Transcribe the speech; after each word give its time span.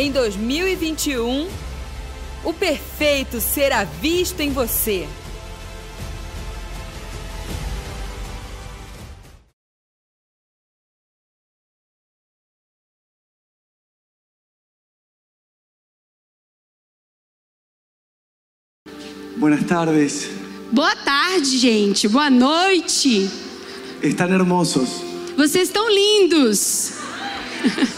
Em 0.00 0.12
2021, 0.12 1.48
o 2.44 2.54
perfeito 2.54 3.40
será 3.40 3.82
visto 3.82 4.38
em 4.38 4.52
você. 4.52 5.08
Buenas 19.36 19.64
tardes. 19.64 20.30
Boa 20.70 20.94
tarde, 20.94 21.58
gente. 21.58 22.06
Boa 22.06 22.30
noite. 22.30 23.28
Están 24.00 24.32
hermosos. 24.32 24.90
Vocês 25.36 25.66
estão 25.66 25.90
lindos. 25.90 26.92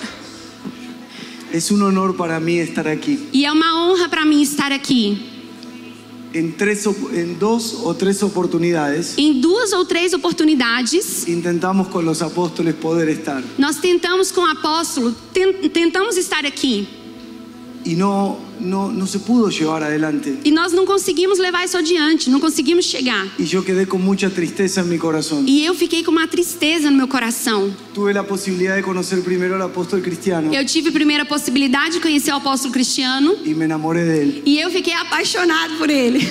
Es 1.53 1.71
un 1.71 1.83
honor 1.83 2.17
para 2.17 2.39
mí 2.41 2.59
estar 2.59 2.87
aquí. 2.87 3.29
E 3.33 3.45
é 3.45 3.51
uma 3.53 3.75
honra 3.75 4.09
para 4.09 4.25
mim 4.25 4.41
estar 4.43 4.73
aqui. 4.73 5.19
En, 6.33 6.53
tres, 6.53 6.87
op- 6.87 7.13
en 7.13 7.37
dos 7.41 7.75
o 7.83 7.93
tres 7.93 8.23
oportunidades 8.23 9.19
Em 9.19 9.41
duas 9.41 9.73
ou 9.73 9.85
três 9.85 10.15
oportunidades, 10.15 11.27
intentamos 11.27 11.89
con 11.89 12.05
los 12.05 12.23
apóstoles 12.23 12.77
poder 12.77 13.09
estar. 13.09 13.43
nós 13.59 13.79
tentamos 13.81 14.31
com 14.31 14.43
o 14.43 14.47
apóstolo, 14.47 15.13
ten- 15.35 15.69
tentamos 15.71 16.17
estar 16.17 16.47
aqui. 16.47 16.87
Y 17.85 17.97
no, 17.97 18.39
no, 18.61 18.93
no 18.93 19.07
se 19.07 19.19
pudo 19.21 19.49
llevar 19.49 19.83
adelante. 19.83 20.39
E 20.45 20.51
nós 20.51 20.73
não 20.73 20.85
conseguimos 20.87 21.39
levar 21.39 21.65
isso 21.65 21.77
adiante, 21.79 22.29
não 22.31 22.39
conseguimos 22.41 22.85
chegar. 22.85 23.27
Y 23.39 23.45
yo 23.47 23.63
quedé 23.65 23.87
con 23.87 24.03
mucha 24.03 24.29
tristeza 24.31 24.81
en 24.83 24.89
mi 24.89 24.99
corazón. 24.99 25.45
E 25.47 25.65
eu 25.65 25.75
fiquei 25.75 26.05
com 26.05 26.11
uma 26.11 26.27
tristeza 26.29 26.91
no 26.91 26.97
meu 26.97 27.09
coração. 27.09 27.75
Tuve 27.95 28.13
la 28.13 28.23
posibilidad 28.23 28.77
de 28.77 28.83
conocer 28.83 29.21
primero 29.23 29.55
al 29.55 29.63
apóstol 29.63 30.01
cristiano 30.01 30.53
Eu 30.55 30.65
tive 30.65 30.91
primeiro 30.91 31.23
a 31.23 31.27
possibilidade 31.27 31.95
de 31.95 32.01
conhecer 32.01 32.33
o 32.33 32.37
apóstolo 32.37 32.73
Cristiano 32.73 33.35
y 33.45 33.55
me 33.55 33.65
enamoré 33.65 34.05
de 34.05 34.23
él. 34.23 34.43
e 34.47 34.59
eu 34.61 34.71
fiquei 34.71 34.93
apaixonado 34.95 35.77
por 35.79 35.91
ele. 35.91 36.21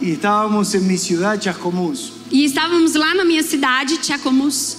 Y 0.00 0.10
estábamos 0.10 0.74
en 0.74 0.86
mi 0.86 0.98
ciudad, 0.98 1.40
Chascomús, 1.40 2.12
E 2.30 2.44
estávamos 2.44 2.94
lá 2.94 3.14
na 3.14 3.24
minha 3.24 3.42
cidade, 3.42 3.98
Tchacomus, 3.98 4.78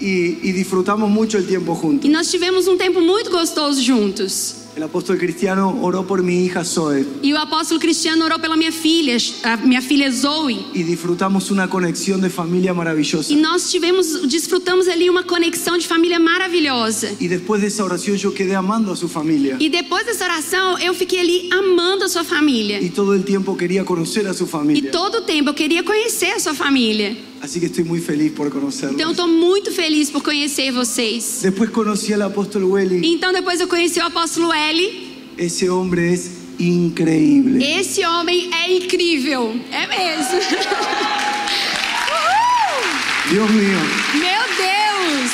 y, 0.00 0.38
y 0.42 0.52
disfrutamos 0.52 1.08
mucho 1.10 1.38
el 1.38 1.46
tiempo 1.46 1.74
juntos. 1.74 2.04
e 2.04 2.08
nós 2.12 2.30
tivemos 2.30 2.66
um 2.68 2.76
tempo 2.76 3.00
muito 3.00 3.30
gostoso 3.30 3.80
juntos. 3.82 4.56
El 4.76 4.82
apóstol 4.82 5.16
cristiano 5.18 5.78
oró 5.82 6.02
por 6.04 6.20
mi 6.20 6.44
hija 6.44 6.64
Zoe 6.64 7.06
E 7.22 7.32
o 7.32 7.38
apóstolo 7.38 7.78
Cristiano 7.78 8.24
orou 8.24 8.40
pela 8.40 8.56
minha 8.56 8.72
filha, 8.72 9.16
a 9.44 9.56
minha 9.58 9.80
filha 9.80 10.10
Zoe. 10.10 10.66
y 10.74 10.82
disfrutamos 10.82 11.52
una 11.52 11.68
conexión 11.68 12.20
de 12.20 12.28
familia 12.28 12.74
maravillosa. 12.74 13.32
E 13.32 13.36
nós 13.36 13.70
tivemos, 13.70 14.22
desfrutamos 14.28 14.88
ali 14.88 15.08
uma 15.08 15.22
conexão 15.22 15.78
de 15.78 15.86
família 15.86 16.18
maravilhosa. 16.18 17.12
Y 17.20 17.28
después 17.28 17.60
de 17.60 17.68
esa 17.68 17.84
oración 17.84 18.16
yo 18.16 18.34
quedé 18.34 18.56
amando 18.56 18.90
a 18.90 18.96
su 18.96 19.08
familia. 19.08 19.56
E 19.60 19.68
depois 19.68 20.04
dessa 20.06 20.24
oração, 20.24 20.76
eu 20.80 20.92
fiquei 20.92 21.20
ali 21.20 21.48
amando 21.52 22.04
a 22.04 22.08
sua 22.08 22.24
família. 22.24 22.80
Y 22.80 22.90
todo 22.90 23.14
el 23.14 23.22
tiempo 23.22 23.56
quería 23.56 23.84
conocer 23.84 24.26
a 24.26 24.34
su 24.34 24.42
E 24.44 24.48
familia. 24.48 24.90
todo 24.90 25.18
o 25.18 25.22
tempo 25.22 25.50
eu 25.50 25.54
queria 25.54 25.84
conhecer 25.84 26.32
a 26.32 26.40
sua 26.40 26.52
família. 26.52 27.16
Así 27.44 27.60
que 27.60 27.66
estoy 27.66 27.84
muy 27.84 28.00
feliz 28.00 28.32
por 28.32 28.50
conocerlos. 28.50 28.98
Então 28.98 29.14
tô 29.14 29.28
muito 29.28 29.70
feliz 29.70 30.10
por 30.10 30.22
conhecer 30.22 30.72
vocês. 30.72 31.40
Después 31.42 31.68
conocí 31.68 32.10
al 32.14 32.22
apóstol 32.22 32.64
Welly. 32.64 33.06
Então 33.06 33.34
depois 33.34 33.60
eu 33.60 33.68
conheci 33.68 34.00
o 34.00 34.06
apóstolo 34.06 34.50
L. 34.50 35.34
Ese 35.36 35.68
hombre 35.68 36.14
es 36.14 36.30
increíble. 36.58 37.62
Esse 37.62 38.02
homem 38.06 38.48
é 38.50 38.72
incrível. 38.74 39.54
É 39.70 39.86
mesmo. 39.86 40.40
Dios 43.28 43.50
mío. 43.50 43.78
Meu 44.14 44.42
Deus! 44.56 45.30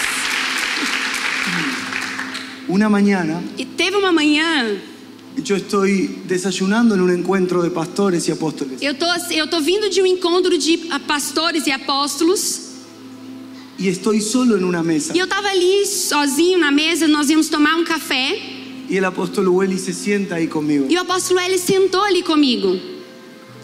Una 2.69 2.88
mañana 2.88 3.41
E 3.56 3.64
teve 3.64 3.97
uma 3.97 4.11
manhã, 4.11 4.81
yo 5.42 5.56
estoy 5.56 6.22
desayunando 6.27 6.94
en 6.94 7.00
un 7.00 7.10
encuentro 7.10 7.62
de 7.62 7.70
pastores 7.70 8.28
y 8.28 8.33
apóstoles. 8.33 8.80
eu 8.80 8.94
tô, 8.94 9.06
eu 9.31 9.47
tô 9.48 9.60
vindo 9.60 9.88
de 9.88 10.00
um 10.03 10.06
encontro 10.06 10.56
de 10.56 10.88
ah, 10.91 11.00
pastores 11.00 11.66
e 11.66 11.72
apóstolos. 11.72 12.69
Y 13.78 13.88
estoy 13.88 14.20
solo 14.20 14.56
en 14.56 14.64
una 14.64 14.82
mesa. 14.82 15.14
E 15.14 15.19
eu 15.19 15.26
tava 15.26 15.48
ali 15.48 15.87
sozinho 15.87 16.59
na 16.59 16.70
mesa, 16.70 17.09
nós 17.09 17.31
íamos 17.31 17.48
tomar 17.48 17.76
um 17.76 17.84
café. 17.84 18.38
Y 18.88 18.97
el 18.97 19.04
apóstol 19.04 19.48
Welly 19.48 19.78
se 19.78 19.92
sienta 19.92 20.34
ahí 20.34 20.48
conmigo. 20.48 20.87
E 20.91 20.97
o 20.97 21.00
apóstolo 21.00 21.41
L 21.41 21.56
sentou 21.59 22.03
ali 22.03 22.22
comigo. 22.22 22.78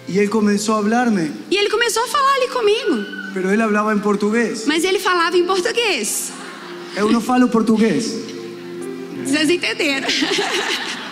Y 0.09 0.19
él 0.19 0.31
comenzó 0.31 0.75
a 0.75 0.79
hablarme. 0.79 1.33
E 1.51 1.57
ele 1.57 1.69
começou 1.69 2.03
a 2.05 2.07
falar 2.07 2.35
ali 2.37 2.49
comigo. 2.49 3.05
Pero 3.35 3.51
él 3.51 3.61
hablaba 3.61 3.93
en 3.93 4.01
portugués. 4.01 4.65
Mas 4.67 4.85
ele 4.85 5.01
falava 5.01 5.37
em 5.37 5.45
português. 5.45 6.33
Eu 6.97 7.11
no 7.11 7.21
falo 7.21 7.49
portugués. 7.49 8.15
Vocês 9.25 9.51
entenderam? 9.51 10.09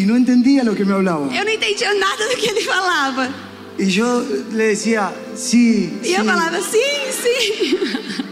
Y 0.00 0.04
no 0.06 0.14
entendía 0.16 0.62
lo 0.64 0.74
que 0.74 0.84
me 0.84 0.94
hablaba. 0.94 1.26
Eu 1.38 1.44
não 1.44 1.52
entendia 1.58 1.92
nada 2.06 2.22
do 2.30 2.36
que 2.40 2.46
ele 2.52 2.62
falava. 2.62 3.28
Y 3.78 3.86
yo 3.96 4.22
le 4.58 4.64
decía, 4.74 5.10
sí, 5.36 5.90
E 6.02 6.08
sí. 6.08 6.14
eu 6.18 6.24
falava, 6.24 6.58
sim, 6.72 7.00
sim. 7.22 7.76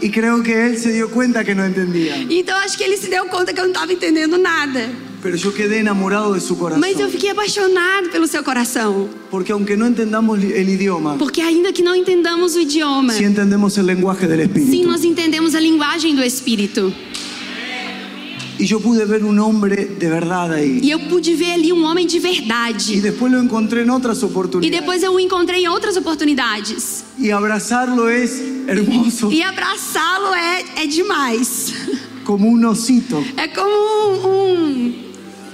Y 0.01 0.09
creo 0.11 0.41
que 0.43 0.53
él 0.65 0.77
se 0.77 0.91
dio 0.91 1.09
cuenta 1.09 1.43
que 1.43 1.53
no 1.55 1.63
entendía. 1.65 2.15
Então 2.29 2.55
acho 2.57 2.77
que 2.77 2.83
ele 2.83 2.97
se 2.97 3.07
deu 3.09 3.25
conta 3.27 3.53
que 3.53 3.59
eu 3.59 3.65
não 3.65 3.71
estava 3.73 3.91
entendendo 3.93 4.37
nada. 4.37 4.81
Pero 5.21 5.35
yo 5.35 5.51
quedé 5.53 5.79
enamorado 5.79 6.33
de 6.33 6.39
su 6.39 6.55
corazón. 6.57 6.79
Mas 6.79 6.97
eu 6.99 7.09
fiquei 7.09 7.29
apaixonado 7.31 8.09
pelo 8.09 8.25
seu 8.27 8.41
coração. 8.43 9.09
Porque 9.29 9.51
aunque 9.51 9.75
no 9.75 9.85
entendamos 9.85 10.39
li- 10.39 10.53
el 10.53 10.69
idioma, 10.69 11.17
Porque 11.17 11.41
ainda 11.41 11.73
que 11.73 11.81
não 11.83 11.93
entendamos 11.95 12.55
o 12.55 12.59
idioma, 12.61 13.11
sí 13.13 13.23
entendemos 13.25 13.77
el 13.77 13.85
lenguaje 13.87 14.27
del 14.27 14.39
sim, 14.39 14.45
Espíritu. 14.61 14.87
nós 14.87 15.03
entendemos 15.03 15.55
a 15.55 15.59
linguagem 15.59 16.15
do 16.15 16.23
Espírito. 16.23 16.93
Y 18.59 18.65
yo 18.67 18.81
pude 18.81 19.05
ver 19.05 19.23
un 19.23 19.39
hombre 19.39 19.85
de 19.97 20.09
verdad 20.09 20.51
ahí. 20.51 20.81
E 20.83 20.91
eu 20.91 20.99
pude 21.07 21.33
ver 21.33 21.53
ali 21.53 21.71
um 21.71 21.85
homem 21.85 22.05
de 22.05 22.19
verdade. 22.19 22.99
después 23.01 23.31
lo 23.31 23.39
encontré 23.41 23.83
en 23.83 23.89
otras 23.89 24.21
E 24.21 24.25
oportunidades. 24.25 24.79
depois 24.79 25.01
eu 25.01 25.13
o 25.13 25.19
encontrei 25.19 25.63
em 25.63 25.67
outras 25.69 25.95
oportunidades. 25.95 27.05
Y 27.17 27.31
abrazarlo 27.31 28.09
es 28.09 28.33
hermoso, 28.67 29.31
E 29.31 29.41
abraçá-lo 29.41 30.33
é, 30.35 30.83
é 30.83 30.87
demais. 30.87 31.73
como 32.25 32.49
un 32.49 32.65
osito. 32.65 33.23
É 33.37 33.47
como 33.47 33.71
um, 33.71 34.93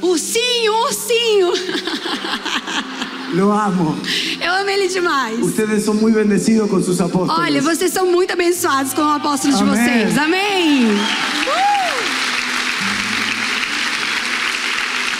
um 0.01 0.09
ursinho, 0.09 0.73
um 0.73 0.83
ursinho. 0.85 1.53
Lo 3.35 3.51
amo. 3.51 3.95
Eu 4.41 4.51
amo 4.53 4.69
ele 4.69 4.87
demais. 4.87 5.39
Ustedes 5.41 5.83
son 5.85 5.97
muy 5.99 6.11
bendecidos 6.11 6.69
con 6.69 6.81
sus 6.83 6.99
apóstoles. 7.01 7.37
Olha, 7.39 7.61
vocês 7.61 7.91
são 7.93 8.05
muito 8.11 8.31
abençoados 8.33 8.93
com 8.93 9.01
o 9.01 9.09
apóstolo 9.11 9.53
de 9.55 9.61
Amém. 9.61 9.75
vocês. 9.75 10.17
Amém. 10.17 10.87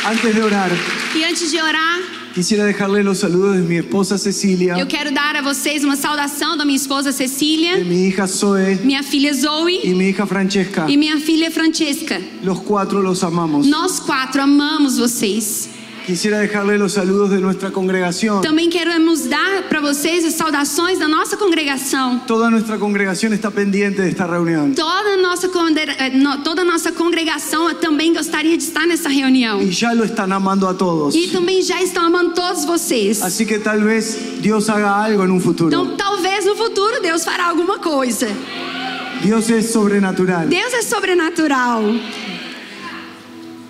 Antes 0.08 0.36
de 0.36 0.42
orar, 0.42 0.70
E 1.16 1.24
antes 1.24 1.50
de 1.52 1.60
orar, 1.62 2.00
quisiera 2.34 2.64
dejarle 2.66 3.02
los 3.04 3.18
saludos 3.20 3.56
de 3.56 3.62
mi 3.64 3.78
esposa 3.78 4.18
Cecilia, 4.18 4.76
eu 4.78 4.86
quero 4.88 5.12
dar 5.12 5.36
a 5.36 5.42
vocês 5.42 5.84
uma 5.84 5.96
saudação 5.96 6.56
da 6.58 6.64
minha 6.66 6.76
esposa 6.78 7.12
de 7.12 7.18
Cecília, 7.18 7.78
mi 7.84 8.08
hija 8.10 8.28
Zoe 8.28 8.76
minha 8.84 9.02
filha 9.02 9.34
Zoe 9.34 9.80
y 9.84 9.94
mi 9.96 10.10
hija 10.10 10.26
Francesca. 10.28 10.86
e 10.88 10.98
minha 10.98 11.18
filha 11.20 11.50
Francesca. 11.50 12.22
Los 12.44 12.60
cuatro 12.60 13.02
los 13.02 13.24
amamos. 13.24 13.66
Nós 13.68 14.00
quatro 14.00 14.42
amamos 14.42 14.98
vocês. 14.98 15.70
Quisiera 16.06 16.38
dejarle 16.38 16.78
los 16.78 16.94
saludos 16.94 17.32
de 17.32 17.40
nuestra 17.40 17.72
congregación. 17.72 18.42
Também 18.44 18.70
queremos 18.70 19.28
dar 19.28 19.64
para 19.68 19.82
vocês 19.82 20.24
as 20.24 20.36
saudações 20.36 21.00
da 21.00 21.08
nossa 21.08 21.36
congregação. 21.36 22.20
Toda 22.28 22.52
nuestra 22.52 22.78
congregación 22.78 23.34
está 23.34 23.50
pendiente 23.50 24.04
de 24.04 24.10
esta 24.10 24.28
reunión. 24.28 24.76
Toda 24.76 25.18
nossa, 25.18 25.48
eh, 25.48 26.12
toda 26.44 26.64
nossa 26.64 26.92
congregação 26.92 27.74
também 27.74 28.14
gostaria 28.14 28.56
de 28.56 28.64
estar 28.64 28.86
nessa 28.86 29.10
reunião. 29.10 29.60
Y 29.60 29.72
ya 29.72 29.94
lo 29.94 30.06
están 30.06 30.32
amando 30.32 30.68
a 30.68 30.76
todos. 30.76 31.16
E 31.16 31.30
também 31.30 31.64
já 31.64 31.82
estão 31.82 32.06
amando 32.06 32.36
todos 32.36 32.66
vocês. 32.66 33.24
Así 33.24 33.44
que 33.44 33.58
tal 33.58 33.82
vez 33.82 34.16
Dios 34.42 34.70
haga 34.70 34.92
algo 34.92 35.24
en 35.24 35.32
un 35.32 35.40
futuro. 35.42 35.70
Então, 35.70 35.98
talvez 35.98 36.46
no 36.46 36.56
futuro 36.56 37.02
Deus 37.02 37.24
fará 37.26 37.48
alguma 37.48 37.80
coisa. 37.80 38.28
Dios 39.24 39.50
es 39.50 39.72
sobrenatural. 39.72 40.46
Deus 40.48 40.72
é 40.72 40.84
sobrenatural. 40.84 41.82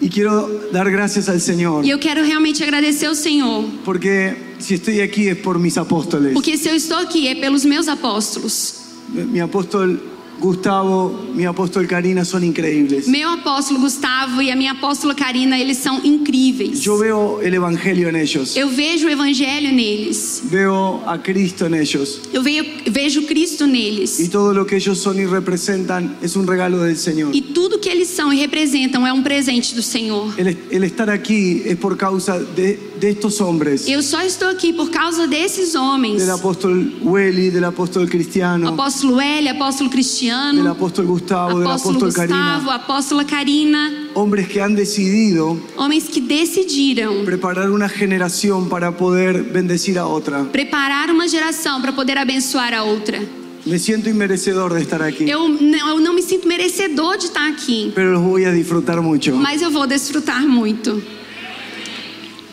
Y 0.01 0.09
quiero 0.09 0.69
dar 0.71 0.89
gracias 0.91 1.29
al 1.29 1.39
Señor. 1.39 1.85
E 1.85 1.89
eu 1.89 1.99
quero 1.99 2.21
realmente 2.21 2.63
agradecer 2.63 3.07
ao 3.07 3.15
Senhor. 3.15 3.63
Porque 3.83 4.35
si 4.59 4.75
estoy 4.75 5.01
aquí 5.01 5.27
es 5.27 5.37
por 5.37 5.57
mis 5.57 5.77
apóstoles. 5.77 6.33
Porque 6.33 6.57
se 6.57 6.69
eu 6.69 6.75
estou 6.75 6.97
aqui 6.97 7.27
é 7.27 7.35
pelos 7.35 7.63
meus 7.65 7.87
apóstolos. 7.87 8.75
Mi 9.09 9.39
apóstol 9.39 9.99
Gustavo, 10.39 11.27
mi 11.33 11.45
apóstol 11.45 11.87
Karina 11.87 12.23
son 12.25 12.43
increíbles. 12.43 13.07
Meu 13.07 13.29
apóstolo 13.29 13.79
Gustavo 13.79 14.41
e 14.41 14.51
a 14.51 14.55
minha 14.55 14.73
apóstola 14.73 15.15
Karina, 15.15 15.57
eles 15.59 15.77
são 15.77 15.99
incríveis. 16.03 16.81
Yo 16.81 16.97
veo 16.97 17.41
el 17.41 17.53
Evangelio 17.53 18.09
en 18.09 18.15
ellos. 18.15 18.55
Eu 18.55 18.69
vejo 18.69 19.07
o 19.07 19.09
evangelho 19.09 19.71
neles. 19.71 20.41
Veo 20.45 21.01
a 21.05 21.17
Cristo 21.17 21.65
en 21.65 21.75
ellos. 21.75 22.21
Eu 22.33 22.41
vejo, 22.43 22.65
vejo 22.89 23.21
Cristo 23.27 23.65
Y 23.65 23.71
neles. 23.71 24.29
todo 24.29 24.53
lo 24.53 24.65
que 24.65 24.75
ellos 24.75 24.97
son 24.99 25.19
y 25.19 25.25
representan 25.25 26.15
es 26.21 26.35
un 26.35 26.45
regalo 26.47 26.79
del 26.79 26.97
Señor. 26.97 27.33
E 27.35 27.41
tudo 27.41 27.79
que 27.79 27.89
eles 27.89 28.09
são 28.09 28.31
e 28.31 28.39
representam 28.39 29.05
é 29.07 29.13
um 29.13 29.23
presente 29.23 29.73
do 29.73 29.81
Senhor. 29.81 30.33
El, 30.37 30.57
el 30.69 30.83
estar 30.83 31.09
aquí 31.09 31.63
es 31.65 31.77
por 31.77 31.97
causa 31.97 32.39
de, 32.39 32.77
de 32.99 33.09
estos 33.09 33.39
hombres. 33.41 33.87
Eu 33.87 34.01
só 34.03 34.21
estou 34.21 34.49
aqui 34.49 34.73
por 34.73 34.89
causa 34.89 35.27
desses 35.27 35.75
homens. 35.75 36.17
Del 36.21 36.31
apóstol 36.31 36.91
Welly, 37.03 37.49
del 37.49 37.63
apóstol 37.63 38.03
O 38.03 38.07
Cristiano, 38.07 38.67
apóstolo 38.69 39.19
L, 39.21 39.49
apóstolo 39.49 39.89
Cristiano, 39.89 40.24
Cristiano, 40.25 40.57
del 40.63 40.67
apóstol 40.71 41.05
Gustavo, 41.05 41.59
del 41.59 41.67
apóstolo 41.67 41.97
apóstol 41.97 42.25
Gustavo, 42.25 42.27
Karina. 42.27 42.75
apóstola 42.75 43.25
Karina, 43.25 43.91
Hombres 44.15 44.47
que 44.47 44.61
han 44.61 44.75
decidido 44.75 45.57
homens 45.77 46.05
que 46.09 46.21
decidiram 46.21 47.23
preparar 47.25 47.69
una 47.69 47.87
generación 47.89 48.67
para 48.69 48.91
poder 48.97 49.43
bendecir 49.43 49.99
a 49.99 50.07
otra. 50.07 50.43
preparar 50.51 51.11
uma 51.11 51.27
geração 51.27 51.81
para 51.81 51.91
poder 51.93 52.17
abençoar 52.17 52.73
a 52.73 52.83
outra. 52.83 53.19
Me 53.65 53.79
siento 53.79 54.09
inmerecedor 54.09 54.73
de 54.75 54.81
estar 54.81 55.01
aquí, 55.01 55.29
Eu 55.29 55.47
não, 55.49 55.89
eu 55.89 55.99
não 55.99 56.13
me 56.13 56.21
sinto 56.21 56.47
merecedor 56.47 57.17
de 57.17 57.25
estar 57.25 57.47
aqui, 57.47 57.91
pero 57.95 58.13
los 58.13 58.21
voy 58.21 58.45
a 58.45 58.51
disfrutar 58.51 59.01
mucho. 59.01 59.35
mas 59.35 59.61
eu 59.61 59.69
vou 59.71 59.85
desfrutar 59.87 60.41
muito. 60.47 61.01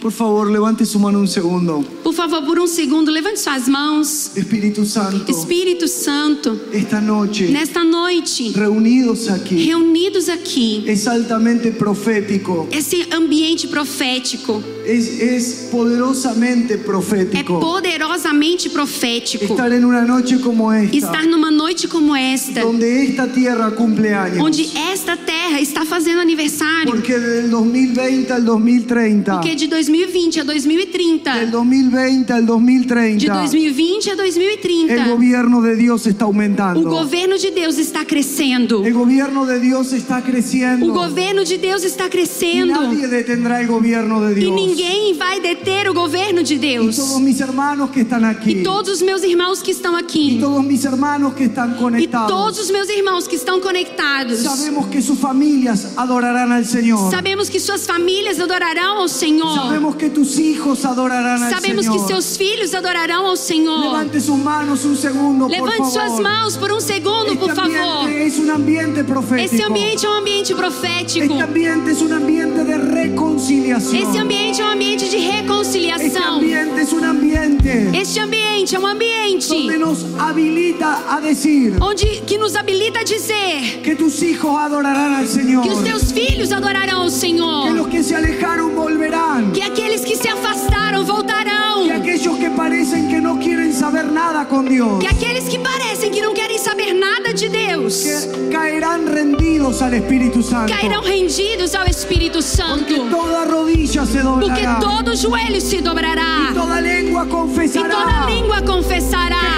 Por 0.02 0.10
favor, 0.10 0.50
levante 0.50 0.84
su 0.84 0.99
mano 0.99 1.20
un 1.20 1.28
segundo. 1.28 1.84
Por 2.02 2.12
favor, 2.12 2.44
por 2.44 2.58
um 2.58 2.66
segundo, 2.66 3.12
levante 3.12 3.38
suas 3.38 3.69
mãos. 3.69 4.32
Espíritu 4.34 4.84
Santo, 4.84 5.31
Espírito 5.31 5.87
Santo, 5.87 6.60
esta 6.72 7.00
noche, 7.00 7.46
nesta 7.52 7.84
noite, 7.84 8.50
reunidos 8.52 9.28
aquí, 9.28 9.64
reunidos 9.64 10.28
aqui, 10.28 10.82
es 10.88 11.06
altamente 11.06 11.70
profético, 11.70 12.66
esse 12.72 13.06
ambiente 13.12 13.69
profético 13.69 14.60
es, 14.84 15.20
es 15.20 15.69
poderosamente 15.70 16.75
é 16.75 16.78
profético. 16.78 17.60
poderosamente 17.60 18.70
profético. 18.70 19.44
Estar 19.44 19.72
en 19.72 19.84
una 19.84 20.02
noche 20.02 20.40
como 20.40 20.72
esta, 20.72 20.96
Estar 20.96 21.26
numa 21.26 21.52
noite 21.52 21.87
como 21.87 22.16
esta, 22.16 22.62
donde 22.62 23.04
esta 23.04 23.28
tierra 23.28 23.70
cumple 23.70 24.12
años. 24.14 24.44
onde 24.44 24.69
esta 24.93 25.16
terra 25.16 25.60
está 25.60 25.84
fazendo 25.84 26.20
aniversário. 26.20 26.90
Porque 26.90 27.16
del 27.19 27.50
2020 27.50 28.32
al 28.32 28.44
2030, 28.44 29.40
Porque 29.40 29.54
de 29.54 29.69
2020 29.69 29.92
a 29.94 30.44
del 30.44 30.47
2030, 30.47 31.47
2020 31.50 32.33
al 32.33 32.41
de 32.41 32.47
2030, 32.47 33.35
2020 33.35 34.09
a 34.11 34.12
el 34.12 34.17
2030, 34.19 35.06
gobierno 35.09 35.61
de 35.61 35.77
Dios 35.77 36.06
está 36.06 36.25
o 36.25 36.29
aumentando. 36.29 36.89
governo 36.91 37.37
de 37.39 37.50
Deus 37.50 37.79
está 37.79 38.05
crescendo. 38.06 38.85
El 38.85 38.94
gobierno 38.94 39.44
de 39.44 39.61
Dios 39.61 39.93
está 39.93 40.23
creciendo. 40.23 40.87
O 40.87 40.94
governo 40.94 41.44
de 41.44 41.59
Deus 41.59 41.85
está 41.85 42.06
Y 42.06 42.11
crescendo. 42.11 42.81
nadie 42.81 43.06
detendrá 43.06 43.61
el 43.61 43.67
gobierno 43.67 44.21
de 44.23 44.33
E 44.33 44.35
Dios. 44.37 44.55
ninguém 44.55 45.15
vai 45.17 45.41
deter 45.41 45.89
o 45.89 45.95
governo 45.95 46.43
de 46.43 46.55
Y 46.55 46.59
Deus. 46.59 46.97
todos 46.97 47.21
mis 47.21 47.41
hermanos 47.41 47.91
que 47.91 48.00
están 48.00 48.25
aquí. 48.25 48.53
E 48.61 48.62
todos 48.62 48.88
os 48.97 49.03
meus 49.03 49.23
irmãos 49.23 49.62
que 49.62 49.71
estão 49.73 49.95
y 49.95 50.00
aqui. 50.03 50.38
todos 50.41 50.65
mis 50.65 50.85
hermanos 50.85 51.35
que 51.35 51.45
están 51.45 51.73
E 51.73 51.79
conectados. 51.79 52.29
todos 52.33 52.59
os 52.59 52.71
meus 52.71 52.88
irmãos 52.88 53.29
que 53.29 53.37
estão 53.37 53.61
conectados. 53.61 54.38
Sabemos 54.41 54.87
que 54.87 55.03
sus 55.03 55.19
familias 55.19 55.88
adorarán 55.97 56.53
al 56.53 56.65
Señor. 56.65 57.11
Sabemos 57.11 57.50
que 57.50 57.61
suas 57.61 57.87
famílias 57.87 58.38
adorarão 58.41 58.99
ao 59.03 59.09
Senhor. 59.09 59.55
Sabemos 59.55 59.81
que 59.90 60.08
tus 60.08 60.38
hijos 60.38 60.84
adorarán 60.84 61.43
al 61.43 61.50
Sabemos 61.50 61.84
que 61.87 61.93
Señor. 61.93 62.06
seus 62.06 62.37
filhos 62.37 62.73
adorarão 62.75 63.26
ao 63.26 63.37
Senhor. 63.37 63.81
Levante 63.81 64.20
sus 64.20 64.38
manos 64.38 64.84
un 64.84 64.96
segundo, 64.96 65.49
Levante 65.49 65.76
por 65.79 65.90
suas 65.90 66.05
favor. 66.08 66.23
mãos 66.23 66.56
por 66.56 66.70
um 66.73 66.81
segundo, 66.81 67.26
Este 67.32 67.38
por 67.38 67.55
favor. 67.55 68.08
es 68.11 68.38
un 68.38 68.50
ambiente 68.50 69.02
profético. 69.05 69.55
Esse 69.55 69.62
ambiente 69.64 70.06
é 70.06 70.08
um 70.08 70.14
ambiente 70.14 70.55
profético. 70.55 71.25
Este 71.34 71.43
ambiente 71.43 71.90
es 71.90 72.00
un 72.00 72.12
ambiente 72.12 72.64
de 72.64 72.79
reconciliación. 72.79 74.02
Esse 74.08 74.19
ambiente 74.19 74.61
é 74.61 74.64
um 74.64 74.69
ambiente 74.70 75.08
de 75.08 75.17
Este 75.17 75.31
reconciliação. 75.40 76.35
ambiente 76.37 76.81
es 76.82 76.93
un 76.93 77.05
ambiente 77.05 77.90
Este 77.94 78.20
ambiente 78.20 78.42
é 78.52 78.78
um 78.78 78.87
ambiente 78.87 79.49
donde 79.49 79.78
nos 79.78 80.04
habilita 80.20 81.02
a 81.08 81.20
decir 81.20 81.75
onde 81.81 82.22
que 82.26 82.37
nos 82.38 82.54
habilita 82.54 83.00
a 83.00 83.02
dizer 83.04 83.81
que 83.82 83.96
tus 83.96 84.22
hijos 84.22 84.54
adorarán 84.56 85.14
al 85.14 85.26
Señor. 85.26 85.62
que 85.64 85.70
os 85.70 85.82
teus 85.82 86.12
filhos 86.12 86.52
adorarão 86.52 87.02
ao 87.02 87.06
Que 87.06 87.10
Senhor, 87.10 87.70
los 87.72 87.88
que 87.88 88.02
se 88.04 88.14
alejaron 88.14 88.75
volverán. 88.76 89.52
que 89.52 89.62
aqueles 89.62 90.02
que 90.04 90.16
se 90.16 90.28
afastaram 90.28 91.04
voltarão, 91.04 91.84
Que 91.84 91.93
aquellos 91.93 92.37
que 92.38 92.50
parecen 92.50 93.08
que 93.08 93.20
no 93.20 93.38
quieren 93.38 93.72
saber 93.72 94.04
nada 94.12 94.44
con 94.46 94.66
Dios. 94.69 94.99
que 95.00 95.06
aqueles 95.08 95.44
que 95.49 95.58
parecem 95.58 96.10
que 96.10 96.20
não 96.20 96.32
querem 96.34 96.58
saber 96.58 96.94
nada 96.94 97.32
de 97.32 97.49
Deus 97.49 98.02
que 98.04 98.49
caerán 98.52 99.06
rendidos 99.06 99.81
al 99.82 99.94
Espíritu 99.94 100.43
Santo. 100.43 100.72
cairão 100.72 101.02
rendidos 101.02 101.75
ao 101.75 101.87
Espírito 101.87 102.38
Porque 102.38 102.56
Santo, 102.56 102.94
toda 103.10 103.44
rodilla 103.46 104.04
se 104.06 104.19
porque 104.19 104.62
doblará. 104.62 104.78
todo 104.78 105.16
joelho 105.16 105.60
se 105.60 105.81
dobrará 105.81 106.50
y 106.50 106.54
toda 106.54 106.81
lengua 106.81 107.25
e 107.25 107.26
toda 107.26 107.26
língua 107.26 107.26
confessará 107.26 108.26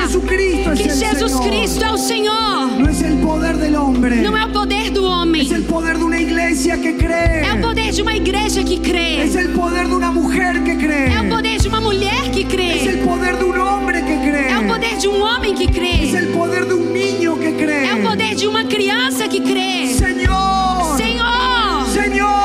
Jesucristo 0.07 0.73
es 0.73 0.81
que 0.81 0.91
Jesus. 0.91 1.33
Cristo 1.41 1.85
é 1.85 1.91
o 1.93 1.99
Senhor. 1.99 2.69
Não 4.23 4.37
é 4.37 4.45
o 4.45 4.49
poder 4.51 4.91
do 4.91 5.05
homem, 5.05 5.43
Es 5.43 5.51
el 5.53 5.63
poder 5.65 5.99
de 5.99 6.05
una 6.05 6.21
iglesia 6.21 6.77
que 6.79 6.93
cree. 6.95 7.43
é 7.45 7.53
o 7.55 7.61
poder 7.61 7.93
de 7.93 8.03
uma 8.03 8.15
igreja 8.15 8.63
que 8.63 8.79
crê, 8.79 9.25
Es 9.25 9.35
el 9.35 9.49
poder 9.51 9.89
de 9.89 9.95
una 9.95 10.11
mujer 10.13 10.63
que 10.65 10.77
cree. 10.77 11.13
é 11.13 11.21
o 11.21 11.29
poder 11.29 11.61
de 11.61 11.69
uma 11.69 11.81
mulher 11.81 12.31
que 12.31 12.45
crê, 12.45 12.87
el 12.87 12.99
poder 13.01 13.37
de 13.39 13.45
un 13.45 13.59
hombre 13.61 14.03
que 14.03 14.17
cree. 14.17 14.51
é 14.53 14.59
o 14.59 14.67
poder 14.67 14.97
de 14.99 15.09
um 15.09 15.23
homem 15.23 15.55
que 15.55 15.67
crê, 15.67 16.15
el 16.17 16.29
poder 16.29 16.67
de 16.67 16.75
un 16.75 16.93
niño 16.93 17.37
que 17.39 17.53
cree. 17.53 17.89
é 17.89 17.95
o 17.95 18.03
poder 18.03 18.35
de 18.35 18.47
uma 18.47 18.65
criança 18.65 19.27
que 19.29 19.41
crê. 19.41 19.87
Senhor, 19.89 20.97
Señor. 20.97 21.87
Senhor, 21.93 22.44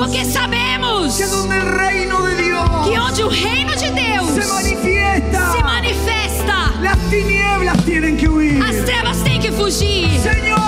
porque 0.00 0.24
sabemos 0.24 1.14
que 1.18 1.24
onde 2.98 3.22
o 3.22 3.28
reino 3.28 3.76
de 3.76 3.90
Deus 3.90 4.30
se 4.30 4.46
manifiesta, 4.46 5.52
se 5.52 5.62
manifesta, 5.62 6.72
las 6.80 6.98
tinieblas 7.10 7.84
tienen 7.84 8.16
que 8.16 8.26
huir. 8.26 8.62
as 8.62 8.76
trevas 8.86 9.22
têm 9.22 9.38
que 9.38 9.52
fugir. 9.52 10.08
Senhor, 10.20 10.59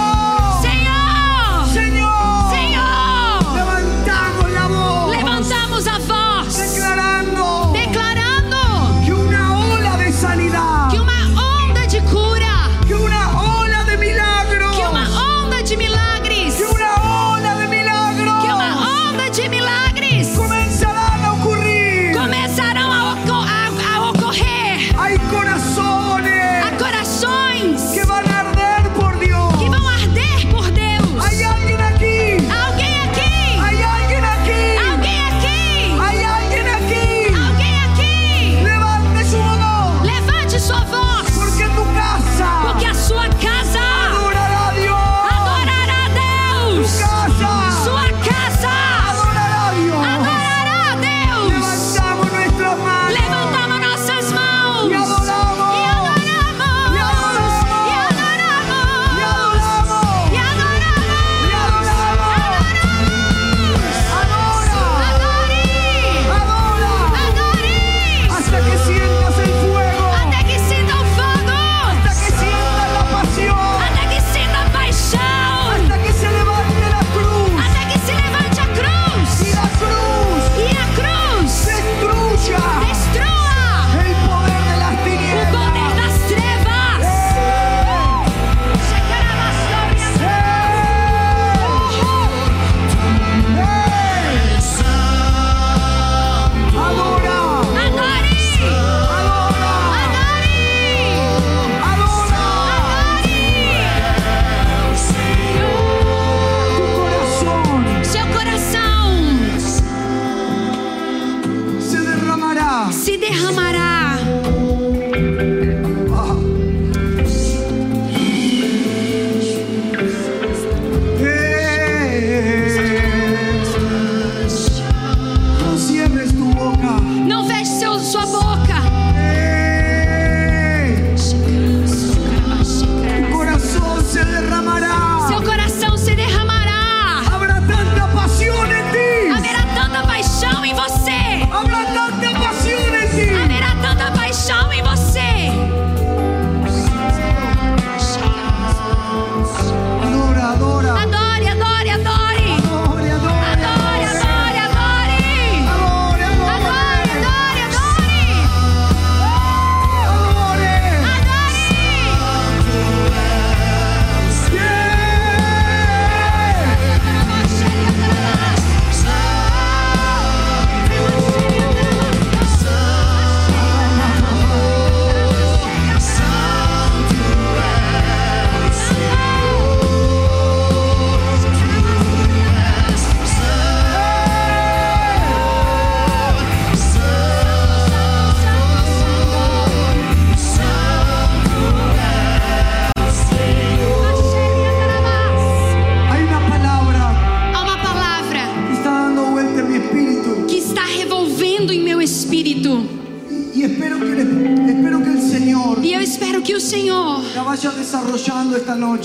Senhor 206.73 207.21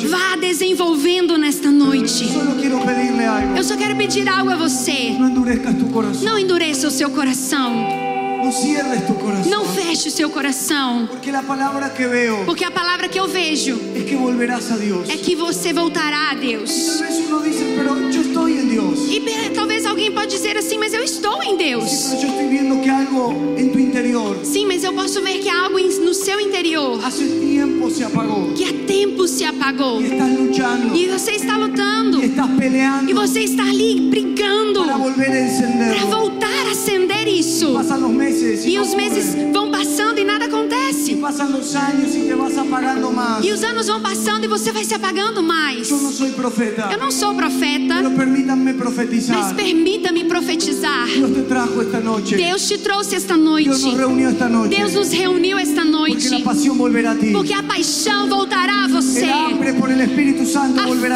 vá 0.07 0.35
desenvolvendo 0.37 1.37
nesta 1.37 1.69
noite. 1.69 2.29
Eu 3.57 3.63
só 3.65 3.75
quero 3.75 3.97
pedir 3.97 4.29
algo 4.29 4.51
a 4.51 4.55
você. 4.55 5.17
Não 6.23 6.39
endureça 6.39 6.87
o 6.87 6.91
seu 6.91 7.09
coração. 7.09 7.73
Não 9.49 9.65
feche 9.65 10.07
o 10.07 10.11
seu 10.11 10.29
coração. 10.29 11.07
Porque 11.07 11.29
la 11.29 11.43
palabra 11.43 11.89
que 11.89 12.07
veo 12.07 12.45
Porque 12.45 12.63
a 12.63 12.71
palavra 12.71 13.09
que 13.09 13.19
eu 13.19 13.27
vejo 13.27 13.77
es 13.93 14.05
que 14.05 14.15
a 14.15 14.77
Dios. 14.77 15.09
é 15.09 15.17
que 15.17 15.35
você 15.35 15.73
voltará 15.73 16.31
a 16.31 16.35
Deus. 16.35 17.01
E 19.09 19.49
talvez 19.53 19.85
alguém 19.85 20.11
pode 20.11 20.31
dizer 20.31 20.57
assim, 20.57 20.77
mas 20.77 20.93
eu 20.93 21.03
estou 21.03 21.41
em 21.41 21.55
Deus. 21.55 21.89
Sim, 24.43 24.65
mas 24.65 24.83
eu 24.83 24.93
posso 24.93 25.21
ver 25.21 25.39
que 25.39 25.49
há 25.49 25.63
algo 25.63 25.79
no 25.79 26.13
seu 26.13 26.39
interior 26.39 26.99
que 28.55 28.63
há 28.63 28.73
tempo 28.85 29.27
se 29.27 29.43
apagou. 29.43 30.01
E 30.01 31.07
você 31.07 31.31
está 31.31 31.57
lutando. 31.57 32.21
E 32.23 33.13
você 33.13 33.41
está 33.41 33.63
ali 33.63 34.09
brigando 34.09 34.83
para 34.83 36.05
voltar 36.05 36.67
a 36.67 36.71
acender 36.71 37.27
isso. 37.27 37.75
E 38.65 38.79
os 38.79 38.93
meses 38.93 39.35
vão 39.53 39.71
passando 39.71 40.19
e 40.19 40.23
nada 40.23 40.45
Y 40.45 40.66
acontece. 41.13 42.17
más. 43.17 43.43
E 43.43 43.51
os 43.51 43.63
anos 43.63 43.87
vão 43.87 44.01
passando 44.01 44.45
e 44.45 44.47
você 44.47 44.71
vai 44.71 44.83
se 44.83 44.93
apagando 44.93 45.41
mais. 45.41 45.89
Yo 45.89 45.97
no 45.97 46.11
soy 46.11 46.31
profeta, 46.31 46.89
Eu 46.91 46.97
não 46.97 47.11
sou 47.11 47.33
profeta, 47.35 47.95
mas 48.01 49.53
permita-me 49.53 50.23
profetizar. 50.25 51.07
Dios 51.07 51.33
te 51.33 51.41
trajo 51.43 51.81
esta 51.81 51.99
noche. 51.99 52.35
Deus 52.35 52.67
te 52.67 52.77
trouxe 52.77 53.15
esta 53.15 53.37
noite. 53.37 53.69
nos 53.69 53.83
reunió 53.83 54.29
esta 54.29 54.47
noche. 54.49 54.69
Deus 54.69 54.93
nos 54.93 55.11
reuniu 55.11 55.57
esta 55.57 55.83
Porque 55.83 55.91
noite. 55.91 56.29
la 56.29 56.43
pasión 56.43 56.77
volverá 56.77 57.11
a 57.11 57.15
ti. 57.15 57.31
Porque 57.31 57.53
a 57.53 57.63
paixão 57.63 58.27
voltará 58.27 58.85
a 58.85 58.87
você. 58.87 59.25
A 59.25 59.47
a 59.47 59.49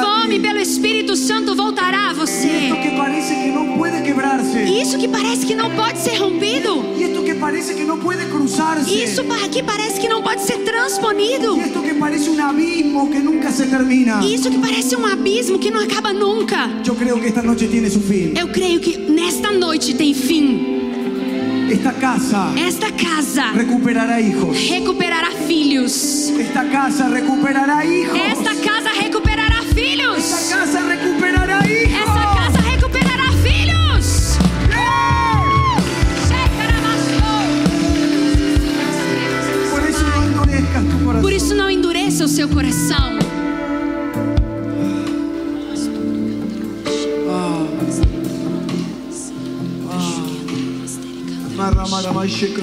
fome 0.04 0.36
ti. 0.36 0.40
pelo 0.40 0.60
Espírito 0.60 1.16
Santo 1.16 1.56
voltará 1.56 2.10
a 2.10 2.14
você. 2.14 2.48
esto 2.48 2.82
que 2.82 2.92
parece 2.98 3.36
que 3.36 3.52
no 3.52 3.78
puede 3.78 4.02
quebrarse. 4.04 4.58
E 4.58 4.82
isso 4.82 4.98
que 4.98 5.08
parece 5.08 5.46
que 5.46 5.56
não 5.56 5.70
pode 5.72 6.00
ser 6.00 6.18
rompido. 6.18 6.84
Y 6.98 7.04
esto 7.04 7.24
que 7.24 7.36
parece 7.36 7.76
que 7.76 7.84
no 7.84 7.98
puede 7.98 8.26
cruzarse. 8.30 8.92
Isso 8.92 9.24
que 9.52 9.64
parece 9.64 9.81
que 10.00 10.08
não 10.08 10.22
pode 10.22 10.42
ser 10.42 10.60
transponido. 10.64 11.58
Y 11.58 11.62
esto 11.62 11.82
que 11.82 11.94
parece 11.96 12.30
un 12.30 12.40
abismo 12.40 13.10
que 13.10 13.20
nunca 13.20 13.52
se 13.52 13.66
termina. 13.68 14.20
E 14.24 14.34
isso 14.36 14.50
que 14.50 14.58
parece 14.58 14.96
um 14.96 15.06
abismo 15.06 15.60
que 15.60 15.70
não 15.72 15.82
acaba 15.82 16.14
nunca. 16.14 16.70
Yo 16.84 16.96
creo 16.96 17.20
que 17.20 17.28
esta 17.28 17.42
noche 17.42 17.68
tiene 17.68 17.90
su 17.90 18.00
fin. 18.02 18.34
Eu 18.38 18.48
creio 18.52 18.80
que 18.80 18.98
nesta 18.98 19.52
noite 19.52 19.94
tem 19.94 20.14
fim. 20.14 20.80
Esta 21.72 21.94
casa 21.94 22.52
Esta 22.58 22.92
casa 22.92 23.52
recuperará 23.54 24.20
hijos. 24.20 24.58
recuperará 24.70 25.32
filhos. 25.48 26.30
Esta 26.38 26.66
casa 26.66 27.08
recuperará 27.08 27.86
hijos. 27.86 28.18
Esta 28.18 28.54
casa 28.56 28.90
recuperará 29.02 29.62
filhos. 29.74 30.18
Esta 30.18 30.58
casa 30.58 30.80
recuperará 30.82 31.41
endureça 42.22 42.26
o 42.26 42.28
seu 42.28 42.48
coração. 42.50 43.20
Marra, 51.56 51.88
marra, 51.88 52.14
mai, 52.14 52.28
sheka, 52.28 52.62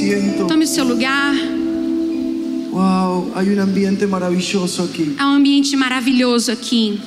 asiento. 0.00 0.46
Tome 0.46 0.64
o 0.64 0.68
seu 0.68 0.84
lugar. 0.84 1.34
Wow, 2.70 3.32
hay 3.34 3.48
un 3.50 3.58
ambiente 3.58 4.06
maravilloso 4.06 4.82
aquí. 4.82 5.14
Há 5.18 5.26
um 5.26 5.34
ambiente 5.34 5.76
maravilhoso 5.76 6.52
aqui. 6.52 7.00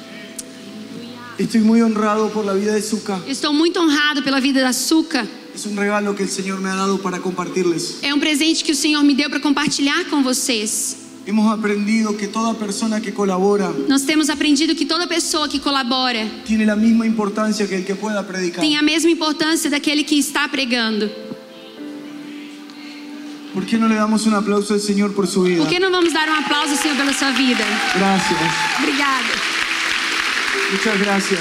Estoy 1.40 1.62
muy 1.62 1.82
honrado 1.82 2.30
por 2.30 2.46
la 2.46 2.54
vida 2.54 2.74
de 2.74 2.82
Zuka. 2.82 3.20
Estou 3.28 3.52
muito 3.54 3.80
honrado 3.80 4.22
pela 4.22 4.40
vida 4.40 4.62
da 4.62 4.72
Suca. 4.74 5.26
Es 5.56 5.66
un 5.66 5.76
regalo 5.76 6.16
que 6.16 6.24
el 6.24 6.30
Señor 6.30 6.60
me 6.62 6.70
ha 6.70 6.76
dado 6.76 7.00
para 7.00 7.20
compartirles. 7.20 8.00
É 8.04 8.14
um 8.14 8.20
presente 8.20 8.64
que 8.64 8.72
o 8.72 8.76
Senhor 8.76 9.04
me 9.04 9.16
deu 9.16 9.30
para 9.30 9.40
compartilhar 9.40 10.06
com 10.10 10.22
vocês. 10.22 10.98
Hemos 11.26 11.50
aprendido 11.50 12.14
que 12.18 12.28
toda 12.28 12.54
persona 12.54 13.00
que 13.00 13.10
colabora 13.14 13.72
Nós 13.88 14.02
temos 14.02 14.30
aprendido 14.30 14.76
que 14.76 14.86
toda 14.86 15.08
pessoa 15.08 15.48
que 15.48 15.58
colabora 15.58 16.30
tiene 16.46 16.66
la 16.66 16.76
misma 16.76 17.08
importancia 17.08 17.66
que 17.66 17.76
el 17.76 17.86
que 17.86 17.96
pueda 17.96 18.22
predicar. 18.24 18.60
tem 18.60 18.76
a 18.76 18.82
mesma 18.82 19.10
importância 19.10 19.70
daquele 19.70 20.04
que 20.04 20.20
está 20.20 20.50
pregando. 20.50 21.10
¿Por 23.64 23.70
qué 23.70 23.78
no 23.78 23.88
le 23.88 23.96
damos 23.96 24.26
un 24.26 24.34
aplauso 24.34 24.74
al 24.74 24.82
Señor 24.82 25.14
por 25.14 25.26
su 25.26 25.44
vida? 25.44 25.60
Por 25.64 25.70
que 25.70 25.80
não 25.80 25.90
vamos 25.90 26.12
dar 26.12 26.28
um 26.28 26.34
aplauso, 26.34 26.76
Senhor, 26.76 26.98
pela 26.98 27.14
sua 27.14 27.32
vida? 27.32 27.64
Gracias, 27.96 28.38
Obrigada. 28.78 29.24
muchas 30.70 31.00
gracias. 31.00 31.40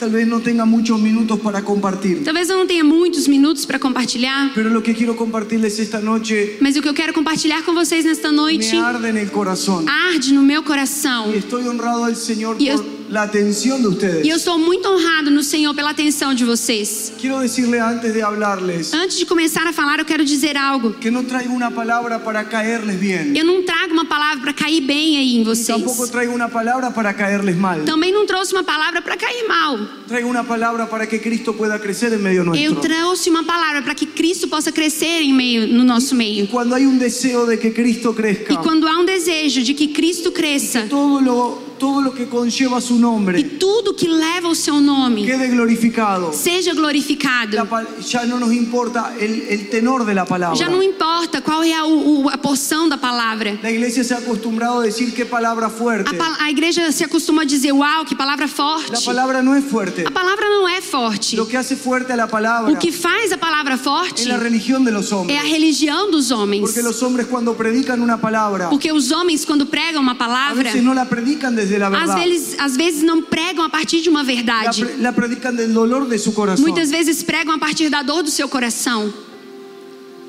Tal 0.00 0.10
vez 0.10 0.26
no 0.26 0.40
tenga 0.40 0.66
muchos 0.66 1.00
minutos 1.00 1.38
para 1.38 1.62
compartir, 1.62 2.24
Talvez 2.24 2.50
eu 2.50 2.56
não 2.56 2.66
tenha 2.66 2.82
muitos 2.82 3.28
minutos 3.28 3.64
para 3.64 3.78
compartilhar, 3.78 4.50
pero 4.56 4.70
lo 4.70 4.82
que 4.82 4.92
quiero 4.92 5.14
compartirles 5.14 5.78
esta 5.78 6.00
noche 6.00 6.58
mas 6.60 6.76
o 6.76 6.82
que 6.82 6.88
eu 6.88 6.92
quero 6.94 7.12
compartilhar 7.12 7.62
com 7.62 7.72
vocês 7.72 8.04
nesta 8.04 8.32
noite 8.32 8.74
me 8.74 8.82
arde 8.82 9.08
en 9.08 9.16
el 9.16 9.30
corazón. 9.30 9.86
arde 9.88 10.34
no 10.34 10.42
meu 10.42 10.64
coração. 10.64 11.32
Y 11.32 11.38
estoy 11.38 11.68
honrado 11.68 12.04
al 12.04 12.16
Señor 12.16 12.56
Y 12.58 12.70
por 12.72 12.84
la 13.08 13.22
atención 13.22 13.80
de 13.82 13.88
ustedes. 13.88 14.24
E 14.24 14.28
eu 14.28 14.36
estou 14.36 14.58
muito 14.58 14.88
honrado 14.88 15.30
no 15.30 15.42
Senhor 15.42 15.74
pela 15.74 15.90
atenção 15.90 16.34
de 16.34 16.44
vocês. 16.44 17.12
Quiero 17.18 17.40
decirle 17.40 17.78
antes 17.78 18.12
de 18.12 18.20
hablarles 18.22 18.92
Antes 18.92 19.16
de 19.18 19.24
começar 19.26 19.66
a 19.66 19.72
falar, 19.72 19.98
eu 19.98 20.04
quero 20.04 20.24
dizer 20.24 20.56
algo. 20.56 20.92
que 20.94 21.10
no 21.10 21.22
traigo 21.24 21.52
una 21.54 21.70
palabra 21.70 22.18
para 22.18 22.44
caerles 22.44 22.96
bien. 22.98 23.34
Eu 23.36 23.44
não 23.44 23.62
trago 23.62 23.92
uma 23.92 24.04
palavra 24.04 24.40
para 24.42 24.52
cair 24.52 24.80
bem 24.82 25.16
aí 25.18 25.36
em 25.36 25.44
vocês. 25.44 25.78
tampoco 25.78 26.08
traigo 26.08 26.32
una 26.34 26.48
palabra 26.48 26.90
para 26.90 27.12
caerles 27.14 27.56
mal. 27.56 27.80
Também 27.84 28.12
não 28.12 28.26
trouxe 28.26 28.52
uma 28.52 28.64
palavra 28.64 29.00
para 29.02 29.16
cair 29.16 29.46
mal. 29.48 29.78
Traigo 30.08 30.28
una 30.28 30.44
palabra 30.44 30.86
para 30.86 31.06
que 31.06 31.18
Cristo 31.18 31.54
pueda 31.54 31.78
crecer 31.78 32.12
en 32.12 32.18
medio 32.22 32.40
Eu 32.40 32.44
nuestro. 32.46 32.80
trouxe 32.80 33.30
uma 33.30 33.44
palavra 33.44 33.82
para 33.82 33.94
que 33.94 34.06
Cristo 34.06 34.48
possa 34.48 34.72
crescer 34.72 35.22
em 35.22 35.32
meio, 35.32 35.66
no 35.66 35.84
nosso 35.84 36.14
meio. 36.14 36.46
Cuando 36.48 36.74
hay 36.74 36.86
un 36.86 36.98
deseo 36.98 37.46
de 37.46 37.56
que 37.56 37.70
Cristo 37.70 38.12
crezca, 38.14 38.52
E 38.52 38.56
quando 38.58 38.86
há 38.88 38.98
um 38.98 39.04
desejo 39.04 39.62
de 39.62 39.74
que 39.74 39.88
Cristo 39.88 40.32
cresça 40.32 40.86
todo 40.88 41.20
lo, 41.20 41.65
todo 41.78 42.00
lo 42.00 42.12
que 42.12 42.26
conlleva 42.26 42.80
su 42.80 42.94
e 42.96 42.98
nombre 42.98 43.42
tudo 43.58 43.94
que 43.94 44.08
leva 44.08 44.48
o 44.48 44.54
seu 44.54 44.80
nome 44.80 45.24
quede 45.24 45.48
glorificado. 45.48 46.32
seja 46.32 46.72
glorificado, 46.74 47.56
La 47.56 47.66
ya 48.00 48.24
no 48.24 48.38
nos 48.38 48.52
importa 48.52 49.14
el, 49.18 49.42
el 49.48 49.68
tenor 49.70 50.04
de 50.04 50.14
la 50.14 50.24
palabra. 50.24 50.56
já 50.56 50.68
não 50.68 50.82
importa 50.82 51.40
qual 51.40 51.62
é 51.62 51.72
a, 51.74 51.84
o- 51.84 52.28
a 52.28 52.38
porção 52.38 52.88
da 52.88 52.96
palavra. 52.98 53.58
La 53.62 53.70
iglesia 53.70 54.02
se 54.04 54.14
ha 54.14 54.18
acostumbrado 54.18 54.80
a 54.80 54.82
decir 54.82 55.12
qué 55.14 55.24
palabra 55.24 55.66
A, 55.66 55.70
fuerte. 55.70 56.16
pa- 56.16 56.36
a 56.40 56.50
igreja 56.50 56.90
se 56.92 57.04
acostuma 57.04 57.42
a 57.42 57.44
dizer: 57.44 57.72
Uau, 57.72 58.04
que 58.04 58.14
palavra 58.16 58.46
La 58.46 58.52
forte. 58.52 59.04
palabra 59.04 59.42
no 59.42 59.54
es 59.54 59.64
fuerte. 59.64 60.04
A 60.06 60.10
palavra 60.10 60.48
não 60.48 60.68
é 60.68 60.80
forte. 60.80 61.36
Lo 61.36 61.46
que 61.46 61.56
hace 61.56 61.76
fuerte 61.76 62.12
a 62.12 62.16
la 62.16 62.26
palabra 62.28 62.72
O 62.72 62.78
que 62.78 62.92
faz 62.92 63.32
a 63.32 63.36
palavra 63.38 63.76
forte 63.76 64.22
es 64.22 64.26
la 64.28 64.36
religión 64.38 64.84
de 64.84 64.90
los 64.92 65.10
é 65.28 65.38
a 65.38 65.42
religião 65.42 66.10
dos 66.10 66.30
homens. 66.30 66.60
Porque 66.62 66.82
los 66.82 67.02
hombres 67.02 67.26
cuando 67.26 67.54
predican 67.54 68.00
una 68.00 68.18
palabra, 68.20 68.68
Porque 68.70 68.92
os 68.92 69.10
homens, 69.12 69.44
quando 69.44 69.66
pregam 69.66 70.02
uma 70.02 70.12
a 70.12 70.18
palavra, 70.18 70.64
veces 70.64 70.82
no 70.82 70.94
la 70.94 71.04
predican 71.06 71.54
desde 71.68 71.78
la 71.78 71.86
às 71.88 71.92
verdad. 71.92 72.18
vezes, 72.24 72.56
às 72.58 72.76
vezes 72.76 73.02
não 73.02 73.22
pregam 73.22 73.64
a 73.64 73.68
partir 73.68 74.00
de 74.00 74.08
uma 74.08 74.22
La, 74.22 74.26
verdade. 74.26 74.86
la 74.98 75.12
predican 75.12 75.56
del 75.56 75.72
dolor 75.72 76.08
de 76.08 76.18
su 76.18 76.32
corazón. 76.32 76.62
Muitas 76.62 76.90
vezes 76.90 77.22
pregam 77.22 77.54
a 77.54 77.58
partir 77.58 77.88
da 77.90 78.02
dor 78.02 78.22
do 78.22 78.30
seu 78.30 78.48
coração. 78.48 79.12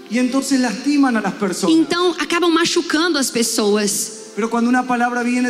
Y 0.09 0.19
entonces 0.19 0.59
lastiman 0.59 1.17
a 1.17 1.21
las 1.21 1.33
personas. 1.33 1.75
Então 1.75 2.15
acabam 2.19 2.51
machucando 2.51 3.17
as 3.19 3.29
pessoas. 3.29 4.13
Pero 4.35 4.49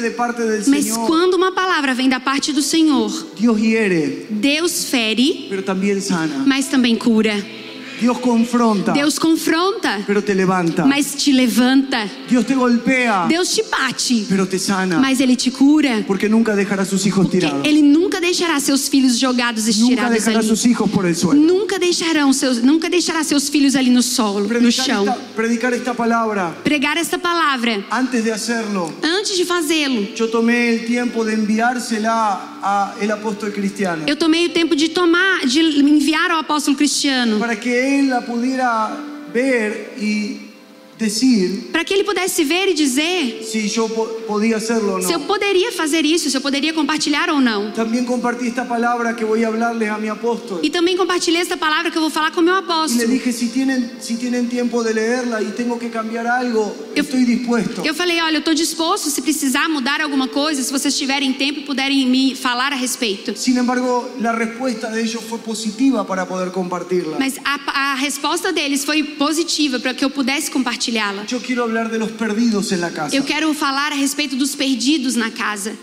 de 0.02 0.12
parte 0.12 0.42
del 0.44 0.64
Mas 0.68 0.96
quando 0.96 1.34
uma 1.36 1.52
palavra 1.52 1.94
vem 1.94 2.08
da 2.08 2.22
parte 2.22 2.54
do 2.54 2.62
Senhor, 2.62 3.12
Dios 3.36 3.60
hiere, 3.60 4.28
Deus 4.30 4.86
fere, 4.86 5.48
pero 5.50 5.62
sana. 6.02 6.44
mas 6.46 6.68
também 6.68 6.96
cura. 6.96 7.36
Dios 8.00 8.20
confronta, 8.20 8.92
Deus 8.94 9.20
confronta, 9.20 10.04
pero 10.06 10.22
te 10.24 10.34
levanta. 10.36 10.86
mas 10.86 11.16
te 11.16 11.32
levanta. 11.34 12.08
Dios 12.30 12.46
te 12.46 12.56
golpea, 12.56 13.26
Deus 13.28 13.50
te 13.56 13.64
bate, 13.64 14.26
pero 14.30 14.46
te 14.48 14.60
sana. 14.60 15.00
mas 15.00 15.20
Ele 15.20 15.36
te 15.36 15.52
cura. 15.52 16.04
Porque 16.06 16.30
nunca 16.30 16.56
sus 16.86 17.06
hijos 17.06 17.26
Porque 17.26 17.40
tirados. 17.40 17.66
Ele 17.66 17.82
nunca 17.82 18.20
deixará 18.20 18.60
seus 18.60 18.88
filhos 18.90 19.20
jogados, 19.20 19.66
Nunca 19.66 19.72
estirados 19.72 20.14
dejará 20.14 20.38
a 20.38 20.40
ali. 20.40 20.48
sus 20.48 20.66
hijos 20.66 20.90
por 20.92 21.06
el 21.06 21.16
suelo. 21.16 21.42
Nunca 21.42 21.80
deixarão 21.80 22.32
seus, 22.34 22.62
nunca 22.62 22.90
deixará 22.90 23.24
seus 23.24 23.50
filhos 23.50 23.76
ali 23.76 23.90
no 23.90 24.02
solo, 24.02 24.42
no 24.42 24.48
Predicar 24.48 24.86
chão. 24.86 25.04
esta, 25.08 25.16
predicar 25.36 25.74
esta 25.74 25.94
palabra, 25.94 26.56
Pregar 26.64 26.98
esta 26.98 27.18
palavra 27.18 27.84
antes 27.90 28.24
de 28.24 28.32
hacerlo, 28.32 28.94
antes 29.02 29.38
de 29.38 29.46
fazê-lo. 29.46 30.08
yo 30.16 30.28
tomé 30.30 30.74
el 30.76 30.86
tiempo 30.86 31.24
de 31.26 31.34
enviársela 31.34 32.58
a 32.62 32.96
el 33.02 33.12
apóstol 33.12 33.52
cristiano. 33.52 34.04
Eu 34.08 34.16
tomei 34.16 34.46
o 34.46 34.50
tempo 34.50 34.76
de 34.76 34.90
tomar, 34.90 35.46
de 35.46 35.60
enviar 35.60 36.32
ao 36.32 36.40
apóstolo 36.40 36.76
Cristiano, 36.78 37.40
para 37.40 37.56
que 37.56 37.70
él 37.88 38.10
la 38.10 38.22
pudiera 38.22 38.90
ver 39.34 39.94
y 40.00 40.47
decir 40.98 41.70
para 41.72 41.84
que 41.84 41.94
ele 41.94 42.04
pudesse 42.04 42.44
ver 42.44 42.70
e 42.70 42.74
dizer 42.74 43.44
si 43.44 43.68
yo 43.70 43.88
po- 43.90 44.08
podía 44.28 44.58
hacerlo 44.58 44.98
o 44.98 45.02
se 45.02 45.14
eu 45.14 45.20
no. 45.20 45.26
poderia 45.26 45.72
fazer 45.72 46.06
isso, 46.06 46.30
se 46.30 46.36
eu 46.38 46.42
poderia 46.42 46.74
compartilhar 46.74 47.30
ou 47.30 47.40
não. 47.40 47.72
También 47.74 48.06
compartí 48.06 48.48
esta 48.48 48.66
palabra 48.66 49.14
que 49.16 49.24
voy 49.26 49.44
a 49.44 49.48
hablarles 49.48 49.90
a 49.90 49.98
mi 49.98 50.10
apóstol. 50.10 50.60
E 50.64 50.70
também 50.70 50.98
compartilhei 50.98 51.42
esta 51.42 51.56
palavra 51.58 51.92
que 51.92 51.98
eu 51.98 52.02
vou 52.02 52.10
falar 52.10 52.32
com 52.32 52.42
meu 52.42 52.54
Y 52.56 52.58
le 52.58 52.64
apóstolo. 52.64 53.08
dije, 53.08 53.32
si 53.32 53.48
tienen, 53.50 53.92
si 54.00 54.16
tienen 54.18 54.48
tiempo 54.50 54.84
de 54.84 54.94
leerla 54.94 55.42
y 55.42 55.52
tengo 55.52 55.78
que 55.78 55.90
cambiar 55.90 56.26
algo, 56.28 56.76
Eu- 56.96 57.04
estoy 57.04 57.26
dispuesto. 57.26 57.82
Eu 57.86 57.94
falei, 57.94 58.20
olha, 58.22 58.36
eu 58.38 58.40
estou 58.40 58.54
disposto, 58.56 59.10
se 59.10 59.22
precisar 59.22 59.70
mudar 59.70 60.02
alguma 60.02 60.28
coisa, 60.28 60.62
se 60.64 60.72
vocês 60.72 60.98
tiverem 60.98 61.34
tempo 61.34 61.60
e 61.60 61.64
puderem 61.64 62.08
me 62.08 62.36
falar 62.36 62.74
a 62.74 62.76
respeito. 62.76 63.36
Sin 63.38 63.58
embargo, 63.58 64.10
la 64.20 64.32
respuesta 64.34 64.90
de 64.90 65.02
ellos 65.02 65.24
fue 65.24 65.38
positiva 65.40 66.04
para 66.06 66.26
poder 66.26 66.52
compartirla. 66.52 67.18
Mas 67.20 67.36
a, 67.46 67.92
a 67.94 67.96
resposta 67.96 68.52
deles 68.52 68.84
foi 68.84 69.04
positiva 69.04 69.80
para 69.80 69.94
que 69.94 70.04
eu 70.04 70.10
pudesse 70.10 70.50
compartilhá-la. 70.88 71.26
Yo 71.26 71.40
quiero 71.40 71.64
hablar 71.64 71.90
de 71.92 72.00
los 72.00 72.12
perdidos 72.12 72.72
en 72.72 72.82
la 72.82 72.92
casa. 72.92 73.16
Eu 73.16 73.24
quero 73.24 73.54
falar 73.54 73.92
a 73.92 73.96
respeito 73.96 74.36
dos 74.36 74.56
perdidos 74.56 75.16
na 75.16 75.32
casa. 75.32 75.74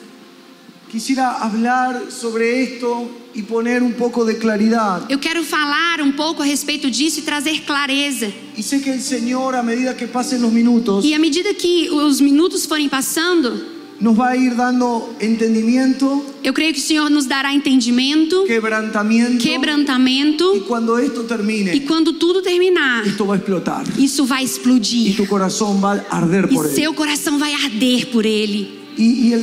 Quisiera 0.91 1.39
hablar 1.43 2.11
sobre 2.11 2.63
esto 2.63 3.11
y 3.35 3.43
poner 3.43 3.83
un 3.83 3.95
poco 3.95 4.25
de 4.25 4.39
claridad. 4.39 5.03
Eu 5.11 5.19
quero 5.19 5.43
falar 5.43 6.01
um 6.01 6.13
pouco 6.13 6.43
a 6.43 6.45
respeito 6.45 6.91
disso 6.91 7.19
e 7.21 7.23
trazer 7.23 7.63
clareza. 7.63 8.33
Y 8.57 8.63
sé 8.63 8.81
que 8.81 8.91
el 8.91 9.01
Señor, 9.01 9.55
a 9.57 9.63
medida 9.63 9.95
que 9.95 10.07
pasen 10.07 10.41
los 10.41 10.53
minutos, 10.53 11.05
E 11.05 11.15
à 11.15 11.19
medida 11.19 11.53
que 11.55 11.91
os 11.91 12.21
minutos 12.21 12.65
forem 12.65 12.89
passando, 12.89 13.74
nos 14.01 14.17
va 14.17 14.31
a 14.31 14.37
ir 14.37 14.55
dando 14.55 15.11
entendimiento, 15.21 16.25
eu 16.43 16.53
creio 16.53 16.73
que 16.73 16.81
o 16.81 16.83
Senhor 16.83 17.11
nos 17.11 17.27
dará 17.27 17.55
entendimento, 17.55 18.45
quebrantamiento. 18.45 19.35
Y 19.35 19.39
quebrantamento, 19.39 20.65
cuando 20.67 20.99
esto 20.99 21.23
e 21.23 21.27
termine, 21.27 21.81
quando 21.81 22.13
tudo 22.15 22.43
terminar, 22.43 23.07
esto 23.07 23.25
va 23.25 23.35
a 23.35 23.37
explotar. 23.39 23.85
isso 23.99 24.27
vai 24.27 24.45
explodir. 24.45 25.17
tu 25.17 25.27
corazón 25.27 25.81
va 25.81 26.05
a 26.11 26.17
arder 26.19 26.49
E 26.51 26.55
por 26.55 26.67
seu 26.67 26.93
coração 26.95 27.39
vai 27.39 27.55
arder 27.55 28.07
por 28.11 28.27
ele. 28.27 28.84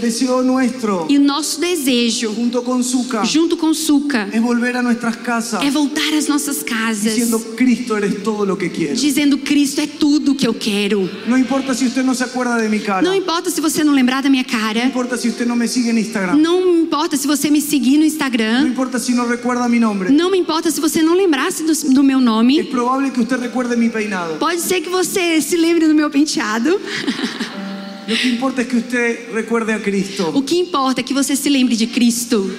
Deseo 0.01 0.41
nuestro, 0.43 1.05
E 1.09 1.17
o 1.17 1.21
nosso 1.21 1.59
desejo, 1.59 2.33
junto 2.33 2.61
con 2.63 2.83
Zuka, 2.83 3.23
junto 3.25 3.57
com 3.57 3.73
Suca, 3.73 4.27
es 4.33 4.41
volver 4.41 4.75
a 4.77 4.81
nuestras 4.81 5.15
casas 5.17 5.61
é 5.63 5.69
voltar 5.69 6.13
às 6.17 6.27
nossas 6.27 6.63
casas, 6.63 7.13
diciendo, 7.15 7.39
Cristo, 7.55 7.95
eres 7.97 8.23
todo 8.23 8.45
lo 8.45 8.57
que 8.57 8.69
quiero. 8.69 8.95
dizendo: 8.95 9.37
Cristo 9.39 9.81
é 9.81 9.87
tudo 9.87 10.33
que 10.35 10.47
eu 10.47 10.53
quero. 10.53 11.09
No 11.27 11.37
importa 11.37 11.73
si 11.73 11.85
usted 11.85 12.03
no 12.03 12.15
se 12.15 12.23
acuerda 12.23 12.57
de 12.61 12.69
mi 12.69 12.79
cara. 12.79 13.01
Não 13.01 13.11
No 13.11 13.17
importa 13.17 13.49
se 13.51 13.61
você 13.61 13.83
não 13.83 13.93
lembrar 13.93 14.21
da 14.23 14.29
minha 14.29 14.43
cara. 14.43 14.85
importa 14.85 15.17
si 15.17 15.27
usted 15.29 15.45
no 15.45 15.55
me 15.55 15.67
sigue 15.67 15.89
en 15.89 15.97
Instagram. 15.97 16.37
Não 16.37 16.81
importa 16.83 17.17
se 17.17 17.27
você 17.27 17.49
me 17.49 17.61
seguir 17.61 17.97
no 17.97 17.99
No 17.99 18.05
Instagram. 18.05 18.67
importa 18.67 18.99
si 18.99 19.13
no 19.13 19.27
recuerda 19.27 19.67
mi 19.67 19.79
nombre. 19.79 20.11
Não 20.11 20.31
me 20.31 20.37
importa 20.37 20.71
se 20.71 20.79
você 20.79 21.01
não 21.03 21.13
lembrasse 21.13 21.63
do, 21.63 21.73
do 21.93 22.03
meu 22.03 22.19
nome. 22.19 22.63
probable 22.65 23.11
que 23.11 23.19
usted 23.19 23.39
recuerde 23.39 23.75
mi 23.75 23.89
peinado. 23.89 24.35
Pode 24.39 24.61
ser 24.61 24.81
que 24.81 24.89
você 24.89 25.41
se 25.41 25.57
lembre 25.57 25.87
do 25.87 25.93
meu 25.93 26.09
penteado. 26.09 26.79
Lo 28.11 28.17
que 28.17 28.27
importa 28.27 28.61
es 28.61 28.67
que 28.67 28.75
usted 28.75 29.31
recuerde 29.31 29.71
a 29.73 29.81
Cristo. 29.81 30.31
O 30.35 30.43
que 30.43 30.55
importa 30.55 30.99
é 30.99 31.03
que 31.03 31.13
você 31.13 31.33
se 31.33 31.49
lembre 31.49 31.77
de 31.77 31.87
Cristo. 31.87 32.51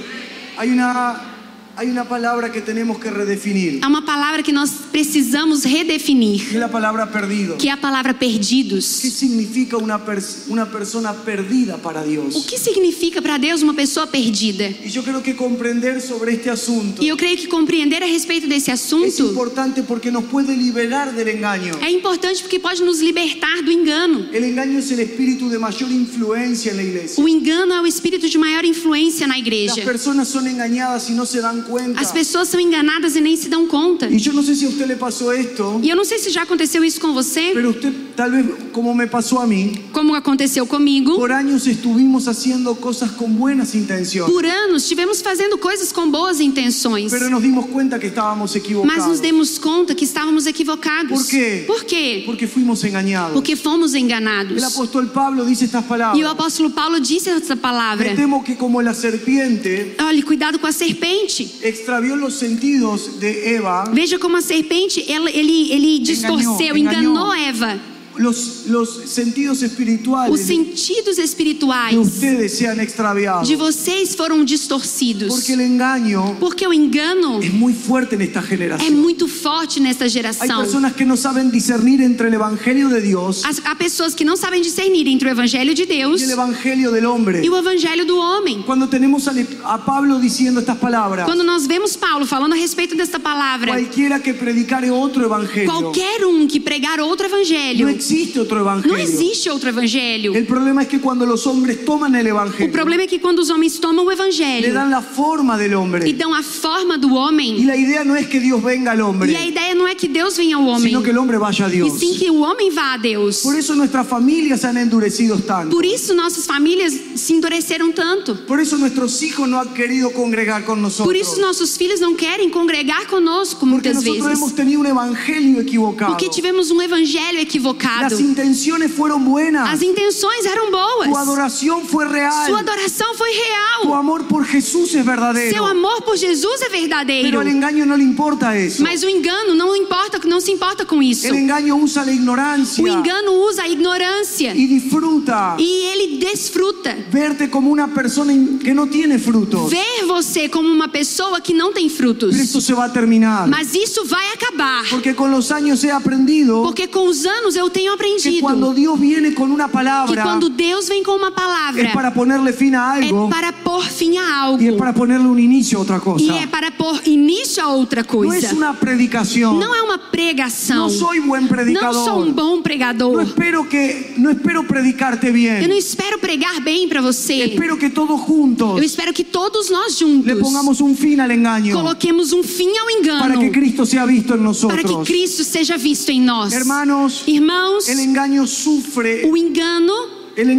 Hay 0.56 0.70
una, 0.70 1.31
hay 1.76 1.88
una 1.88 2.04
palabra 2.08 2.52
que 2.52 2.60
tenemos 2.60 2.98
que 2.98 3.10
redefinir. 3.10 3.80
Há 3.82 3.88
uma 3.88 4.02
palavra 4.04 4.42
que 4.42 4.52
nós 4.52 4.70
precisamos 4.92 5.64
redefinir, 5.64 6.52
la 6.54 6.68
palabra 6.68 7.06
perdido. 7.10 7.56
que 7.56 7.68
é 7.68 7.72
a 7.72 7.76
palavra 7.76 8.12
¿Qué 8.12 8.18
perdidos. 8.26 8.84
significa 8.84 9.76
una, 9.78 9.98
pers- 9.98 10.44
una 10.48 10.66
persona 10.70 11.12
perdida 11.14 11.78
para 11.78 12.00
O 12.02 12.04
Dios? 12.04 12.46
que 12.46 12.58
significa 12.58 13.22
para 13.22 13.38
Deus 13.38 13.62
uma 13.62 13.74
pessoa 13.74 14.06
perdida? 14.06 14.68
Y 14.84 14.90
yo 14.90 15.02
creo 15.02 15.22
que 15.22 15.34
comprender 15.34 16.00
sobre 16.00 16.32
este 16.34 16.50
asunto 16.50 17.02
E 17.02 17.08
eu 17.08 17.16
creio 17.16 17.36
que 17.38 17.46
compreender 17.48 18.02
a 18.02 18.06
respeito 18.06 18.46
desse 18.46 18.70
es 18.70 18.80
assunto 18.82 19.30
importante 19.30 19.82
porque 19.82 20.10
nos 20.10 20.24
puede 20.24 20.54
liberar 20.56 21.12
del 21.14 21.28
engaño. 21.28 21.72
é 21.80 21.90
importante 21.90 22.42
porque 22.42 22.58
pode 22.60 22.82
nos 22.84 23.00
libertar 23.00 23.62
do 23.64 23.70
engano. 23.70 24.26
El 24.32 24.44
engaño 24.44 24.78
es 24.78 24.90
el 24.90 25.00
espíritu 25.00 25.48
de 25.48 25.58
mayor 25.58 25.90
influencia 25.90 26.70
en 26.72 26.76
la 26.76 26.82
iglesia. 26.82 27.22
O 27.22 27.28
engano 27.28 27.72
é 27.74 27.80
o 27.80 27.86
espírito 27.86 28.28
de 28.28 28.38
maior 28.38 28.64
influência 28.64 29.26
na 29.26 29.38
igreja. 29.38 29.82
personas 29.84 30.28
son 30.28 30.46
engañadas 30.46 31.08
y 31.08 31.14
no 31.14 31.24
se 31.26 31.40
dan 31.62 31.70
cuenta. 31.70 32.00
As 32.00 32.12
pessoas 32.12 32.48
são 32.48 32.60
enganadas 32.60 33.16
e 33.16 33.20
nem 33.20 33.36
se 33.36 33.48
dão 33.48 33.66
conta. 33.66 34.08
Yo 34.10 34.32
no 34.32 34.42
sé 34.42 34.54
si 34.54 34.64
a 34.64 34.68
usted 34.68 34.86
le 34.86 34.96
pasó 34.96 35.32
esto, 35.32 35.80
E 35.82 35.88
eu 35.88 35.96
não 35.96 36.04
sei 36.04 36.18
se 36.18 36.30
já 36.30 36.42
aconteceu 36.42 36.84
isso 36.84 37.00
com 37.00 37.12
você, 37.12 37.52
pero 37.54 37.70
usted 37.70 37.92
tal 38.16 38.30
vez 38.30 38.46
como 38.72 38.94
me 38.94 39.06
pasó 39.06 39.40
a 39.40 39.46
mí, 39.46 39.72
como 39.92 40.14
aconteceu 40.14 40.66
comigo. 40.66 41.16
por 41.16 41.32
años 41.32 41.66
estuvimos 41.66 42.28
haciendo 42.28 42.74
cosas 42.76 43.10
con 43.12 43.34
buenas 43.34 43.74
intenciones, 43.74 44.32
Por 44.32 44.44
anos 44.44 44.86
tivemos 44.86 45.22
fazendo 45.22 45.58
coisas 45.58 45.92
com 45.92 46.10
boas 46.10 46.40
intenções, 46.40 47.10
pero 47.10 47.30
nos 47.30 47.42
dimos 47.42 47.66
cuenta 47.66 47.98
que 47.98 48.08
estábamos 48.08 48.52
mas 48.52 48.56
nos 48.56 48.64
equivocados. 48.64 49.20
demos 49.20 49.58
conta 49.58 49.94
que 49.94 50.04
estávamos 50.04 50.46
equivocados. 50.46 51.18
Por 51.18 51.26
quê? 51.26 51.64
Por 51.66 51.84
quê? 51.84 52.22
Porque 52.26 52.46
fuimos 52.46 52.84
engañados. 52.84 53.32
Porque 53.32 53.56
fomos 53.56 53.94
enganados. 53.94 54.56
El 54.56 54.64
apóstol 54.64 55.10
Pablo 55.10 55.44
dice 55.44 55.64
estas 55.64 55.84
E 56.16 56.24
o 56.24 56.28
apóstolo 56.28 56.70
Paulo 56.70 57.00
disse 57.00 57.30
essa 57.30 57.56
palavra. 57.56 58.10
Me 58.10 58.16
temo 58.16 58.42
que 58.42 58.56
como 58.56 58.80
la 58.80 58.94
serpiente 58.94 59.94
Olha, 59.98 60.22
cuidado 60.22 60.58
com 60.58 60.66
a 60.66 60.72
serpente. 60.72 61.51
Extravió 61.60 62.16
los 62.16 62.34
sentidos 62.34 63.20
de 63.20 63.54
Eva, 63.56 63.84
Veja 63.92 64.18
como 64.18 64.36
a 64.36 64.42
serpente, 64.42 65.04
ela- 65.12 65.30
ele, 65.30 65.72
ele 65.72 65.98
distorceu, 66.00 66.76
enganou. 66.76 67.02
enganou 67.26 67.34
Eva. 67.34 67.78
Los, 68.16 68.66
los 68.66 69.02
sentidos 69.06 69.58
Os 69.58 69.62
espirituales 69.62 70.38
de 70.38 70.44
sentidos 70.44 71.18
espirituais 71.18 71.96
ustedes 71.96 72.52
sean 72.58 72.78
extraviados. 72.80 73.48
de 73.48 73.56
vocês 73.56 74.14
foram 74.14 74.44
distorcidos. 74.44 75.28
Porque 75.34 75.52
el 75.52 75.60
engaño 75.60 76.36
Porque 76.38 76.66
o 76.66 76.72
engano 76.72 77.40
es 77.40 77.52
muy 77.52 77.72
fuerte 77.72 78.14
en 78.16 78.22
esta 78.22 78.42
é 78.42 78.90
muito 78.90 79.26
forte 79.26 79.80
nesta 79.80 80.04
Hay 80.04 80.10
geração. 80.10 80.60
personas 80.60 80.92
que 80.94 81.04
no 81.04 81.16
saben 81.16 81.50
discernir 81.50 82.00
entre 82.00 82.28
el 82.28 82.34
evangelio 82.34 82.88
de 82.88 83.00
Dios 83.00 83.42
As- 83.44 83.60
Há 83.64 83.74
pessoas 83.74 84.14
que 84.14 84.24
não 84.24 84.36
sabem 84.36 84.60
discernir 84.60 85.06
entre 85.08 85.28
o 85.28 85.30
evangelho 85.30 85.74
de 85.74 85.86
Deus 85.86 86.20
y 86.20 86.24
el 86.24 86.30
evangelio 86.30 86.90
del 86.90 87.06
hombre. 87.06 87.40
e 87.44 87.48
o 87.48 87.56
evangelho 87.56 88.04
do 88.04 88.18
homem. 88.18 88.62
Cuando 88.62 88.86
tenemos 88.88 89.26
a, 89.28 89.32
a 89.64 89.78
Pablo 89.78 90.18
diciendo 90.18 90.60
estas 90.60 90.76
palabras, 90.78 91.24
Quando 91.26 91.42
nós 91.44 91.66
vemos 91.66 91.96
Paulo 91.96 92.26
falando 92.26 92.52
a 92.54 92.56
respeito 92.56 92.94
desta 92.96 93.18
palavra, 93.18 93.72
cualquiera 93.72 94.20
que 94.20 94.34
predicare 94.34 94.90
otro 94.90 95.24
evangelio, 95.24 95.70
qualquer 95.70 96.24
um 96.26 96.46
que 96.46 96.60
pregar 96.60 97.00
outro 97.00 97.26
evangelho, 97.26 97.88
existe 98.02 98.38
otro 98.38 98.56
não 98.58 98.62
evangelio. 98.62 98.98
existe 98.98 99.48
outro 99.50 99.68
evangelho. 99.68 100.34
El 100.34 100.46
problema 100.46 100.82
es 100.82 100.88
que 100.88 100.98
cuando 101.00 101.24
los 101.24 101.46
hombres 101.46 101.84
toman 101.84 102.14
el 102.14 102.26
O 102.26 102.30
evangelio, 102.30 102.72
problema 102.72 103.02
é 103.04 103.06
que 103.06 103.18
quando 103.18 103.40
os 103.40 103.50
homens 103.50 103.78
tomam 103.78 104.04
o 104.04 104.08
le 104.08 104.14
evangelho 104.14 104.72
dan 104.74 104.90
la 104.90 105.02
forma 105.02 105.56
del 105.56 105.72
e 105.72 105.74
hombre. 105.76 106.12
dão 106.12 106.34
a 106.34 106.42
forma 106.42 106.96
do 106.98 107.08
Y 107.08 107.16
homem, 107.16 107.66
la 107.66 107.76
idea 107.76 108.04
no 108.04 108.16
es 108.16 108.26
que 108.26 108.40
Dios 108.40 108.62
venga 108.62 108.92
al 108.92 109.00
e 109.28 109.36
a 109.36 109.46
ideia 109.46 109.74
não 109.74 109.86
é 109.86 109.94
que 109.94 110.08
Deus 110.08 110.36
venha 110.36 110.56
ao 110.56 110.64
homem, 110.66 110.90
sino 110.90 111.02
que 111.02 111.10
el 111.10 111.18
hombre 111.18 111.38
vaya 111.38 111.66
a 111.66 111.68
e 111.68 111.72
Dios. 111.72 111.98
sim 111.98 112.14
que 112.14 112.30
o 112.30 112.40
homem 112.40 112.70
vá 112.70 112.94
a 112.94 112.96
Deus. 112.96 113.42
Por 113.42 113.54
eso 113.54 113.74
nuestras 113.74 114.06
familias 114.06 114.60
se 114.60 114.66
han 114.66 114.76
endurecido 114.76 115.38
tanto. 115.40 115.70
Por 115.70 115.84
isso 115.84 116.14
nossas 116.14 116.46
famílias 116.46 116.92
se 117.14 117.32
endureceram 117.32 117.92
tanto. 117.92 118.34
Por 118.46 118.58
eso 118.60 118.76
nuestros 118.78 119.22
hijos 119.22 119.48
no 119.48 119.58
han 119.60 119.72
querido 119.74 120.10
congregar 120.12 120.64
con 120.64 120.80
nosotros. 120.80 121.06
Por 121.06 121.16
isso 121.16 121.40
nossos 121.40 121.76
filhos 121.76 122.00
não 122.00 122.14
querem 122.14 122.48
congregar 122.50 123.06
conosco 123.06 123.60
Porque 123.60 123.66
muitas 123.90 123.94
nosotros 123.96 124.24
vezes. 124.26 124.38
hemos 124.38 124.52
tenido 124.54 124.80
un 124.80 124.86
evangelio 124.86 125.60
equivocado. 125.60 126.12
Porque 126.12 126.28
tivemos 126.28 126.70
um 126.70 126.80
evangelho 126.80 127.38
equivocado. 127.38 127.91
Las 128.00 128.20
intenciones 128.20 128.90
fueron 128.92 129.24
buenas. 129.24 129.68
As 129.68 129.82
intenções 129.82 130.44
eram 130.46 130.70
boas. 130.70 131.08
adoración 131.16 131.82
fue 131.86 132.04
Sua 132.06 132.12
real. 132.14 132.56
adoração 132.56 133.14
foi 133.14 133.30
real. 133.32 133.94
amor 133.94 134.24
por 134.24 134.44
Jesús 134.44 134.86
es 134.86 134.90
Seu 134.92 135.04
verdadero. 135.04 135.64
amor 135.64 136.02
por 136.02 136.16
Jesus 136.16 136.62
é 136.62 136.68
verdadeiro. 136.68 137.28
Pero 137.28 137.40
al 137.40 137.48
engaño 137.48 137.84
no 137.86 137.96
le 137.96 138.04
importa 138.04 138.56
eso. 138.56 138.82
Mas 138.82 139.02
o 139.02 139.08
engano 139.08 139.54
não 139.54 139.74
importa, 139.76 140.18
não 140.26 140.40
se 140.40 140.50
importa 140.50 140.84
com 140.84 141.02
isso. 141.02 141.26
El 141.26 141.34
engaño 141.36 141.76
usa 141.76 142.04
la 142.04 142.12
ignorancia 142.12 142.82
O 142.82 142.88
engano 142.88 143.32
usa 143.48 143.64
a 143.64 143.68
ignorância 143.68 144.54
y 144.54 144.66
disfruta 144.66 145.56
e 145.58 145.84
ele 145.92 146.18
desfruta. 146.18 146.96
verte 147.10 147.48
como 147.50 147.70
una 147.70 147.88
persona 147.88 148.32
in- 148.32 148.58
que 148.58 148.72
no 148.74 148.86
tiene 148.88 149.18
frutos. 149.18 149.70
Ver 149.70 150.04
você 150.06 150.48
como 150.48 150.68
uma 150.68 150.88
pessoa 150.88 151.40
que 151.40 151.52
não 151.52 151.72
tem 151.72 151.88
frutos. 151.88 152.34
Esto 152.36 152.60
se 152.60 152.72
va 152.72 152.84
a 152.86 152.88
terminar. 152.92 153.46
Mas 153.48 153.74
isso 153.74 154.04
vai 154.04 154.26
acabar. 154.32 154.84
Porque 154.90 155.14
con 155.14 155.30
los 155.30 155.50
años 155.50 155.82
he 155.84 155.90
aprendido 155.90 156.62
Porque 156.62 156.86
com 156.88 157.06
os 157.08 157.24
anos 157.26 157.56
eu 157.56 157.68
tenho 157.70 157.81
tenho 157.82 157.96
que 157.96 158.04
aprendido 158.04 158.40
cuando 158.40 158.74
Dios 158.74 158.98
viene 158.98 159.34
con 159.34 159.50
una 159.50 159.66
que 159.66 159.72
palabra 159.72 160.22
quando 160.22 160.48
Deus 160.48 160.88
vem 160.88 161.02
com 161.02 161.16
uma 161.16 161.30
palavra, 161.30 161.82
es 161.82 161.92
para 161.92 162.12
ponerle 162.12 162.52
fin 162.52 162.74
a 162.74 162.98
é 162.98 163.04
algo 163.06 163.28
para 163.28 163.52
pôr 163.52 163.82
fim 163.84 164.16
a 164.18 164.42
algo 164.44 164.62
y 164.62 164.68
es 164.68 164.74
para 164.74 164.92
ponerle 164.92 165.26
un 165.26 165.38
inicio 165.38 165.78
a 165.78 165.82
otra 165.82 165.96
e 165.96 166.00
cosa. 166.00 166.36
é 166.38 166.46
para 166.46 166.70
pôr 166.70 167.00
início 167.06 167.62
a 167.62 167.68
outra 167.68 168.02
No 168.02 168.08
coisa. 168.08 168.46
es 168.46 168.52
una 168.52 168.74
predicación. 168.74 169.58
Não 169.58 169.74
é 169.74 169.82
uma 169.82 169.98
pregação. 169.98 170.84
No 170.84 170.90
soy 170.90 171.20
buen 171.20 171.42
Não 171.42 171.48
predicador. 171.48 172.04
sou 172.04 172.22
um 172.22 172.32
bom 172.32 172.56
No 172.56 172.62
pregador. 172.62 173.22
espero 173.22 173.64
que 173.68 174.14
no 174.16 174.30
espero 174.30 174.64
predicarte 174.64 175.26
Eu 175.26 175.68
não 175.68 175.76
espero 175.76 176.18
pregar 176.18 176.60
bem 176.60 176.88
para 176.88 177.00
você. 177.00 177.34
Espero 177.44 177.76
que 177.76 177.90
todos 177.90 178.20
juntos 178.26 178.76
Eu 178.78 178.82
espero 178.82 179.12
que 179.12 179.24
todos 179.24 179.70
nós 179.70 180.00
le 180.00 180.06
juntos 180.06 180.38
pongamos 180.40 180.80
un 180.80 180.94
fin 180.96 181.20
al 181.20 181.30
engaño 181.30 181.74
coloquemos 181.74 182.32
um 182.32 182.42
fim 182.42 182.70
ao 182.78 182.86
para 183.18 183.36
que 183.38 183.46
engano, 183.46 183.52
Cristo 183.52 183.86
sea 183.86 184.04
visto 184.06 184.34
en 184.34 184.42
para 184.68 184.82
que. 184.82 184.94
Cristo 185.04 185.44
seja 185.44 185.76
visto 185.76 186.10
em 186.10 186.20
nós. 186.20 186.52
Hermanos, 186.52 187.22
Irmãos, 187.26 187.71
el 187.88 188.00
engaño 188.00 188.46
sufre, 188.46 189.24
o 189.24 189.36
engano, 189.36 189.92
ele 190.36 190.54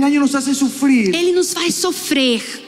nos 1.31 1.53
faz 1.53 1.73
sofrer, 1.75 2.62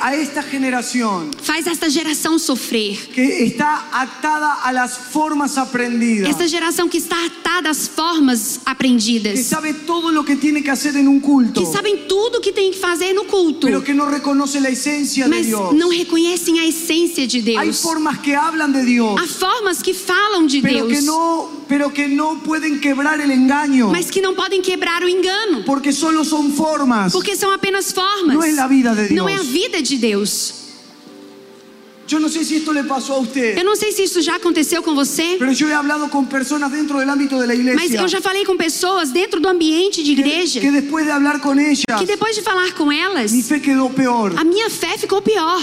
A 0.00 0.14
esta 0.14 0.42
generación 0.42 1.30
faz 1.42 1.66
esta 1.66 1.90
geração 1.90 2.38
sofrer. 2.38 2.96
que 3.12 3.20
está 3.44 3.88
atada 3.92 4.62
a 4.62 4.70
las 4.72 4.96
formas 4.96 5.58
aprendidas, 5.58 6.28
Essa 6.30 6.46
geração 6.46 6.88
que 6.88 6.98
está 6.98 7.16
atada 7.26 7.68
às 7.70 7.88
formas 7.88 8.58
que 8.64 8.70
aprendidas, 8.70 9.40
sabe 9.46 9.72
todo 9.74 10.12
lo 10.12 10.24
que 10.24 10.36
tiene 10.36 10.62
que 10.62 10.70
hacer 10.70 10.96
en 10.96 11.08
un 11.08 11.18
culto, 11.20 11.60
que 11.60 11.66
sabem 11.66 11.96
tudo 12.06 12.40
que 12.40 12.52
tem 12.52 12.70
que 12.70 12.78
fazer 12.78 13.12
no 13.12 13.24
culto, 13.24 13.66
pero 13.66 13.82
que 13.82 13.92
no 13.92 14.06
reconoce 14.08 14.60
la 14.60 14.70
esencia 14.70 15.24
de 15.24 15.30
mas 15.30 15.46
Dios. 15.46 15.74
não 15.74 15.88
reconhecem 15.90 16.60
a 16.60 16.66
essência 16.66 17.26
de 17.26 17.38
Hay 17.56 17.66
Deus. 17.66 17.80
formas 17.80 18.18
que 18.18 18.34
hablan 18.36 18.72
de 18.72 18.84
Dios, 18.84 19.20
Há 19.20 19.26
formas 19.26 19.82
que 19.82 19.94
falam 19.94 20.46
de 20.46 20.60
pero 20.60 20.86
que 20.86 20.94
Deus, 20.94 21.04
no, 21.04 21.50
pero 21.68 21.92
que 21.92 22.06
no 22.08 22.38
pueden 22.44 22.78
quebrar 22.80 23.20
el 23.20 23.30
engaño, 23.32 23.90
mas 23.90 24.10
que 24.10 24.20
não 24.20 24.34
podem 24.34 24.62
quebrar 24.62 25.02
o 25.02 25.08
engano, 25.08 25.64
porque 25.64 25.92
solo 25.92 26.24
son 26.24 26.52
formas. 26.52 27.12
porque 27.12 27.34
são 27.36 27.50
apenas 27.50 27.92
formas. 27.92 28.34
No 28.36 28.44
es 28.44 28.54
la 28.54 28.68
vida 28.68 28.94
de 28.94 29.12
Não 29.12 29.28
é 29.28 29.34
a 29.34 29.38
Dios. 29.42 29.48
Vida 29.72 29.82
de 29.82 29.96
Deus. 29.96 30.54
Yo 32.06 32.20
no 32.20 32.28
sé 32.28 32.44
si 32.44 32.56
esto 32.56 32.72
le 32.72 32.82
pasó 32.84 33.14
a 33.14 33.18
usted, 33.20 33.56
Eu 33.56 33.64
não 33.64 33.74
sei 33.74 33.90
se 33.92 34.02
isso 34.02 34.20
já 34.20 34.36
aconteceu 34.36 34.82
com 34.82 34.94
você, 34.94 35.38
mas 35.40 35.58
eu 37.94 38.08
já 38.08 38.20
falei 38.20 38.44
com 38.44 38.56
pessoas 38.56 39.10
dentro 39.10 39.40
do 39.40 39.48
ambiente 39.48 40.02
de 40.02 40.12
igreja 40.12 40.60
que 40.60 40.70
después 40.70 41.06
de 41.06 41.12
hablar 41.12 41.40
con 41.40 41.58
ellas, 41.58 41.84
que 41.98 42.04
depois 42.04 42.34
de 42.36 42.42
falar 42.42 42.72
com 42.74 42.92
elas, 42.92 43.32
mi 43.32 43.42
fe 43.42 43.60
quedó 43.60 43.88
peor. 43.88 44.34
a 44.36 44.44
minha 44.44 44.68
fé 44.68 44.98
ficou 44.98 45.22
pior. 45.22 45.60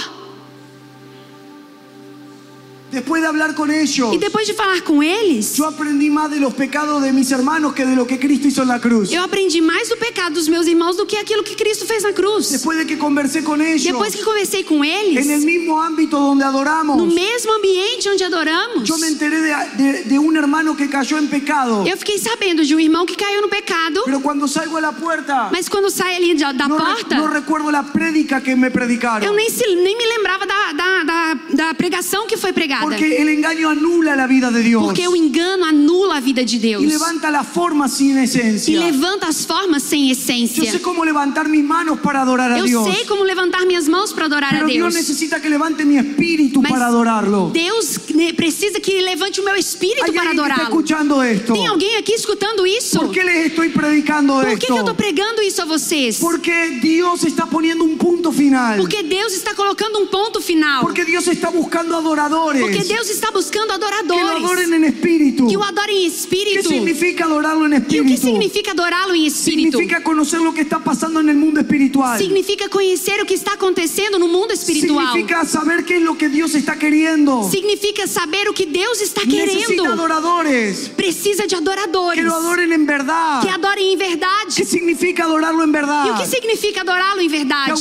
Después 2.91 3.21
de 3.21 3.27
hablar 3.27 3.53
con 3.53 3.69
ellos, 3.69 4.11
E 4.13 4.17
depois 4.17 4.47
de 4.47 4.53
falar 4.53 4.81
com 4.81 5.03
eles, 5.03 5.55
yo 5.55 5.65
aprendí 5.67 6.09
más 6.09 6.31
de 6.31 6.39
los 6.39 6.53
pecados 6.55 7.01
de 7.03 7.11
mis 7.13 7.31
hermanos 7.31 7.73
que 7.73 7.85
de 7.85 7.95
lo 7.95 8.07
que 8.07 8.17
Cristo 8.17 8.47
hizo 8.47 8.63
en 8.63 8.67
la 8.67 8.79
cruz. 8.79 9.11
eu 9.11 9.21
aprendi 9.21 9.61
mais 9.61 9.89
do 9.89 9.97
pecado 9.97 10.33
dos 10.33 10.47
meus 10.47 10.65
irmãos 10.65 10.97
do 10.97 11.05
que 11.05 11.15
aquilo 11.17 11.43
que 11.43 11.55
Cristo 11.55 11.85
fez 11.85 12.01
na 12.03 12.13
cruz. 12.13 12.49
Después 12.49 12.77
de 12.79 12.85
que 12.85 12.97
conversé 12.97 13.43
con 13.43 13.61
ellos, 13.61 13.83
Depois 13.83 14.15
que 14.15 14.23
conversei 14.23 14.63
com 14.63 14.83
en 14.83 14.91
el 15.11 15.17
eles, 15.17 15.43
mismo 15.45 15.79
ámbito 15.79 16.17
donde 16.19 16.43
no 16.43 16.49
adoramos, 16.49 17.13
mesmo 17.13 17.53
ambiente 17.53 18.09
onde 18.09 18.23
adoramos, 18.23 18.83
yo 18.87 18.97
me 18.97 19.07
enteré 19.07 19.39
de, 19.39 19.53
de- 19.77 20.03
de 20.05 20.17
un 20.19 20.35
hermano 20.35 20.75
que 20.75 20.89
cayó 20.89 21.17
en 21.19 21.27
pecado. 21.27 21.85
eu 21.87 21.95
fiquei 21.97 22.17
sabendo 22.17 22.63
de 22.65 22.73
um 22.75 22.79
irmão 22.79 23.05
que 23.05 23.15
caiu 23.15 23.41
no 23.41 23.49
pecado, 23.49 24.01
Pero 24.05 24.19
cuando 24.19 24.47
salgo 24.47 24.77
a 24.77 24.81
la 24.81 24.91
puerta, 24.93 25.49
mas 25.51 25.69
quando 25.69 25.91
sai 25.91 26.15
ali 26.15 26.33
da, 26.33 26.51
da 26.53 26.67
no, 26.67 26.75
re- 26.77 26.83
porta, 26.83 27.15
no 27.17 27.27
recuerdo 27.27 27.69
la 27.69 27.83
prédica 27.83 28.41
que 28.41 28.55
me 28.55 28.67
eu 28.67 28.71
predicaron. 28.71 29.35
nem, 29.35 29.49
se, 29.49 29.63
nem 29.75 29.95
me 29.95 30.05
lembrava 30.17 30.47
da, 30.47 30.71
da, 30.73 31.03
da, 31.03 31.33
da 31.53 31.73
pregação 31.75 32.25
que 32.25 32.35
foi 32.35 32.51
pregada. 32.51 32.78
Porque 32.81 33.21
el 33.21 33.29
engaño 33.29 33.69
anula 33.69 34.15
la 34.15 34.27
vida 34.27 34.51
de 34.51 34.61
Dios 34.61 34.83
Porque 34.83 35.07
o 35.07 35.15
engano 35.15 35.65
anula 35.65 36.17
a 36.17 36.21
vida 36.21 36.43
de 36.43 36.59
Deus 36.59 36.83
y 36.83 36.87
levanta 36.87 37.29
la 37.31 37.43
forma 37.43 37.87
sin 37.87 38.17
e 38.17 38.23
esencia. 38.23 38.79
levanta 38.79 39.27
as 39.27 39.45
formas 39.45 39.83
sem 39.83 40.09
essência. 40.11 40.71
sé 40.71 40.79
cómo 40.81 41.03
levantar 41.05 41.47
mis 41.47 41.63
manos 41.63 41.99
para 41.99 42.21
adorar 42.21 42.51
a 42.51 42.59
Eu 42.59 42.65
Dios. 42.65 42.93
sei 42.93 43.05
como 43.05 43.23
levantar 43.23 43.65
minhas 43.65 43.87
mãos 43.87 44.13
para 44.13 44.25
adorar 44.25 44.53
a 44.55 44.57
Pero 44.59 44.67
Dios 44.67 44.93
Deus. 44.93 44.95
necesita 44.95 45.39
que 45.39 45.49
levante 45.49 45.83
mi 45.85 45.97
espíritu 45.97 46.61
Mas 46.61 46.71
para 46.71 46.87
adorarlo. 46.87 47.51
Deus 47.53 47.99
precisa 48.35 48.79
que 48.79 49.01
levante 49.01 49.39
o 49.41 49.45
meu 49.45 49.55
espírito 49.55 50.11
para 50.11 50.11
que 50.11 50.27
adorá-lo. 50.39 50.63
escuchando 50.63 51.21
esto. 51.23 51.53
Tem 51.53 51.67
alguém 51.67 51.95
aqui 51.97 52.13
escutando 52.13 52.65
isso? 52.65 52.99
¿Por 52.99 53.11
qué 53.11 53.23
les 53.23 53.45
estoy 53.47 53.69
predicando 53.69 54.33
Por 54.33 54.45
que, 54.57 54.65
que 54.65 54.71
eu 54.71 54.77
esto? 54.77 54.91
estou 54.91 54.95
pregando 54.95 55.41
isso 55.41 55.61
a 55.61 55.65
vocês? 55.65 56.17
Porque 56.19 56.79
Dios 56.81 57.23
está 57.23 57.45
poniendo 57.45 57.83
un 57.83 57.97
punto 57.97 58.31
final. 58.31 58.77
Porque 58.77 59.03
Deus 59.03 59.33
está 59.33 59.53
colocando 59.53 59.99
um 59.99 60.07
ponto 60.07 60.41
final. 60.41 60.81
Porque 60.81 61.05
Dios 61.05 61.27
está 61.27 61.49
buscando 61.49 61.95
adoradores 61.95 62.68
Porque 62.71 62.93
Deus 62.93 63.09
está 63.09 63.31
buscando 63.31 63.73
que 63.73 63.79
lo 63.79 63.85
adoradores 63.85 64.43
adoren 64.43 64.73
en 64.73 64.83
espíritu. 64.85 65.47
que 65.47 65.57
o 65.57 65.63
adorem 65.63 65.97
em 66.05 66.09
¿Qué 66.09 66.17
espírito. 66.17 66.69
significa 66.69 67.25
adorarlo 67.25 67.65
en 67.65 67.73
E 67.73 67.77
o 67.77 68.05
que 68.05 68.17
significa 68.17 68.71
adorá-lo 68.71 69.13
em 69.15 69.25
espírito? 69.25 69.77
Significa 69.77 70.03
conocer 70.03 70.39
lo 70.41 70.53
que 70.53 70.61
está 70.61 70.79
pasando 70.79 71.19
en 71.19 71.29
el 71.29 71.37
mundo 71.37 71.59
espiritual. 71.59 72.17
Significa 72.17 72.69
conhecer 72.69 73.21
o 73.21 73.25
que 73.25 73.33
está 73.33 73.53
acontecendo 73.53 74.17
no 74.19 74.27
mundo 74.27 74.53
espiritual. 74.53 75.07
Significa 75.13 75.45
saber 75.45 75.83
qué 75.85 75.97
es 75.97 76.01
lo 76.03 76.17
que 76.17 76.29
Dios 76.29 76.55
está 76.55 76.77
queriendo. 76.77 77.49
Significa 77.49 78.07
saber 78.07 78.47
o 78.49 78.53
que 78.53 78.65
Deus 78.65 79.01
está 79.01 79.21
querendo. 79.21 79.53
Necesita 79.59 79.93
adoradores 79.93 80.89
Precisa 80.95 81.45
de 81.47 81.55
adoradores 81.55 82.23
que 82.23 82.27
lo 82.29 82.35
adoren 82.35 82.71
en 82.73 82.85
verdad. 82.85 83.41
que 83.41 83.49
adorem 83.49 83.93
em 83.93 83.97
¿Qué 83.97 84.07
verdade. 84.09 84.65
significa 84.65 85.23
adorarlo 85.23 85.63
en 85.63 85.73
E 85.75 86.11
o 86.11 86.15
que 86.17 86.25
significa 86.27 86.81
adorá-lo 86.81 87.21
em 87.21 87.29
Que 87.29 87.37
verdade? 87.37 87.71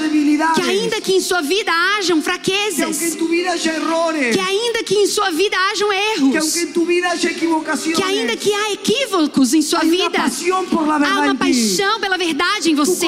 debilidades, 0.00 0.54
Que 0.64 0.70
ainda 0.70 1.00
que 1.00 1.12
em 1.16 1.20
sua 1.20 1.40
vida 1.42 1.72
hajam 1.98 2.18
que 2.18 2.24
fraquezas, 2.24 3.16
vida 3.28 3.56
haya 3.68 3.76
errores, 3.76 4.34
que 4.34 4.40
ainda 4.40 4.82
que 4.84 4.94
em 4.94 5.06
sua 5.06 5.30
vida 5.30 5.56
hajam 5.70 5.88
que 5.88 5.94
erros, 5.94 6.36
aunque 6.36 6.60
en 6.60 6.72
tu 6.72 6.84
vida 6.86 7.10
haya 7.10 7.30
equivocaciones, 7.30 7.98
que 7.98 8.02
ainda 8.02 8.36
que 8.36 8.52
há 8.52 8.72
equívocos 8.72 9.54
em 9.54 9.62
sua 9.62 9.80
vida, 9.80 10.18
há 10.20 11.20
uma 11.20 11.34
paixão 11.34 12.00
pela 12.00 12.16
verdade 12.16 12.70
em 12.70 12.74
você. 12.74 13.06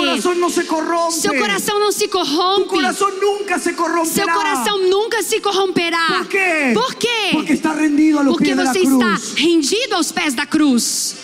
corrompe. 0.67 1.15
Seu 1.21 1.35
coração 1.37 1.79
não 1.81 1.93
se 1.93 2.09
corrompe. 2.09 2.69
corazón 2.69 3.11
nunca 3.21 3.59
se 3.59 3.65
Seu 3.65 3.75
corromperá. 3.75 4.33
coração 4.35 4.79
nunca 4.89 5.23
se 5.23 5.41
corromperá. 5.41 6.07
¿Por 6.19 6.27
qué? 6.29 6.71
Por 6.75 6.95
quê? 6.95 7.29
Porque 7.33 7.53
está 7.55 7.73
rendido 7.73 8.19
a 8.21 8.23
los 8.23 8.33
Porque 8.33 8.45
pies 8.45 8.57
de 8.57 8.65
la 8.65 8.73
você 8.73 8.81
está 8.81 9.17
cruz. 9.17 9.35
rendido 9.35 9.95
aos 9.97 10.13
pés 10.13 10.35
da 10.35 10.47
cruz. 10.47 11.15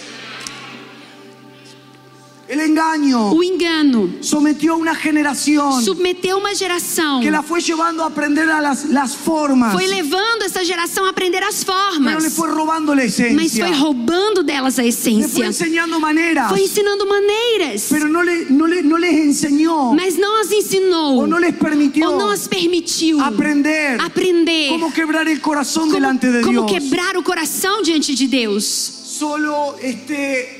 El 2.49 2.61
engaño 2.61 3.31
O 3.33 3.43
engano 3.43 4.09
sometió 4.23 4.73
a 4.73 4.77
una 4.77 4.95
generación 4.95 5.83
submeteu 5.85 6.39
uma 6.39 6.55
geração. 6.55 7.21
que 7.21 7.31
la 7.31 7.43
fue 7.43 7.61
llevando 7.61 8.03
a 8.03 8.07
aprender 8.07 8.49
a 8.49 8.61
las, 8.63 8.87
las 8.87 9.15
formas, 9.15 9.75
Foi 9.75 9.87
levando 9.87 10.45
essa 10.47 10.65
geração 10.65 11.05
a 11.05 11.11
aprender 11.11 11.43
as 11.45 11.63
pero 11.63 11.77
le 12.21 12.31
formas. 12.31 12.33
fue 12.33 12.49
robando 12.49 12.95
la 12.95 13.03
Mas 13.03 13.19
esencia. 13.21 13.67
foi 13.67 13.77
roubando 13.77 14.43
delas 14.43 14.79
a 14.79 14.83
Le 14.83 14.91
fue 14.93 15.11
essência. 15.13 15.45
enseñando 15.47 16.01
maneras, 16.01 16.49
Foi 16.49 16.63
ensinando 16.63 17.05
maneiras. 17.07 17.87
pero 17.91 18.09
no, 18.09 18.23
le, 18.23 18.47
no, 18.49 18.67
le- 18.67 18.83
no 18.83 18.97
les 18.97 19.15
enseñó 19.15 19.93
Mas 19.93 20.17
não 20.17 20.41
as 20.41 20.51
ensinou. 20.51 21.19
o 21.19 21.27
no 21.27 21.39
les 21.39 21.55
permitió 21.55 22.09
Ou 22.13 22.17
não 22.19 22.31
as 22.31 22.49
permitiu 22.49 23.21
aprender 23.21 24.01
aprender 24.01 24.71
cómo 24.71 24.91
quebrar 24.91 25.29
el 25.29 25.41
corazón 25.43 25.91
delante 25.93 26.29
de 26.33 26.41
como, 26.41 26.63
como 26.63 26.67
Dios. 26.67 26.83
quebrar 26.83 27.15
o 27.19 27.23
coração 27.23 27.83
diante 27.83 28.15
de 28.15 28.27
Deus. 28.27 28.65
Solo 28.65 29.77
este 29.83 30.58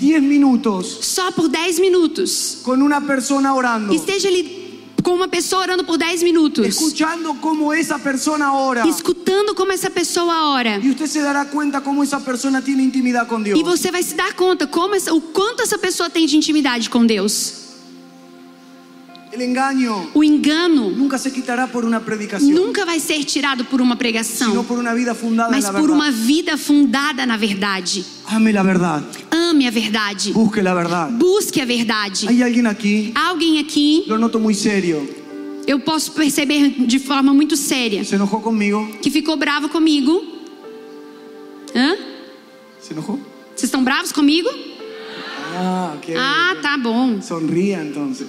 10 0.00 0.22
minutos 0.22 0.98
Só 1.02 1.30
por 1.32 1.48
10 1.50 1.78
minutos. 1.80 2.58
con 2.62 2.80
una 2.82 3.00
persona 3.00 3.54
orando, 3.54 3.92
Esteja 3.92 4.28
ali 4.28 4.58
com 5.02 5.14
uma 5.14 5.28
pessoa 5.28 5.62
orando 5.62 5.84
por 5.84 5.98
10 5.98 6.22
minutos. 6.22 6.66
escuchando 6.66 7.34
cómo 7.40 7.72
esa 7.72 7.98
persona 7.98 8.52
ora. 8.54 8.86
Escutando 8.86 9.54
como 9.54 9.72
essa 9.72 9.90
pessoa 9.90 10.50
ora. 10.50 10.78
Y 10.82 10.90
usted 10.90 11.06
se 11.06 11.20
dará 11.20 11.44
cuenta 11.46 11.82
cómo 11.82 12.02
esa 12.02 12.20
persona 12.20 12.62
tiene 12.62 12.82
intimidad 12.82 13.26
con 13.28 13.42
Dios. 13.44 13.58
E 13.58 13.62
você 13.62 13.90
vai 13.90 14.02
se 14.02 14.14
dar 14.14 14.34
conta 14.34 14.66
como 14.66 14.94
essa, 14.94 15.12
o 15.12 15.20
quanto 15.20 15.62
essa 15.62 15.78
pessoa 15.78 16.08
tem 16.08 16.26
de 16.26 16.36
intimidade 16.36 16.88
com 16.88 17.04
Deus. 17.06 17.60
O 20.12 20.24
engano 20.24 20.90
nunca 20.90 21.16
se 21.16 21.30
quitará 21.30 21.68
por 21.68 21.84
una 21.84 22.00
predicación, 22.00 22.52
nunca 22.52 22.84
vai 22.84 22.98
ser 22.98 23.24
tirado 23.24 23.64
por 23.64 23.80
uma 23.80 23.94
sino 23.94 23.98
pregação, 23.98 24.64
por 24.64 24.78
una 24.78 24.92
vida 24.92 25.14
fundada 25.14 25.50
mas 25.50 25.66
por 25.66 25.74
verdad. 25.74 25.94
uma 25.94 26.10
vida 26.10 26.56
fundada 26.56 27.24
na 27.26 27.36
verdade. 27.36 28.04
Ame 28.26 28.52
la 28.52 28.62
verdad, 28.64 29.04
Ame 29.60 29.68
a 29.68 29.70
verdade. 29.70 30.32
busque 30.32 30.62
la 30.62 30.72
verdad. 30.72 31.10
Busque 31.10 31.60
a 31.60 31.66
verdade. 31.66 32.26
Hay 32.26 32.42
alguien 32.42 32.66
aquí, 32.66 33.12
Há 33.14 33.28
alguém 33.28 33.58
aqui, 33.58 34.04
lo 34.06 34.16
noto 34.16 34.38
muy 34.40 34.54
serio, 34.54 35.06
eu 35.66 35.78
posso 35.80 36.12
perceber 36.12 36.86
de 36.86 36.98
forma 36.98 37.34
muito 37.34 37.56
séria, 37.58 38.02
se 38.02 38.14
enojó 38.14 38.40
conmigo. 38.40 38.88
que 39.02 39.10
ficou 39.10 39.36
bravo 39.36 39.68
comigo. 39.68 40.24
Hã? 41.74 41.94
¿Se 42.80 42.94
enojó? 42.94 43.18
Vocês 43.54 43.64
estão 43.64 43.84
bravos 43.84 44.12
comigo? 44.12 44.48
Ah, 45.54 45.92
ok. 45.96 46.14
Ah, 46.16 46.56
tá 46.62 46.78
bom. 46.78 47.20
Sonría 47.20 47.82
entonces. 47.82 48.26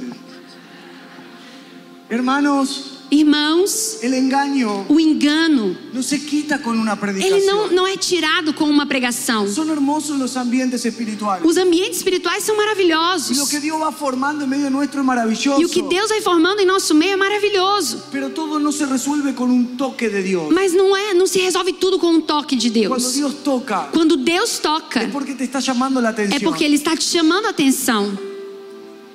Hermanos, 2.10 3.01
Irmãos, 3.14 3.98
engaño 4.02 4.86
o 4.88 4.98
engano, 4.98 5.76
no 5.92 6.02
se 6.02 6.24
quita 6.26 6.62
con 6.62 6.80
una 6.80 6.96
predicación. 6.96 7.38
ele 7.38 7.46
não, 7.46 7.70
não 7.70 7.86
é 7.86 7.98
tirado 7.98 8.54
com 8.54 8.70
uma 8.70 8.86
pregação. 8.86 9.46
Son 9.50 9.70
hermosos 9.70 10.18
los 10.18 10.38
ambientes 10.38 10.86
espirituales. 10.86 11.46
Os 11.46 11.58
ambientes 11.58 11.98
espirituais 11.98 12.42
são 12.46 12.56
Y 12.56 12.58
lo 12.58 12.64
maravilhosos. 12.64 13.50
que 13.50 13.60
Dios 13.60 13.78
va 13.82 13.92
formando 13.92 14.46
en 14.46 14.50
medio 14.50 14.70
nuestro 14.70 15.02
es 15.02 15.06
maravilloso. 15.06 15.62
E 15.62 15.66
o 15.66 15.70
que 15.70 15.82
Deus 15.82 16.08
vai 16.10 16.22
formando 16.22 16.62
em 16.62 16.66
nosso 16.66 16.96
meio 16.96 17.12
é 17.12 17.18
maravilhoso. 17.18 18.02
Pero 18.14 18.30
todo 18.30 18.58
no 18.60 18.72
se 18.72 18.86
resuelve 18.86 19.36
con 19.36 19.52
un 19.52 19.76
toque 19.76 20.08
de 20.08 20.24
Dios. 20.24 20.50
Mas 20.50 20.72
não 20.74 20.96
é, 20.96 21.14
não 21.14 21.28
se 21.28 21.40
resolve 21.40 21.74
tudo 21.74 22.00
com 22.00 22.12
um 22.12 22.22
toque 22.22 22.56
de 22.56 22.70
Deus. 22.70 23.14
Dios 23.14 23.34
toca, 23.44 23.90
Quando 23.92 24.16
Deus 24.16 24.58
toca, 24.60 25.04
es 25.04 25.12
porque 25.12 25.36
te 25.36 25.44
está 25.44 25.60
llamando 25.60 26.00
la 26.00 26.10
atención. 26.10 26.40
é 26.40 26.44
porque 26.44 26.64
Ele 26.64 26.78
está 26.78 26.96
te 26.96 27.04
chamando 27.04 27.48
a 27.48 27.50
atenção. 27.50 28.31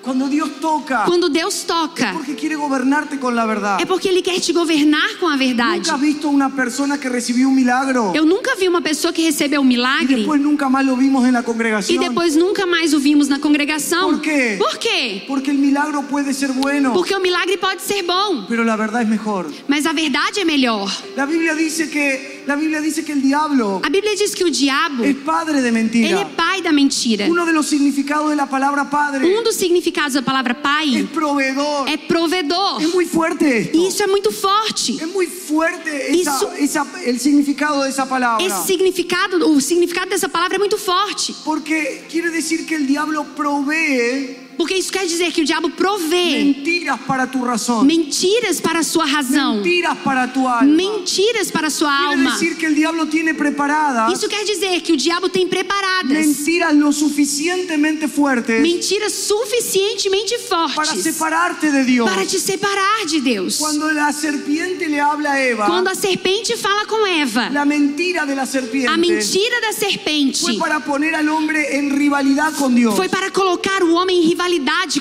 Cuando 0.07 0.29
Dios 0.29 0.61
toca, 0.61 1.03
Quando 1.05 1.29
Deus 1.29 1.65
toca, 1.67 2.13
porque 2.13 2.37
quiere 2.37 2.55
gobernarte 2.55 3.19
con 3.19 3.35
la 3.35 3.45
verdad. 3.45 3.81
é 3.81 3.85
porque 3.85 4.09
Ele 4.09 4.23
quer 4.23 4.41
te 4.41 4.53
governar 4.53 5.19
com 5.19 5.27
a 5.27 5.37
verdade. 5.37 5.79
¿Nunca 5.79 5.97
visto 5.97 6.29
una 6.29 6.49
persona 6.49 6.97
que 6.97 7.09
recibió 7.09 7.49
un 7.49 7.57
milagro 7.57 8.13
Eu 8.15 8.25
nunca 8.25 8.55
vi 8.55 8.69
uma 8.69 8.81
pessoa 8.81 9.13
que 9.13 9.23
recebeu 9.23 9.61
um 9.61 9.65
milagre 9.65 10.15
después 10.15 10.41
nunca 10.41 10.69
más 10.69 10.87
lo 10.87 10.95
vimos 10.97 11.27
en 11.27 11.33
la 11.33 11.43
e 11.89 11.99
depois 11.99 12.37
nunca 12.37 12.67
mais 12.67 12.95
o 12.95 13.01
vimos 13.01 13.27
na 13.27 13.41
congregação. 13.41 14.11
Por 14.11 14.21
quê? 14.21 14.57
Por 14.57 14.79
quê? 14.79 15.25
Porque 15.27 15.51
el 15.51 15.59
milagro 15.59 16.05
puede 16.05 16.33
ser 16.33 16.53
bueno, 16.53 16.93
Porque 16.93 17.13
o 17.13 17.21
milagre 17.21 17.59
pode 17.59 17.83
ser 17.83 18.05
bom, 18.05 18.47
pero 18.49 18.63
la 18.63 18.77
verdad 18.77 19.03
es 19.03 19.09
mejor. 19.09 19.51
mas 19.67 19.87
a 19.87 19.93
verdade 19.93 20.41
é 20.41 20.45
melhor. 20.45 20.89
La 21.17 21.27
Biblia 21.27 21.57
dice 21.57 21.91
que 21.91 22.36
la 22.47 22.55
Biblia 22.57 22.81
dice 22.81 23.05
que 23.05 23.13
el 23.13 23.21
diablo 23.23 23.81
A 23.85 23.89
Bíblia 23.89 24.13
diz 24.19 24.35
que 24.35 24.45
o 24.45 24.51
diabo, 24.51 25.05
es 25.05 25.17
padre 25.17 25.61
de 25.61 25.69
ele 25.69 25.73
mentira. 25.73 26.21
é 26.21 26.25
pai 26.25 26.63
da 26.63 26.73
mentira. 26.73 27.27
Uno 27.29 27.45
de 27.45 27.53
los 27.53 27.67
significados 27.67 28.31
de 28.31 28.37
la 28.37 28.47
palabra 28.47 28.89
padre 28.89 29.25
Um 29.27 29.43
dos 29.43 29.57
significados 29.57 30.15
da 30.15 30.23
palavra 30.23 30.53
es 30.55 30.59
pai 30.63 31.09
proveedor. 31.13 31.89
é 31.89 31.97
provedor. 31.97 32.81
Es 32.81 32.95
muy 32.95 33.05
fuerte 33.07 33.45
esto. 33.59 33.77
E 33.77 33.89
isso 33.89 34.03
é 34.03 34.07
muito 34.07 34.31
forte. 34.31 34.93
Es 34.93 35.09
muy 35.13 35.27
fuerte 35.27 35.91
esa- 36.21 36.55
esa- 36.59 36.87
el 37.05 37.19
significado 37.19 37.83
de 37.83 37.91
esa 37.91 38.07
palabra. 38.07 38.45
Esse 38.47 38.65
significado, 38.67 39.37
o 39.51 39.61
significado 39.61 40.09
dessa 40.11 40.29
palavra 40.29 40.57
é 40.57 40.59
muito 40.59 40.79
forte. 40.79 41.35
Porque 41.45 42.05
quiere 42.09 42.31
decir 42.31 42.65
que 42.67 42.75
el 42.75 42.87
diablo 42.87 43.25
provee 43.35 44.37
Porque 44.57 44.75
isso 44.75 44.91
quer 44.91 45.07
dizer 45.07 45.33
que 45.33 45.43
o 45.43 45.45
diabo 45.45 45.69
provê 45.71 46.43
mentiras 46.43 46.99
para 47.07 47.27
tu 47.27 47.45
razón, 47.45 47.85
mentiras 47.85 48.61
para 48.61 48.81
a 48.81 48.83
sua 48.83 49.05
razão, 49.05 49.57
mentiras 49.57 49.99
para 50.03 50.27
tu 50.29 50.47
alma. 50.49 50.63
mentiras 50.65 51.51
para 51.51 51.67
a 51.67 51.71
sua 51.71 51.93
alma. 51.93 52.33
decir 52.33 52.57
que 52.57 52.65
el 52.67 52.75
diablo 52.75 53.07
tiene 53.07 53.35
preparadas 53.35 54.13
Isso 54.13 54.29
quer 54.29 54.45
dizer 54.45 54.81
que 54.81 54.93
o 54.93 54.97
diabo 54.97 55.29
tem 55.29 55.47
preparadas 55.47 56.11
mentiras 56.11 56.75
lo 56.75 56.91
suficientemente 56.93 58.09
fuertes 58.09 58.61
mentiras 58.63 59.13
suficientemente 59.13 60.39
para 60.49 60.69
fortes 60.69 61.03
separarte 61.03 61.71
de 61.71 61.85
Dios. 61.85 62.09
para 62.09 62.25
te 62.25 62.39
separar 62.39 63.07
de 63.07 63.21
Deus. 63.21 63.59
Cuando 63.59 63.91
la 63.93 64.13
serpiente 64.13 64.89
le 64.89 65.01
habla 65.01 65.33
a 65.33 65.41
Eva, 65.41 65.67
Quando 65.67 65.89
a 65.89 65.95
serpente 65.95 66.57
fala 66.57 66.87
com 66.87 67.07
Eva, 67.07 67.51
la 67.51 67.65
mentira 67.65 68.25
de 68.25 68.35
la 68.35 68.47
a 68.89 68.97
mentira 68.97 69.61
da 69.61 69.73
serpente 69.73 70.39
fue 70.39 70.57
para 70.57 70.81
poner 70.81 71.15
al 71.15 71.29
hombre 71.29 71.77
en 71.77 71.91
rivalidad 71.91 72.53
con 72.55 72.75
Dios, 72.75 72.95
foi 72.97 73.09
para 73.09 73.31
colocar 73.31 73.83
o 73.83 73.95
homem 73.95 74.19
em 74.19 74.23
rivalidade 74.23 74.46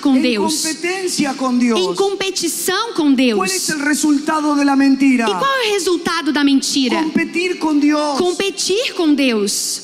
com 0.01 0.15
en 0.17 0.21
Deus, 0.21 0.65
con 1.37 1.57
Dios. 1.59 1.79
em 1.79 1.95
competição 1.95 2.93
com 2.93 3.13
Deus. 3.13 3.37
¿Cuál 3.37 3.51
es 3.51 3.69
el 3.69 3.79
resultado 3.79 4.55
de 4.55 4.63
la 4.65 4.75
mentira? 4.75 5.25
E 5.25 5.33
qual 5.33 5.55
é 5.63 5.69
o 5.69 5.73
resultado 5.73 6.31
da 6.31 6.43
mentira? 6.43 7.03
Competir 7.03 7.57
con 7.59 7.79
Dios. 7.79 8.17
Competir 8.17 8.93
com 8.95 9.13
Deus. 9.13 9.81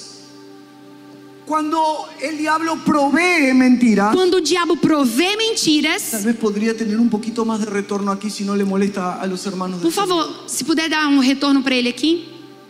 Cuando 1.46 2.08
el 2.22 2.38
diablo 2.38 2.78
provee 2.86 3.54
mentiras, 3.54 4.16
Quando 4.16 4.38
o 4.38 4.42
diabo 4.42 4.78
provê 4.78 5.36
mentiras, 5.36 6.24
vez 6.24 6.36
podría 6.38 6.76
tener 6.76 6.98
un 6.98 7.10
poquito 7.10 7.44
más 7.44 7.60
de 7.60 7.66
retorno 7.66 8.10
aquí 8.12 8.30
si 8.30 8.46
no 8.46 8.56
le 8.56 8.64
molesta 8.64 9.20
a 9.20 9.28
los 9.28 9.46
hermanos. 9.46 9.82
por 9.82 9.92
favor, 9.92 10.28
se 10.48 10.64
puder 10.64 10.90
dar 10.90 11.08
um 11.08 11.20
retorno 11.20 11.62
para 11.62 11.76
ele 11.76 11.90
aqui. 11.90 12.26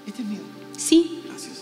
Este 0.08 0.24
es 0.24 0.28
mío. 0.28 0.42
Sim. 0.78 1.22
Gracias. 1.28 1.62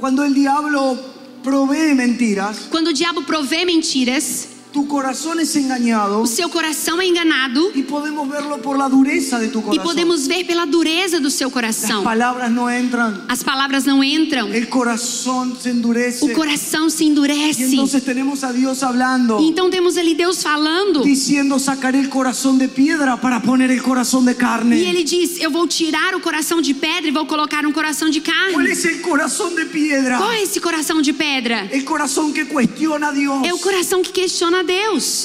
Cuando 0.00 0.24
el 0.24 0.32
diablo 0.32 1.11
provee 1.42 1.94
mentiras, 1.94 2.68
Quando 2.70 2.88
o 2.88 2.92
diabo 2.92 3.22
provê 3.24 3.64
mentiras, 3.64 4.48
tu 4.72 4.86
corazón 4.86 5.38
es 5.40 5.54
engañado 5.56 6.22
o 6.22 6.26
seu 6.26 6.48
coração 6.48 7.00
é 7.00 7.06
enganado 7.06 7.70
y 7.74 7.82
podemos 7.82 8.28
verlo 8.28 8.58
por 8.62 8.76
la 8.78 8.88
dureza 8.88 9.38
de 9.38 9.48
tu 9.48 9.58
e 9.58 9.62
corazón. 9.62 9.82
podemos 9.84 10.26
ver 10.26 10.44
pela 10.46 10.64
dureza 10.64 11.20
do 11.20 11.30
seu 11.30 11.50
coração. 11.50 12.02
palabras 12.02 12.50
no 12.50 12.70
entran, 12.70 13.24
As 13.28 13.42
palavras 13.42 13.84
não 13.84 14.02
entram, 14.02 14.48
el 14.52 14.68
corazón 14.68 15.54
se 15.60 15.68
endurece. 15.70 16.24
o 16.24 16.32
coração 16.34 16.88
se 16.88 17.04
endurece. 17.04 17.64
entonces 17.64 18.02
tenemos 18.02 18.42
a 18.44 18.52
Dios 18.52 18.82
hablando, 18.82 19.38
E 19.40 19.48
então 19.48 19.68
temos 19.68 19.96
ali 19.96 20.14
Deus 20.14 20.42
falando. 20.42 21.02
diciendo 21.02 21.58
sacaré 21.58 21.98
el 22.00 22.08
corazón 22.08 22.58
de 22.58 22.68
piedra 22.68 23.16
para 23.18 23.40
poner 23.40 23.70
el 23.70 23.82
corazón 23.82 24.24
de 24.24 24.34
carne. 24.34 24.76
E 24.76 24.84
ele 24.86 25.04
diz: 25.04 25.38
Eu 25.40 25.50
vou 25.50 25.66
tirar 25.66 26.14
o 26.14 26.20
coração 26.20 26.60
de 26.62 26.72
pedra 26.74 27.08
e 27.08 27.10
vou 27.10 27.26
colocar 27.26 27.66
um 27.66 27.72
coração 27.72 28.08
de 28.08 28.20
¿Cuál 28.20 28.52
carne. 28.54 28.70
es 28.72 28.84
el 28.86 29.00
corazón 29.02 29.54
de 29.54 29.66
piedra? 29.66 30.16
Qual 30.18 30.32
é 30.32 30.42
esse 30.42 30.60
coração 30.60 31.02
de 31.02 31.12
pedra? 31.12 31.68
El 31.70 31.84
corazón 31.84 32.32
que 32.32 32.44
cuestiona 32.46 33.08
a 33.08 33.12
Dios. 33.12 33.44
É 33.46 33.52
o 33.52 33.58
coração 33.58 34.02
que 34.02 34.12
questiona 34.12 34.61
a 34.62 34.64
Deus. 34.64 35.22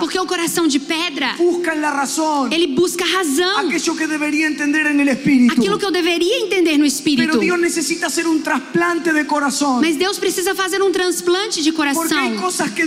Porque 0.00 0.18
o 0.18 0.26
coração 0.26 0.66
de 0.66 0.80
pedra, 0.80 1.36
ele 2.50 2.66
busca 2.68 3.04
razão. 3.04 3.68
que 3.70 3.78
el 5.00 5.08
espíritu. 5.08 5.52
Aquilo 5.52 5.78
que 5.78 5.84
eu 5.84 5.90
deveria 5.90 6.40
entender 6.40 6.78
no 6.78 6.84
espírito. 6.84 7.38
Mas 9.80 9.96
Deus 9.96 10.18
precisa 10.18 10.54
fazer 10.54 10.82
um 10.82 10.90
transplante 10.90 11.62
de 11.62 11.72
coração. 11.72 12.02
que 12.74 12.82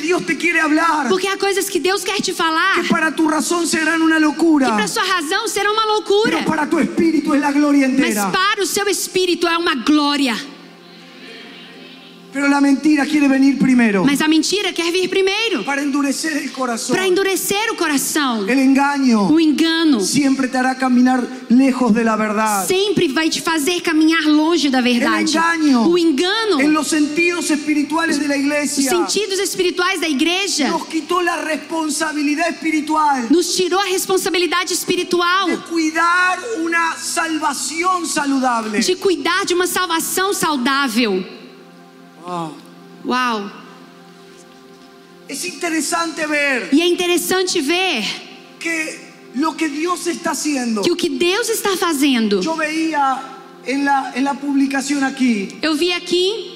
Porque 1.10 1.28
há 1.28 1.38
coisas 1.38 1.70
que 1.70 1.80
Deus 1.80 2.04
quer 2.04 2.20
te 2.22 2.34
falar 2.34 2.82
que 2.82 2.90
para 2.90 3.12
tu 3.12 3.28
razón 3.28 3.68
serán 3.68 4.02
una 4.02 4.18
que 4.18 4.26
locura, 4.26 4.68
para 4.74 4.88
sua 4.88 5.04
razão 5.04 5.48
será 5.48 5.72
uma 5.72 5.86
loucura. 5.86 6.44
Mas 8.00 8.32
para 8.32 8.62
o 8.62 8.66
seu 8.66 8.88
espírito 8.88 9.48
é 9.48 9.58
uma 9.58 9.76
glória. 9.76 10.53
Mas 12.34 14.22
a 14.22 14.28
mentira 14.28 14.74
quer 14.74 14.92
vir 14.92 15.08
primeiro 15.08 15.64
para 15.64 15.82
endurecer 15.84 16.36
el 16.38 16.52
corazón. 16.52 16.96
para 16.96 17.08
endurecer 17.08 17.70
o 17.72 17.76
coração. 17.76 18.50
El 18.50 18.60
engaño 18.60 19.30
O 19.32 19.40
engano 19.40 20.00
siempre 20.02 20.48
te 20.48 20.58
hará 20.58 20.76
caminar 20.76 21.24
lejos 21.50 21.94
de 21.94 22.04
la 22.04 22.16
verdad. 22.16 22.66
sempre 22.68 23.08
vai 23.08 23.30
te 23.30 23.40
fazer 23.40 23.82
caminhar 23.82 24.24
longe 24.26 24.70
da 24.70 24.82
verdade. 24.82 25.24
El 25.24 25.30
engaño 25.30 25.88
O 25.88 25.98
engano, 25.98 26.60
en 26.60 26.74
los 26.74 26.88
sentidos 26.88 27.52
espirituales 27.52 28.20
de 28.20 28.28
la 28.28 28.36
os 28.36 28.42
iglesia 28.42 28.90
sentidos 28.90 29.40
espirituais 29.40 30.02
da 30.02 30.08
igreja, 30.08 30.70
nos 30.70 30.88
quitó 30.88 31.22
la 31.22 31.38
responsabilidad 31.44 32.50
espiritual 32.50 33.28
nos 33.30 33.56
tirou 33.56 33.80
a 33.80 33.86
responsabilidade 33.86 34.74
espiritual 34.74 35.50
de 35.50 35.58
cuidar 35.70 36.40
una 36.64 36.96
salvación 36.98 38.06
saludable. 38.08 38.80
de 38.80 38.96
cuidar 38.96 39.46
de 39.46 39.54
uma 39.54 39.68
salvação 39.68 40.34
saudável. 40.34 41.24
Wow. 42.26 42.56
Uau! 43.06 43.52
Es 45.28 45.46
interesante 45.46 46.26
ver 46.28 46.70
E 46.72 46.82
é 46.82 46.88
interessante 46.88 47.62
ver 47.62 48.04
que 48.60 49.00
lo 49.36 49.56
que 49.56 49.68
Dios 49.70 50.06
está 50.08 50.32
haciendo. 50.32 50.82
que 50.84 50.92
o 50.92 50.96
que 50.96 51.10
Deus 51.10 51.50
está 51.50 51.76
fazendo. 51.78 52.42
Yo 52.42 52.56
veía 52.56 53.22
en 53.66 53.86
la, 53.86 54.12
en 54.16 54.24
la 54.24 54.34
publicación 54.36 55.04
aquí, 55.04 55.48
Eu 55.62 55.76
vi 55.76 55.92
aqui 55.94 56.52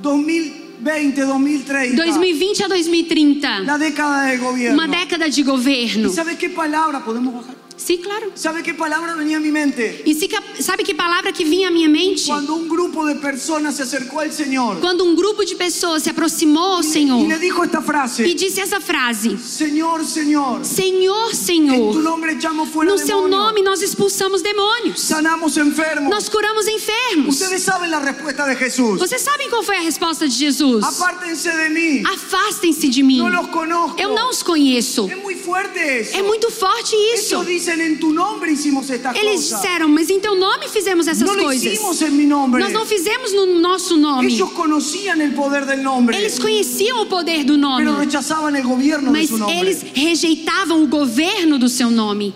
2020, 0.00 1.24
2030, 1.24 1.96
2020 1.96 2.62
a 2.64 2.68
2030, 2.68 3.60
la 3.64 3.78
década 3.78 4.26
de 4.26 4.36
gobierno. 4.38 4.74
uma 4.74 4.86
década 4.88 5.28
de 5.28 5.42
governo. 5.42 6.08
¿Y 6.08 6.12
sabe 6.14 6.36
qué 6.36 6.48
palabra? 6.50 7.04
¿Podemos 7.04 7.34
bajar? 7.34 7.55
Sim, 7.76 7.98
claro. 7.98 8.32
¿Sabe 8.34 8.62
qué 8.62 8.74
palabra 8.74 9.14
venía 9.14 9.36
a 9.36 9.40
mi 9.40 9.50
mente? 9.50 10.02
E 10.06 10.62
sabe 10.62 10.82
que 10.82 10.94
palavra 10.94 11.32
que 11.32 11.44
vinha 11.44 11.68
à 11.68 11.70
minha 11.70 11.88
mente? 11.88 12.24
Cuando 12.26 12.54
un 12.54 12.68
grupo 12.68 13.04
de 13.06 13.16
personas 13.16 13.76
se 13.76 13.82
acercó 13.82 14.20
al 14.20 14.32
Señor 14.32 14.80
Quando 14.80 15.04
um 15.04 15.14
grupo 15.14 15.44
de 15.44 15.54
pessoas 15.54 16.02
se 16.02 16.10
aproximou 16.10 16.76
ao 16.76 16.82
Senhor 16.82 17.26
le 17.26 17.38
dijo 17.38 17.62
esta 17.62 17.80
e 17.80 17.82
frase, 17.82 18.34
disse 18.34 18.60
essa 18.60 18.80
frase: 18.80 19.36
Señor, 19.38 20.04
Señor, 20.04 20.64
Senhor, 20.64 21.34
Senhor, 21.34 21.94
nombre 21.96 22.32
echamos 22.32 22.68
fuera 22.70 22.90
no 22.90 22.98
seu 22.98 23.22
demonios, 23.22 23.30
nome 23.30 23.62
nós 23.62 23.82
expulsamos 23.82 24.42
demônios, 24.42 25.00
sanamos 25.00 25.56
enfermos. 25.56 26.10
nós 26.10 26.28
curamos 26.28 26.66
enfermos. 26.66 27.40
Ustedes 27.40 27.62
saben 27.62 27.90
la 27.90 28.00
respuesta 28.00 28.46
de 28.46 28.56
Jesús. 28.56 28.98
Vocês 28.98 29.20
sabem 29.20 29.50
qual 29.50 29.62
foi 29.62 29.76
a 29.76 29.82
resposta 29.82 30.26
de 30.26 30.34
Jesus? 30.34 30.82
Apártense 30.84 31.50
de 31.50 31.68
mí, 31.68 32.02
Afastem-se 32.06 32.88
de 32.88 33.02
mim. 33.02 33.20
conozco. 33.52 34.00
Eu 34.00 34.14
não 34.14 34.30
os 34.30 34.42
conheço. 34.42 35.08
Es 35.10 35.22
muy 35.22 35.34
fuerte 35.34 35.78
eso. 35.78 36.16
É 36.16 36.22
muito 36.22 36.50
forte 36.50 36.94
isso. 37.14 37.34
Ellos 37.34 37.65
dicen 37.66 37.80
en 37.80 37.98
tu 37.98 38.12
nombre 38.12 38.52
hicimos 38.52 38.88
estas 38.90 39.16
Eles 39.16 39.42
cosas. 39.42 39.60
disseram, 39.62 39.88
mas 39.88 40.08
em 40.08 40.20
teu 40.20 40.36
nome 40.36 40.68
fizemos 40.68 41.06
essas 41.06 41.26
No 41.26 41.34
lo 41.34 41.44
coisas. 41.44 41.64
hicimos 41.72 42.00
en 42.02 42.16
mi 42.16 42.24
nombre. 42.26 42.62
Nós 42.62 42.72
não 42.72 42.86
fizemos 42.86 43.32
no 43.32 43.46
nosso 43.60 43.96
nome. 43.96 44.28
Ellos 44.32 44.50
conocían 44.52 45.20
el 45.20 45.32
poder 45.34 45.66
del 45.66 45.82
nombre, 45.82 46.16
Eles 46.16 46.38
conheciam 46.38 47.02
o 47.02 47.06
poder 47.06 47.44
do 47.44 47.56
nome, 47.58 47.84
pero 47.84 47.96
rechazaban 47.98 48.54
el 48.56 48.62
gobierno 48.62 49.12
de 49.12 49.18
mas 49.18 49.28
su 49.28 49.38
nombre. 49.38 49.58
eles 49.58 49.82
rejeitavam 49.94 50.82
o 50.82 50.86
governo 50.86 51.58
do 51.58 51.68
seu 51.68 51.90
nome. 51.90 52.32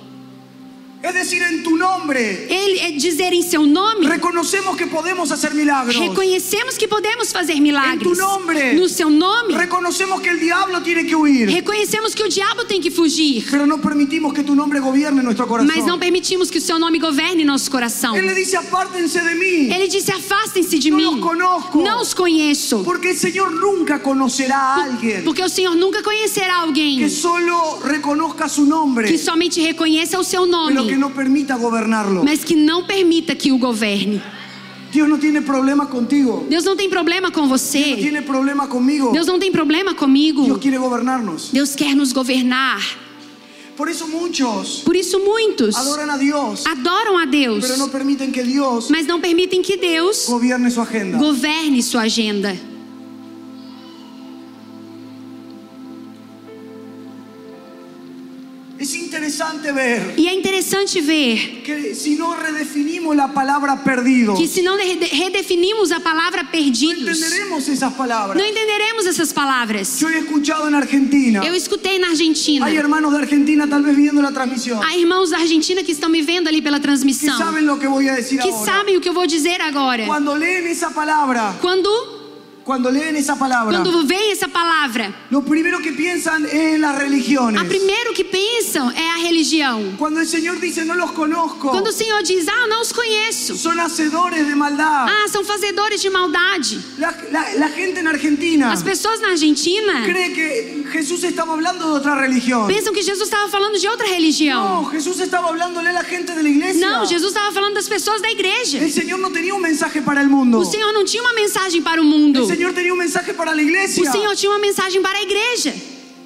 Es 1.03 1.15
decir, 1.15 1.43
en 1.43 1.63
tu 1.63 1.79
nombre 1.79 2.47
Ele 2.51 2.79
é 2.81 2.93
dizer 2.93 3.33
em 3.33 3.43
seu 3.43 3.65
nome. 3.65 4.07
reconocemos 4.07 4.77
que 4.77 4.87
podemos 4.87 5.33
hacer 5.33 5.55
milagros. 5.55 5.97
Reconhecemos 5.97 6.77
que 6.77 6.87
podemos 6.87 7.33
fazer 7.33 7.59
milagres. 7.59 7.95
Em 7.95 7.99
tu 7.99 8.15
nome. 8.15 8.75
No 8.75 8.87
seu 8.87 9.09
nome. 9.09 9.57
Reconocemos 9.57 10.21
que 10.21 10.29
el 10.29 10.39
diablo 10.39 10.83
tiene 10.83 11.07
que 11.07 11.17
huir. 11.17 11.49
Reconhecemos 11.51 12.15
que 12.15 12.23
o 12.23 12.29
diabo 12.29 12.67
tem 12.67 12.83
que 12.83 12.91
fugir. 12.91 13.47
Pero 13.51 13.67
no 13.67 13.79
permitimos 13.81 14.35
que 14.35 14.43
tu 14.43 14.55
nombre 14.55 14.79
gobierne 14.79 15.23
nuestro 15.23 15.47
corazón. 15.47 15.75
Mas 15.75 15.87
não 15.87 15.99
permitimos 15.99 16.51
que 16.51 16.59
o 16.59 16.61
seu 16.61 16.79
nome 16.79 16.99
governe 16.99 17.45
nosso 17.47 17.71
coração. 17.71 18.15
Él 18.15 18.27
le 18.27 18.35
dice, 18.35 18.57
apártense 18.59 19.21
de 19.23 19.35
mí. 19.37 19.73
Ele 19.75 19.89
disse: 19.89 20.13
Afastem-se 20.13 20.79
de 20.79 20.91
Não 20.91 20.99
mim. 20.99 21.15
os 21.15 21.21
conozco. 21.21 21.83
Não 21.83 22.03
os 22.03 22.13
conheço. 22.13 22.85
Porque 22.85 23.09
el 23.09 23.17
Señor 23.17 23.51
nunca 23.53 24.01
conocerá 24.01 24.59
a 24.59 24.85
alguien 24.85 25.23
Porque 25.25 25.43
o 25.43 25.49
Senhor 25.49 25.75
nunca 25.77 26.03
conhecerá 26.03 26.57
alguém 26.57 26.99
que 26.99 27.09
solo 27.09 27.81
reconozca 27.85 28.49
su 28.51 28.65
nombre, 28.67 29.09
que 29.09 29.17
somente 29.17 29.63
reconheça 29.63 30.19
o 30.19 30.25
seu 30.25 30.47
pero 30.47 30.90
que 30.91 30.99
no 30.99 31.11
permita 31.11 31.57
gobernarlo. 31.57 32.25
mas 32.25 32.45
que 32.45 32.55
não 32.55 32.85
permita 32.85 33.35
que 33.35 33.53
o 33.53 33.59
governe. 33.59 34.21
Dios 34.93 35.09
no 35.09 35.19
tiene 35.19 35.41
problema 35.41 35.87
contigo. 35.87 36.47
Deus 36.49 36.65
não 36.65 36.77
tem 36.77 36.91
problema 36.91 37.31
com 37.31 37.47
você. 37.47 37.97
tiene 37.97 38.23
problema 38.23 38.67
conmigo. 38.67 39.13
Deus 39.13 39.27
não 39.27 39.39
tem 39.39 39.53
problema 39.53 39.93
Dios 39.93 40.01
comigo. 40.01 40.59
quiere 40.59 40.79
gobernarnos. 40.79 41.51
Deus 41.53 41.77
quer 41.77 41.95
nos 41.95 42.13
governar. 42.13 42.81
Por 43.77 43.89
eso 43.89 44.07
muchos 44.09 44.83
Por 44.85 44.95
isso 44.95 45.19
muitos 45.21 45.75
adoran 45.75 46.11
a 46.11 46.19
Dios, 46.19 46.67
adoram 46.67 47.17
a 47.17 47.25
Deus, 47.25 47.65
pero 47.65 47.79
no 47.79 47.89
permiten 47.89 48.31
que 48.31 48.43
Dios 48.43 48.91
mas 48.91 49.07
não 49.07 49.23
permitem 49.23 49.63
que 49.63 49.79
Deus 49.79 50.27
gobierne 50.29 50.71
su 50.71 50.83
agenda. 50.83 51.17
governe 51.17 51.83
sua 51.83 52.03
agenda. 52.03 52.55
Interesante 59.41 59.73
ver 59.73 60.15
E 60.17 60.29
é 60.29 60.35
interessante 60.35 61.01
ver 61.01 61.63
que 61.65 61.95
si 61.95 62.17
no 62.17 62.35
redefinimos 62.35 63.17
la 63.17 63.29
palabra 63.29 63.77
perdido, 63.83 64.35
que 64.35 64.47
se 64.47 64.63
não 64.63 64.77
rede- 64.77 65.07
redefinimos 65.07 65.91
a 65.93 66.01
palavra 66.01 66.45
perdidos, 66.45 67.09
entenderemos 67.17 67.69
esas 67.69 67.93
palabras. 67.95 68.37
não 68.37 68.45
entenderemos 68.47 69.07
essas 69.07 69.33
palavras. 69.33 70.01
He 70.03 70.19
escuchado 70.19 70.69
en 70.69 70.75
Argentina. 70.75 71.45
Eu 71.45 71.55
escutei 71.55 71.99
na 71.99 72.09
Argentina. 72.09 72.67
Hay 72.67 72.77
hermanos 72.77 73.13
de 73.13 73.19
Argentina 73.19 73.67
tal 73.69 73.83
vez 73.83 73.97
viendo 73.97 74.21
la 74.21 74.33
transmisión 74.33 74.81
Há 74.85 74.97
irmãos 74.97 75.31
da 75.31 75.39
Argentina 75.39 75.83
que 75.83 75.93
estão 75.93 76.09
me 76.11 76.23
vendo 76.23 76.49
ali 76.49 76.61
pela 76.61 76.79
que 76.79 76.83
transmissão, 76.83 77.37
saben 77.39 77.67
lo 77.67 77.79
que 77.79 77.87
voy 77.89 78.09
a 78.09 78.15
decir 78.15 78.39
que 78.41 78.49
ahora. 78.51 78.65
sabem 78.73 78.97
o 78.97 79.01
que 79.01 79.09
eu 79.09 79.15
vou 79.15 79.27
dizer 79.27 79.61
agora. 79.61 80.05
Cuando 80.07 80.35
leen 80.35 80.67
esa 80.69 80.91
palabra, 80.91 81.55
Quando, 81.61 81.89
cuando 82.65 82.91
leen 82.91 83.17
esa 83.17 83.37
palabra, 83.37 83.79
quando 83.83 84.07
vem 84.07 84.31
essa 84.33 84.49
palavra, 84.49 85.13
lo 85.31 85.43
primero 85.43 85.81
que 85.81 85.93
piensan 85.93 86.45
es 86.45 86.53
en 86.75 86.81
las 86.81 86.97
religiones. 86.99 87.61
a 87.61 87.65
primeiro 87.65 88.13
que 88.15 88.25
pensam 88.25 88.91
é 88.91 89.11
a 89.11 89.17
religião. 89.23 89.95
Cuando 89.99 90.21
el 90.21 90.27
Señor 90.27 90.61
dice 90.61 90.85
no 90.85 90.95
los 90.95 91.11
conozco, 91.13 91.71
Quando 91.71 91.89
o 91.89 91.93
Senhor 91.93 92.23
diz, 92.23 92.47
ah, 92.49 92.67
não 92.69 92.81
os 92.83 92.93
conheço. 92.93 93.57
son 93.57 93.79
hacedores 93.81 94.47
de 94.47 94.55
maldad. 94.55 95.09
Ah, 95.09 95.29
são 95.29 95.43
fazedores 95.45 96.01
de 96.03 96.11
maldade. 96.11 96.79
La, 96.99 97.15
la- 97.33 97.55
la 97.55 97.69
gente 97.71 98.01
en 98.01 98.07
Argentina 98.07 98.71
As 98.73 98.83
pessoas 98.83 99.21
na 99.21 99.29
Argentina 99.31 100.03
cree 100.05 100.33
que 100.33 100.85
Jesús 100.93 101.25
estaba 101.25 101.53
hablando 101.55 101.87
de 101.87 101.93
otra 101.99 102.15
religión. 102.21 102.67
pensam 102.69 102.93
que 102.93 103.03
Jesus 103.03 103.29
estava 103.29 103.49
falando 103.49 103.79
de 103.79 103.89
outra 103.89 104.07
religião. 104.07 104.83
No, 104.83 104.91
Jesús 104.91 105.19
estaba 105.21 105.49
hablándole 105.49 105.89
a 105.89 105.93
la 105.93 106.05
gente 106.05 106.35
de 106.35 106.43
la 106.43 106.49
iglesia. 106.49 106.87
Não, 106.87 107.07
Jesus 107.07 107.33
estava 107.33 107.53
falando 107.53 107.75
das 107.75 107.89
pessoas 107.89 108.21
da 108.21 108.31
igreja. 108.31 108.79
El 108.79 108.93
Señor 108.93 109.19
no 109.19 109.31
tenía 109.31 109.55
un 109.55 109.63
mensaje 109.63 110.03
para 110.03 110.21
el 110.21 110.29
mundo. 110.29 110.59
O 110.59 110.65
Senhor 110.65 110.93
não 110.93 111.05
tinha 111.05 111.23
uma 111.23 111.33
mensagem 111.33 111.83
para 111.83 112.01
o 112.01 112.05
mundo. 112.05 112.50
El 112.51 112.57
Señor 112.57 112.75
tenía 112.75 112.93
un 112.93 112.99
mensaje 112.99 113.33
para 113.33 113.55
la 113.55 113.63
iglesia. 113.63 114.03
O 114.03 114.13
Senhor 114.13 114.35
tinha 114.35 114.51
uma 114.51 114.59
mensagem 114.59 115.01
para 115.01 115.19
a 115.19 115.23
igreja. 115.23 115.73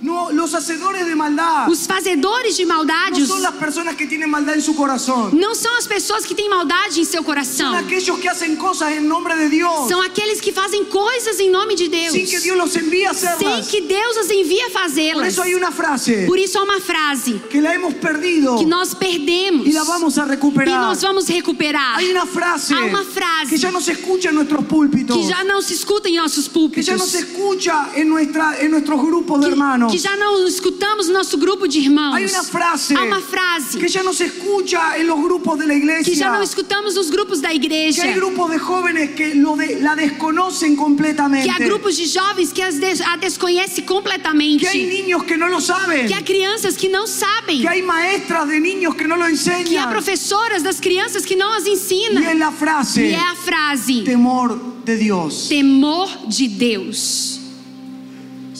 No, 0.02 0.30
los 0.32 0.52
hacedores 0.54 1.06
de 1.06 1.14
maldad 1.14 1.66
Os 1.70 1.86
fazedores 1.86 2.56
de 2.58 2.66
maldade 2.66 3.12
no 3.18 3.22
os- 3.24 3.28
son 3.28 3.40
las 3.42 3.52
personas 3.54 3.94
que 3.96 4.06
tienen 4.06 4.28
maldad 4.28 4.54
en 4.54 4.60
su 4.62 4.74
corazón. 4.74 5.30
não 5.32 5.54
são 5.54 5.74
as 5.78 5.86
pessoas 5.86 6.26
que 6.26 6.34
têm 6.34 6.46
maldade 6.48 7.00
em 7.00 7.04
seu 7.06 7.22
coração. 7.24 7.72
Son 7.72 7.78
aquellos 7.78 8.18
que 8.20 8.28
hacen 8.28 8.54
cosas 8.56 8.92
en 8.92 9.08
nombre 9.08 9.34
de 9.36 9.48
Dios 9.48 9.88
São 9.88 10.02
aqueles 10.02 10.40
que 10.42 10.52
fazem 10.52 10.84
coisas 10.84 11.40
em 11.40 11.48
nome 11.50 11.74
de 11.74 11.88
Deus. 11.88 12.12
sin 12.12 12.26
que 12.26 12.38
Dios 12.40 12.56
los 12.56 12.76
envíe 12.76 13.06
a 13.06 13.14
Sem 13.14 13.28
hacerlas. 13.30 13.68
que 13.68 13.80
Deus 13.80 14.16
as 14.18 14.30
envie 14.30 14.60
a 14.60 14.68
Por 14.70 14.72
fazê-las. 14.82 15.28
eso 15.28 15.42
hay 15.42 15.54
una 15.54 15.70
frase 15.70 16.26
Por 16.26 16.38
isso 16.38 16.58
há 16.58 16.64
uma 16.64 16.80
frase 16.80 17.40
que 17.48 17.62
la 17.62 17.72
hemos 17.74 17.94
perdido 17.94 18.58
que 18.58 18.66
nós 18.66 18.94
perdemos 18.94 19.66
y 19.66 19.72
la 19.72 19.84
vamos 19.84 20.18
a 20.18 20.24
e 20.24 20.28
recuperar. 20.28 20.80
nós 20.80 21.00
vamos 21.00 21.26
recuperar. 21.28 21.96
Hay 21.98 22.10
una 22.10 22.26
frase 22.26 22.74
Há 22.74 22.84
uma 22.84 23.04
frase 23.04 23.48
que 23.50 23.56
ya 23.58 23.70
no 23.70 23.80
se 23.80 23.92
escucha 23.92 24.28
en 24.28 24.34
nuestros 24.34 24.66
púlpitos, 24.66 25.16
que 25.16 25.26
já 25.26 25.42
não 25.44 25.62
se 25.62 25.72
escuta 25.72 26.08
em 26.10 26.16
nossos 26.16 26.44
que 26.46 26.50
púlpitos. 26.52 26.84
ya 26.86 26.96
no 26.96 27.06
se 27.06 27.20
escucha 27.20 27.88
en, 27.94 28.08
nuestra, 28.10 28.60
en 28.60 28.70
nuestros 28.70 29.00
grupos 29.00 29.40
de 29.40 29.46
que, 29.46 29.52
hermanos. 29.52 29.83
Que 29.90 29.98
já 29.98 30.16
não 30.16 30.46
escutamos 30.46 31.06
no 31.08 31.12
nosso 31.14 31.36
grupo 31.38 31.66
de 31.66 31.78
irmãos. 31.80 32.14
Hay 32.16 32.24
una 32.26 32.42
frase 32.44 32.94
Há 32.94 33.02
uma 33.04 33.20
frase 33.20 33.78
que 33.78 33.88
ya 33.88 34.02
no 34.02 34.12
se 34.12 34.26
escucha 34.26 34.96
en 34.98 35.06
los 35.06 35.20
grupos 35.22 35.58
de 35.58 35.66
la 35.66 35.74
que 35.74 35.80
já 35.80 35.94
iglesia. 35.94 36.30
não 36.30 36.42
escutamos 36.42 36.94
nos 36.94 37.10
grupos 37.10 37.40
da 37.40 37.48
Que 37.50 37.56
igreja. 37.56 38.02
hay 38.04 38.14
grupos 38.14 38.50
de 38.50 38.58
jóvenes 38.58 39.10
que 39.14 39.34
lo 39.34 39.56
de- 39.56 39.80
la 39.80 39.94
desconocen 39.94 40.76
completamente. 40.76 41.44
Que 41.44 41.50
há 41.50 41.58
grupos 41.58 41.96
de 41.96 42.06
jovens 42.06 42.52
que 42.52 42.62
as 42.62 42.78
des- 42.78 43.00
a 43.00 43.16
desconhece 43.16 43.84
completamente. 43.84 44.60
Que 44.64 44.68
hay 44.68 44.86
niños 44.86 45.24
que 45.24 45.36
no 45.36 45.48
lo 45.48 45.60
saben. 45.60 46.06
Que 46.06 46.14
há 46.14 46.22
crianças 46.22 46.76
que 46.76 46.88
não 46.88 47.06
sabem. 47.06 47.60
Que 47.60 47.68
hay 47.68 47.82
maestras 47.82 48.48
de 48.48 48.60
niños 48.60 48.94
que 48.94 49.06
no 49.06 49.16
lo 49.16 49.24
Que 49.24 49.30
há 49.30 49.32
enseñan. 49.32 49.90
professoras 49.90 50.62
das 50.62 50.78
crianças 50.80 51.24
que 51.24 51.36
não 51.36 51.52
as 51.52 51.66
ensinam. 51.66 52.22
es 52.22 52.38
la 52.38 52.50
frase, 52.52 53.00
E 53.02 53.12
é 53.14 53.18
a 53.20 53.34
frase: 53.36 54.02
temor 54.04 54.58
de 54.84 54.96
Dios. 54.96 55.48
temor 55.48 56.08
de 56.28 56.48
Deus. 56.48 57.40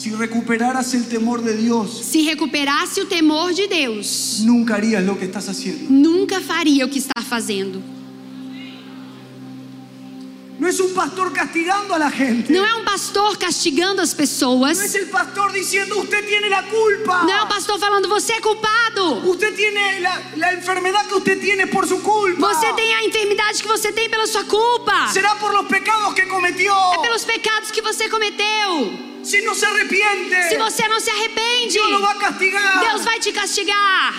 Si 0.05 0.11
recuperaras 0.11 0.93
el 0.93 1.07
temor 1.07 1.41
de 1.41 1.57
Dios, 1.57 2.05
Se 2.05 2.21
recuperasse 2.21 3.01
o 3.01 3.07
temor 3.07 3.55
de 3.55 3.67
Deus, 3.67 4.39
nunca 4.43 4.75
harías 4.75 5.03
lo 5.03 5.17
que 5.17 5.25
estás 5.25 5.49
haciendo. 5.49 5.87
nunca 5.89 6.39
faria 6.39 6.85
o 6.85 6.89
que 6.91 6.99
está 6.99 7.19
fazendo. 7.27 7.81
No 10.59 10.67
es 10.67 10.79
un 10.79 10.93
pastor 10.93 11.33
castigando 11.33 11.95
a 11.95 11.97
la 11.97 12.11
gente. 12.11 12.53
Não 12.53 12.63
é 12.63 12.75
um 12.75 12.85
pastor 12.85 13.35
castigando 13.39 13.99
as 13.99 14.13
pessoas. 14.13 14.77
No 14.77 14.83
es 14.83 14.93
el 14.93 15.09
pastor 15.09 15.51
diciendo 15.51 15.97
usted 15.97 16.23
tiene 16.27 16.49
la 16.49 16.61
culpa. 16.61 17.23
Não 17.23 17.33
é 17.33 17.41
um 17.41 17.47
pastor 17.47 17.79
falando 17.79 18.07
você 18.07 18.33
é 18.33 18.41
culpado. 18.41 19.27
Usted 19.27 19.55
tiene 19.55 20.01
la, 20.01 20.21
la 20.37 20.53
enfermedad 20.53 21.07
que 21.07 21.15
usted 21.15 21.41
tiene 21.41 21.65
por 21.65 21.87
su 21.87 21.99
culpa. 22.03 22.53
Você 22.53 22.71
tem 22.73 22.93
a 22.93 23.03
enfermidade 23.05 23.59
que 23.59 23.67
você 23.67 23.91
tem 23.91 24.07
pela 24.07 24.27
sua 24.27 24.43
culpa. 24.43 25.07
Será 25.11 25.33
por 25.37 25.51
los 25.51 25.65
pecados 25.67 26.13
que 26.13 26.27
cometió. 26.27 26.75
É 26.93 27.01
pelos 27.01 27.25
pecados 27.25 27.71
que 27.71 27.81
você 27.81 28.07
cometeu. 28.07 29.14
Si 29.25 29.41
no 29.41 29.55
se 29.55 29.65
arrepiente, 29.65 30.35
Se 30.49 30.57
você 30.57 30.87
não 30.87 30.99
se 30.99 31.09
arrepende, 31.09 31.73
Dios 31.73 31.89
lo 31.89 31.99
va 32.01 32.11
a 32.11 32.15
castigar. 32.15 32.79
Deus 32.79 33.03
vai 33.03 33.19
te 33.19 33.31
castigar. 33.31 34.13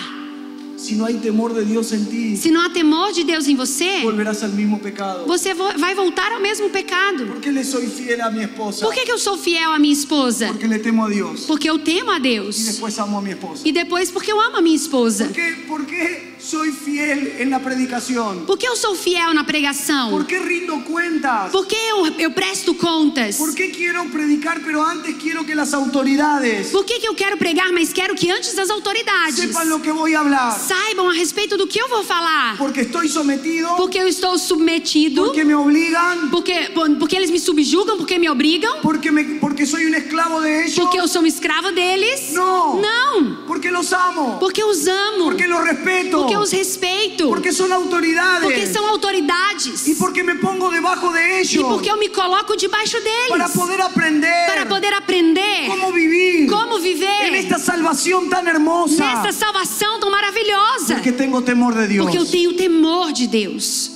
Si 0.77 0.93
no 0.95 1.05
hay 1.05 1.15
temor 1.15 1.53
de 1.55 1.65
Dios 1.65 1.91
en 1.91 2.05
ti, 2.05 2.37
Se 2.37 2.51
não 2.51 2.61
há 2.61 2.69
temor 2.69 3.11
de 3.11 3.23
Deus 3.23 3.47
em 3.47 3.55
você, 3.55 4.01
volverás 4.03 4.43
al 4.43 4.51
mismo 4.51 4.79
pecado. 4.79 5.25
você 5.25 5.53
vo- 5.53 5.73
vai 5.77 5.95
voltar 5.95 6.31
ao 6.33 6.39
mesmo 6.39 6.69
pecado. 6.69 7.25
¿Por 7.25 7.41
qué 7.41 7.51
le 7.51 7.63
soy 7.63 7.87
fiel 7.87 8.21
a 8.21 8.29
mi 8.29 8.43
esposa? 8.43 8.85
Por 8.85 8.93
que, 8.93 9.03
que 9.03 9.11
eu 9.11 9.17
sou 9.17 9.37
fiel 9.37 9.71
à 9.71 9.79
minha 9.79 9.91
esposa? 9.93 10.47
Porque 10.49 10.67
le 10.67 10.77
temo 10.79 11.03
a 11.05 11.09
Dios. 11.09 11.45
Porque 11.47 11.67
eu 11.69 11.79
temo 11.79 12.11
a 12.11 12.19
Deus. 12.19 12.63
después 12.63 12.97
amo 12.99 13.17
a 13.17 13.21
mi 13.21 13.31
esposa. 13.31 13.63
E 13.67 13.71
depois 13.71 14.11
porque 14.11 14.31
eu 14.31 14.39
amo 14.39 14.57
a 14.57 14.61
minha 14.61 14.75
esposa. 14.75 15.25
¿Por 15.25 15.33
qué, 15.33 15.55
por 15.67 15.85
qué 15.85 16.35
soy 16.47 16.71
fiel 16.71 17.35
en 17.39 17.49
la 17.49 17.59
predicación? 17.59 18.45
Por 18.45 18.57
que 18.57 18.67
eu 18.67 18.75
sou 18.75 18.95
fiel 18.95 19.33
na 19.33 19.43
pregação? 19.43 20.09
¿Por 20.11 20.25
qué 20.25 20.39
rindo 20.39 20.81
cuentas? 20.85 21.51
Por 21.51 21.67
que 21.67 21.75
eu, 21.75 22.07
eu 22.19 22.31
presto 22.31 22.73
contas? 22.75 23.35
¿Por 23.35 23.53
qué 23.53 23.69
quiero 23.71 24.05
predicar, 24.05 24.61
pero 24.63 24.81
antes 24.81 25.15
quiero 25.17 25.45
que 25.45 25.53
las 25.55 25.73
autoridades 25.73 26.71
Por 26.71 26.85
que, 26.85 26.99
que 26.99 27.07
eu 27.07 27.15
quero 27.15 27.37
pregar, 27.37 27.71
mas 27.73 27.91
quero 27.91 28.15
que 28.15 28.31
antes 28.31 28.55
das 28.55 28.69
autoridades 28.69 29.35
sepan 29.35 29.67
lo 29.69 29.81
que 29.81 29.91
voy 29.91 30.13
a 30.15 30.21
hablar? 30.21 30.57
saibam 30.57 31.09
a 31.09 31.13
respeito 31.13 31.57
do 31.57 31.67
que 31.67 31.79
eu 31.79 31.89
vou 31.89 32.03
falar? 32.03 32.57
Porque 32.57 32.81
estoy 32.81 33.09
sometido, 33.09 33.67
Porque 33.75 33.97
eu 33.99 34.07
estou 34.07 34.37
submetido? 34.37 35.25
porque 35.25 35.43
me 35.43 35.53
obligan, 35.55 36.29
Porque, 36.31 36.71
porque 36.97 37.15
eles 37.17 37.29
me 37.29 37.39
subjugam? 37.39 37.97
Porque 37.97 38.17
me 38.17 38.29
obrigam? 38.29 38.79
porque, 38.81 39.11
me, 39.11 39.23
porque 39.39 39.65
soy 39.65 39.85
un 39.85 39.95
esclavo 39.95 40.39
de 40.41 40.63
ellos. 40.63 40.75
Porque 40.75 40.97
eu 40.99 41.07
sou 41.09 41.21
um 41.21 41.25
escravo 41.25 41.71
deles? 41.73 42.31
No. 42.31 42.79
Não. 42.81 43.37
Porque 43.47 43.69
los 43.69 43.91
amo, 43.91 44.37
Porque 44.39 44.61
eu 44.63 44.69
os 44.69 44.87
amo. 44.87 45.25
porque 45.25 45.47
los 45.47 45.61
respeto, 45.63 46.17
Porque 46.19 46.36
os 46.41 46.51
respeito. 46.51 47.29
porque 47.29 47.51
son 47.51 47.71
autoridades 47.71 48.43
Porque 48.43 48.65
são 48.67 48.85
autoridades. 48.87 49.87
y 49.87 49.95
porque 49.95 50.23
me 50.23 50.35
pongo 50.35 50.69
debajo 50.69 51.11
de 51.13 51.19
E 51.19 51.41
ellos 51.41 51.63
porque 51.65 51.89
eu 51.89 51.97
me 51.97 52.09
coloco 52.09 52.55
debaixo 52.55 52.97
para 53.29 53.37
deles. 53.45 53.55
poder 53.55 53.81
aprender 53.81 54.45
Para 54.47 54.65
poder 54.65 54.93
aprender 54.93 55.67
cómo 55.67 55.91
vivir 55.91 56.49
como 56.49 56.79
viver 56.79 57.33
esta 57.35 57.59
salvación 57.59 58.29
tan 58.29 58.47
hermosa. 58.47 59.03
nessa 59.03 59.31
salvação 59.31 59.99
tão 59.99 60.09
maravilhosa. 60.09 60.95
Porque 60.95 61.11
tengo 61.11 61.41
temor 61.41 61.73
de 61.75 61.87
Dios. 61.87 62.03
Porque 62.05 62.17
eu 62.17 62.25
tenho 62.25 62.53
temor 62.53 63.11
de 63.11 63.27
Deus. 63.27 63.91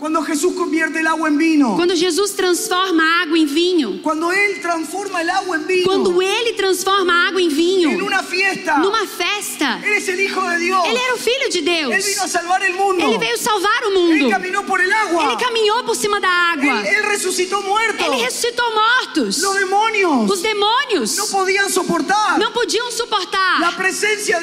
Cuando 0.00 0.22
Jesús 0.22 0.54
convierte 0.54 1.00
el 1.00 1.06
agua 1.06 1.28
en 1.28 1.36
vino. 1.36 1.76
Quando 1.76 1.94
Jesus 1.94 2.34
transforma 2.34 3.04
a 3.04 3.22
água 3.24 3.38
em 3.38 3.44
vinho. 3.44 4.00
Cuando 4.02 4.32
Él 4.32 4.58
transforma 4.62 5.20
el 5.20 5.28
agua 5.28 5.56
en 5.56 5.66
vino. 5.66 5.84
Quando 5.84 6.22
ele 6.22 6.54
transforma 6.54 7.12
a 7.12 7.28
água 7.28 7.42
em 7.42 7.50
vinho. 7.50 8.02
una 8.02 8.22
fiesta. 8.22 8.78
Numa 8.78 9.06
festa. 9.06 9.78
Él 9.84 9.92
es 9.92 10.08
el 10.08 10.18
Hijo 10.20 10.40
de 10.48 10.58
Dios. 10.58 10.86
Ele 10.86 10.98
era 10.98 11.14
o 11.14 11.18
filho 11.18 11.50
de 11.50 11.60
Deus. 11.60 12.06
vino 12.06 12.22
a 12.22 12.28
salvar 12.28 12.62
el 12.62 12.72
mundo. 12.72 13.04
Ele 13.04 13.18
veio 13.18 13.36
salvar 13.36 13.84
o 13.88 13.90
mundo. 13.90 14.30
caminó 14.30 14.64
por 14.64 14.80
el 14.80 14.90
agua. 14.90 15.24
Ele 15.24 15.36
caminhou 15.36 15.84
por 15.84 15.94
cima 15.94 16.18
da 16.18 16.30
água. 16.52 16.80
Él, 16.80 16.94
él 16.94 17.02
resucitó 17.02 17.60
muertos. 17.60 18.06
Ele 18.06 18.24
ressuscitou 18.24 18.72
mortos. 18.74 19.36
Los 19.42 19.54
demonios 19.54 20.30
Os 20.30 20.40
demônios 20.40 21.16
no 21.18 21.26
podían 21.26 21.68
soportar 21.68 22.38
não 22.38 22.52
podiam 22.52 22.90
suportar 22.90 23.62
a 23.64 23.72
presença 23.72 24.40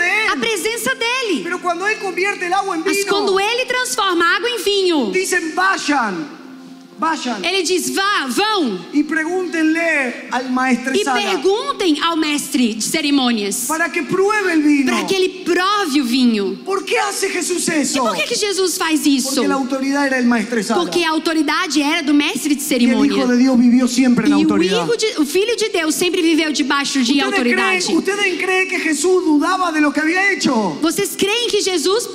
dele. 0.95 1.43
El 2.41 2.53
agua 2.53 2.75
en 2.75 2.83
Mas 2.85 3.03
quando 3.05 3.39
ele 3.39 3.65
transforma 3.65 4.23
a 4.23 4.35
água 4.35 4.49
em 4.49 4.57
vinho, 4.59 5.11
dicen 5.47 5.55
vayan, 5.55 6.27
vayan 6.99 7.43
ele 7.43 7.63
diz: 7.63 7.89
vá, 7.91 8.27
vão 8.27 8.79
y 8.93 9.03
pregúntenle 9.03 10.27
al 10.31 10.45
e 10.45 10.49
maestresala 10.49 11.19
perguntem 11.19 11.99
ao 12.01 12.17
mestre 12.17 12.73
de 12.73 12.83
cerimônias 12.83 13.65
para 13.67 13.89
que 13.89 14.03
pruebe 14.03 14.53
el 14.53 14.61
vino. 14.61 14.91
para 14.91 15.05
que 15.05 15.15
ele 15.15 15.29
prove 15.45 16.01
o 16.01 16.05
vinho. 16.05 16.57
¿Por 16.65 16.83
qué 16.83 16.97
hace 16.97 17.29
Jesús 17.29 17.67
eso? 17.69 18.01
Por 18.01 18.15
que, 18.15 18.23
que 18.23 18.35
Jesus 18.35 18.77
faz 18.77 19.05
isso? 19.05 19.35
Porque 19.35 19.47
la 19.47 19.55
autoridad 19.55 20.07
era 20.07 20.17
el 20.17 20.25
maestresala. 20.25 20.81
Porque 20.81 21.03
a 21.03 21.11
autoridade 21.11 21.81
era 21.81 22.01
do 22.01 22.13
mestre 22.13 22.55
de 22.55 22.61
y 22.61 22.63
el 22.63 22.67
cerimônia. 22.67 23.17
Hijo 23.17 23.27
de 23.27 23.37
Dios 23.37 23.57
vivió 23.57 23.87
siempre 23.87 24.25
en 24.25 24.31
la 24.31 24.39
E 24.39 24.45
o, 24.45 25.21
o 25.21 25.25
filho 25.25 25.55
de 25.55 25.69
Deus 25.69 25.95
sempre 25.95 26.21
viveu 26.21 26.51
debaixo 26.51 26.99
de 26.99 27.03
¿Ustedes 27.03 27.23
autoridade. 27.23 27.83
creen, 27.85 27.97
¿Ustedes 27.97 28.41
creen 28.41 28.67
que 28.67 28.79
Jesús 28.79 29.23
dudaba 29.23 29.71
de 29.71 29.81
lo 29.81 29.91
que 29.91 29.99
había 29.99 30.33
hecho? 30.33 30.77
Vocês 30.81 31.15
creem 31.15 31.49
que 31.49 31.61
Jesus 31.61 32.07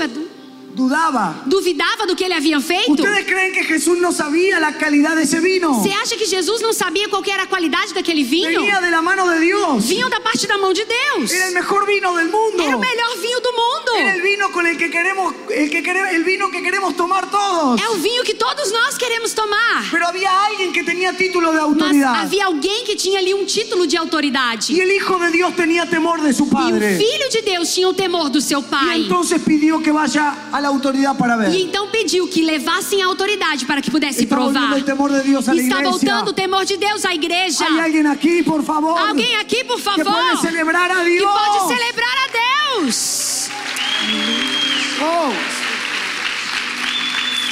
Dudaba. 0.74 1.42
duvidava 1.46 2.06
do 2.06 2.16
que 2.16 2.24
ele 2.24 2.34
havia 2.34 2.60
feito? 2.60 2.92
¿Ustedes 2.92 3.26
creen 3.26 3.52
que 3.52 3.62
Jesús 3.62 3.98
no 3.98 4.10
sabía 4.12 4.58
la 4.58 4.72
calidad 4.72 5.14
de 5.14 5.22
ese 5.22 5.40
vino? 5.40 5.74
Você 5.74 5.90
acha 5.90 6.16
que 6.16 6.24
Jesus 6.26 6.60
não 6.62 6.72
sabia 6.72 7.08
qual 7.08 7.22
era 7.26 7.42
a 7.42 7.46
qualidade 7.46 7.92
daquele 7.92 8.24
vinho? 8.24 8.60
Venía 8.60 8.80
de 8.80 8.90
la 8.90 9.02
mano 9.02 9.28
de 9.30 9.40
Dios. 9.40 9.84
Vinho 9.84 10.08
da 10.08 10.20
parte 10.20 10.46
da 10.46 10.56
mão 10.58 10.72
de 10.72 10.84
Deus. 10.84 11.30
Era 11.30 11.48
el 11.48 11.54
mejor 11.54 11.86
vino 11.86 12.14
del 12.16 12.28
mundo. 12.28 12.62
Era 12.62 12.76
o 12.76 12.80
melhor 12.80 13.18
vinho 13.20 13.40
do 13.40 13.52
Era 13.94 14.12
el 14.14 14.16
mundo. 14.16 14.22
vino 14.22 14.52
con 14.52 14.66
el 14.66 14.76
que 14.78 14.90
queremos, 14.90 15.34
el 15.50 15.70
que 15.70 15.82
queremos, 15.82 16.10
el 16.12 16.24
vino 16.24 16.50
que 16.50 16.62
queremos 16.62 16.96
tomar 16.96 17.30
todos. 17.30 17.80
É 17.80 17.88
o 17.90 17.96
vinho 17.96 18.22
que 18.24 18.34
todos 18.34 18.72
nós 18.72 18.96
queremos 18.96 19.34
tomar. 19.34 19.90
Pero 19.90 20.06
había 20.06 20.30
alguien 20.46 20.72
que 20.72 20.82
tenía 20.82 21.12
título 21.12 21.50
de 21.52 21.58
Mas 21.58 21.64
autoridad. 21.64 22.14
havia 22.16 22.46
alguém 22.46 22.84
que 22.84 22.96
tinha 22.96 23.18
ali 23.18 23.34
um 23.34 23.44
título 23.44 23.86
de 23.86 23.96
autoridade. 23.96 24.72
Y 24.72 24.80
el 24.80 24.90
Hijo 24.90 25.18
de 25.18 25.30
Dios 25.30 25.54
tenía 25.54 25.84
temor 25.86 26.20
de 26.22 26.32
su 26.32 26.44
E 26.44 26.46
o 26.46 26.98
filho 26.98 27.28
de 27.30 27.42
Deus 27.42 27.72
tinha 27.74 27.88
o 27.88 27.94
temor 27.94 28.30
do 28.30 28.40
seu 28.40 28.62
pai. 28.62 29.02
entonces 29.02 29.40
pidió 29.42 29.82
que 29.82 29.92
vaya 29.92 30.48
a 30.50 30.61
la 30.62 30.68
autoridad 30.68 31.14
para 31.16 31.36
ver. 31.36 31.50
E 31.52 31.62
então 31.64 31.88
pediu 31.88 32.26
que 32.28 32.42
levassem 32.42 33.02
a 33.02 33.06
autoridade 33.06 33.66
para 33.66 33.82
que 33.82 33.90
pudesse 33.90 34.22
Está 34.22 34.36
provar. 34.36 34.76
el 34.76 34.84
temor 34.84 35.10
de 35.12 35.22
Dios 35.22 35.48
a 35.48 35.52
la 35.54 35.60
Está 35.60 35.76
iglesia. 35.78 35.90
voltando 35.90 36.28
o 36.30 36.32
temor 36.32 36.64
de 36.64 36.76
Deus 36.76 37.04
à 37.04 37.14
igreja. 37.14 37.64
Hay 37.66 37.80
alguien 37.80 38.06
aquí, 38.06 38.42
por 38.42 38.62
favor, 38.62 38.98
Alguém 38.98 39.36
aqui, 39.36 39.64
por 39.64 39.76
que 39.76 39.82
favor, 39.82 40.04
puede 40.12 40.40
celebrar 40.40 40.90
a 40.90 41.02
que 41.04 41.10
Dios. 41.10 41.30
pode 41.30 41.74
celebrar 41.74 42.16
a 42.24 42.80
Deus. 42.80 43.48
Oh. 45.00 45.61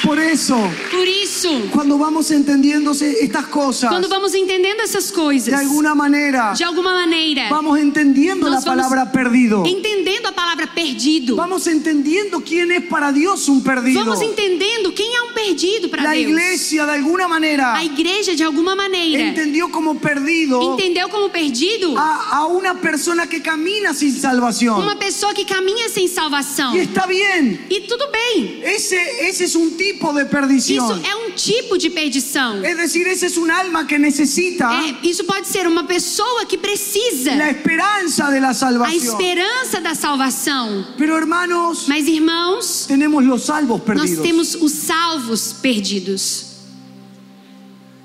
Por 0.03 0.17
eso, 0.19 0.57
Por 0.89 1.07
isso, 1.07 1.69
cuando 1.71 1.97
vamos 1.97 2.31
entendiendo 2.31 2.91
estas 2.91 3.45
cosas, 3.45 3.89
quando 3.89 4.09
vamos 4.09 4.33
entendendo 4.33 4.81
essas 4.83 5.11
coisas, 5.11 5.45
de 5.45 5.53
alguna 5.55 5.93
manera, 5.93 6.53
de 6.53 6.63
alguma 6.63 6.93
maneira, 6.93 7.47
vamos 7.49 7.77
entendiendo 7.79 8.49
la 8.49 8.55
nós 8.55 8.65
vamos 8.65 8.83
palabra 8.87 9.11
perdido. 9.11 9.63
entendendo 9.65 10.27
a 10.29 10.31
palavra 10.31 10.65
perdido. 10.73 11.35
Vamos 11.35 11.67
entendiendo 11.67 12.41
quién 12.41 12.71
es 12.71 12.83
para 12.85 13.11
Dios 13.11 13.47
un 13.47 13.61
perdido. 13.63 13.99
Vamos 14.03 14.21
entendendo 14.21 14.91
quem 14.93 15.05
é 15.15 15.21
um 15.21 15.33
perdido 15.33 15.87
para 15.89 16.03
La 16.03 16.11
Deus. 16.13 16.29
iglesia, 16.31 16.85
de 16.85 16.91
alguna 16.97 17.27
manera, 17.27 17.75
A 17.75 17.83
igreja, 17.83 18.33
de 18.35 18.43
alguma 18.43 18.75
maneira, 18.75 19.21
entendió 19.21 19.69
como 19.69 19.99
perdido 19.99 20.73
entendeu 20.73 21.09
como 21.09 21.29
perdido 21.29 21.95
a, 21.97 22.37
a 22.39 22.45
una 22.47 22.73
persona 22.81 23.27
que 23.27 23.39
camina 23.41 23.93
sin 23.93 24.11
salvación. 24.13 24.81
uma 24.81 24.95
pessoa 24.95 25.31
que 25.33 25.45
caminha 25.45 25.89
sem 25.89 26.07
salvação. 26.07 26.75
Y 26.75 26.79
está 26.79 27.05
bien. 27.05 27.65
E 27.69 27.81
tudo 27.81 28.05
bem. 28.11 28.61
Esse, 28.63 28.97
ese 29.29 29.43
es 29.45 29.55
un 29.55 29.77
tipo 29.77 29.90
de 30.13 30.21
Isso 30.21 30.29
perdición. 30.29 31.01
é 31.03 31.15
um 31.15 31.31
tipo 31.31 31.77
de 31.77 31.89
perdição. 31.89 32.63
Es 32.63 32.77
decir, 32.77 33.07
ese 33.07 33.25
es 33.27 33.37
un 33.37 33.49
alma 33.49 33.85
que 33.85 33.97
necesita 33.97 34.69
É, 34.71 34.95
isso 35.07 35.23
pode 35.23 35.47
ser 35.47 35.67
uma 35.67 35.83
pessoa 35.85 36.45
que 36.45 36.57
precisa 36.57 37.35
la 37.35 37.49
esperanza 37.49 38.31
de 38.31 38.39
la 38.39 38.49
a 38.49 38.95
esperança 38.95 39.81
da 39.81 39.95
salvação. 39.95 40.85
Pero 40.97 41.15
hermanos, 41.17 41.85
Mas 41.87 42.07
irmãos, 42.07 42.85
tenemos 42.87 43.25
los 43.25 43.43
salvos 43.43 43.79
nós 43.79 43.85
perdidos. 43.85 44.23
temos 44.23 44.55
os 44.55 44.71
salvos 44.71 45.53
perdidos. 45.53 46.50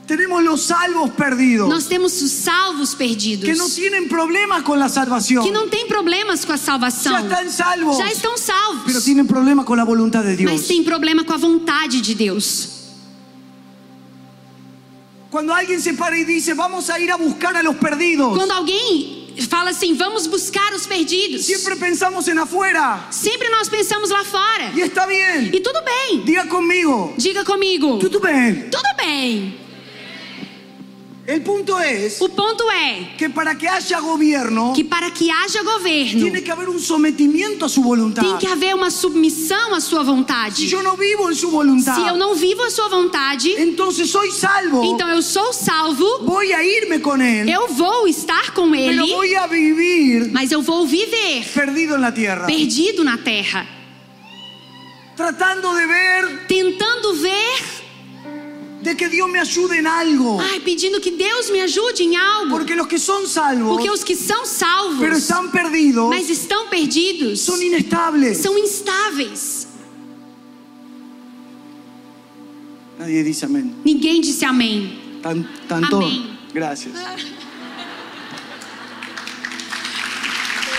Tenemos 0.07 0.40
los 0.44 0.62
salvos 0.62 1.11
perdidos. 1.11 1.68
Nós 1.68 1.86
temos 1.86 2.22
os 2.22 2.30
salvos 2.30 2.94
perdidos. 2.94 3.44
Que 3.44 3.57
no 3.57 3.68
tienen 3.68 4.09
problemas 4.09 4.62
con 4.62 4.78
la 4.78 4.88
salvación. 4.88 5.42
que 5.42 5.50
não 5.50 5.68
tem 5.68 5.88
problemas 5.88 6.44
com 6.44 6.52
a 6.52 6.57
salvação. 6.57 7.18
están 7.18 7.50
salvos. 7.50 7.98
Já 7.98 8.12
estão 8.12 8.38
salvos. 8.38 8.84
Pero 8.86 9.00
tienen 9.00 9.26
problemas 9.26 9.66
con 9.66 9.76
la 9.76 9.84
voluntad 9.84 10.22
de 10.22 10.36
Dios. 10.36 10.52
Mas 10.52 10.68
tem 10.68 10.84
problema 10.84 11.24
com 11.24 11.32
a 11.32 11.36
vontade 11.36 12.00
de 12.00 12.14
Deus. 12.14 12.68
Cuando 15.28 15.52
alguien 15.52 15.80
se 15.80 15.92
para 15.94 16.16
y 16.16 16.24
dice, 16.24 16.54
vamos 16.54 16.88
a 16.88 17.00
ir 17.00 17.11
a 17.11 17.16
buscar 17.16 17.57
a 17.57 17.62
los 17.62 17.74
perdidos, 17.74 18.36
Quando 18.36 18.52
alguém 18.52 19.34
fala 19.50 19.70
assim, 19.70 19.92
vamos 19.94 20.28
buscar 20.28 20.72
os 20.72 20.86
perdidos. 20.86 21.44
siempre 21.44 21.74
pensamos 21.74 22.28
en 22.28 22.38
afuera. 22.38 23.09
Sempre 23.11 23.50
nós 23.50 23.68
pensamos 23.68 24.11
lá 24.11 24.22
fora. 24.22 24.70
Y 24.72 24.82
está 24.82 25.04
bien. 25.04 25.50
E 25.52 25.61
tudo 25.61 25.80
bem. 25.82 26.22
Diga 26.24 26.46
conmigo. 26.46 27.12
Diga 27.18 27.44
comigo. 27.44 27.98
Tudo 27.98 28.20
bem. 28.20 28.70
Tudo 28.70 28.96
bem. 28.96 29.65
El 31.27 31.43
punto 31.43 31.81
es 31.81 32.20
O 32.20 32.29
ponto 32.29 32.70
é 32.70 33.16
que 33.18 33.29
para 33.29 33.57
que 33.57 33.66
haya 33.66 33.99
gobierno, 33.99 34.72
que 34.72 34.85
para 34.85 35.11
que 35.11 35.29
haja 35.29 35.61
governo, 35.64 36.20
tiene 36.22 36.41
que 36.41 36.53
haber 36.53 36.68
un 36.68 36.79
sometimiento 36.79 37.64
a 37.64 37.68
su 37.68 37.83
voluntad. 37.83 38.22
tem 38.22 38.37
que 38.39 38.47
haver 38.47 38.74
uma 38.77 38.91
submissão 38.93 39.74
à 39.74 39.81
sua 39.81 40.05
Si 40.05 40.07
vontade. 40.07 40.68
yo 40.68 40.83
no 40.85 40.97
vivo 40.97 41.29
en 41.29 41.35
su 41.35 41.51
voluntad, 41.51 41.97
Se 41.97 42.07
eu 42.07 42.16
não 42.16 42.37
vivo 42.37 42.62
a 42.62 42.70
sua 42.70 42.89
vontade, 42.89 43.51
entonces 43.59 44.09
soy 44.09 44.31
salvo. 44.31 44.85
então 44.85 45.09
eu 45.11 45.20
sou 45.20 45.53
salvo, 45.53 46.07
voy 46.24 46.53
a 46.53 46.62
irme 46.62 47.01
con 47.01 47.20
él, 47.20 47.49
eu 47.49 47.66
vou 47.74 48.07
estar 48.07 48.53
com 48.55 48.70
pero 48.70 49.03
ele, 49.03 49.12
voy 49.12 49.35
a 49.35 49.49
vivir 49.49 50.31
mas 50.33 50.53
eu 50.53 50.62
vou 50.62 50.87
viver 50.87 51.45
perdido 51.53 51.97
en 51.97 52.03
la 52.03 52.12
tierra. 52.12 52.47
perdido 52.47 53.03
na 53.03 53.18
terra, 53.18 53.66
Tratando 55.16 55.74
de 55.74 55.87
ver 55.87 56.47
tentando 56.47 57.14
ver, 57.14 57.76
de 58.87 58.97
que 58.97 59.09
Dios 59.09 59.28
me 59.28 59.39
ayude 59.39 59.78
en 59.78 59.87
algo. 59.87 60.41
ai, 60.41 60.61
pedindo 60.61 61.01
que 61.01 61.11
Deus 61.11 61.51
me 61.51 61.61
ajude 61.61 62.03
em 62.05 62.16
algo, 62.16 62.51
Porque 62.57 62.74
los 62.74 62.87
que 62.87 62.99
son 62.99 63.26
salvos, 63.26 63.76
porque 63.76 63.91
os 63.91 64.03
que 64.05 64.14
são 64.16 64.43
pero 64.43 64.47
salvos, 64.47 65.18
están 65.18 65.51
perdidos, 65.51 66.09
mas 66.09 66.30
estão 66.30 66.68
perdidos, 66.68 67.41
son 67.41 67.61
inestables. 67.62 68.39
são 68.39 68.57
instáveis. 68.57 69.66
Nadie 72.99 73.22
dice 73.22 73.45
amén. 73.45 73.74
Ninguém 73.84 74.20
disse 74.22 74.45
amém. 74.45 75.20
Tan- 75.22 75.45
tanto. 75.68 75.97
Amén. 75.97 76.39
Gracias. 76.55 76.95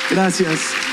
Gracias. 0.09 0.86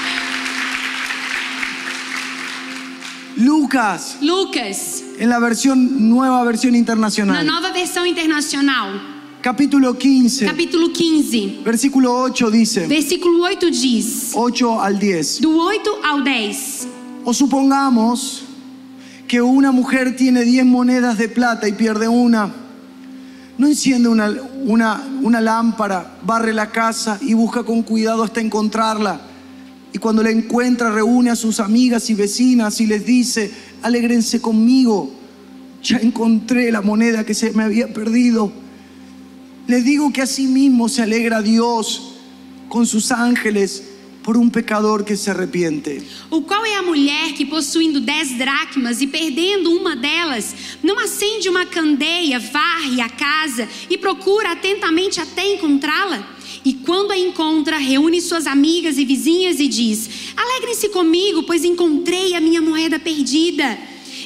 Lucas, 3.37 4.19
Lucas, 4.21 5.03
en 5.19 5.29
la 5.29 5.39
versión 5.41 6.09
nueva 6.09 6.45
versión 6.45 6.73
na 6.73 6.79
internacional, 6.79 7.45
nova 7.45 7.73
versão 7.73 8.07
internacional, 8.07 9.01
capítulo 9.43 9.95
15, 9.95 10.47
capítulo 10.47 10.91
15, 10.93 11.63
versículo 11.65 12.13
8 12.13 12.51
dice, 12.51 12.87
versículo 12.87 13.43
8 13.43 13.71
diz: 13.71 14.33
8 14.35 14.81
al 14.81 14.99
10. 14.99 15.41
do 15.41 15.59
8 15.59 16.01
ao 16.05 16.23
10. 16.23 16.89
O 17.25 17.33
supongamos 17.35 18.45
que 19.27 19.41
una 19.43 19.73
mujer 19.73 20.15
tiene 20.15 20.45
10 20.45 20.67
monedas 20.67 21.19
de 21.19 21.29
plata 21.29 21.67
y 21.67 21.73
pierde 21.73 22.07
una. 22.07 22.53
No 23.57 23.67
enciende 23.67 24.09
una, 24.09 24.33
una, 24.65 25.03
una 25.23 25.41
lámpara, 25.41 26.19
barre 26.23 26.53
la 26.53 26.71
casa 26.71 27.19
y 27.21 27.35
busca 27.35 27.65
con 27.65 27.83
cuidado 27.83 28.23
hasta 28.23 28.41
encontrarla. 28.41 29.34
Y 29.95 29.99
cuando 29.99 30.25
la 30.25 30.31
encuentra 30.31 30.91
reúne 30.91 31.31
a 31.31 31.37
sus 31.37 31.61
amigas 31.61 32.11
y 32.11 32.15
vecinas 32.15 32.81
y 32.81 32.87
les 32.87 33.07
dice, 33.07 33.49
alégrense 33.81 34.41
conmigo, 34.41 35.09
ya 35.85 35.99
encontré 35.99 36.73
la 36.73 36.83
moneda 36.83 37.25
que 37.25 37.33
se 37.33 37.53
me 37.53 37.63
había 37.63 37.93
perdido. 37.95 38.53
Les 39.69 39.85
digo 39.85 40.13
que 40.13 40.21
así 40.21 40.49
mismo 40.49 40.89
se 40.89 41.03
alegra 41.03 41.43
Dios 41.43 42.17
con 42.69 42.87
sus 42.87 43.13
ángeles 43.13 43.85
por 44.25 44.37
un 44.37 44.51
pecador 44.51 45.05
que 45.05 45.17
se 45.17 45.31
arrepiente. 45.31 46.03
O 46.29 46.43
qual 46.43 46.65
é 46.67 46.75
a 46.75 46.83
mulher 46.83 47.33
que, 47.35 47.47
possuindo 47.47 48.01
dez 48.01 48.37
dracmas 48.37 49.01
e 49.01 49.07
perdendo 49.07 49.71
uma 49.71 49.95
delas, 49.95 50.57
não 50.83 50.99
acende 50.99 51.49
uma 51.49 51.67
candeia, 51.67 52.41
varre 52.41 53.01
a 53.01 53.09
casa 53.09 53.69
e 53.89 53.97
procura 53.97 54.53
atentamente 54.53 55.21
até 55.21 55.55
encontrá-la? 55.55 56.34
E 56.65 56.73
quando 56.73 57.11
a 57.11 57.19
encontra, 57.19 57.77
reúne 57.77 58.21
suas 58.21 58.47
amigas 58.47 58.97
e 58.97 59.05
vizinhas 59.05 59.61
e 59.61 59.69
diz: 59.69 60.33
Alegrem-se 60.37 60.89
comigo, 60.89 61.43
pois 61.43 61.65
encontrei 61.65 62.35
a 62.35 62.41
minha 62.41 62.63
moeda 62.63 62.99
perdida. 62.99 63.79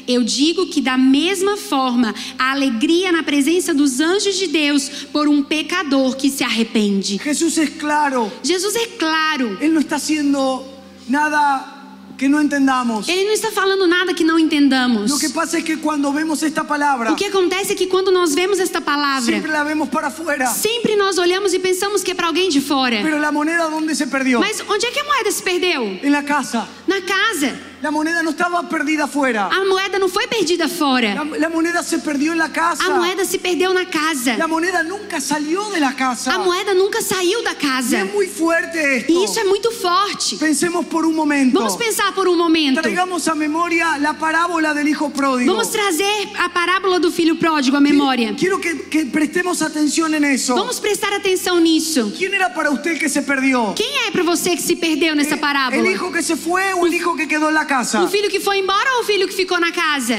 Eu 0.07 0.23
digo 0.23 0.67
que 0.67 0.81
da 0.81 0.97
mesma 0.97 1.57
forma, 1.57 2.15
a 2.39 2.53
alegria 2.53 3.13
na 3.13 3.23
presença 3.23 3.75
dos 3.75 4.01
anjos 4.01 4.37
de 4.39 4.47
Deus 4.47 4.89
por 5.13 5.29
um 5.29 5.43
pecador 5.43 6.17
que 6.17 6.31
se 6.31 6.43
arrepende. 6.43 7.19
Jesús 7.19 7.59
es 7.59 7.71
claro. 7.71 8.33
Jesus 8.43 8.75
é 8.77 8.87
claro. 8.99 9.59
Él 9.61 9.73
no 9.73 9.81
está 9.81 9.97
haciendo 9.97 10.65
nada 11.09 11.78
que 12.19 12.29
no 12.29 12.41
entendamos. 12.43 13.09
Ele 13.09 13.25
não 13.25 13.33
está 13.33 13.51
falando 13.53 13.87
nada 13.87 14.13
que 14.13 14.25
não 14.25 14.39
entendamos. 14.39 15.11
Lo 15.11 15.19
que 15.19 15.29
pasa 15.29 15.57
es 15.59 15.65
que 15.65 15.77
cuando 15.77 16.13
vemos 16.13 16.43
esta 16.43 16.65
palabra, 16.65 17.13
O 17.13 17.17
que 17.17 17.27
acontece 17.27 17.73
é 17.73 17.77
que 17.77 17.87
quando 17.87 18.11
nós 18.11 18.35
vemos 18.35 18.59
esta 18.59 18.81
palavra, 18.81 19.23
siempre 19.33 19.53
la 19.53 19.63
vemos 19.65 19.89
para 19.89 20.09
afuera. 20.09 20.47
sempre 20.49 20.97
nós 20.97 21.17
olhamos 21.17 21.55
e 21.55 21.59
pensamos 21.61 22.03
que 22.03 22.11
é 22.11 22.15
para 22.15 22.27
alguém 22.27 22.49
de 22.51 22.61
fora. 22.61 23.01
Pero 23.03 23.19
la 23.19 23.31
moneda, 23.31 23.71
¿dónde 23.71 23.95
se 23.95 24.07
perdió? 24.09 24.41
Mas 24.41 24.61
onde 24.69 24.85
é 24.87 24.91
que 24.91 24.99
a 25.01 25.05
moeda 25.05 25.31
se 25.31 25.43
perdeu? 25.43 25.99
En 26.03 26.11
la 26.11 26.25
casa. 26.25 26.67
Na 26.89 27.01
casa. 27.01 27.68
La 27.81 27.93
moneda 27.93 28.25
no 28.25 28.31
estaba 28.31 28.69
perdida 28.69 29.05
afuera. 29.05 29.49
A 29.53 29.65
moeda 29.65 30.01
não 30.01 30.09
foi 30.09 30.27
perdida 30.27 30.69
fora. 30.69 31.15
la 31.39 31.49
moneda 31.49 31.81
se 31.85 31.99
perdió 31.99 32.33
en 32.33 32.39
la 32.39 32.49
casa. 32.49 32.85
A 32.85 32.91
moeda 32.91 33.25
se 33.25 33.39
perdeu 33.39 33.73
na 33.73 33.87
casa. 33.87 34.37
La 34.37 34.49
moneda 34.49 34.83
nunca 34.83 35.21
salió 35.21 35.71
de 35.71 35.79
la 35.79 35.95
casa. 35.95 36.35
A 36.35 36.39
moeda 36.39 36.75
nunca 36.75 37.01
saiu 37.01 37.41
da 37.45 37.55
casa. 37.55 38.01
es 38.01 38.13
muy 38.13 38.27
fuerte 38.27 38.97
esto. 38.97 39.13
E 39.13 39.25
isso 39.25 39.39
é 39.39 39.45
muito 39.45 39.71
forte. 39.71 40.37
Pensemos 40.39 40.87
por 40.87 41.07
un 41.07 41.15
momento. 41.15 41.57
Vamos 41.57 41.77
pensar 41.77 42.13
por 42.15 42.27
um 42.27 42.37
momento. 42.37 42.83
Traigamos 42.83 43.29
a 43.29 43.37
memoria 43.37 43.97
la 43.99 44.15
parábola 44.15 44.75
del 44.75 44.89
hijo 44.89 45.11
pródigo. 45.11 45.53
Vamos 45.53 45.69
trazer 45.69 46.29
a 46.37 46.49
parábola 46.49 46.99
do 46.99 47.13
filho 47.13 47.37
pródigo 47.37 47.77
à 47.77 47.81
memória. 47.81 48.35
Quiero 48.37 48.59
que, 48.61 48.75
que 48.91 49.07
prestemos 49.07 49.63
atención 49.63 50.13
en 50.15 50.25
eso. 50.25 50.57
Vamos 50.57 50.81
prestar 50.81 51.13
atenção 51.13 51.61
nisso. 51.61 52.13
¿Quién 52.19 52.35
era 52.35 52.53
para 52.53 52.71
usted 52.71 52.99
que 52.99 53.09
se 53.09 53.23
perdió? 53.23 53.73
Quem 53.77 54.09
é 54.09 54.11
para 54.11 54.25
você 54.25 54.57
que 54.57 54.63
se 54.63 54.75
perdeu 54.75 55.15
nessa 55.15 55.35
¿El 55.35 55.41
parábola? 55.41 55.89
hijo 55.89 56.11
que 56.11 56.25
se 56.25 56.35
fue 56.35 56.75
o 56.75 56.85
hijo 56.89 57.15
que 57.15 57.29
quedó 57.29 57.49
en 57.49 57.55
la 57.55 57.68
casa? 57.75 58.03
O 58.03 58.09
filho 58.09 58.29
que 58.29 58.41
foi 58.41 58.57
embora 58.59 58.89
ou 58.97 59.01
o 59.03 59.05
filho 59.05 59.29
que 59.29 59.35
ficou 59.35 59.59
na 59.61 59.71
casa? 59.71 60.19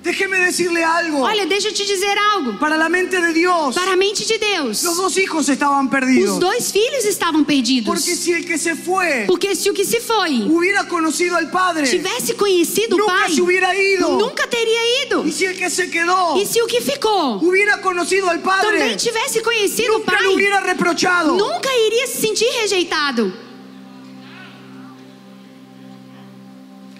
Déjeme 0.00 0.36
decirle 0.38 0.80
algo. 0.82 1.18
Olha, 1.22 1.44
deixa 1.44 1.68
eu 1.68 1.74
te 1.74 1.84
dizer 1.84 2.16
algo. 2.32 2.54
Para 2.58 2.76
la 2.76 2.88
mente 2.88 3.20
de 3.20 3.32
Dios, 3.32 3.74
Para 3.74 3.92
a 3.92 3.96
mente 3.96 4.24
de 4.24 4.38
Deus, 4.38 4.82
los 4.84 4.96
dos 4.96 5.16
hijos 5.18 5.48
estaban 5.48 5.86
os 5.86 5.90
perdidos. 5.90 6.38
dois 6.38 6.70
filhos 6.70 7.04
estavam 7.04 7.44
perdidos. 7.44 7.86
Porque 7.92 8.14
si 8.14 8.32
el 8.32 8.44
que 8.46 8.56
se 8.56 8.74
fue 8.76 9.24
Porque 9.26 9.56
se 9.56 9.68
o 9.68 9.74
que 9.74 9.84
se 9.84 10.00
foi 10.00 10.46
hubiera 10.48 10.84
conocido 10.84 11.36
al 11.36 11.50
Padre, 11.50 11.84
tivesse 11.90 12.34
conhecido 12.34 12.94
o 12.94 12.98
nunca 13.00 13.12
pai, 13.12 13.32
se 13.34 13.40
hubiera 13.42 13.74
ido. 13.74 14.08
nunca 14.24 14.46
teria 14.46 14.82
ido. 15.04 15.26
Y 15.26 15.32
si 15.32 15.44
el 15.46 15.56
que 15.58 15.68
se 15.68 15.90
quedó 15.90 16.38
E 16.40 16.46
se 16.46 16.62
o 16.62 16.66
que 16.66 16.80
ficou 16.80 17.38
hubiera 17.42 17.78
conocido 17.78 18.30
al 18.30 18.38
Padre, 18.38 18.78
também 18.78 18.96
tivesse 18.96 19.40
conhecido 19.42 19.96
o 19.96 19.98
nunca 19.98 20.12
pai, 20.12 20.22
lo 20.24 20.34
hubiera 20.34 20.60
reprochado. 20.60 21.36
nunca 21.36 21.70
iria 21.88 22.06
se 22.06 22.18
sentir 22.20 22.48
rejeitado. 22.62 23.47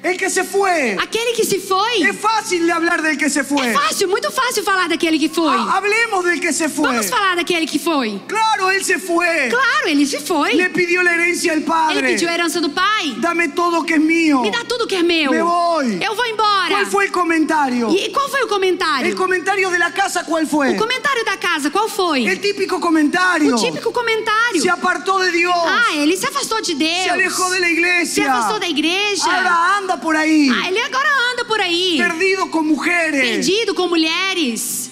El 0.09 0.17
que 0.17 0.31
se 0.31 0.43
fue. 0.45 0.97
Aquele 1.07 1.33
que 1.39 1.45
se 1.45 1.59
foi, 1.61 2.03
Es 2.03 2.17
fácil 2.21 2.65
de 2.67 2.73
hablar 2.73 3.03
del 3.03 3.17
que 3.19 3.29
se 3.29 3.43
fue. 3.45 3.63
é 3.69 3.73
fácil, 3.73 4.09
muito 4.09 4.31
fácil 4.31 4.63
falar 4.65 4.89
daquele 4.89 5.19
que 5.19 5.29
foi. 5.29 5.55
Ha- 5.55 5.77
Hablemos 5.77 6.25
del 6.25 6.41
que 6.41 6.53
se 6.53 6.69
fue. 6.69 6.89
Vamos 6.89 7.07
falar 7.11 7.37
daquele 7.37 7.67
que 7.67 7.79
foi. 7.79 8.21
Claro, 8.27 8.71
él 8.71 8.83
se 8.85 8.99
fue. 8.99 9.49
Claro, 9.51 9.85
ele 9.89 10.07
se 10.07 10.21
foi. 10.21 10.55
Le 10.55 10.71
pidió 10.71 11.03
la 11.03 11.13
herencia 11.15 11.53
al 11.53 11.59
Ele 11.59 11.67
Padre. 11.67 12.03
pediu 12.13 12.29
a 12.29 12.33
herança 12.33 12.61
do 12.61 12.71
pai. 12.71 13.15
Dame 13.19 13.49
todo 13.51 13.85
que 13.85 13.95
es 13.95 14.01
mío. 14.01 14.41
Me 14.41 14.51
dá 14.51 14.65
tudo 14.67 14.87
que 14.87 14.97
é 14.97 15.03
meu. 15.03 15.31
Me 15.31 15.43
voy. 15.43 15.99
Eu 16.03 16.15
vou 16.15 16.25
embora. 16.27 16.69
¿Cuál 16.71 16.87
fue 16.87 17.05
el 17.07 17.13
comentario? 17.13 17.91
E 17.91 18.11
qual 18.11 18.29
foi 18.31 18.43
o 18.43 18.49
comentário? 18.49 19.07
El 19.11 19.15
comentario 19.17 19.69
de 19.71 19.79
la 19.79 19.91
casa, 19.93 20.25
¿cuál 20.25 20.47
fue? 20.47 20.71
O 20.71 20.77
comentário 20.77 21.23
da 21.25 21.37
casa, 21.37 21.71
qual 21.71 21.89
foi? 21.89 22.27
El 22.27 22.41
típico 22.41 22.81
comentario. 22.81 23.55
O 23.55 23.59
típico 23.61 23.93
comentário. 23.93 24.61
Se 24.63 24.71
apartó 24.71 25.19
de 25.19 25.31
Dios. 25.33 25.55
Ah, 25.67 25.95
ele 25.97 26.17
se 26.17 26.27
afastou 26.27 26.61
de 26.63 26.75
Deus. 26.75 27.03
se 27.05 27.11
alejó 27.11 27.51
de 27.51 27.61
la 27.61 27.67
Se 27.67 27.73
iglesia. 27.73 28.33
afastou 28.33 28.59
da 28.59 28.69
igreja. 28.69 29.25
Ahora 29.31 29.79
anda 29.79 29.98
por 30.01 30.17
ahí. 30.17 30.51
Ah, 30.51 30.69
ele 30.69 30.81
agora 30.81 31.09
anda 31.33 31.45
por 31.45 31.61
aí. 31.61 31.97
Perdido 31.99 32.51
con 32.51 32.67
mujeres. 32.67 33.21
Perdido 33.21 33.75
com 33.75 33.89
mulheres. 33.89 34.91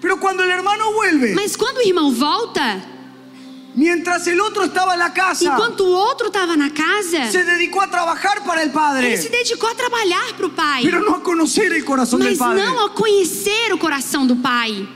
Pero 0.00 0.18
cuando 0.18 0.42
el 0.42 0.50
hermano 0.50 0.92
vuelve, 0.92 1.34
Mas 1.34 1.56
quando 1.56 1.78
o 1.78 1.82
irmão 1.82 2.10
volta, 2.12 2.82
mientras 3.74 4.26
el 4.26 4.38
otro 4.40 4.64
estaba 4.64 4.92
en 4.94 4.98
la 5.00 5.12
casa, 5.12 5.44
enquanto 5.46 5.84
o 5.84 5.92
outro 5.92 6.28
estava 6.28 6.56
na 6.56 6.70
casa, 6.70 7.30
se 7.30 7.42
dedicó 7.42 7.80
a 7.80 7.88
trabajar 7.88 8.44
para 8.44 8.62
el 8.62 8.70
Padre. 8.70 9.06
ele 9.06 9.16
se 9.16 9.28
dedicou 9.30 9.68
a 9.68 9.74
trabalhar 9.74 10.34
para 10.36 10.46
o 10.46 10.50
pai. 10.50 10.82
Pero 10.84 11.00
no 11.00 11.16
a 11.16 11.22
conocer 11.22 11.72
el 11.72 11.84
corazón 11.84 12.20
del 12.20 12.30
Mas 12.30 12.38
Padre. 12.38 12.62
não 12.62 12.84
a 12.84 12.90
conhecer 12.90 13.72
o 13.72 13.78
coração 13.78 14.26
do 14.26 14.36
pai. 14.36 14.86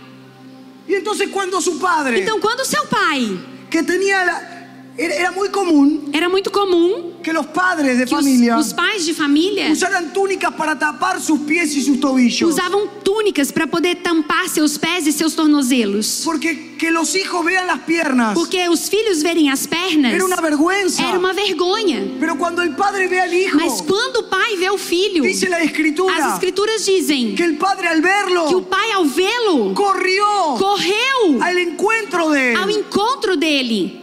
Y 0.87 0.95
entonces 0.95 1.29
cuando 1.31 1.61
su 1.61 1.79
padre, 1.79 2.21
Então, 2.21 2.41
quando 2.41 2.65
seu 2.65 2.87
pai 2.87 3.39
que 3.71 3.83
tenía 3.83 4.25
la... 4.25 4.58
Era, 4.99 5.31
muy 5.31 5.49
común 5.51 6.11
era 6.13 6.29
muito 6.29 6.51
comum 6.51 7.13
que 7.23 7.33
los 7.33 7.47
padres 7.47 7.99
de 7.99 8.05
que 8.05 8.15
os, 8.15 8.67
os 8.67 8.73
pais 8.73 9.07
de 9.07 9.15
família 9.15 9.71
usaran 9.71 10.13
túnicas 10.13 10.53
para 10.55 10.77
tapar 10.77 11.21
sus 11.21 11.39
pies 11.41 11.77
y 11.77 11.83
sus 11.83 12.01
tobillos. 12.01 12.53
usavam 12.53 12.89
túnicas 13.05 13.53
para 13.53 13.69
poder 13.69 14.03
tampar 14.03 14.49
seus 14.49 14.77
pés 14.77 15.07
e 15.07 15.13
seus 15.13 15.35
tornozelos. 15.37 16.23
Porque 16.25 16.77
que 16.77 16.91
los 16.91 17.15
hijos 17.15 17.45
vean 17.45 17.67
las 17.67 17.81
piernas 17.81 18.35
Porque 18.35 18.69
os 18.69 18.89
filhos 18.89 19.23
verem 19.23 19.49
as 19.49 19.69
pernas 19.69 20.15
era 20.15 20.25
una 20.25 20.41
vergüenza. 20.41 21.03
era 21.03 21.19
uma 21.19 21.33
vergonha. 21.33 22.17
Pero 22.19 22.37
cuando 22.37 22.63
el 22.63 22.75
padre 22.75 23.07
ve 23.07 23.21
al 23.21 23.33
hijo, 23.33 23.57
Mas 23.57 23.81
quando 23.81 24.21
o 24.21 24.23
pai 24.25 24.57
vê 24.57 24.69
o 24.71 24.79
filho, 24.79 25.23
dice 25.23 25.49
la 25.49 25.63
escritura 25.63 26.13
as 26.17 26.35
escrituras 26.35 26.85
dizem 26.85 27.37
que 27.37 27.45
el 27.45 27.57
padre 27.57 27.87
al 27.87 28.01
que 28.01 28.01
o 28.01 28.03
verlo 28.03 28.63
pai, 28.63 28.93
ao 28.93 29.05
vê-lo, 29.05 29.75
corrió 29.75 30.57
correu 30.59 31.41
al 31.41 31.59
encuentro 31.59 32.31
de 32.31 32.55
ao 32.57 32.69
encontro 32.69 33.37
dele. 33.37 33.98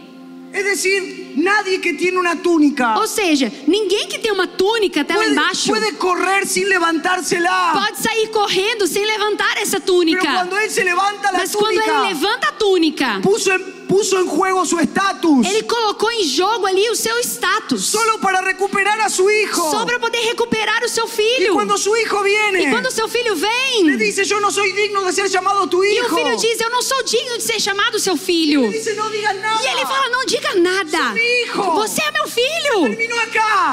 Es 0.56 0.64
decir, 0.64 1.34
nadie 1.36 1.80
que 1.82 1.92
tiene 1.92 2.16
una 2.18 2.34
túnica 2.36 2.98
Ou 2.98 3.06
seja, 3.06 3.52
ninguém 3.66 4.08
que 4.08 4.18
tem 4.18 4.32
uma 4.32 4.46
túnica 4.46 5.02
até 5.02 5.12
lá 5.14 5.20
puede, 5.20 5.32
embaixo 5.32 5.68
puede 5.68 5.92
correr 5.98 6.46
sin 6.46 6.64
levantársela. 6.66 7.72
pode 7.74 7.98
sair 7.98 8.28
correndo 8.30 8.86
sem 8.86 9.04
levantar 9.04 9.58
essa 9.58 9.78
Pero 9.78 9.92
túnica. 9.92 10.22
cuando 10.32 10.56
él 10.56 10.70
se 10.70 10.82
levanta 10.82 11.30
la 11.32 11.38
Mas 11.40 11.54
quando 11.54 11.78
ele 11.80 12.14
levanta 12.14 12.48
a 12.48 12.52
túnica, 12.52 13.20
puso 13.22 13.52
en, 13.52 13.75
puso 13.88 14.18
en 14.18 14.26
juego 14.26 14.64
su 14.66 14.78
estatus 14.78 15.46
ele 15.46 15.62
colocou 15.62 16.10
em 16.12 16.24
jogo 16.24 16.66
ali 16.66 16.88
o 16.90 16.94
seu 16.96 17.16
status. 17.20 17.84
solo 17.86 18.18
para 18.18 18.40
recuperar 18.42 19.00
a 19.00 19.08
su 19.08 19.28
hijo. 19.30 19.70
Só 19.70 19.84
para 19.84 19.98
poder 19.98 20.20
recuperar 20.24 20.82
o 20.84 20.88
seu 20.88 21.06
filho. 21.06 21.54
cuando 21.54 21.76
su 21.78 21.96
hijo 21.96 22.22
viene, 22.22 22.64
E 22.64 22.70
quando 22.70 22.90
seu 22.90 23.08
filho 23.08 23.34
vem, 23.36 23.96
dice, 23.96 24.24
yo 24.24 24.40
no 24.40 24.50
soy 24.50 24.72
digno 24.72 25.04
de 25.04 25.12
ser 25.12 25.28
llamado 25.28 25.66
tu 25.68 25.82
e 25.84 26.00
o 26.00 26.04
hijo. 26.04 26.16
filho 26.16 26.36
diz: 26.36 26.60
Eu 26.60 26.70
não 26.70 26.82
sou 26.82 27.02
digno 27.04 27.36
de 27.38 27.42
ser 27.44 27.60
chamado 27.60 27.98
seu 27.98 28.16
filho. 28.16 28.62
Le 28.62 28.78
dice, 28.78 28.94
no 28.94 29.08
digas 29.10 29.36
nada. 29.40 29.62
E 29.62 29.66
ele 29.68 29.86
fala: 29.86 30.08
Não 30.10 30.24
diga 30.26 30.54
nada. 30.56 31.14
Hijo. 31.18 31.62
Você 31.74 32.02
é 32.02 32.10
meu 32.12 32.26
filho. 32.28 32.96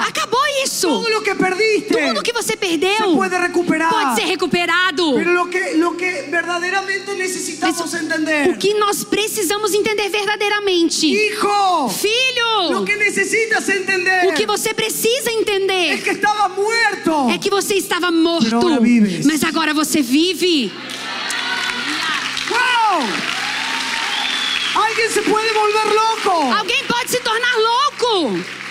Acabou 0.08 0.42
isso. 0.64 0.88
Todo 0.88 1.10
lo 1.10 1.22
que 1.22 1.36
perdiste 1.36 1.94
Tudo 1.94 2.22
que 2.22 2.34
você 2.34 2.56
perdeu 2.56 3.16
puede 3.16 3.38
recuperar. 3.38 3.90
pode 3.90 4.16
ser 4.16 4.28
recuperado. 4.28 5.14
Pero 5.16 5.32
lo 5.34 5.50
que, 5.50 5.74
lo 5.76 5.96
que 5.98 6.24
verdaderamente 6.30 7.14
necesitamos 7.16 7.94
entender, 7.94 8.50
O 8.50 8.58
que 8.58 8.74
nós 8.76 9.04
precisamos 9.04 9.74
entender 9.74 10.03
verdadeiramente. 10.10 11.06
hijo, 11.08 11.90
Filho, 11.90 12.86
que 12.86 12.96
necesitas 12.96 13.68
entender 13.70 14.28
o 14.28 14.34
que 14.34 14.46
você 14.46 14.74
precisa 14.74 15.32
entender 15.32 16.02
que 16.02 16.12
estaba 16.12 16.50
muerto. 16.50 17.30
é 17.32 17.38
que 17.38 17.50
você 17.50 17.76
estava 17.76 18.12
morto, 18.12 18.56
agora 18.56 18.82
mas 19.26 19.44
agora 19.44 19.74
você 19.74 20.02
vive. 20.02 20.72
¡Wow! 22.50 23.04
Alguien 24.76 25.10
se 25.10 25.22
puede 25.22 25.54
volver 25.54 25.86
loco. 25.94 26.54
Alguém 26.54 26.84
pode 26.86 27.10
se 27.12 27.20
tornar 27.20 27.56
louco. 27.58 28.63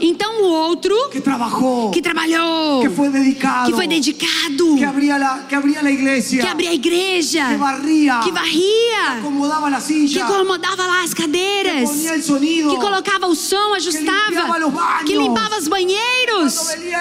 Então 0.00 0.40
o 0.40 0.44
outro 0.44 0.94
que 1.10 1.20
trabajó, 1.20 1.90
que 1.90 2.00
trabalhou, 2.00 2.80
que 2.80 2.88
fue 2.88 3.08
dedicado, 3.08 3.66
que 3.66 3.72
foi 3.74 3.88
dedicado, 3.88 4.76
que 4.76 4.84
abría 4.84 5.18
la, 5.18 5.46
que 5.48 5.54
abría 5.56 5.82
la 5.82 5.90
iglesia, 5.90 6.40
que 6.42 6.46
abria 6.46 6.70
a 6.70 6.74
igreja, 6.74 7.48
que 7.48 7.56
barría, 7.56 8.20
que 8.22 8.30
varria, 8.30 9.18
acomodaba 9.18 9.68
la 9.68 9.78
que 9.78 9.82
silla, 9.82 10.24
acomodava 10.24 10.86
lá 10.86 11.02
as 11.02 11.12
que 11.12 11.22
cadeiras, 11.22 11.90
ponía 11.90 12.14
el 12.14 12.22
sonido. 12.22 12.70
que 12.70 12.76
colocava 12.76 13.26
o 13.26 13.34
som, 13.34 13.74
ajustava, 13.74 14.46
os 14.46 14.72
banhos. 14.72 15.02
que 15.04 15.16
limpava 15.16 15.58
os 15.58 15.66
banheiros. 15.66 16.54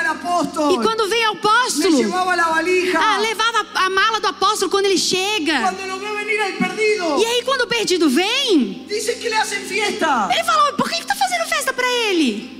apóstol, 0.09 0.71
E 0.71 0.77
quando 0.81 1.07
veio 1.07 1.29
o 1.29 1.33
apóstolo, 1.33 2.09
valija. 2.09 2.99
ah, 2.99 3.17
levava 3.19 3.67
a 3.75 3.89
mala 3.91 4.19
do 4.19 4.27
apóstolo 4.29 4.71
quando 4.71 4.85
ele 4.87 4.97
chega. 4.97 5.61
Perdido, 6.57 7.19
E 7.19 7.25
aí 7.25 7.43
quando 7.43 7.61
o 7.61 7.67
perdido 7.67 8.09
vem, 8.09 8.83
que 8.87 8.93
ele 10.33 10.43
fala: 10.43 10.73
por 10.73 10.89
que, 10.89 10.95
que 11.01 11.05
tá 11.05 11.15
fazendo 11.15 11.26
festa 11.47 11.73
pra 11.73 11.87
ele? 12.09 12.57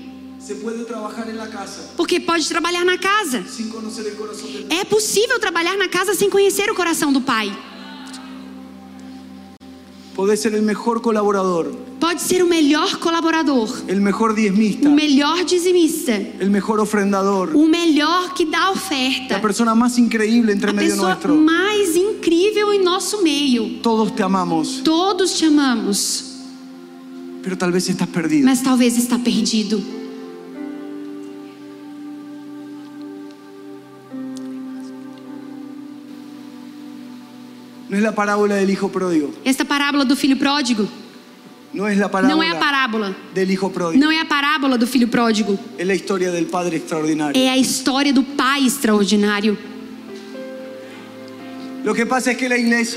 Porque 1.98 2.20
pode 2.20 2.48
trabalhar 2.48 2.86
na 2.86 2.98
casa. 2.98 3.44
É 4.70 4.86
possível 4.86 5.40
trabalhar 5.40 5.76
na 5.78 5.90
casa 5.90 6.14
sem 6.14 6.30
conhecer 6.30 6.70
o 6.70 6.76
coração 6.76 7.12
do 7.12 7.22
pai. 7.22 7.56
Podés 10.16 10.40
ser 10.40 10.54
el 10.54 10.64
mejor 10.64 11.00
colaborador, 11.02 11.88
Pode 12.00 12.22
ser 12.22 12.44
o 12.44 12.48
melhor 12.48 12.98
colaborador, 12.98 13.70
el 13.88 14.02
mejor 14.02 14.36
diezmista, 14.36 14.88
o 14.88 14.92
melhor 14.92 15.44
dizimista, 15.44 16.14
el 16.14 16.50
mejor 16.50 16.80
ofrendador, 16.80 17.56
o 17.56 17.68
melhor 17.68 18.34
que 18.36 18.46
dá 18.46 18.70
oferta, 18.70 19.42
persona 19.42 19.74
más 19.74 19.98
increíble 19.98 20.54
entre 20.54 20.70
a 20.70 20.74
pessoa 20.74 21.18
mais 21.36 21.96
incrível 21.96 22.72
em 22.72 22.84
nosso 22.84 23.24
meio. 23.24 23.80
Todos 23.82 24.12
te 24.12 24.22
amamos, 24.22 24.82
Todos 24.84 25.34
te 25.34 25.46
amamos, 25.46 26.37
pero 27.48 27.56
tal 27.56 27.72
vez 27.72 27.88
está 27.88 28.06
perdido. 28.06 28.44
Mas 28.44 28.62
talvez 28.62 28.98
está 28.98 29.18
perdido. 29.18 29.82
É 37.90 37.96
não 37.96 38.06
é 38.06 38.10
a 38.10 38.12
parábola 38.12 38.60
do 38.60 38.66
filho 38.66 38.90
pródigo. 38.90 39.34
Esta 39.46 39.64
parábola 39.64 40.04
do 40.04 40.16
filho 40.18 40.36
pródigo. 40.36 40.90
Não 41.74 41.88
é 41.88 41.94
a 41.94 42.10
parábola. 42.10 42.36
Não 42.36 42.44
é 42.44 42.52
a 42.52 42.56
parábola 42.56 43.16
não 43.96 44.12
é 44.12 44.20
a 44.20 44.26
parábola 44.26 44.78
do 44.78 44.86
filho 44.86 45.08
pródigo. 45.08 45.58
é 45.78 45.84
a 45.84 45.96
história 45.96 46.30
do 46.30 46.46
pai 46.48 46.76
extraordinário. 46.76 47.42
É 47.42 47.50
a 47.50 47.58
história 47.58 48.12
do 48.12 48.24
pai 48.24 48.66
extraordinário. 48.66 49.58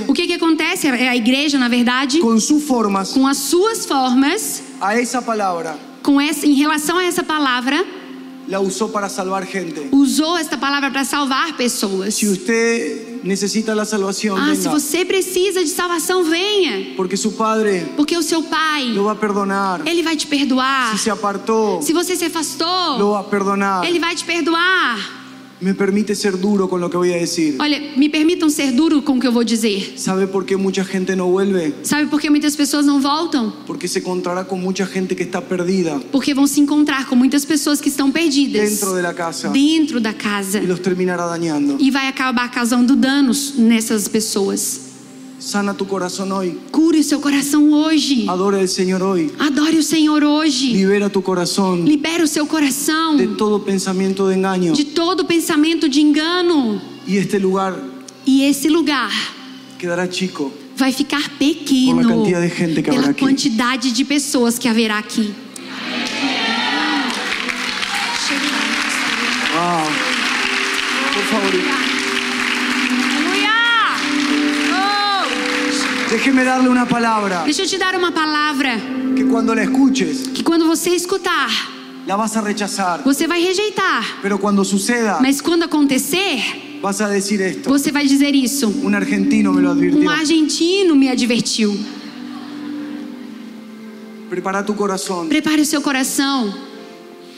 O 0.09 0.13
que, 0.13 0.27
que 0.27 0.33
acontece? 0.35 0.87
É 0.89 1.09
a 1.09 1.17
igreja, 1.17 1.59
na 1.59 1.69
verdade, 1.69 2.21
formas, 2.67 3.13
com 3.13 3.27
as 3.27 3.37
suas 3.37 3.87
formas, 3.87 4.63
a 4.81 4.99
esa 5.01 5.21
palabra, 5.23 5.79
com 6.03 6.21
essa, 6.21 6.47
em 6.47 6.55
relação 6.55 6.99
a 6.99 7.05
essa 7.05 7.23
palavra, 7.23 7.85
la 8.49 8.59
usó 8.59 8.89
para 8.89 9.09
salvar 9.09 9.47
gente. 9.47 9.89
usou 9.93 10.37
esta 10.37 10.57
palavra 10.59 10.91
para 10.91 11.05
salvar 11.05 11.57
pessoas. 11.57 12.15
Si 12.15 12.27
usted 12.27 13.21
necesita 13.23 13.75
la 13.75 13.85
salvación, 13.85 14.37
Ah, 14.39 14.55
se 14.57 14.63
venga, 14.63 14.71
você 14.71 15.05
precisa 15.05 15.61
de 15.63 15.69
salvação, 15.71 16.25
venha. 16.25 16.95
porque 16.97 17.17
su 17.17 17.33
padre 17.33 17.87
Porque 17.97 18.17
o 18.17 18.23
seu 18.23 18.43
pai, 18.43 18.87
lo 18.93 19.05
va 19.05 19.13
a 19.13 19.15
perdonar. 19.15 19.83
ele 19.87 20.03
vai 20.03 20.17
te 20.17 20.27
perdoar. 20.27 20.91
Si 20.93 20.99
se 21.05 21.11
apartó, 21.11 21.81
Se 21.81 21.93
você 21.93 22.17
se 22.17 22.25
afastou, 22.25 22.99
ele 23.85 24.01
vai 24.01 24.15
te 24.17 24.25
perdoar. 24.25 25.20
Me 25.61 25.75
permite 25.75 26.15
ser 26.15 26.39
duro 26.39 26.69
con 26.69 26.81
lo 26.81 26.89
que 26.89 26.97
voy 26.97 27.13
a 27.13 27.17
decir. 27.17 27.57
Olha, 27.61 27.79
me 27.97 28.09
permitam 28.09 28.49
ser 28.49 28.73
duro 28.73 29.03
com 29.03 29.19
o 29.19 29.21
que 29.21 29.27
eu 29.27 29.33
vou 29.33 29.45
dizer. 29.45 29.93
¿Sabe 29.97 30.27
por 30.27 30.45
qué 30.47 30.57
mucha 30.57 30.83
gente 30.85 31.15
no 31.15 31.27
vuelve? 31.31 31.75
Sabe 31.83 32.07
por 32.07 32.19
que 32.21 32.31
muitas 32.31 32.57
pessoas 32.57 32.87
não 32.87 33.01
voltam? 33.01 33.53
Porque 33.67 33.87
se 33.87 33.99
encontrará 33.99 34.45
con 34.45 34.59
mucha 34.59 34.87
gente 34.87 35.15
que 35.15 35.23
está 35.23 35.43
perdida 35.43 36.01
Porque 36.11 36.33
vão 36.33 36.47
se 36.47 36.61
encontrar 36.61 37.07
com 37.07 37.15
muitas 37.15 37.45
pessoas 37.45 37.81
que 37.81 37.89
estão 37.91 38.11
perdidas 38.11 38.71
dentro 38.71 38.95
de 38.95 39.03
la 39.03 39.13
casa 39.13 39.51
dentro 39.51 40.01
da 40.01 40.15
casa 40.15 40.59
y 40.63 40.67
los 40.67 40.81
terminará 40.81 41.27
dañando. 41.27 41.77
e 41.79 41.91
vai 41.91 42.09
acabar 42.09 42.51
causando 42.51 42.97
danos 42.97 43.55
nessas 43.59 44.09
pessoas. 44.09 44.90
Sana 45.41 45.73
tu 45.73 45.87
corazón 45.87 46.33
hoy. 46.33 46.59
Cure 46.71 46.99
o 47.01 47.03
seu 47.03 47.19
coração 47.19 47.73
hoje. 47.73 48.27
Adora 48.29 48.59
al 48.59 48.69
Señor 48.69 49.03
hoy. 49.03 49.33
Adore 49.39 49.79
o 49.79 49.83
Senhor 49.83 50.23
hoje. 50.23 50.67
Libera 50.73 51.09
tu 51.09 51.23
corazón 51.23 51.85
Libera 51.87 52.23
o 52.23 52.27
seu 52.27 52.47
coração 52.47 53.17
de 53.17 53.27
todo 53.37 53.59
pensamiento 53.61 54.29
de 54.29 54.35
engaño. 54.37 54.75
de 54.75 54.85
todo 54.85 55.25
pensamento 55.25 55.89
de 55.89 56.01
engano. 56.03 56.81
Y 57.07 57.17
este 57.17 57.39
lugar 57.39 57.75
E 58.27 58.43
esse 58.45 58.69
lugar 58.69 59.11
quedará 59.79 60.07
chico 60.11 60.53
vai 60.77 60.93
ficar 60.93 61.27
pequeno 61.39 62.23
pela 62.85 63.09
aqui. 63.11 63.21
quantidade 63.21 63.93
de 63.93 64.05
pessoas 64.05 64.59
que 64.59 64.69
haverá 64.69 64.99
aqui. 64.99 65.33
Wow. 69.53 69.87
Por 71.15 71.25
favor, 71.25 72.00
déjeme 76.11 76.45
darle 76.45 76.69
una 76.69 76.87
palabra 76.87 77.43
Deixa 77.45 77.63
eu 77.63 77.67
te 77.67 77.79
dar 77.79 77.95
uma 77.95 78.13
palavra 78.13 78.77
que 79.17 79.25
cuando 79.25 79.55
la 79.55 79.63
escuches 79.65 80.29
que 80.35 80.43
quando 80.43 80.67
você 80.67 80.91
escutar, 80.91 81.49
la 82.07 82.17
vas 82.17 82.37
a 82.37 82.41
rechazar. 82.41 83.03
você 83.05 83.27
vai 83.27 83.41
rejeitar. 83.43 84.19
Pero 84.23 84.39
cuando 84.39 84.65
suceda, 84.65 85.19
Mas 85.21 85.41
quando 85.41 85.65
acontecer, 85.65 86.79
vas 86.83 87.01
a 87.01 87.09
decir 87.09 87.41
esto. 87.41 87.69
você 87.69 87.93
vai 87.93 88.07
dizer 88.07 88.35
isso. 88.35 88.69
Un 88.83 88.95
argentino 88.95 89.53
me 89.53 89.61
lo 89.63 89.71
advirtió. 89.71 90.01
Um 90.01 90.09
argentino 90.11 90.95
me 90.97 91.09
advertiu. 91.09 91.79
Prepara 94.29 94.63
tu 94.63 94.75
corazón 94.75 95.29
Prepare 95.29 95.61
o 95.61 95.67
seu 95.67 95.83
coração 95.83 96.55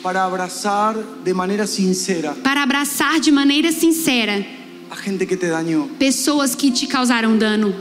para 0.02 0.24
abrazar 0.24 0.94
de 1.24 1.32
manera 1.32 1.66
sincera 1.66 2.34
para 2.42 2.62
abraçar 2.62 3.18
de 3.20 3.30
maneira 3.30 3.70
sincera 3.72 4.44
a 4.90 4.96
gente 4.96 5.24
que 5.26 5.36
te 5.36 5.46
dañó. 5.48 5.86
pessoas 5.98 6.54
que 6.54 6.70
te 6.70 6.86
causaram 6.86 7.38
dano. 7.38 7.72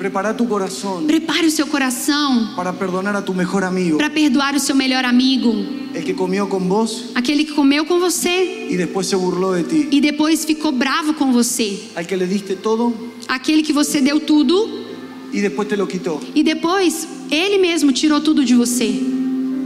Prepara 0.00 0.34
tu 0.34 0.48
corazón 0.48 1.06
Prepare 1.06 1.46
o 1.46 1.50
seu 1.50 1.66
coração 1.66 2.54
para 2.56 2.72
perdonar 2.72 3.14
a 3.14 3.20
tu 3.20 3.34
mejor 3.34 3.62
amigo, 3.64 3.98
para 3.98 4.08
perdoar 4.08 4.54
o 4.54 4.58
seu 4.58 4.74
melhor 4.74 5.04
amigo, 5.04 5.52
el 5.94 6.02
que 6.02 6.14
comió 6.14 6.48
con 6.48 6.66
vos 6.66 7.10
aquele 7.14 7.44
que 7.44 7.52
comeu 7.52 7.84
com 7.84 8.00
você 8.00 8.66
y 8.70 8.76
después 8.78 9.06
se 9.06 9.14
burló 9.14 9.52
de 9.52 9.64
ti, 9.64 9.88
e 9.92 10.00
depois 10.00 10.46
ficou 10.46 10.72
bravo 10.72 11.12
com 11.12 11.30
você, 11.30 11.90
al 11.94 12.06
que 12.06 12.16
le 12.16 12.26
diste 12.26 12.56
todo 12.56 12.94
aquele 13.28 13.62
que 13.62 13.74
você 13.74 14.00
deu 14.00 14.18
tudo 14.20 14.66
y 15.34 15.42
después 15.42 15.68
te 15.68 15.76
lo 15.76 15.86
quitó. 15.86 16.18
e 16.34 16.42
depois 16.42 17.06
ele 17.30 17.58
mesmo 17.58 17.92
tirou 17.92 18.22
tudo 18.22 18.42
de 18.42 18.54
você. 18.54 19.02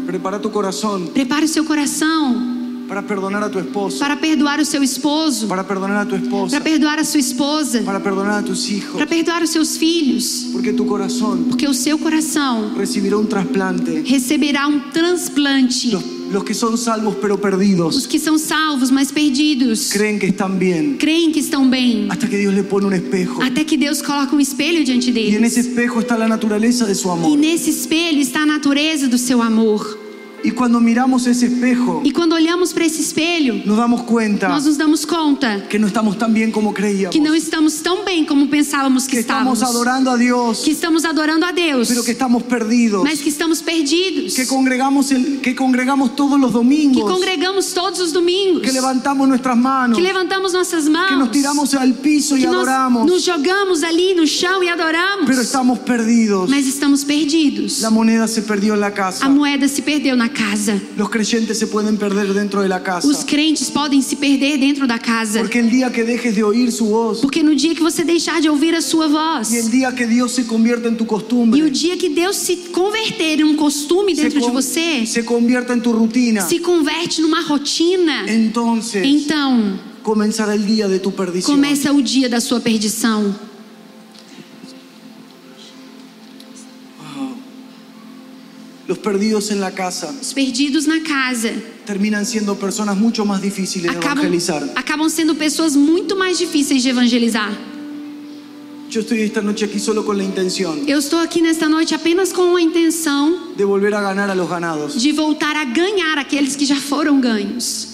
Prepara 0.04 0.40
tu 0.40 0.50
corazón 0.50 1.06
Prepare 1.14 1.44
o 1.44 1.48
seu 1.48 1.64
coração 1.64 2.53
para 2.94 3.02
perdonar 3.02 3.42
a 3.42 3.48
tu 3.50 3.58
esposo, 3.58 3.98
para 3.98 4.16
perdoar 4.16 4.60
o 4.60 4.64
seu 4.64 4.80
esposo, 4.80 5.48
para 5.48 5.64
perdonar 5.64 6.02
a 6.02 6.06
tu 6.06 6.14
esposa, 6.14 6.50
para 6.56 6.64
perdoar 6.64 6.98
a 7.00 7.04
sua 7.04 7.18
esposa, 7.18 7.82
para 7.82 7.98
perdonar 7.98 8.38
a 8.38 8.42
tus 8.42 8.70
hijos, 8.70 8.92
para 8.92 9.06
perdoar 9.06 9.42
os 9.42 9.50
seus 9.50 9.76
filhos, 9.76 10.46
porque 10.52 10.72
tu 10.72 10.86
corazón 10.86 11.46
porque 11.50 11.66
o 11.66 11.74
seu 11.74 11.98
coração 11.98 12.72
recibirá 12.76 13.16
un 13.18 13.26
trasplante. 13.26 14.02
receberá 14.08 14.68
um 14.68 14.78
transplante. 14.92 15.90
Los, 15.90 16.04
los 16.30 16.44
que 16.44 16.54
son 16.54 16.78
salvos 16.78 17.16
pero 17.20 17.36
perdidos 17.36 17.96
Os 17.96 18.06
que 18.06 18.18
são 18.20 18.38
salvos, 18.38 18.92
mas 18.92 19.10
perdidos, 19.10 19.90
que 19.90 19.98
creem 19.98 20.18
que 20.18 20.26
estão 20.26 21.68
bem, 21.68 22.06
hasta 22.10 22.28
que 22.28 22.36
Dios 22.38 22.54
le 22.54 22.62
pone 22.62 22.86
un 22.86 22.92
espejo. 22.94 23.42
até 23.42 23.64
que 23.64 23.76
Deus 23.76 24.00
coloca 24.02 24.36
um 24.36 24.40
espelho 24.40 24.84
diante 24.84 25.10
deles. 25.10 25.56
está 25.56 26.86
de 26.86 26.94
su 26.94 27.08
E 27.08 27.10
amor. 27.10 27.36
nesse 27.38 27.70
espelho 27.70 28.20
está 28.20 28.42
a 28.42 28.46
natureza 28.46 29.08
do 29.08 29.18
seu 29.18 29.42
amor. 29.42 30.03
Y 30.44 30.50
cuando 30.50 30.78
miramos 30.80 31.26
ese 31.26 31.46
espejo, 31.46 32.02
E 32.04 32.12
quando 32.12 32.34
olhamos 32.36 32.72
para 32.74 32.84
esse 32.84 33.00
espelho, 33.00 33.62
nos 33.64 33.76
damos 33.78 34.02
cuenta 34.02 34.46
nós 34.48 34.64
nos 34.66 34.76
damos 34.76 35.06
conta 35.06 35.66
que 35.70 35.78
no 35.78 35.86
estamos 35.86 36.18
tan 36.18 36.32
bien 36.34 36.50
como 36.52 36.72
creíamos. 36.74 37.12
que 37.14 37.20
não 37.20 37.34
estamos 37.34 37.80
tão 37.82 38.04
bem 38.04 38.24
como 38.26 38.46
pensávamos 38.48 39.04
que 39.06 39.12
Que 39.16 39.20
estamos 39.20 39.54
estávamos. 39.58 39.62
adorando 39.62 40.10
a 40.10 40.16
Dios, 40.16 40.60
Que 40.64 40.70
estamos 40.72 41.04
adorando 41.06 41.46
a 41.46 41.52
Deus, 41.52 41.88
pero 41.88 42.04
que 42.04 42.10
estamos 42.12 42.42
perdidos. 42.42 43.02
mas 43.04 43.20
que 43.20 43.30
estamos 43.30 43.62
perdidos. 43.62 44.34
Que 44.34 44.46
congregamos, 44.46 45.08
que 45.42 45.54
congregamos 45.54 46.14
todos 46.14 46.38
Que 46.38 46.52
domingos. 46.52 47.10
congregamos 47.10 47.72
todos 47.72 47.98
os 48.00 48.12
domingos. 48.12 48.62
Que 48.62 48.72
levantamos 48.72 49.26
nuestras 49.26 49.56
manos. 49.56 49.96
Que 49.96 50.02
levantamos 50.04 50.52
nossas 50.52 50.88
mãos. 50.88 51.08
Que 51.08 51.16
nos 51.16 51.30
tiramos 51.30 51.74
al 51.74 51.94
piso 51.94 52.34
que 52.36 52.42
nós 52.46 52.56
adoramos. 52.56 53.06
nos 53.06 53.24
jogamos 53.24 53.82
ali 53.82 54.14
no 54.14 54.26
chão 54.26 54.62
e 54.62 54.68
adoramos. 54.68 55.26
Pero 55.26 55.40
estamos 55.40 55.78
perdidos. 55.78 56.50
Mas 56.50 56.66
estamos 56.66 57.02
perdidos. 57.04 57.80
La 57.80 57.90
moneda 57.90 58.28
se 58.28 58.42
perdió 58.42 58.74
en 58.74 58.80
la 58.80 58.88
A 58.88 58.94
casa. 58.94 59.28
moeda 59.28 59.66
se 59.68 59.80
perdeu 59.82 60.16
na 60.16 60.28
casa. 60.34 60.78
Los 60.96 61.08
creyentes 61.08 61.58
se 61.58 61.66
pueden 61.66 61.96
perder 61.96 62.34
dentro 62.34 62.60
de 62.60 62.68
la 62.68 62.82
casa. 62.82 63.08
Os 63.08 63.24
crentes 63.24 63.70
podem 63.70 64.02
se 64.02 64.16
perder 64.16 64.58
dentro 64.58 64.86
da 64.86 64.98
casa. 64.98 65.38
Porque 65.38 65.60
el 65.60 65.70
día 65.70 65.90
que 65.90 66.04
dejes 66.04 66.34
de 66.34 66.42
oír 66.42 66.70
su 66.70 66.86
voz 66.86 67.20
Porque 67.20 67.42
no 67.42 67.54
dia 67.54 67.74
que 67.74 67.80
você 67.80 68.04
deixar 68.04 68.40
de 68.42 68.48
ouvir 68.48 68.74
a 68.74 68.82
sua 68.82 69.08
voz, 69.08 69.50
y 69.50 69.56
el 69.56 69.70
día 69.70 69.94
que 69.94 70.06
Dios 70.06 70.32
se 70.32 70.44
convierta 70.44 70.88
en 70.88 70.96
tu 70.96 71.04
e 71.04 71.06
o 71.06 71.08
costumbre, 71.08 71.70
dia 71.70 71.96
que 71.96 72.08
Deus 72.10 72.36
se 72.36 72.56
converter 72.72 73.40
em 73.40 73.44
um 73.44 73.56
costume 73.56 74.14
dentro 74.14 74.40
de 74.40 74.50
você, 74.50 75.06
se 75.06 75.22
convierta 75.22 75.72
en 75.72 75.80
tu 75.80 75.92
rutina, 75.92 76.42
se 76.42 76.58
converte 76.58 77.22
numa 77.22 77.40
rotina, 77.42 78.24
entonces 78.28 79.04
então 79.04 79.78
começa 80.02 80.44
o 81.92 82.02
dia 82.02 82.28
da 82.28 82.40
sua 82.40 82.60
perdição. 82.60 83.53
Los 88.86 88.98
perdidos 88.98 89.50
en 89.50 89.60
la 89.60 89.70
casa 89.70 90.14
Os 90.20 90.34
perdidos 90.34 90.86
na 90.86 91.00
casa 91.02 91.50
terminan 91.86 92.26
siendo 92.26 92.54
personas 92.56 92.96
mucho 92.96 93.24
más 93.24 93.40
difíciles 93.40 93.90
de 93.90 93.96
acabam, 93.96 94.18
evangelizar. 94.18 94.62
acabam 94.76 95.08
sendo 95.08 95.34
pessoas 95.34 95.74
muito 95.74 96.14
mais 96.16 96.38
difíceis 96.38 96.82
de 96.82 96.90
evangelizar. 96.90 97.50
Yo 98.90 99.00
estoy 99.00 99.22
esta 99.22 99.40
noche 99.42 99.64
aquí 99.64 99.80
solo 99.80 100.04
con 100.04 100.16
la 100.18 100.22
intención 100.22 100.84
Eu 100.86 100.98
estou 100.98 101.18
aqui 101.18 101.40
nesta 101.40 101.66
noite 101.68 101.94
apenas 101.94 102.30
com 102.32 102.54
a 102.56 102.60
intenção 102.60 103.54
de 103.56 103.64
volver 103.64 103.92
a 103.94 104.00
ganar 104.02 104.30
a 104.30 104.34
los 104.34 104.48
ganados. 104.48 104.94
de 105.00 105.12
voltar 105.12 105.56
a 105.56 105.64
ganhar 105.64 106.18
aqueles 106.18 106.54
que 106.54 106.66
já 106.66 106.76
foram 106.76 107.18
ganhos. 107.20 107.88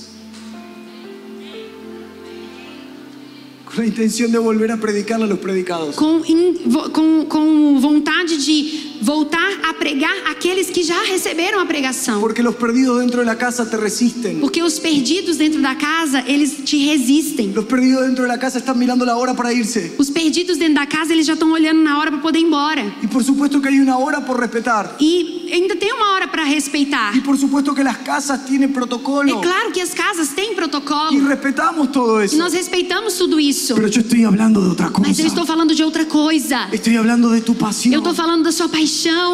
Con 3.65 3.79
la 3.79 3.87
intención 3.87 4.33
de 4.33 4.39
volver 4.39 4.73
a 4.73 4.77
predicarle 4.79 5.25
a 5.25 5.29
los 5.29 5.39
predicados. 5.39 5.95
Com, 5.95 6.23
in- 6.27 6.59
vo- 6.67 6.91
com, 6.91 7.25
com 7.27 7.79
vontade 7.81 8.37
de 8.37 8.90
voltar 9.01 9.49
a 9.69 9.75
pregar 9.75 10.13
aqueles 10.31 10.69
que 10.71 10.83
já 10.83 11.01
receberam 11.05 11.61
a 11.61 11.67
pregação. 11.67 12.21
Porque 12.21 12.43
los 12.43 12.55
perdidos 12.57 12.99
dentro 12.99 13.21
de 13.21 13.27
la 13.27 13.37
casa 13.37 13.65
te 13.67 13.77
resisten. 13.77 14.41
Porque 14.41 14.63
os 14.63 14.79
perdidos 14.79 15.39
dentro 15.39 15.61
da 15.61 15.75
casa, 15.75 16.23
eles 16.27 16.65
te 16.65 16.77
resistem. 16.91 17.53
Los 17.55 17.65
perdidos 17.67 18.07
dentro 18.07 18.23
de 18.25 18.29
la 18.29 18.39
casa 18.39 18.59
están 18.59 18.79
mirando 18.79 19.05
la 19.05 19.17
hora 19.17 19.35
para 19.35 19.53
irse. 19.53 19.95
Os 19.99 20.11
perdidos 20.11 20.59
dentro 20.59 20.75
da 20.75 20.87
casa, 20.87 21.13
eles 21.13 21.27
já 21.27 21.35
estão 21.35 21.51
olhando 21.53 21.83
na 21.83 21.99
hora 21.99 22.11
para 22.11 22.21
poder 22.21 22.39
ir 22.41 22.45
embora. 22.47 22.85
Y 23.03 23.07
por 23.07 23.25
supuesto 23.25 23.61
que 23.61 23.69
hay 23.69 23.79
una 23.81 23.97
hora 23.99 24.21
por 24.25 24.39
respetar. 24.39 24.97
E 25.01 25.49
ainda 25.53 25.77
tem 25.77 25.93
uma 25.93 26.13
hora 26.15 26.29
para 26.31 26.45
respeitar. 26.45 27.17
Y 27.17 27.21
por 27.21 27.37
supuesto 27.39 27.75
que 27.75 27.83
las 27.83 27.99
casas 27.99 28.41
É 28.51 28.69
protocolo. 28.69 29.41
claro 29.41 29.73
que 29.73 29.81
as 29.81 29.95
casas 29.95 30.29
têm 30.35 30.55
protocolo. 30.55 31.11
respetamos 31.27 31.91
todo 31.91 32.21
E 32.21 32.27
eso. 32.27 32.37
nós 32.37 32.53
respeitamos 32.53 33.15
tudo 33.17 33.39
isso. 33.41 33.75
Pero 33.75 33.89
yo 33.89 34.01
estoy 34.01 34.25
hablando 34.25 34.61
de 34.61 35.01
Mas 35.01 35.19
eu 35.19 35.27
estou 35.27 35.47
falando 35.47 35.75
de 35.75 35.83
outra 35.83 36.05
coisa. 36.05 36.69
Estoy 36.73 36.97
hablando 36.97 37.31
de 37.33 37.41
tu 37.41 37.53
Eu 37.53 37.59
pasión. 37.59 37.95
estou 37.95 38.15
falando 38.15 38.45
da 38.45 38.53
sua 38.53 38.69
paixão. 38.69 38.90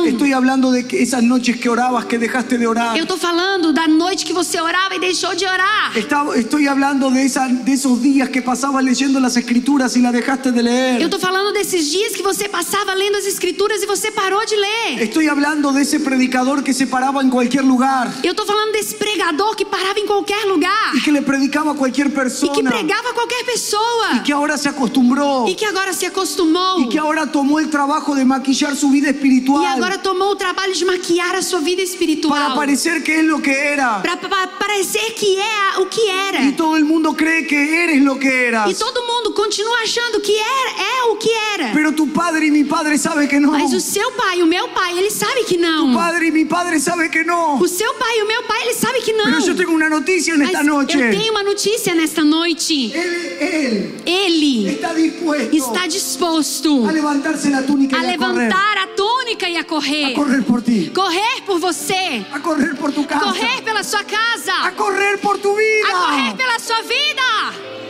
Estoy 0.07 0.33
hablando 0.33 0.71
de 0.71 0.87
que 0.87 1.03
esas 1.03 1.23
noches 1.23 1.57
que 1.57 1.69
orabas, 1.69 2.05
que 2.05 2.19
dejaste 2.19 2.59
de 2.59 2.67
orar. 2.67 2.97
Eu 2.97 3.05
estou 3.05 3.17
falando 3.17 3.73
da 3.73 3.89
noite 3.89 4.25
que 4.25 4.33
você 4.33 4.61
orava 4.61 4.95
e 4.95 5.01
deixou 5.01 5.35
de 5.35 5.47
orar. 5.47 5.97
Estaba- 5.97 6.37
Estoy 6.37 6.69
hablando 6.69 7.11
de, 7.11 7.23
esa- 7.25 7.49
de 7.49 7.73
esos 7.73 8.01
días 8.03 8.29
que 8.29 8.43
pasabas 8.43 8.85
leyendo 8.85 9.19
las 9.19 9.37
escrituras 9.37 9.97
y 9.97 10.01
las 10.03 10.13
dejaste 10.13 10.53
de 10.53 10.59
Eu 10.61 10.65
leer. 10.65 11.01
estou 11.03 11.19
falando 11.19 11.53
desses 11.53 11.91
dias 11.91 12.13
que 12.15 12.23
você 12.23 12.49
passava 12.49 12.93
lendo 12.95 13.17
as 13.17 13.25
escrituras 13.27 13.83
e 13.83 13.87
você 13.87 14.11
parou 14.13 14.45
de 14.45 14.57
ler. 14.57 15.03
Estoy 15.03 15.29
hablando 15.29 15.73
de 15.73 15.81
ese 15.83 15.99
predicador 16.01 16.63
que 16.63 16.73
se 16.75 16.87
paraba 16.87 17.23
en 17.23 17.31
cualquier 17.31 17.65
lugar 17.65 18.13
Eu 18.23 18.33
estou 18.33 18.45
falando 18.47 18.73
desse 18.73 18.95
pregador 18.97 19.57
que 19.57 19.65
parava 19.65 19.99
em 19.99 20.07
qualquer 20.07 20.45
lugar 20.47 20.95
y 20.95 21.01
que 21.01 21.11
le 21.11 21.23
predicaba 21.23 21.73
a 21.73 21.75
cualquier 21.75 22.09
e 22.09 22.11
que 22.11 22.63
pregava 22.63 23.11
a 23.11 23.15
qualquer 23.15 23.45
pessoa 23.47 24.07
y 24.17 24.21
que 24.23 24.33
ahora 24.33 24.57
se 24.59 24.69
acostumbró 24.69 25.47
e 25.49 25.55
que 25.55 25.65
agora 25.65 25.93
se 25.93 26.07
acostumou 26.07 26.81
y 26.83 26.89
que 26.89 26.99
ahora 26.99 27.27
tomó 27.27 27.59
el 27.59 27.69
trabajo 27.71 28.15
de 28.15 28.25
maquillar 28.25 28.75
su 28.77 28.91
vida 28.91 29.09
e 29.11 29.15
espiritual 29.47 29.77
agora 29.77 29.99
tomou 29.99 30.31
o 30.33 30.37
trabalho 30.37 30.73
de 30.75 30.85
maquiar 30.85 31.35
a 31.37 31.43
sua 31.43 31.61
vida 31.61 31.83
espiritual 31.83 32.39
para 32.39 32.55
parecer 32.55 33.03
que 33.03 33.13
es 33.21 33.25
lo 33.25 33.41
que 33.41 33.51
era. 33.51 34.01
para 34.03 34.17
parecer 34.59 35.15
que 35.15 35.39
é 35.39 35.79
o 35.81 35.87
que 35.87 36.09
era. 36.09 36.43
Y 36.43 36.53
todo 36.53 36.79
mundo 36.85 37.15
cree 37.15 37.47
que 37.47 37.83
eres 37.83 38.03
lo 38.03 38.19
que 38.19 38.29
E 38.29 38.47
eras. 38.49 38.79
todo 38.79 39.01
mundo 39.07 39.35
continua 39.35 39.79
achando 39.83 40.21
que 40.21 40.33
é, 40.33 40.65
é 41.01 41.05
o 41.13 41.17
que 41.17 41.31
era. 41.55 41.73
Pero 41.73 41.93
tu 41.93 42.07
padre 42.09 42.47
y 42.47 42.51
mi 42.51 42.65
padre 42.65 42.99
sabe 42.99 43.29
que 43.29 43.39
no. 43.41 43.53
Mas 43.53 43.73
o 43.73 43.81
seu 43.81 44.11
pai, 44.13 44.43
o 44.43 44.47
meu 44.47 44.69
pai, 44.69 44.99
ele 44.99 45.11
sabe 45.11 45.45
que 45.45 45.57
não. 45.57 45.95
Padre 45.95 46.27
y 46.29 46.33
mi 46.33 46.45
padre 46.45 46.79
sabe 46.81 47.09
que 47.11 47.25
no. 47.25 47.59
O 47.61 47.69
seu 47.69 47.93
pai 47.95 48.19
e 48.19 48.23
o 48.23 48.27
meu 48.27 48.43
pai, 48.45 48.63
ele 48.63 48.75
sabe 48.75 49.01
que 49.01 49.13
não. 49.13 49.25
Pero 49.25 49.41
yo 49.41 49.55
tengo 49.55 49.73
una 49.73 49.89
noticia 49.89 50.35
en 50.35 50.41
Mas 50.41 50.51
esta 50.51 50.63
noche. 50.63 50.99
eu 50.99 51.11
tenho 51.11 51.33
uma 51.33 51.43
notícia 51.43 51.95
nesta 51.95 52.25
noite. 52.25 52.93
Él, 52.93 53.33
él 53.41 53.97
Ele 54.07 54.71
está 54.71 54.93
dispuesto 54.95 55.57
está 55.57 55.87
disposto 55.87 56.87
a 56.89 56.93
levantarse 56.93 57.51
la 57.51 57.63
túnica 57.63 57.97
a 57.97 58.01
a 58.01 58.03
levantar 58.05 58.79
a 58.79 58.87
túnica 58.95 59.36
e 59.45 59.57
a 59.59 59.65
correr. 59.65 60.13
A 60.13 60.15
correr 60.15 60.43
por 60.43 60.63
ti. 60.63 60.91
Correr 60.95 61.43
por 61.45 61.59
você. 61.59 62.25
A 62.33 62.41
correr 62.41 62.75
por 62.77 62.93
tu 62.93 63.05
casa. 63.05 63.25
Correr 63.25 63.63
pela 63.63 63.83
sua 63.83 64.01
A 64.01 64.05
casa. 64.05 64.71
correr 64.77 65.19
por 65.19 65.39
tu 65.39 65.55
vida. 65.55 65.89
A 65.89 65.93
correr 66.07 66.35
pela 66.37 66.59
sua 66.59 66.83
vida. 66.83 67.86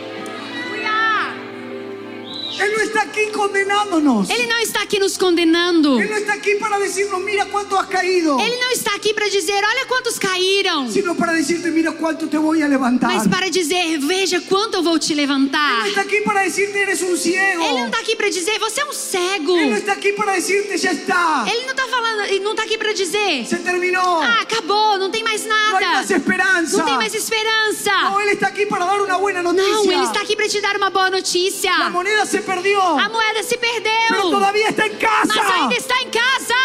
Él 2.59 2.73
no 2.75 2.81
está 2.81 3.01
aquí 3.03 3.27
condenándonos. 3.31 4.29
Ele 4.29 4.47
não 4.47 4.59
está 4.59 4.81
aqui 4.81 4.99
nos 4.99 5.17
condenando. 5.17 5.99
Él 5.99 6.09
no 6.09 6.17
está 6.17 6.33
aquí 6.33 6.55
para 6.55 6.79
decirnos, 6.79 7.23
mira 7.23 7.45
cuánto 7.45 7.77
has 7.77 7.87
caído. 7.87 8.39
Ele 8.39 8.57
não 8.57 8.71
está 8.71 8.95
aqui 8.95 9.13
para 9.13 9.27
dizer, 9.29 9.63
olha 9.63 9.85
quantos 9.85 10.17
caíram. 10.17 10.89
Sino 10.89 11.15
para 11.15 11.33
decirte, 11.33 11.69
mira 11.69 11.91
cuánto 11.91 12.27
te 12.27 12.37
voy 12.37 12.61
a 12.61 12.67
levantar. 12.67 13.13
Mas 13.13 13.27
para 13.27 13.49
dizer, 13.49 13.99
veja 13.99 14.41
quanto 14.41 14.75
eu 14.75 14.83
vou 14.83 14.97
te 14.97 15.13
levantar. 15.13 15.81
no 15.81 15.87
está 15.87 16.01
aquí 16.01 16.21
para 16.21 16.41
decirte, 16.41 16.77
eres 16.77 17.01
un 17.01 17.17
ciego. 17.17 17.63
Ele 17.63 17.79
não 17.79 17.85
está 17.87 17.99
aqui 17.99 18.15
para 18.15 18.29
dizer, 18.29 18.59
você 18.59 18.81
é 18.81 18.85
um 18.85 18.93
cego. 18.93 19.57
Él 19.57 19.69
no 19.69 19.77
está 19.77 19.93
aquí 19.93 20.13
para 20.13 20.33
decirte, 20.33 20.77
ya 20.77 20.91
está. 20.91 21.45
Ele 21.47 21.63
não 21.65 21.71
está 21.71 21.87
falando, 21.87 22.21
ele 22.25 22.39
não 22.39 22.51
está 22.51 22.63
aqui 22.63 22.77
para 22.77 22.93
dizer, 22.93 23.45
Se 23.45 23.57
terminó. 23.57 24.21
ah, 24.21 24.41
acabou, 24.41 24.97
não 24.97 25.09
tem 25.11 25.23
mais 25.23 25.45
No 25.45 25.53
hay 25.53 25.71
nada. 25.73 25.97
más 25.97 26.11
esperanza. 26.11 26.77
Não 26.77 26.85
tem 26.85 26.95
mais 26.95 27.13
esperança. 27.13 27.91
No, 28.09 28.19
Él 28.19 28.29
está 28.29 28.47
aquí 28.47 28.65
para 28.65 28.85
dar 28.85 29.01
una 29.01 29.17
buena 29.17 29.41
noticia. 29.43 29.67
Não, 29.73 29.91
ele 29.91 30.03
está 30.03 30.21
aqui 30.21 30.35
para 30.35 30.47
te 30.47 30.59
dar 30.61 30.75
uma 30.75 30.89
boa 30.89 31.09
notícia. 31.09 31.71
La 31.77 31.89
moneda 31.89 32.25
se 32.25 32.41
perdió. 32.51 32.81
A 32.81 33.09
moeda 33.09 33.43
se 33.43 33.57
Pero 33.57 33.83
perdeu, 33.83 34.31
todavía 34.31 34.69
está 34.69 34.85
en 34.85 34.95
casa. 34.97 35.33
mas 35.35 35.51
ainda 35.51 35.75
está 35.75 35.95
em 36.01 36.09
casa. 36.09 36.55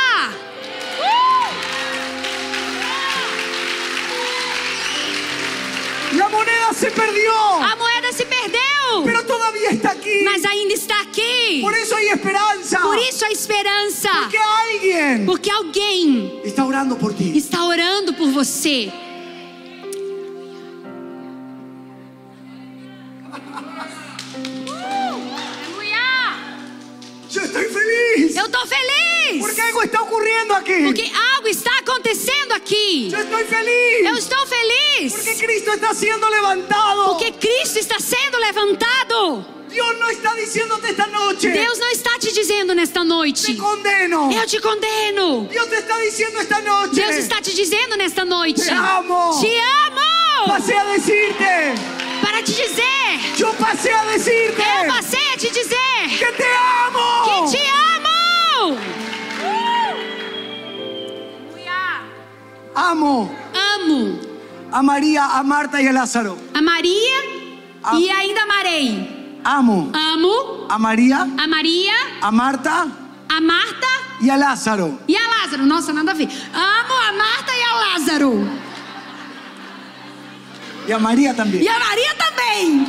La 6.17 6.29
moneda 6.29 6.73
se 6.75 6.91
perdió. 6.91 7.33
A 7.33 7.75
moeda 7.77 8.13
se 8.13 8.25
perdeu, 8.27 9.03
Pero 9.05 9.25
todavía 9.25 9.71
está 9.71 9.93
aquí. 9.93 10.21
mas 10.25 10.45
ainda 10.45 10.75
está 10.75 11.01
aqui. 11.01 11.61
Por 11.63 11.75
eso 11.75 11.97
hay 11.97 12.09
esperanza. 12.09 12.81
Por 12.83 12.99
isso 12.99 13.25
a 13.25 13.31
esperança, 13.31 14.11
Que 14.31 14.37
alguien 14.39 15.25
porque 15.27 15.51
alguém 15.51 16.41
está 16.45 16.65
orando 16.67 16.97
por 16.97 17.15
ti. 17.15 17.33
está 17.37 17.65
orando 17.65 18.13
por 18.13 18.29
você. 18.31 18.93
Yo 27.33 27.41
estoy 27.43 27.65
feliz. 27.65 28.37
Eu 28.37 28.49
tô 28.51 28.59
feliz, 28.67 29.41
Porque 29.41 29.61
algo 29.63 29.83
está 29.83 30.03
ocurriendo 30.03 30.55
aquí. 30.55 30.85
porque 30.85 31.11
algo 31.35 31.49
está 31.49 31.71
acontecendo 31.79 32.53
aqui. 32.55 33.09
Yo 33.11 33.19
estoy 33.19 33.45
feliz. 33.45 34.07
Eu 34.07 34.17
estou 34.19 34.47
feliz, 34.47 35.13
Porque 35.15 35.35
Cristo 35.47 35.71
está 35.73 35.95
siendo 35.95 36.29
levantado. 36.29 37.05
porque 37.07 37.33
Cristo 37.33 37.79
está 37.79 37.99
sendo 37.99 38.39
levantado. 38.39 39.47
Dios 39.71 39.99
no 39.99 40.11
está 40.11 40.35
diciéndote 40.35 40.91
esta 40.91 41.07
noche. 41.07 41.49
Deus 41.49 41.79
não 41.79 41.89
está 41.91 42.11
te 42.19 42.31
dizendo 42.31 42.75
nesta 42.75 43.01
Te 43.01 43.07
noite, 43.07 43.57
condeno. 43.57 44.31
eu 44.31 44.47
te 44.47 44.61
condeno. 44.61 45.49
Te 45.49 45.77
está 45.79 45.99
diciendo 46.01 46.39
esta 46.41 46.61
noche. 46.61 46.95
Deus 47.01 47.17
está 47.17 47.41
te 47.41 47.53
dizendo 47.53 47.97
nesta 47.97 48.25
noite, 48.27 48.63
Te 48.63 48.71
amo. 48.71 49.41
te 49.41 49.59
amo. 49.59 50.47
Pasé 50.49 50.77
a 50.77 50.85
decirte. 50.85 51.73
Para 52.21 52.43
te 52.43 52.53
dizer, 52.53 53.37
Yo 53.39 53.51
pasé 53.55 53.91
a 53.93 54.05
decirte. 54.05 54.61
eu 54.61 54.87
passei 54.87 55.27
a 55.35 55.37
te 55.39 55.49
dizer 55.51 56.19
Que 56.19 56.33
te 56.33 56.45
amo. 56.45 56.82
Te 57.53 57.61
amo. 57.95 58.77
Amo 62.75 63.31
Amo 63.55 64.19
a 64.73 64.83
María, 64.83 65.27
a 65.39 65.43
Marta 65.43 65.81
y 65.83 65.87
a 65.87 65.93
Lázaro. 65.93 66.37
a 66.55 66.63
Maria 66.63 67.19
e 68.01 68.11
ainda 68.11 68.43
amarei. 68.43 69.41
Amo 69.45 69.91
Amo 69.93 70.67
a 70.69 70.79
María, 70.79 71.19
a 71.39 71.47
Maria, 71.47 71.93
a 72.23 72.31
Marta 72.31 72.87
a 73.29 73.41
Marta 73.41 73.89
y 74.21 74.31
a 74.31 74.37
Lázaro. 74.37 74.99
e 75.09 75.15
a 75.17 75.27
Lázaro. 75.29 75.65
Nossa, 75.67 75.93
nada 75.93 76.13
a 76.13 76.15
ver. 76.15 76.29
Amo 76.55 76.95
a 77.09 77.13
Marta 77.13 77.53
e 77.55 77.63
a 77.63 77.73
Lázaro. 77.85 78.33
Y 80.89 80.93
a 80.93 80.99
María 80.99 81.35
también. 81.35 81.63
E 81.63 81.69
a 81.69 81.79
Maria 81.79 82.13
também. 82.25 82.87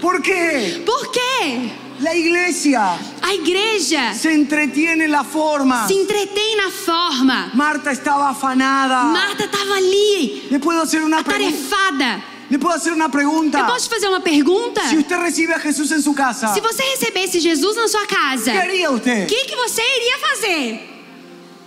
¿Por 0.00 0.20
qué? 0.22 0.82
Por 0.84 1.10
quê? 1.12 1.72
La 2.02 2.14
iglesia 2.14 2.98
A 3.22 3.32
igreja 3.32 4.12
se 4.14 4.32
entretiene 4.32 5.04
en 5.04 5.10
la 5.12 5.22
forma. 5.24 5.86
se 5.86 5.94
entretém 5.94 6.56
na 6.56 6.68
forma. 6.70 7.50
Marta 7.54 7.92
estaba 7.92 8.30
afanada. 8.30 9.04
Marta 9.04 9.44
estava 9.44 9.76
ali, 9.76 10.48
¿Le 10.50 10.58
puedo 10.58 10.82
hacer 10.82 11.02
una 11.02 11.22
pregunta? 11.22 11.46
atarefada. 11.56 12.24
¿Le 12.50 12.58
puedo 12.58 12.74
hacer 12.74 12.92
una 12.92 13.08
pregunta? 13.08 13.58
Eu 13.60 13.66
posso 13.66 13.88
te 13.88 13.94
fazer 13.94 14.08
uma 14.08 14.20
pergunta? 14.20 14.82
Si 14.88 14.96
usted 14.98 15.16
recibe 15.16 15.54
a 15.54 15.58
Jesús 15.60 15.90
en 15.92 16.02
su 16.02 16.12
casa, 16.12 16.52
Se 16.52 16.60
você 16.60 16.82
recebesse 16.82 17.40
Jesus 17.40 17.76
na 17.76 17.86
sua 17.88 18.04
casa, 18.06 18.50
¿qué 18.52 18.58
haría 18.58 18.90
o 18.90 18.96
usted? 18.96 19.26
que, 19.28 19.46
que 19.46 19.56
você 19.56 19.80
iria 19.80 20.18
fazer? 20.28 20.80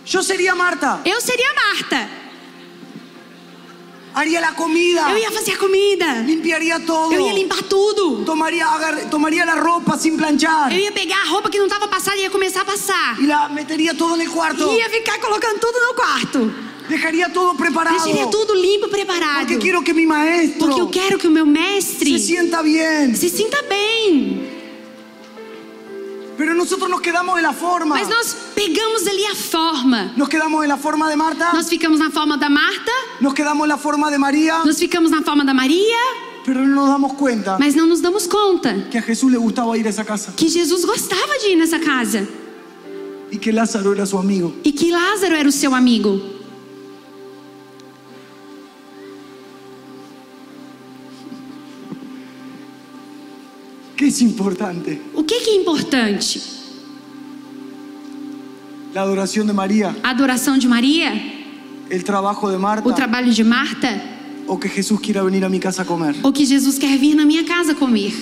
Yo 0.05 0.21
sería 0.21 0.53
Marta. 0.53 0.99
Eu 1.05 1.19
seria 1.21 1.47
Marta. 1.55 2.07
Haría 4.15 4.39
la 4.39 4.53
comida. 4.55 5.11
Eu 5.11 5.17
ia 5.17 5.29
fazer 5.29 5.53
a 5.55 5.57
comida. 5.57 6.21
Limpiaría 6.25 6.79
todo. 6.79 7.11
Eu 7.13 7.19
ia 7.27 7.33
limpar 7.33 7.61
tudo. 7.63 8.23
Tomaría, 8.23 8.65
agar- 8.65 9.09
tomaría 9.09 9.43
la 9.45 9.55
ropa 9.55 9.97
sin 9.97 10.15
planchar. 10.15 10.71
Eu 10.71 10.79
ia 10.79 10.91
pegar 10.93 11.19
a 11.25 11.29
roupa 11.29 11.49
que 11.49 11.57
não 11.57 11.65
estava 11.67 11.87
passada 11.89 12.15
e 12.17 12.21
ia 12.21 12.29
começar 12.29 12.61
a 12.61 12.65
passar. 12.65 13.17
Y 13.19 13.25
la 13.27 13.49
metería 13.49 13.93
todo 13.93 14.15
en 14.15 14.21
el 14.21 14.29
cuarto. 14.29 14.71
E 14.71 14.77
ia 14.77 14.89
ficar 14.89 15.19
colocando 15.19 15.59
tudo 15.59 15.77
no 15.87 15.93
quarto. 15.95 16.39
Dejaría 16.87 17.27
todo 17.33 17.55
preparado. 17.55 17.97
Deixaria 18.03 18.29
tudo 18.29 18.55
limpo, 18.55 18.87
preparado. 18.87 19.39
Porque 19.39 19.57
quiero 19.57 19.83
que 19.83 19.93
mi 19.93 20.05
maestro 20.05 20.67
Porque 20.67 20.81
eu 20.81 20.89
quero 20.89 21.17
que 21.17 21.27
o 21.27 21.31
meu 21.31 21.45
mestre 21.45 22.09
se 22.17 22.19
sienta 22.27 22.61
bien. 22.61 23.13
se 23.15 23.27
sinta 23.29 23.57
bem. 23.67 24.54
Mas 27.87 28.07
nós 28.09 28.35
pegamos 28.53 29.07
ali 29.07 29.25
a 29.25 29.35
forma. 29.35 30.11
Nos 30.17 30.27
quedamos 30.29 30.63
en 30.63 30.69
la 30.69 30.77
forma 30.77 31.09
de 31.09 31.15
Marta. 31.15 31.51
Nós 31.53 31.67
ficamos 31.69 31.99
na 31.99 32.09
forma 32.11 32.37
da 32.37 32.49
Marta, 32.49 32.91
Nos 33.21 33.33
quedamos 33.33 33.63
en 33.65 33.69
la 33.69 33.77
forma 33.77 34.11
de 34.11 34.17
María. 34.17 34.63
nós 34.65 34.77
ficamos 34.77 35.11
na 35.11 35.21
forma 35.21 35.43
da 35.45 35.53
Maria, 35.53 35.97
Pero 36.45 36.61
no 36.61 36.75
nos 36.75 36.89
damos 36.89 37.13
cuenta 37.13 37.57
mas 37.57 37.73
não 37.75 37.87
nos 37.87 38.01
damos 38.01 38.27
conta 38.27 38.73
que 38.91 38.97
a 38.97 39.01
Jesús 39.01 39.31
le 39.31 39.37
gustaba 39.37 39.75
ir 39.77 39.85
a 39.87 39.89
esa 39.89 40.03
casa. 40.03 40.33
que 40.35 40.47
Jesus 40.47 40.85
gostava 40.85 41.37
de 41.39 41.51
ir 41.51 41.55
nessa 41.57 41.79
casa 41.79 42.27
Y 43.31 43.37
que 43.39 43.51
Lázaro 43.51 43.93
era 43.93 44.05
su 44.05 44.17
amigo. 44.19 44.53
e 44.63 44.71
que 44.71 44.91
Lázaro 44.91 45.35
era 45.35 45.49
o 45.49 45.51
seu 45.51 45.73
amigo. 45.73 46.21
Es 54.15 54.21
importante? 54.21 55.01
O 55.13 55.23
que, 55.23 55.39
que 55.41 55.49
é 55.51 55.55
importante? 55.55 56.41
La 58.93 59.01
adoración 59.01 59.45
de 59.45 59.51
María, 59.53 59.93
A 60.03 60.11
adoração 60.11 60.57
de 60.57 60.67
Maria, 60.67 61.11
el 61.89 62.03
trabajo 62.03 62.49
de 62.49 62.57
Marta 62.57 62.87
o 62.87 62.93
trabalho 62.93 63.33
de 63.33 63.43
Marta, 63.43 64.01
o 64.47 64.57
que 64.57 64.69
Jesús 64.69 64.99
quiera 65.01 65.21
venir 65.23 65.43
a 65.43 65.49
mi 65.49 65.59
casa 65.59 65.81
a 65.81 65.85
comer. 65.85 66.15
ou 66.23 66.31
que 66.31 66.45
Jesus 66.45 66.77
quer 66.79 66.97
vir 66.97 67.13
na 67.15 67.25
minha 67.25 67.43
casa 67.43 67.75
comer. 67.75 68.13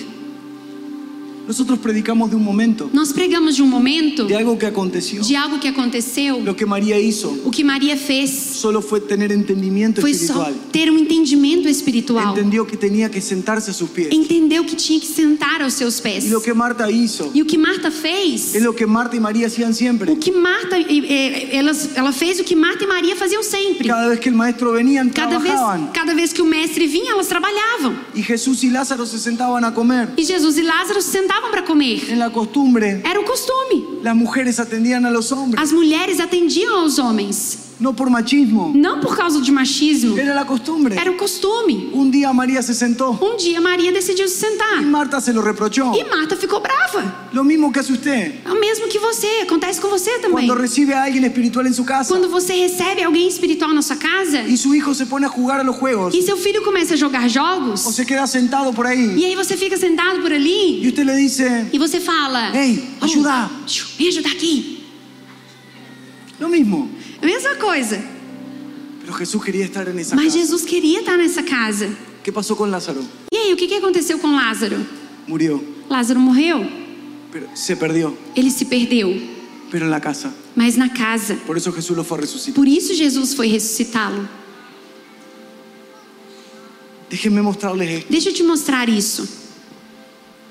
Nosotros 1.46 1.78
predicamos 1.78 2.30
de 2.30 2.36
un 2.36 2.42
momento, 2.44 2.88
Nós 2.92 3.12
pregamos 3.12 3.56
de 3.56 3.62
um 3.62 3.66
momento, 3.66 4.24
de 4.26 4.34
algo 4.34 4.56
que 4.58 4.66
aconteció. 4.66 5.22
de 5.22 5.36
algo 5.36 5.60
que 5.60 5.68
aconteceu. 5.68 6.40
Lo 6.42 6.54
que 6.56 6.64
María 6.66 6.98
hizo 6.98 7.36
O 7.44 7.50
que 7.50 7.62
Maria 7.64 7.96
fez 7.96 8.30
solo 8.30 8.80
fue 8.80 9.00
tener 9.00 9.30
entendimiento 9.30 10.00
foi 10.00 10.14
só 10.14 10.24
espiritual. 10.48 10.54
ter 10.72 10.90
um 10.90 10.98
entendimento 10.98 11.68
espiritual. 11.68 12.36
Entendió 12.36 12.66
que 12.66 12.76
tenía 12.76 13.10
que 13.10 13.20
sentarse 13.20 13.70
a 13.70 13.74
sus 13.74 13.90
pies. 13.90 14.08
Entendeu 14.12 14.64
que 14.64 14.74
tinha 14.74 14.98
que 15.00 15.06
sentar 15.06 15.62
aos 15.62 15.74
seus 15.74 16.00
pés. 16.00 16.24
Y 16.24 16.28
lo 16.30 16.40
que 16.40 16.54
Marta 16.54 16.90
hizo 16.90 17.30
E 17.34 17.42
o 17.42 17.46
que 17.46 17.58
Marta 17.58 17.90
fez, 17.90 18.54
es 18.54 18.62
lo 18.62 18.74
que 18.74 18.86
Marta 18.86 19.16
y 19.16 19.20
María 19.20 19.46
hacían 19.46 19.74
siempre. 19.74 20.10
o 20.10 20.18
que 20.18 20.32
Marta, 20.32 20.78
e- 20.78 20.86
e- 20.88 21.58
elas, 21.58 21.90
ela 21.94 22.12
fez 22.12 22.40
o 22.40 22.44
que 22.44 22.56
Marta 22.56 22.84
e 22.84 22.86
Maria 22.86 23.14
faziam 23.16 23.42
sempre. 23.42 23.86
Cada 23.88 24.08
vez 24.08 24.18
que 24.20 24.28
el 24.30 24.34
maestro 24.34 24.72
Cada 25.14 25.38
vez, 25.38 25.52
trabajaban. 25.52 25.90
cada 25.92 26.14
vez 26.14 26.32
que 26.32 26.40
o 26.42 26.46
mestre 26.46 26.86
vinha, 26.86 27.12
elas 27.12 27.28
trabalhavam. 27.28 27.94
Y 28.14 28.22
Jesús 28.22 28.62
y 28.64 28.70
Lázaro 28.70 29.04
se 29.06 29.18
sentaban 29.18 29.64
a 29.64 29.72
comer. 29.74 30.08
E 30.16 30.24
Jesus 30.24 30.56
e 30.56 30.62
Lázaro 30.62 31.00
se 31.02 31.10
sentavam 31.34 31.50
para 31.50 31.62
comer. 31.64 32.10
En 32.10 32.18
la 32.18 32.30
costumbre, 32.30 33.02
Era 33.04 33.18
o 33.20 33.24
costume. 33.24 33.84
las 34.02 34.14
mujeres 34.14 34.58
atendían 34.60 35.04
a 35.06 35.10
los 35.10 35.32
hombres, 35.32 35.62
As 35.62 35.72
mulheres 35.72 36.20
atendiam 36.20 36.72
aos 36.74 36.98
homens, 36.98 37.58
no 37.80 37.92
por 37.92 38.08
machismo. 38.08 38.72
não 38.74 39.00
por 39.00 39.16
causa 39.16 39.40
de 39.40 39.50
machismo. 39.50 40.18
Era 40.18 40.34
la 40.34 40.44
costumbre. 40.44 40.96
Era 40.96 41.10
o 41.10 41.16
costume. 41.16 41.90
Un 41.92 42.10
día 42.10 42.32
María 42.32 42.62
se 42.62 42.74
sentó 42.74 43.18
Um 43.20 43.36
dia 43.36 43.60
Maria 43.60 43.92
decidiu 43.92 44.28
se 44.28 44.36
sentar. 44.36 44.82
Marta 44.82 45.20
se 45.20 45.32
lo 45.32 45.42
reprochó. 45.42 45.92
E 45.94 46.04
Marta 46.04 46.36
ficou 46.36 46.60
brava. 46.60 47.28
Lo 47.32 47.44
mismo 47.44 47.72
que 47.72 47.80
usted. 47.80 48.34
É 48.44 48.52
o 48.52 48.60
mesmo 48.60 48.88
que 48.88 48.98
você, 48.98 49.42
acontece 49.42 49.80
com 49.80 49.88
você 49.88 50.18
também. 50.18 50.46
Cuando 50.46 50.54
recibe 50.54 50.92
a 50.92 51.04
alguien 51.04 51.24
espiritual 51.24 51.66
en 51.66 51.74
su 51.74 51.84
casa 51.84 52.08
Quando 52.14 52.28
você 52.28 52.54
recebe 52.54 53.02
alguém 53.02 53.26
espiritual 53.28 53.74
na 53.74 53.82
sua 53.82 53.96
casa 53.96 54.42
y 54.42 54.56
su 54.56 54.74
hijo 54.74 54.94
se 54.94 55.06
pone 55.06 55.26
a 55.26 55.28
jugar 55.28 55.60
a 55.60 55.64
los 55.64 55.76
juegos 55.76 56.14
e 56.14 56.22
seu 56.22 56.36
filho 56.36 56.62
começa 56.62 56.94
a 56.94 56.96
jogar 56.96 57.28
jogos, 57.28 57.80
se 57.80 58.04
queda 58.04 58.26
sentado 58.26 58.72
por 58.72 58.86
ahí 58.86 59.16
e 59.18 59.24
aí 59.24 59.34
você 59.34 59.56
fica 59.56 59.76
sentado 59.76 60.20
por 60.20 60.32
ali 60.32 60.82
y 60.82 60.88
usted 60.88 61.04
le 61.04 61.16
dice, 61.16 61.66
e 61.72 61.78
você 61.78 61.98
fala: 62.00 62.52
Ei, 62.56 62.82
"Oh, 63.00 63.04
ajuda." 63.04 63.50
tchu, 63.66 63.86
Vem 63.98 64.08
ajudar 64.08 64.30
aqui. 64.30 64.84
lo 66.38 66.48
mismo. 66.48 66.88
A 67.24 67.26
mesma 67.26 67.54
coisa. 67.56 67.98
Mas. 70.14 70.32
Jesus 70.34 70.62
queria 70.64 70.98
estar 71.00 71.16
nessa 71.16 71.42
casa. 71.42 71.88
¿Qué 72.22 72.30
pasó 72.30 72.54
con 72.54 72.70
Lázaro? 72.70 73.02
E 73.32 73.36
aí, 73.38 73.52
o 73.52 73.56
que, 73.56 73.66
que 73.66 73.76
aconteceu 73.76 74.18
com 74.18 74.34
Lázaro? 74.34 74.76
Murió, 75.26 75.62
Lázaro 75.88 76.20
morreu. 76.20 76.66
pero 77.32 77.48
se 77.54 77.76
perdió, 77.76 78.14
Ele 78.36 78.50
se 78.50 78.66
perdeu, 78.66 79.10
pero 79.70 79.86
en 79.86 79.90
la 79.90 80.00
casa. 80.00 80.32
mas 80.54 80.76
na 80.76 80.90
casa. 80.92 81.34
Por 81.46 81.56
eso 81.56 81.72
Jesús 81.72 81.96
lo 81.96 82.04
fue 82.04 82.18
a 82.18 82.20
resucitar. 82.20 82.54
Por 82.54 82.68
isso 82.68 82.92
Jesus 82.94 83.34
foi 83.34 83.48
ressuscitá-lo. 83.48 84.28
Deixa 87.10 88.28
eu 88.30 88.34
te 88.34 88.42
mostrar 88.42 88.88
isso. 88.88 89.26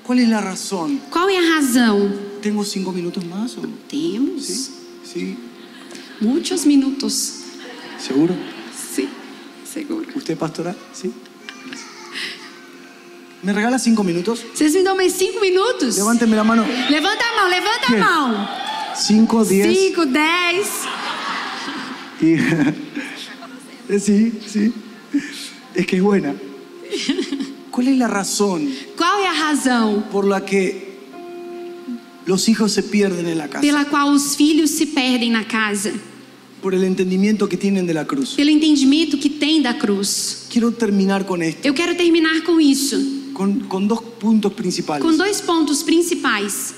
¿Cuál 0.02 0.18
es 0.20 0.28
la 0.28 0.40
razón? 0.40 1.00
Qual 1.10 1.28
é 1.30 1.38
a 1.38 1.56
razão? 1.56 2.12
¿Tengo 2.42 2.64
cinco 2.64 2.92
minutos 2.92 3.24
más? 3.24 3.56
o- 3.56 3.62
Temos 3.88 4.44
¿Sí? 4.44 4.70
¿Sí? 5.04 5.36
Muitos 6.20 6.66
minutos. 6.66 7.40
¿Seguro? 7.98 8.34
Sim, 8.94 9.08
seguro. 9.64 10.06
¿Usted, 10.14 10.36
pastora? 10.36 10.74
¿Sí? 10.92 11.12
¿Me 13.42 13.52
regala 13.52 13.78
cinco 13.78 14.02
minutos? 14.02 14.40
Vocês 14.54 14.74
me 14.74 14.82
dão 14.82 14.96
mais 14.96 15.12
cinco 15.12 15.38
minutos? 15.40 15.96
Levánteme 15.96 16.34
la 16.34 16.44
mano. 16.44 16.64
Levanta 16.88 17.24
a 17.24 17.36
mão, 17.36 17.48
levanta 17.48 17.86
¿Qué? 17.88 17.96
a 17.96 18.04
mão. 18.04 18.48
Cinco, 18.96 19.44
diez. 19.44 19.78
Cinco, 19.78 20.06
dez. 20.06 20.68
Y... 22.20 22.38
Eh, 23.86 24.00
sí, 24.00 24.32
sí. 24.46 24.72
Es 25.74 25.86
que 25.86 25.96
es 25.96 26.02
buena. 26.02 26.34
¿Cuál 27.70 27.88
es 27.88 27.98
la 27.98 28.06
razón 28.06 28.72
Qual 28.96 29.20
é 29.20 29.26
a 29.26 29.32
razão 29.32 30.04
por 30.10 30.24
la 30.26 30.40
que 30.40 30.83
los 32.26 32.48
hijos 32.48 32.72
se 32.72 32.82
pierden 32.82 33.26
en 33.26 33.38
la 33.38 33.48
casa? 33.48 33.60
pela 33.60 33.84
qual 33.84 34.12
os 34.14 34.34
filhos 34.36 34.70
se 34.70 34.86
perdem 34.86 35.30
na 35.30 35.44
casa? 35.46 35.92
Por 36.62 36.72
el 36.74 36.84
entendimiento 36.84 37.46
que 37.46 37.58
tienen 37.58 37.86
de 37.86 37.92
la 37.92 38.06
cruz. 38.06 38.34
Pelo 38.36 38.50
entendimento 38.50 39.18
que 39.18 39.28
tem 39.28 39.60
da 39.60 39.74
cruz. 39.74 40.46
Quiero 40.48 40.72
terminar 40.72 41.24
con 41.26 41.42
esto, 41.42 41.66
Eu 41.66 41.74
quero 41.74 41.94
terminar 41.94 42.42
com 42.42 42.58
isso, 42.58 42.96
con, 43.34 43.60
con 43.68 43.86
dos 43.86 44.00
puntos 44.18 44.52
principales. 44.54 45.04
com 45.04 45.14
dois 45.14 45.40
pontos 45.42 45.82
principais. 45.82 46.74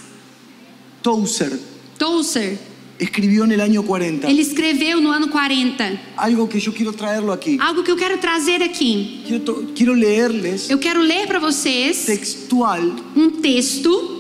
Tozer 1.03 1.53
Tozer, 1.99 2.59
escribió 2.99 3.45
en 3.45 3.53
el 3.53 3.61
año 3.61 3.83
40 3.85 4.29
ele 4.29 4.43
escreveu 4.43 5.01
no 5.01 5.11
ano 5.13 5.29
40 5.31 6.01
algo 6.17 6.49
que 6.49 6.59
yo 6.59 6.73
quiero 6.73 6.93
traerlo 6.93 7.33
aquí. 7.33 7.57
algo 7.61 7.83
que 7.85 7.91
eu 7.91 7.97
quero 7.97 8.19
trazer 8.19 8.63
aqui. 8.63 9.23
Quiero, 9.27 9.73
quiero 9.75 9.95
leerles 9.95 10.69
Eu 10.69 10.79
quero 10.79 11.01
ler 11.01 11.27
para 11.27 11.39
vocês 11.39 12.05
textual 12.07 12.81
um 13.15 13.31
texto 13.41 14.16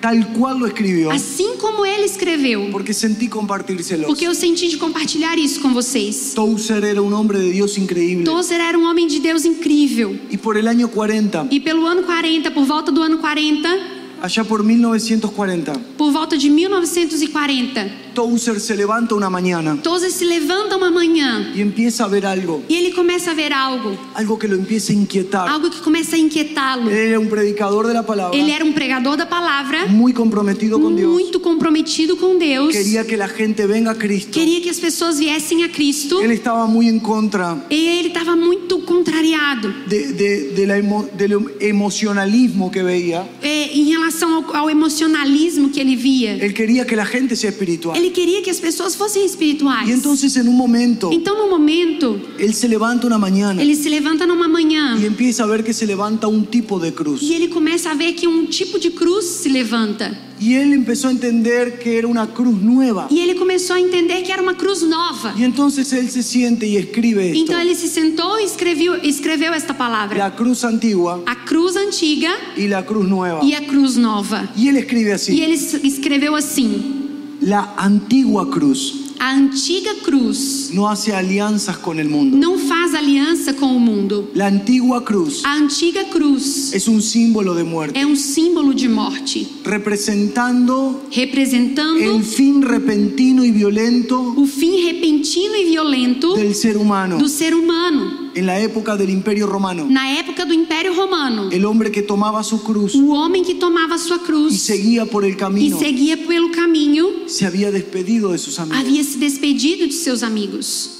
tal 0.00 0.24
cual 0.32 0.58
lo 0.58 0.66
escribió, 0.66 1.10
assim 1.10 1.56
como 1.56 1.84
ele 1.84 2.04
escreveu, 2.04 2.68
porque 2.70 2.92
sentí 2.94 3.28
compartírselos. 3.28 4.06
porque 4.06 4.26
eu 4.26 4.34
senti 4.34 4.68
de 4.68 4.76
compartilhar 4.76 5.36
isso 5.38 5.60
com 5.60 5.72
vocês. 5.72 6.32
Tozer 6.34 6.84
era 6.84 7.02
un 7.02 7.12
hombre 7.12 7.38
de 7.38 7.52
Dios 7.52 7.76
increíble. 7.78 8.24
Tozer 8.24 8.60
era 8.60 8.78
um 8.78 8.84
homem 8.88 9.06
de 9.06 9.18
Deus 9.20 9.44
incrível. 9.44 10.18
Y 10.30 10.36
por 10.36 10.56
el 10.56 10.68
año 10.68 10.88
40, 10.88 11.48
E 11.50 11.60
pelo 11.60 11.86
ano 11.86 12.02
40, 12.04 12.50
por 12.52 12.64
volta 12.64 12.90
do 12.92 13.02
ano 13.02 13.18
40, 13.18 13.97
allá 14.22 14.44
por 14.44 14.62
1940, 14.62 15.72
por 15.96 16.12
volta 16.12 16.36
de 16.36 16.48
1940, 16.50 17.90
Tozer 18.14 18.58
se 18.58 18.74
levanta 18.74 19.14
una 19.14 19.30
mañana. 19.30 19.78
Tozer 19.80 20.10
se 20.10 20.24
levanta 20.24 20.76
uma 20.76 20.90
manhã. 20.90 21.52
Y 21.54 21.60
empieza 21.60 22.04
a 22.04 22.08
ver 22.08 22.26
algo, 22.26 22.62
e 22.68 22.74
ele 22.74 22.92
começa 22.92 23.30
a 23.30 23.34
ver 23.34 23.52
algo, 23.52 23.96
algo 24.14 24.36
que 24.38 24.48
lo 24.48 24.56
empieza 24.56 24.92
a 24.92 24.96
inquietar. 24.96 25.48
algo 25.48 25.70
que 25.70 25.80
começa 25.80 26.16
a 26.16 26.18
inquietá-lo. 26.18 26.90
Él 26.90 26.96
era 27.10 27.20
un 27.20 27.28
predicador 27.28 27.86
de 27.86 27.94
la 27.94 28.02
palabra, 28.04 28.36
Ele 28.36 28.50
era 28.52 28.64
um 28.64 28.72
pregador 28.72 29.16
da 29.16 29.26
palavra, 29.26 29.86
muy 29.86 30.12
comprometido 30.12 30.80
con 30.80 30.96
Dios. 30.96 31.08
muito 31.08 31.38
comprometido 31.40 32.16
com 32.16 32.36
Deus, 32.38 32.72
Quería 32.72 33.04
que 33.06 33.16
la 33.16 33.28
gente 33.28 33.66
venga 33.66 33.92
a 33.92 33.94
Cristo. 33.94 34.32
queria 34.32 34.60
que 34.60 34.70
as 34.70 34.80
pessoas 34.80 35.18
viessem 35.20 35.62
a 35.62 35.68
Cristo. 35.70 36.20
Él 36.20 36.32
estaba 36.32 36.66
muy 36.66 36.88
en 36.88 36.98
contra 36.98 37.64
e 37.70 37.86
ele 38.00 38.08
estava 38.08 38.34
muito 38.34 38.80
contrariado. 38.84 39.72
de, 39.86 40.12
de- 40.12 40.50
de 40.56 40.66
la 40.66 40.76
emo- 40.78 41.08
del 41.16 41.38
emocionalismo 41.60 42.70
que 42.70 42.82
veía. 42.82 43.24
é, 43.42 43.76
em 43.76 43.84
relação 43.84 44.07
ao, 44.24 44.56
ao 44.56 44.70
emocionalismo 44.70 45.70
que 45.70 45.80
ele 45.80 45.96
via. 45.96 46.32
Él 46.42 46.52
quería 46.54 46.84
que 46.86 46.96
la 46.96 47.04
gente 47.06 47.36
sea 47.36 47.50
espiritual. 47.50 47.96
Ele 47.96 48.10
queria 48.10 48.42
que 48.42 48.50
as 48.50 48.60
pessoas 48.60 48.94
fossem 48.94 49.24
espirituais. 49.24 49.88
Y 49.88 49.92
entonces 49.92 50.36
en 50.36 50.48
un 50.48 50.56
momento, 50.56 51.10
Então, 51.12 51.36
no 51.36 51.48
momento, 51.48 52.20
él 52.38 52.54
se 52.54 52.68
levanta 52.68 53.06
una 53.06 53.18
mañana 53.18 53.60
ele 53.62 53.74
se 53.74 53.88
levanta 53.90 54.26
numa 54.26 54.48
manhã 54.48 54.96
y 55.00 55.06
empieza 55.06 55.44
a 55.44 55.46
ver 55.46 55.62
que 55.62 55.72
se 55.72 55.86
levanta 55.86 56.26
un 56.28 56.44
tipo 56.46 56.78
de 56.78 56.92
cruz. 56.92 57.20
e 57.22 57.34
ele 57.34 57.48
começa 57.48 57.90
a 57.90 57.94
ver 57.94 58.12
que 58.14 58.26
um 58.26 58.46
tipo 58.46 58.78
de 58.78 58.90
cruz 58.90 59.24
se 59.24 59.48
levanta. 59.48 60.27
Y 60.40 60.54
él 60.54 60.72
empezó 60.72 61.08
a 61.08 61.10
entender 61.10 61.78
que 61.78 61.98
era 61.98 62.06
una 62.06 62.26
cruz 62.28 62.60
nueva. 62.60 63.08
E 63.10 63.20
ele 63.20 63.34
começou 63.34 63.74
a 63.76 63.80
entender 63.80 64.22
que 64.22 64.32
era 64.32 64.42
uma 64.42 64.54
cruz 64.54 64.82
nova. 64.82 65.34
Y 65.36 65.44
entonces 65.44 65.92
él 65.92 66.08
se 66.10 66.22
siente 66.22 66.66
y 66.66 66.76
escribe 66.76 67.30
esto. 67.30 67.38
Então 67.40 67.60
ele 67.60 67.74
se 67.74 67.88
sentou 67.88 68.38
e 68.38 68.44
escreveu, 68.44 68.94
escreveu 69.02 69.52
esta 69.52 69.74
palavra: 69.74 70.16
La 70.18 70.34
cruz 70.34 70.64
antigua 70.64 71.22
a 71.26 71.44
cruz 71.44 71.76
antiga 71.76 72.30
y 72.56 72.68
la 72.68 72.84
cruz 72.84 73.06
nueva. 73.08 73.40
e 73.42 73.54
a 73.54 73.66
cruz 73.66 73.96
nova. 73.96 74.48
Y 74.56 74.68
él 74.68 74.76
escribe 74.76 75.10
E 75.10 75.14
así. 75.14 75.40
ele 75.42 75.54
es- 75.54 75.74
escreveu 75.82 76.34
assim: 76.36 77.06
La 77.40 77.74
antigua 77.76 78.50
cruz 78.50 79.07
a 79.18 79.30
antiga 79.32 79.94
cruz 80.02 80.70
no 80.72 80.88
hace 80.88 81.12
alianzas 81.12 81.76
con 81.76 81.98
el 81.98 82.08
mundo. 82.08 82.36
não 82.36 82.58
faz 82.58 82.94
aliança 82.94 83.52
com 83.52 83.76
o 83.76 83.80
mundo. 83.80 84.28
La 84.34 84.46
antigua 84.48 85.02
cruz 85.02 85.44
A 85.44 85.54
antiga 85.54 86.04
cruz 86.04 86.72
es 86.72 86.88
un 86.88 87.00
símbolo 87.00 87.54
de 87.54 87.64
muerte, 87.64 87.98
é 87.98 88.06
um 88.06 88.16
símbolo 88.16 88.72
de 88.74 88.88
morte, 88.88 89.46
representando 89.64 91.00
representando 91.10 91.98
el 92.00 92.22
fin 92.22 92.62
repentino 92.62 93.44
y 93.44 93.50
violento 93.50 94.34
o 94.36 94.46
fim 94.46 94.84
repentino 94.84 95.54
e 95.54 95.64
violento 95.64 96.34
del 96.34 96.54
ser 96.54 96.76
humano 96.76 97.18
do 97.18 97.28
ser 97.28 97.54
humano 97.54 98.17
en 98.34 98.46
la 98.46 98.58
época 98.60 98.96
del 98.96 99.10
Imperio 99.10 99.46
Romano. 99.46 99.86
na 99.88 100.18
época 100.18 100.44
do 100.44 100.52
Império 100.52 100.94
Romano. 100.94 101.50
El 101.50 101.64
hombre 101.64 101.90
que 101.90 102.02
tomaba 102.02 102.42
su 102.42 102.62
cruz 102.62 102.94
O 102.94 103.12
homem 103.12 103.44
que 103.44 103.54
tomava 103.54 103.98
sua 103.98 104.16
y 104.16 104.26
cruz 104.26 104.60
seguía 104.60 105.06
por 105.06 105.24
el 105.24 105.32
e 105.32 105.36
camino 105.36 105.78
seguia 105.78 106.16
pelo 106.16 106.50
caminho 106.50 107.06
se 107.26 107.46
había 107.46 107.70
despedido 107.70 108.32
de 108.32 108.38
sus 108.38 108.58
amigos. 108.58 108.78
havia 108.78 109.04
se 109.04 109.18
despedido 109.18 109.86
de 109.86 109.92
seus 109.92 110.22
amigos. 110.22 110.97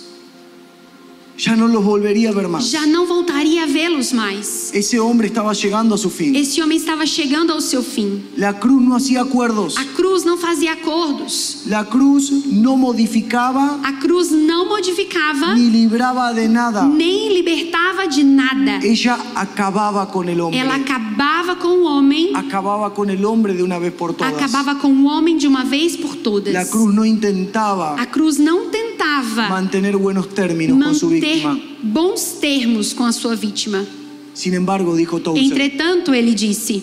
Ya 1.39 1.55
no 1.55 1.69
los 1.69 1.85
volvería 1.85 2.31
a 2.31 2.33
ver 2.33 2.49
más. 2.49 2.69
Já 2.69 2.85
não 2.85 3.07
voltaria 3.07 3.63
a 3.63 3.67
vê-los 3.67 4.13
mais. 4.13 4.73
Ese 4.75 4.99
hombre 4.99 5.29
estaba 5.29 5.53
llegando 5.53 5.95
a 5.95 5.99
su 5.99 6.11
fin. 6.11 6.35
Esse 6.35 6.61
homem 6.61 6.77
estava 6.77 7.07
chegando 7.07 7.53
ao 7.53 7.61
seu 7.61 7.81
fim. 7.81 8.25
La 8.37 8.55
cruz 8.59 8.83
no 8.83 8.97
hacía 8.97 9.23
acuerdos. 9.23 9.77
A 9.77 9.85
cruz 9.95 10.25
não 10.25 10.37
fazia 10.37 10.73
acordos. 10.73 11.63
La 11.67 11.85
cruz 11.85 12.31
no 12.47 12.77
modificaba 12.77 13.79
A 13.85 13.93
cruz 14.01 14.33
não 14.33 14.69
modificava 14.69 15.55
ni 15.55 15.71
libraba 15.71 16.33
de 16.33 16.49
nada. 16.49 16.83
nem 16.83 17.33
libertava 17.33 18.09
de 18.09 18.25
nada. 18.25 18.81
Ella 18.85 19.17
acababa 19.37 20.07
con 20.11 20.29
el 20.29 20.41
hombre. 20.41 20.59
Ela 20.59 20.75
acabava 20.75 21.55
com 21.55 21.69
o 21.69 21.85
homem, 21.85 22.33
Acababa 22.35 22.91
con 22.93 23.11
el 23.11 23.25
hombre 23.25 23.55
de 23.55 23.63
una 23.63 23.79
vez 23.79 23.93
por 23.95 24.13
todas. 24.13 24.35
acabava 24.35 24.75
com 24.75 24.89
o 24.89 25.07
homem 25.07 25.37
de 25.37 25.47
uma 25.47 25.63
vez 25.65 25.97
por 25.97 26.17
todas. 26.17 26.53
La 26.53 26.65
cruz 26.67 26.93
no 26.93 27.05
intentaba 27.07 27.95
A 27.95 28.07
cruz 28.07 28.39
não 28.39 28.71
mantener 29.49 29.97
buenos 29.97 30.29
términos 30.29 30.83
con 30.83 30.95
su 30.95 31.11
manter 31.11 31.31
víctima. 31.31 31.61
bons 31.83 32.39
termos 32.41 32.93
com 32.95 33.05
a 33.05 33.13
sua 33.13 33.35
vítima. 33.35 33.85
Sin 34.35 34.55
embargo, 34.55 34.95
dijo 34.95 35.21
Entretanto, 35.37 36.15
ele 36.15 36.33
disse: 36.35 36.83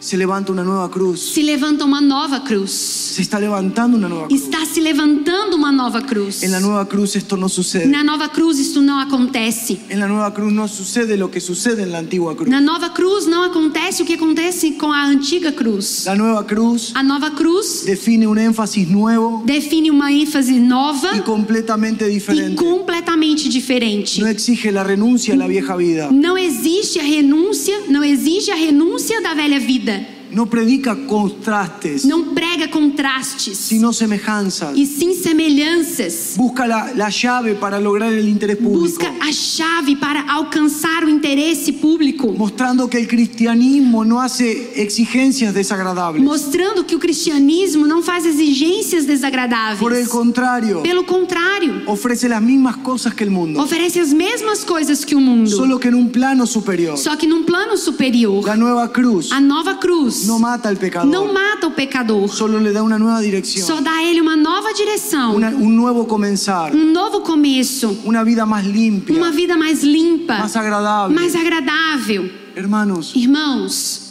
se 0.00 0.16
levanta 0.16 0.50
una 0.52 0.64
nueva 0.64 0.90
cruz. 0.90 1.20
se 1.34 1.42
levanta 1.42 1.84
uma 1.84 2.00
nova 2.00 2.42
cruz. 2.42 2.70
Se 2.70 3.22
está 3.22 3.38
levantando 3.38 3.96
una 3.98 4.08
nueva 4.08 4.28
cruz. 4.28 4.42
Está 4.42 4.64
se 4.64 4.80
levantando 4.80 5.56
uma 5.56 5.70
nova 5.70 6.00
cruz. 6.02 6.42
En 6.42 6.52
la 6.52 6.60
nueva 6.60 6.88
cruz 6.88 7.16
esto 7.16 7.36
no 7.36 7.48
sucede. 7.48 7.86
Na 7.86 8.02
nova 8.02 8.28
cruz 8.28 8.58
isso 8.58 8.80
não 8.80 8.98
acontece. 8.98 9.78
En 9.90 10.00
la 10.00 10.08
nueva 10.08 10.32
cruz 10.32 10.52
no 10.52 10.66
sucede 10.68 11.16
lo 11.16 11.30
que 11.30 11.40
sucede 11.40 11.82
en 11.82 11.92
la 11.92 11.98
antigua 11.98 12.34
cruz. 12.34 12.48
Na 12.48 12.60
nova 12.60 12.90
cruz 12.90 13.26
não 13.26 13.42
acontece 13.42 14.02
o 14.02 14.06
que 14.06 14.14
acontece 14.14 14.72
com 14.72 14.90
a 14.90 15.02
antiga 15.04 15.52
cruz. 15.52 16.06
La 16.06 16.16
nueva 16.16 16.44
cruz 16.44 16.92
A 16.94 17.02
nova 17.02 17.30
cruz 17.30 17.84
define 17.84 18.26
un 18.26 18.38
énfasis 18.38 18.88
nuevo 18.88 19.42
define 19.44 19.90
uma 19.90 20.10
ênfase 20.10 20.58
nova 20.58 21.14
y 21.14 21.20
completamente 21.20 22.06
e 22.06 22.08
diferente. 22.08 22.56
completamente 22.56 23.48
diferente. 23.48 24.20
No 24.20 24.28
exige 24.28 24.72
la 24.72 24.82
renuncia 24.82 25.34
a 25.34 25.36
la 25.36 25.46
vieja 25.46 25.76
vida. 25.76 26.10
Não 26.10 26.38
existe 26.38 26.98
a 26.98 27.02
renúncia, 27.02 27.74
não 27.88 28.02
exige 28.02 28.50
a 28.50 28.56
renúncia 28.56 29.20
da 29.20 29.34
velha 29.34 29.60
vida. 29.60 29.89
No 30.32 30.46
predica 30.46 30.94
contrastes, 30.94 32.04
Não 32.04 32.34
prega 32.34 32.68
contrastes 32.68 33.58
sino 33.58 33.92
semejanzas. 33.92 34.76
e 34.76 34.86
sim 34.86 35.12
semelhanças. 35.14 36.34
Busca 36.36 36.66
la, 36.66 36.92
la 36.94 37.08
llave 37.10 37.54
para 37.54 37.78
lograr 37.78 38.12
el 38.12 38.28
interés 38.28 38.56
público. 38.56 38.80
Busca 38.80 39.08
a 39.20 39.32
chave 39.32 39.96
para 39.96 40.22
alcançar 40.30 41.04
o 41.04 41.08
interesse 41.08 41.72
público, 41.72 42.32
Mostrando 42.32 42.88
que 42.88 42.98
el 42.98 43.06
cristianismo 43.08 44.04
no 44.04 44.20
hace 44.20 44.72
exigencias 44.76 45.52
desagradables. 45.54 46.22
mostrando 46.22 46.84
que 46.84 46.94
o 46.94 46.98
cristianismo 46.98 47.86
não 47.86 48.02
faz 48.02 48.24
exigências 48.24 49.04
Por 49.04 49.10
el 49.10 49.16
desagradáveis. 49.16 50.08
contrario, 50.08 50.80
Pelo 50.82 51.04
contrário, 51.04 51.82
ofrece 51.86 52.28
las 52.28 52.42
mismas 52.42 52.76
cosas 52.76 53.12
que 53.14 53.24
el 53.24 53.30
mundo. 53.30 53.60
oferece 53.60 54.00
as 54.00 54.12
mesmas 54.12 54.64
coisas 54.64 55.04
que 55.04 55.14
o 55.14 55.20
mundo, 55.20 55.50
Solo 55.50 55.78
que 55.78 55.88
en 55.88 55.94
un 55.94 56.08
plano 56.10 56.46
superior. 56.46 56.96
só 56.96 57.16
que 57.16 57.26
num 57.26 57.44
plano 57.44 57.76
superior. 57.76 58.44
La 58.44 58.56
nueva 58.56 58.88
cruz 58.92 59.32
A 59.32 59.40
nova 59.40 59.78
cruz 59.78 60.19
no 60.26 60.38
mata 60.38 60.68
al 60.68 60.76
pecador. 60.76 61.10
não 61.10 61.32
mata 61.32 61.66
o 61.66 61.70
pecador, 61.72 62.28
Solo 62.28 62.58
le 62.58 62.72
da 62.72 62.82
una 62.82 62.98
nueva 62.98 63.20
dirección. 63.20 63.66
só 63.66 63.80
dá 63.80 63.96
a 63.98 64.04
ele 64.04 64.20
uma 64.20 64.36
nova 64.36 64.72
direção, 64.72 65.34
Una- 65.36 65.50
un 65.50 65.74
nuevo 65.76 66.06
comenzar. 66.06 66.74
um 66.74 66.92
novo 66.92 67.20
começo, 67.22 67.96
Una 68.04 68.22
vida 68.24 68.44
más 68.46 68.64
limpia. 68.66 69.16
uma 69.16 69.30
vida 69.30 69.56
mais 69.56 69.82
limpa, 69.82 70.38
Más 70.38 70.56
agradable. 70.56 71.14
mais 71.14 71.34
agradável. 71.34 72.30
Hermanos, 72.56 73.12
Irmãos, 73.14 74.10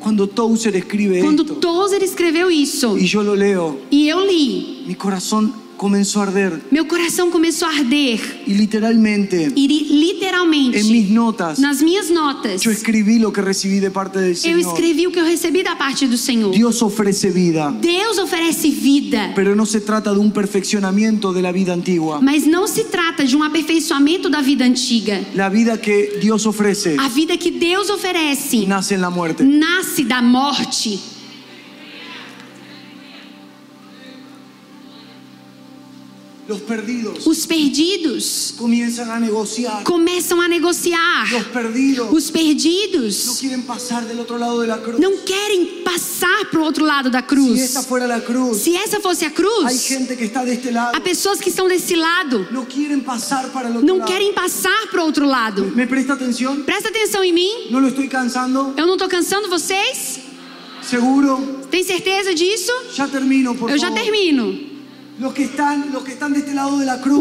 cuando 0.00 0.26
Tozer 0.26 0.74
escribe 0.76 1.20
quando 1.20 1.44
Tozer 1.44 2.02
escreveu 2.02 2.50
isso 2.50 2.96
yo 2.98 3.22
lo 3.22 3.34
leo, 3.34 3.80
e 3.90 4.08
eu 4.08 4.20
li, 4.20 4.84
mi 4.86 4.94
corazón 4.94 5.52
comenzó 5.76 6.20
a 6.20 6.24
arder 6.24 6.60
meu 6.70 6.86
coração 6.86 7.30
começou 7.30 7.68
a 7.68 7.72
arder 7.72 8.20
y 8.46 8.54
literalmente 8.54 9.36
e 9.56 9.66
li- 9.66 9.88
literalmente 9.90 10.78
en 10.80 10.90
mis 10.92 11.10
notas 11.10 11.58
nas 11.58 11.80
minhas 11.82 12.10
notas 12.10 12.62
yo 12.62 12.70
escribí 12.70 13.18
lo 13.18 13.32
que 13.32 13.40
recibí 13.42 13.80
de 13.80 13.90
parte 13.90 14.18
del 14.18 14.30
eu 14.30 14.36
Señor. 14.36 14.60
escrevi 14.60 15.06
o 15.06 15.10
que 15.12 15.20
eu 15.20 15.24
recebi 15.24 15.62
da 15.62 15.76
parte 15.76 16.06
do 16.06 16.16
Senhor. 16.16 16.52
Dios 16.52 16.80
ofrece 16.82 17.30
vida, 17.30 17.70
Deus 17.80 18.18
oferece 18.18 18.70
vida, 18.70 19.32
pero 19.34 19.54
no 19.54 19.66
se 19.66 19.80
trata 19.80 20.12
de 20.12 20.18
un 20.18 20.30
perfeccionamiento 20.30 21.32
de 21.32 21.42
la 21.42 21.52
vida 21.52 21.72
antigua. 21.72 22.20
mas 22.20 22.46
não 22.46 22.66
se 22.66 22.84
trata 22.84 23.24
de 23.24 23.36
um 23.36 23.42
aperfeiçoamento 23.42 24.28
da 24.30 24.40
vida 24.40 24.64
antiga. 24.64 25.20
La 25.34 25.48
vida 25.48 25.76
que 25.78 26.18
Dios 26.20 26.46
ofrece 26.46 26.96
A 26.98 27.08
vida 27.08 27.36
que 27.36 27.50
Deus 27.50 27.90
oferece 27.90 28.66
nace 28.66 28.94
en 28.94 29.00
la 29.00 29.10
muerte. 29.10 29.42
nasce 29.44 30.04
da 30.04 30.20
morte. 30.22 30.98
Os 36.46 37.46
perdidos 37.46 38.52
comienzan 38.58 39.10
a 39.10 39.18
negociar. 39.18 39.82
começam 39.82 40.42
a 40.42 40.48
negociar. 40.48 41.24
Os 42.12 42.30
perdidos 42.30 43.40
não 44.98 45.16
querem 45.24 45.82
passar 45.82 46.44
para 46.50 46.60
o 46.60 46.64
outro 46.64 46.84
lado 46.84 47.08
da 47.08 47.22
cruz. 47.22 47.72
fuera 47.88 48.06
la 48.06 48.20
cruz, 48.20 48.58
Se 48.58 48.76
essa 48.76 49.00
fosse 49.00 49.24
a 49.24 49.30
cruz, 49.30 49.82
gente 49.86 50.14
que 50.16 50.24
está 50.24 50.44
de 50.44 50.52
este 50.52 50.70
lado. 50.70 50.94
há 50.94 51.00
pessoas 51.00 51.40
que 51.40 51.48
estão 51.48 51.66
desse 51.66 51.96
lado 51.96 52.46
não 52.50 52.66
querem 52.66 53.00
passar 54.34 54.86
para 54.90 55.00
o 55.02 55.06
outro 55.06 55.24
lado. 55.26 55.72
¿Me 55.74 55.86
presta 55.86 56.12
atención? 56.12 56.62
Presta 56.64 56.90
atenção 56.90 57.24
em 57.24 57.32
mim. 57.32 57.70
¿No 57.70 57.80
lo 57.80 57.88
estoy 57.88 58.06
cansando? 58.08 58.74
Eu 58.76 58.86
não 58.86 58.98
tô 58.98 59.08
cansando 59.08 59.48
vocês? 59.48 60.20
¿Seguro? 60.82 61.60
Tem 61.70 61.82
certeza 61.82 62.34
disso? 62.34 62.70
Ya 62.94 63.08
termino, 63.08 63.56
Eu 63.66 63.78
já 63.78 63.88
favor. 63.88 64.02
termino. 64.02 64.73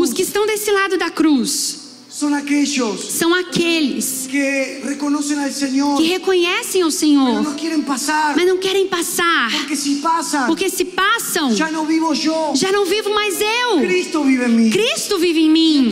Os 0.01 0.13
que 0.13 0.23
estão 0.23 0.45
desse 0.45 0.71
lado 0.71 0.97
da 0.97 1.11
cruz 1.11 1.82
son 2.13 2.31
aquellos 2.35 3.01
são 3.09 3.33
aqueles 3.33 4.27
que 4.29 4.81
reconocen 4.85 5.39
al 5.39 5.51
Señor, 5.51 5.97
que 5.97 6.07
reconhecem 6.09 6.83
o 6.83 6.91
Senhor, 6.91 7.41
no 7.41 7.55
quieren 7.55 7.81
pasar. 7.81 8.35
mas 8.35 8.45
não 8.45 8.57
querem 8.59 8.87
passar. 8.87 9.49
Porque 9.51 9.75
si 9.75 9.95
pasan, 9.95 10.45
Porque 10.45 10.69
se 10.69 10.85
passam, 10.85 11.51
ya 11.55 11.71
no 11.71 11.85
vivo 11.85 12.13
yo. 12.13 12.53
já 12.55 12.71
não 12.71 12.85
vivo 12.85 13.09
mais 13.15 13.41
eu. 13.41 13.79
Cristo 13.81 14.23
vive 14.23 14.45
en 14.45 14.55
mí. 14.55 14.69
Cristo 14.69 15.17
vive 15.17 15.39
em 15.41 15.49
mim. 15.49 15.91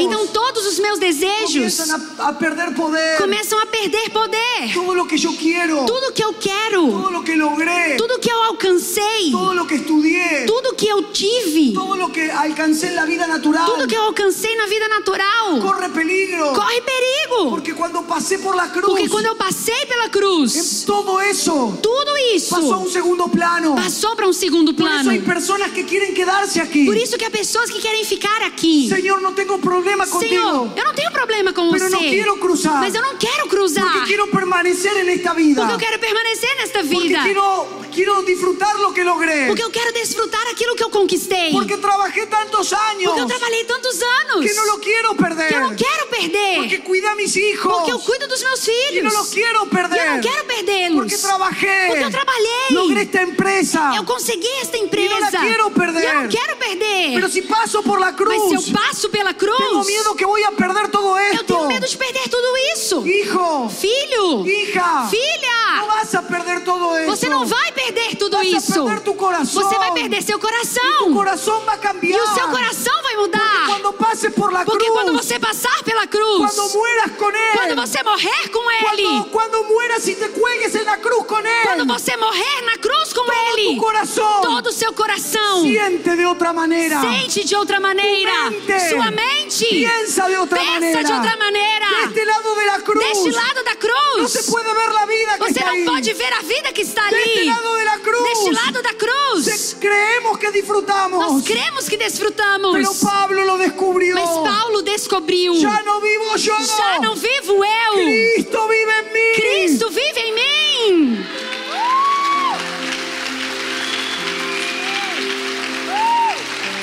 Então 0.00 0.26
todos 0.28 0.66
os 0.66 0.78
meus 0.78 1.00
desejos 1.00 1.76
comienzan 1.78 2.00
a, 2.20 2.28
a 2.28 2.32
perder 2.32 2.72
poder. 2.74 3.18
começam 3.18 3.58
a 3.58 3.66
perder 3.66 4.10
poder. 4.10 4.72
Todo 4.72 4.94
lo 4.94 5.06
que 5.06 5.18
yo 5.18 5.32
quiero, 5.36 5.84
Tudo 5.84 6.12
que 6.12 6.22
eu 6.22 6.32
quero, 6.34 6.86
todo 6.86 7.10
lo 7.10 7.24
que 7.24 7.34
logré, 7.34 7.96
tudo 7.96 8.20
que 8.20 8.30
eu 8.30 8.40
alcancei, 8.44 9.32
todo 9.32 9.52
lo 9.54 9.66
que 9.66 9.74
estudié, 9.76 10.46
tudo 10.46 10.74
que 10.76 10.86
eu 10.86 11.02
tive, 11.12 11.72
todo 11.74 11.96
lo 11.96 12.08
que 12.12 12.30
alcancé 12.30 12.88
en 12.88 12.94
la 12.96 13.04
vida 13.04 13.26
natural, 13.26 13.66
tudo 13.66 13.88
que 13.88 13.96
eu 13.96 14.02
alcancei 14.04 14.54
na 14.56 14.66
vida 14.66 14.88
natural, 14.88 15.01
corre 15.04 15.88
peligro. 15.90 16.52
corre 16.54 16.82
perigo. 16.82 17.50
Porque 17.50 17.74
cuando 17.74 18.02
pasé 18.02 18.38
por 18.38 18.54
la 18.54 18.70
cruz, 18.70 18.86
Porque 18.86 19.08
quando 19.08 19.26
eu 19.26 19.36
passei 19.36 19.86
pela 19.86 20.08
cruz, 20.08 20.84
todo 20.86 21.20
eso 21.20 21.78
tudo 21.82 22.16
isso 22.34 22.54
pasó 22.54 22.74
a 22.74 22.78
un 22.78 22.90
segundo 22.90 23.28
plano. 23.28 23.74
passou 23.74 24.14
para 24.16 24.26
um 24.26 24.32
segundo 24.32 24.72
Por 24.74 24.84
eso 24.86 24.94
plano. 24.94 25.10
hay 25.10 25.20
personas 25.20 25.70
que 25.72 25.84
quieren 25.84 26.14
quedarse 26.14 26.60
aquí. 26.60 26.84
Por 26.86 26.96
isso 26.96 27.16
que 27.18 27.24
há 27.24 27.30
pessoas 27.30 27.70
que 27.70 27.80
querem 27.80 28.04
ficar 28.04 28.42
aqui. 28.42 28.88
Señor, 28.88 29.20
no 29.20 29.32
tengo 29.32 29.58
problema 29.58 30.06
Senhor, 30.06 30.20
contigo. 30.20 30.72
eu 30.76 30.84
não 30.84 30.94
tenho 30.94 31.10
problema 31.12 31.52
com 31.52 31.70
Pero 31.70 31.84
você. 31.88 31.90
no 31.96 31.98
quiero 32.00 32.36
cruzar. 32.38 32.80
Mas 32.80 32.94
eu 32.94 33.02
não 33.02 33.16
quero 33.16 33.48
cruzar. 33.48 33.84
Porque 33.84 34.06
quiero 34.06 34.26
permanecer 34.28 34.96
en 34.98 35.08
esta 35.08 35.34
vida. 35.34 35.60
Porque 35.62 35.74
eu 35.74 35.78
quero 35.78 35.98
permanecer 35.98 36.50
nesta 36.58 36.80
Porque 36.80 36.98
vida. 37.08 37.22
quiero, 37.22 37.66
quiero 37.92 38.22
disfrutar 38.22 38.74
lo 38.80 38.92
que 38.92 39.02
logré. 39.04 39.46
Porque 39.48 39.62
eu 39.62 39.70
quero 39.70 39.92
desfrutar 39.92 40.46
aquilo 40.48 40.74
que 40.76 40.84
eu 40.84 40.90
conquistei. 40.90 41.50
Porque 41.52 41.76
trabajé 41.76 42.26
tantos 42.26 42.72
años 42.72 43.06
Porque 43.12 43.20
eu 43.22 43.26
trabalhei 43.26 43.64
tantos 43.64 43.96
anos. 44.22 44.44
que 44.46 44.54
no 44.54 44.64
lo 44.66 44.78
quiero 44.82 45.14
perder. 45.14 45.52
eu 45.52 45.60
não 45.60 45.74
quero 45.74 46.06
perder. 46.08 46.56
Porque 46.56 46.78
cuidé 46.78 47.08
a 47.08 47.14
mis 47.14 47.34
hijos. 47.36 47.72
Porque 47.72 47.92
eu 47.92 47.98
cuido 47.98 48.26
dos 48.28 48.42
meus 48.42 48.60
filhos. 48.64 48.92
y 48.92 49.02
no 49.02 49.10
los 49.12 49.28
quiero 49.30 49.66
perder. 49.66 49.96
E 49.96 50.06
eu 50.06 50.12
não 50.14 50.20
quero 50.20 50.44
perdê-los. 50.44 50.96
Porque 51.00 51.16
trabajé. 51.18 51.86
Porque 51.88 52.04
eu 52.04 52.10
trabalhei. 52.10 52.66
Logré 52.70 53.02
esta 53.02 53.22
empresa. 53.22 53.92
Eu 53.96 54.04
consegui 54.04 54.48
esta 54.60 54.76
empresa. 54.76 55.06
E 55.06 55.08
não 55.08 55.20
la 55.20 55.30
quero 55.30 55.70
perder. 55.70 56.02
E 56.02 56.06
eu 56.06 56.14
não 56.22 56.28
quero 56.28 56.56
perder. 56.56 57.14
Pero 57.14 57.28
si 57.30 57.42
paso 57.42 57.82
por 57.82 57.98
la 57.98 58.12
cruz, 58.12 58.36
Mas 58.52 58.64
se 58.64 58.70
eu 58.70 58.78
passo 58.78 59.08
pela 59.10 59.32
cruz, 59.34 59.56
tengo 59.58 59.84
miedo 59.84 60.14
que 60.14 60.26
voy 60.26 60.42
a 60.44 60.52
perder 60.52 60.88
todo 60.88 61.08
eu 61.18 61.18
esto. 61.18 61.44
tenho 61.44 61.66
medo 61.68 61.86
de 61.86 61.96
perder 61.96 62.28
tudo 62.28 62.48
isso. 62.74 63.06
Hijo, 63.06 63.68
Filho, 63.70 64.46
hija, 64.46 65.02
no 65.04 65.08
filha, 65.10 65.86
vas 65.86 66.14
a 66.14 66.22
perder 66.22 66.60
todo 66.64 66.96
esto. 66.98 67.10
você 67.16 67.28
não 67.28 67.46
vai 67.46 67.72
perder 67.72 68.16
tudo 68.16 68.36
Vas 68.36 68.46
a 68.46 68.58
isso. 68.58 68.84
perder 68.84 69.00
tu 69.00 69.14
corazón. 69.14 69.62
Você 69.62 69.78
vai 69.78 69.92
perder 69.92 70.22
seu 70.22 70.38
coração. 70.38 71.12
corazón 71.12 71.64
va 71.64 71.72
a 71.74 71.78
cambiar. 71.78 72.18
E 72.18 72.20
o 72.20 72.34
seu 72.34 72.48
coração 72.48 73.02
vai 73.02 73.14
Porque 73.14 73.38
mudar. 73.38 73.66
cuando 73.66 73.92
pases 73.92 74.32
por 74.34 74.52
la 74.52 74.64
Porque 74.72 74.86
cruz, 74.86 74.96
quando 74.98 75.12
você 75.12 75.38
passar 75.38 75.82
pela 75.84 76.06
cruz, 76.06 76.38
cuando 76.38 76.68
mueras 76.70 77.10
con 77.18 77.34
Él, 77.34 77.52
quando 77.54 77.76
você 77.76 78.02
morrer 78.02 78.50
com 78.50 78.70
Ele, 78.70 79.02
cuando, 79.02 79.30
cuando 79.30 79.64
mueras 79.64 80.06
y 80.08 80.14
te 80.14 80.28
cuelgues 80.30 80.74
en 80.74 80.84
la 80.84 80.96
cruz 80.98 81.24
con 81.26 81.44
Él, 81.46 81.62
quando 81.64 81.86
você 81.86 82.16
morrer 82.16 82.62
na 82.64 82.76
cruz 82.78 83.12
com 83.14 83.24
Ele, 83.32 83.76
tu 83.76 83.82
corazón 83.82 84.40
todo 84.42 84.68
o 84.68 84.72
seu 84.72 84.92
coração 84.92 85.62
siente 85.62 86.16
de 86.16 86.26
otra 86.26 86.52
manera. 86.52 87.00
sente 87.00 87.44
de 87.44 87.54
outra 87.56 87.78
maneira. 87.80 88.32
Mente 88.50 88.88
Sua 88.90 89.10
mente 89.10 89.66
piensa 89.70 90.28
de 90.28 90.36
otra 90.36 90.58
pensa 90.58 90.72
manera. 90.72 91.02
de 91.04 91.12
outra 91.12 91.36
maneira. 91.36 91.86
De 91.88 92.04
este 92.08 92.24
lado 92.24 92.54
de 92.54 92.66
la 92.66 92.80
cruz 92.80 93.04
Deste 93.06 93.30
lado 93.32 93.62
da 93.64 93.76
cruz, 93.76 94.32
se 94.32 94.42
puede 94.50 94.72
ver 94.74 94.92
la 94.92 95.06
vida 95.06 95.32
que 95.38 95.38
você 95.44 95.50
está 95.50 95.64
não 95.66 95.72
ahí. 95.72 95.84
pode 95.84 96.12
ver 96.14 96.32
a 96.34 96.40
vida 96.42 96.72
que 96.72 96.82
está 96.82 97.04
Deste 97.10 97.38
ali. 97.40 97.46
lado 97.46 97.76
de 97.76 97.84
la 97.84 97.98
cruz 97.98 98.24
Deste 98.24 98.50
lado 98.52 98.82
da 98.82 98.94
cruz, 98.94 99.44
se- 99.44 99.76
creemos 99.78 100.38
que 100.38 100.50
disfrutamos. 100.50 101.18
nós 101.20 101.44
cremos 101.44 101.88
que 101.88 101.96
desfrutamos. 101.96 102.72
Pero 102.72 102.94
Pablo 102.94 103.44
lo 103.44 103.58
descubrió. 103.58 104.14
Mas 104.14 104.30
Paulo 104.62 104.80
descobriu: 104.80 105.54
Ya 105.56 105.82
no 105.82 106.00
vivo 106.00 106.38
yo. 106.38 106.54
já 106.64 107.00
não 107.00 107.16
vivo 107.16 107.64
eu, 107.64 107.94
Cristo 107.94 108.68
vive 108.68 108.92
en 108.92 109.12
mí. 109.12 109.32
Cristo 109.34 109.90
vive 109.90 110.20
em 110.20 110.34
mim. 110.34 111.26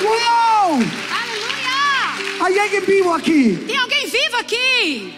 ¡Wow! 0.02 0.74
Aleluia! 1.22 2.44
Hay 2.44 2.60
alguien 2.60 2.84
vivo 2.86 3.14
aquí. 3.14 3.56
Tem 3.66 3.78
alguém 3.78 4.06
vivo 4.08 4.36
aqui? 4.42 5.14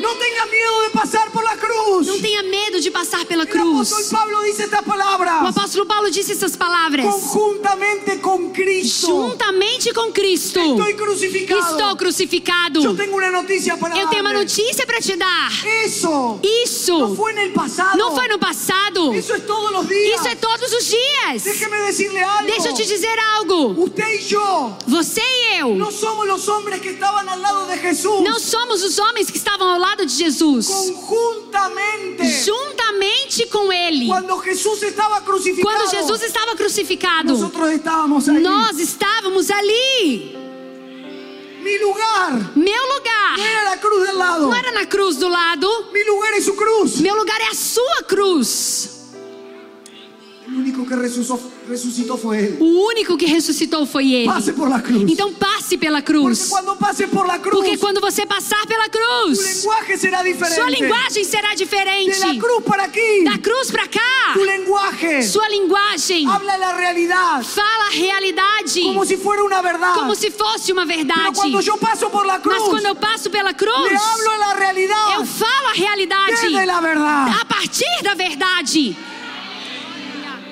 No 0.00 0.14
tenga 0.14 0.46
miedo 0.46 0.82
de 0.84 0.90
pasar 0.90 1.30
por 1.30 1.42
la 1.42 1.56
cruz. 1.56 2.06
Não 2.06 2.20
tenha 2.20 2.42
medo 2.42 2.80
de 2.80 2.90
passar 2.90 3.24
pela 3.26 3.44
El 3.44 3.48
apóstol 3.50 3.98
cruz. 3.98 4.10
Pablo 4.10 4.42
dice 4.42 4.62
estas 4.64 4.80
O 4.80 4.84
palabras. 4.84 5.56
apóstolo 5.56 5.86
Paulo 5.86 6.10
disse 6.10 6.32
essas 6.32 6.56
palavras. 6.56 7.04
Conjuntamente 7.06 8.20
con 8.20 8.50
Cristo. 8.50 9.06
Juntamente 9.08 9.92
com 9.92 10.12
Cristo. 10.12 10.60
Estoy 10.60 10.94
crucificado. 10.94 11.70
Estou 11.70 11.96
crucificado. 11.96 12.80
Yo 12.82 12.94
tengo 12.94 13.16
una 13.16 13.30
noticia 13.30 13.76
para 13.76 13.98
Eu 13.98 14.08
tenho 14.08 14.22
uma 14.22 14.32
notícia 14.32 14.86
para 14.86 15.00
te 15.00 15.16
dar. 15.16 15.50
Isso 16.64 16.98
no 16.98 17.14
fue 17.16 17.32
en 17.32 17.38
el 17.38 17.52
pasado. 17.52 17.98
não 17.98 18.14
foi 18.14 18.28
no 18.28 18.38
passado. 18.38 19.12
Eso 19.14 19.34
es 19.34 19.46
todos 19.46 19.72
los 19.72 19.88
días. 19.88 20.20
Isso 20.20 20.28
é 20.28 20.34
todos 20.36 20.72
os 20.72 20.84
dias. 20.86 21.42
Deixa 22.46 22.68
eu 22.68 22.74
te 22.74 22.84
dizer 22.84 23.18
algo. 23.36 23.74
Você 24.86 25.20
e 25.20 25.58
eu 25.60 25.74
no 25.74 25.90
somos 25.90 26.26
los 26.26 26.48
hombres 26.48 26.80
que 26.80 26.90
estaban 26.90 27.28
al 27.28 27.40
lado 27.40 27.66
de 27.66 27.78
Jesús. 27.78 28.22
não 28.22 28.38
somos 28.38 28.82
os 28.82 28.98
homens 28.98 29.30
que 29.30 29.36
estavam 29.36 29.68
ao 29.68 29.78
lado 29.78 29.87
de 29.96 30.12
Jesus. 30.14 30.66
Conjuntamente. 30.66 32.24
Juntamente 32.44 33.46
com 33.46 33.72
Ele. 33.72 34.06
Cuando 34.06 34.36
Jesús 34.38 34.82
estaba 34.82 35.20
crucificado. 35.20 35.62
Quando 35.76 35.90
Jesus 35.90 36.22
estava 36.22 36.56
crucificado, 36.56 37.28
Nosotros 37.32 37.70
estábamos 37.72 38.28
ahí. 38.28 38.40
nós 38.40 38.78
estávamos 38.78 39.50
ali. 39.50 40.36
Mi 41.62 41.76
lugar 41.78 42.52
Meu 42.56 42.82
lugar 42.96 43.36
no 43.36 43.44
era 43.44 43.62
la 43.64 43.76
cruz 43.76 44.06
del 44.06 44.16
lado. 44.18 44.42
não 44.42 44.54
era 44.54 44.72
na 44.72 44.86
cruz 44.86 45.16
do 45.16 45.28
lado. 45.28 45.68
Mi 45.92 46.02
lugar 46.04 46.32
es 46.34 46.44
su 46.44 46.54
cruz. 46.54 47.00
Meu 47.00 47.14
lugar 47.16 47.40
é 47.40 47.48
a 47.48 47.54
sua 47.54 48.02
cruz. 48.06 48.97
Único 50.58 50.84
que 50.86 50.94
resucitó 50.96 52.16
fue 52.16 52.38
Él. 52.38 52.56
O 52.60 52.86
único 52.90 53.16
que 53.16 53.26
ressuscitou 53.26 53.86
foi 53.86 54.12
Ele. 54.12 54.26
Pase 54.26 54.52
por 54.52 54.68
la 54.68 54.80
cruz. 54.80 55.04
Então 55.08 55.32
passe 55.34 55.78
pela 55.78 55.98
Porque 56.02 56.12
cruz. 56.12 56.48
cuando 56.48 56.76
pase 56.76 57.06
por 57.06 57.26
la 57.26 57.38
cruz, 57.38 57.54
Porque 57.56 57.76
quando 57.78 58.00
você 58.00 58.26
passar 58.26 58.66
pela 58.66 58.88
cruz, 58.88 59.62
sua 60.54 60.70
linguagem 60.70 61.24
será 61.24 61.54
diferente. 61.54 62.18
la 62.18 62.34
cruz 62.34 62.62
para 62.64 62.84
aquí, 62.84 63.24
Da 63.24 63.38
cruz 63.38 63.70
pra 63.70 63.86
cá, 63.86 64.34
sua 65.22 65.48
linguagem 65.48 66.26
fala 66.26 67.84
a 67.86 67.90
realidade 67.90 68.80
como 68.82 69.04
si 69.04 69.16
fuera 69.16 69.44
una 69.44 69.62
verdad. 69.62 69.94
como 69.94 70.14
se 70.14 70.30
fosse 70.30 70.72
uma 70.72 70.84
verdade. 70.84 71.36
la 72.26 72.40
cruz, 72.40 72.58
Mas 72.58 72.68
quando 72.68 72.86
eu 72.86 72.94
passo 72.96 73.30
pela 73.30 73.54
cruz, 73.54 73.90
eu 73.92 75.24
falo 75.26 75.68
a 75.68 75.72
realidade 75.74 76.56
a 77.40 77.44
partir 77.44 78.02
da 78.02 78.14
verdade. 78.14 78.96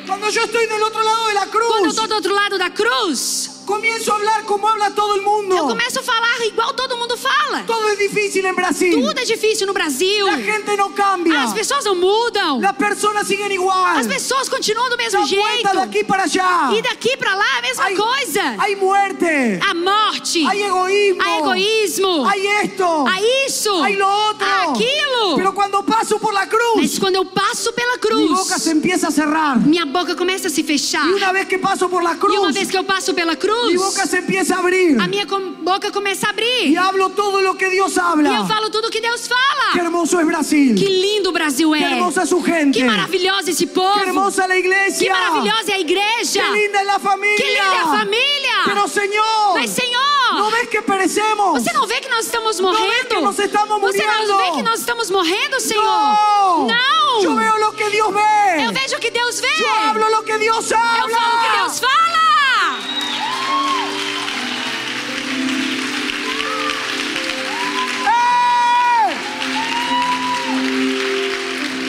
Cuando 0.06 0.28
yo 0.30 0.42
estoy 0.42 0.66
del 0.66 0.82
otro 0.82 1.02
lado 1.02 1.26
de 1.28 1.34
la 1.34 1.46
Quando 1.46 1.74
eu 1.76 1.82
cruz, 1.82 1.96
tô 1.96 2.06
do 2.06 2.14
outro 2.14 2.34
lado 2.34 2.58
da 2.58 2.70
cruz, 2.70 3.50
comienzo 3.66 4.12
a 4.12 4.16
hablar 4.16 4.44
como 4.44 4.66
habla 4.68 4.90
todo 4.90 5.20
mundo. 5.22 5.54
eu 5.56 5.66
começo 5.66 5.98
a 6.00 6.02
falar 6.02 6.46
igual 6.46 6.72
todo 6.74 6.96
mundo 6.96 7.16
fala. 7.16 7.64
Todo 7.66 7.88
es 7.90 7.98
difícil 7.98 8.44
en 8.46 8.54
Brasil. 8.54 8.92
Tudo 9.00 9.20
é 9.20 9.24
difícil 9.24 9.66
no 9.66 9.72
Brasil. 9.74 10.24
La 10.26 10.38
gente 10.38 10.76
no 10.76 10.90
cambia. 10.94 11.42
As 11.42 11.52
pessoas 11.52 11.84
não 11.84 11.94
mudam. 11.96 12.60
Las 12.60 12.76
personas 12.76 13.26
siguen 13.26 13.50
igual. 13.52 13.98
As 13.98 14.06
pessoas 14.06 14.48
continuam 14.48 14.88
do 14.88 14.96
mesmo 14.96 15.20
Da 15.20 15.26
jeito. 15.26 15.78
aquí 15.80 16.04
para 16.04 16.22
allá. 16.24 16.70
E 16.72 16.82
daqui 16.82 17.16
pra 17.16 17.34
lá 17.34 17.58
a 17.58 17.62
mesma 17.62 17.84
Hay, 17.84 17.96
coisa. 17.96 18.54
hay 18.58 18.76
muerte. 18.76 19.60
A 19.68 19.74
morte. 19.74 20.46
Hay 20.46 20.62
egoísmo. 20.62 21.22
Há 21.22 21.38
egoísmo. 21.38 22.26
Hay 22.28 22.46
esto. 22.64 23.04
Há 23.08 23.20
isso. 23.46 23.82
Hay 23.82 23.96
lo 23.96 24.08
otro. 24.30 24.46
Há 24.46 24.70
aquilo. 24.70 25.36
Pero 25.36 25.52
cuando 25.54 25.82
paso 25.84 26.18
por 26.18 26.32
la 26.32 26.46
cruz, 26.46 26.76
Mas 26.76 26.98
quando 26.98 27.16
eu 27.16 27.24
passo 27.24 27.72
pela 27.72 27.98
cruz, 27.98 28.30
boca 28.30 28.58
se 28.58 28.70
empieza 28.70 29.08
a 29.08 29.10
cerrar. 29.10 29.58
minha 29.58 29.84
boca 29.84 30.14
começa 30.14 30.46
a 30.48 30.50
se 30.50 30.62
fechar. 30.62 31.06
Y 31.08 31.12
una 31.14 31.32
vez 31.32 31.46
que 31.48 31.58
paso 31.58 31.88
por 31.88 32.02
la 32.02 32.12
E 32.12 32.14
uma 32.14 32.18
cruz, 32.20 32.54
vez 32.54 32.70
que 32.70 32.76
eu 32.78 32.84
passo 32.84 33.12
pela 33.14 33.34
cruz, 33.36 33.55
mi 33.66 33.76
boca 33.76 34.06
se 34.06 34.18
empieza 34.18 34.56
a 34.56 34.58
abrir. 34.58 35.00
a 35.00 35.06
minha 35.08 35.26
boca 35.26 35.90
começa 35.90 36.26
a 36.26 36.30
abrir. 36.30 36.68
Y 36.68 36.76
hablo 36.76 37.10
todo 37.10 37.40
lo 37.40 37.56
que 37.56 37.68
Dios 37.70 37.96
E 37.96 37.98
eu 38.00 38.04
habla. 38.04 38.46
falo 38.46 38.70
tudo 38.70 38.90
que 38.90 39.00
Deus 39.00 39.28
fala. 39.28 39.82
hermoso 39.84 40.20
es 40.20 40.26
Brasil. 40.26 40.74
Que 40.74 40.84
lindo 40.86 41.30
o 41.30 41.32
Brasil 41.32 41.74
é. 41.74 41.82
hermosa 41.92 42.22
es 42.22 42.28
su 42.28 42.42
gente. 42.42 42.78
Que 42.78 42.84
maravilhoso 42.84 43.50
esse 43.50 43.66
povo. 43.66 44.00
hermosa 44.00 44.46
la 44.46 44.54
Que 44.54 44.60
iglesia. 44.60 45.12
maravilhosa 45.12 45.70
é 45.72 45.74
a 45.74 45.78
igreja. 45.80 46.42
Qué 46.42 46.50
linda 46.52 46.80
es 46.80 46.86
la 46.86 46.98
familia. 46.98 47.36
Que 47.36 47.46
linda 47.50 47.74
é 47.74 47.78
a 47.78 47.86
família. 47.98 48.56
Pero 48.64 48.88
Señor, 48.88 49.54
Mas, 49.54 49.70
Senhor, 49.70 50.34
¿no 50.38 50.50
ves 50.50 50.68
que 50.68 50.82
perecemos? 50.82 51.52
você 51.62 51.72
não 51.72 51.86
vê 51.86 52.00
que 52.00 52.08
nós 52.08 52.24
estamos 52.26 52.56
vê 52.56 52.62
morrendo? 52.62 53.08
que 53.08 53.20
nós 53.20 53.38
estamos 53.38 53.80
Você 53.80 54.04
não 54.04 54.38
vê 54.38 54.50
que 54.56 54.62
nós 54.62 54.80
estamos 54.80 55.10
morrendo, 55.10 55.60
Senhor? 55.60 55.82
No. 55.84 56.66
Não. 56.66 57.22
Yo 57.22 57.34
veo 57.34 57.56
lo 57.58 57.72
que 57.72 57.88
Dios 57.90 58.12
ve. 58.12 58.64
Eu 58.64 58.72
vejo 58.72 58.96
o 58.96 59.00
que 59.00 59.10
Deus 59.10 59.40
vê. 59.40 59.48
Yo 59.58 59.68
hablo 59.88 60.08
lo 60.10 60.22
que 60.24 60.36
Dios 60.38 60.70
Eu 60.70 60.76
habla. 60.78 61.16
falo 61.18 61.34
o 61.36 61.42
que 61.42 61.58
Deus 61.58 61.80
fala. 61.80 62.35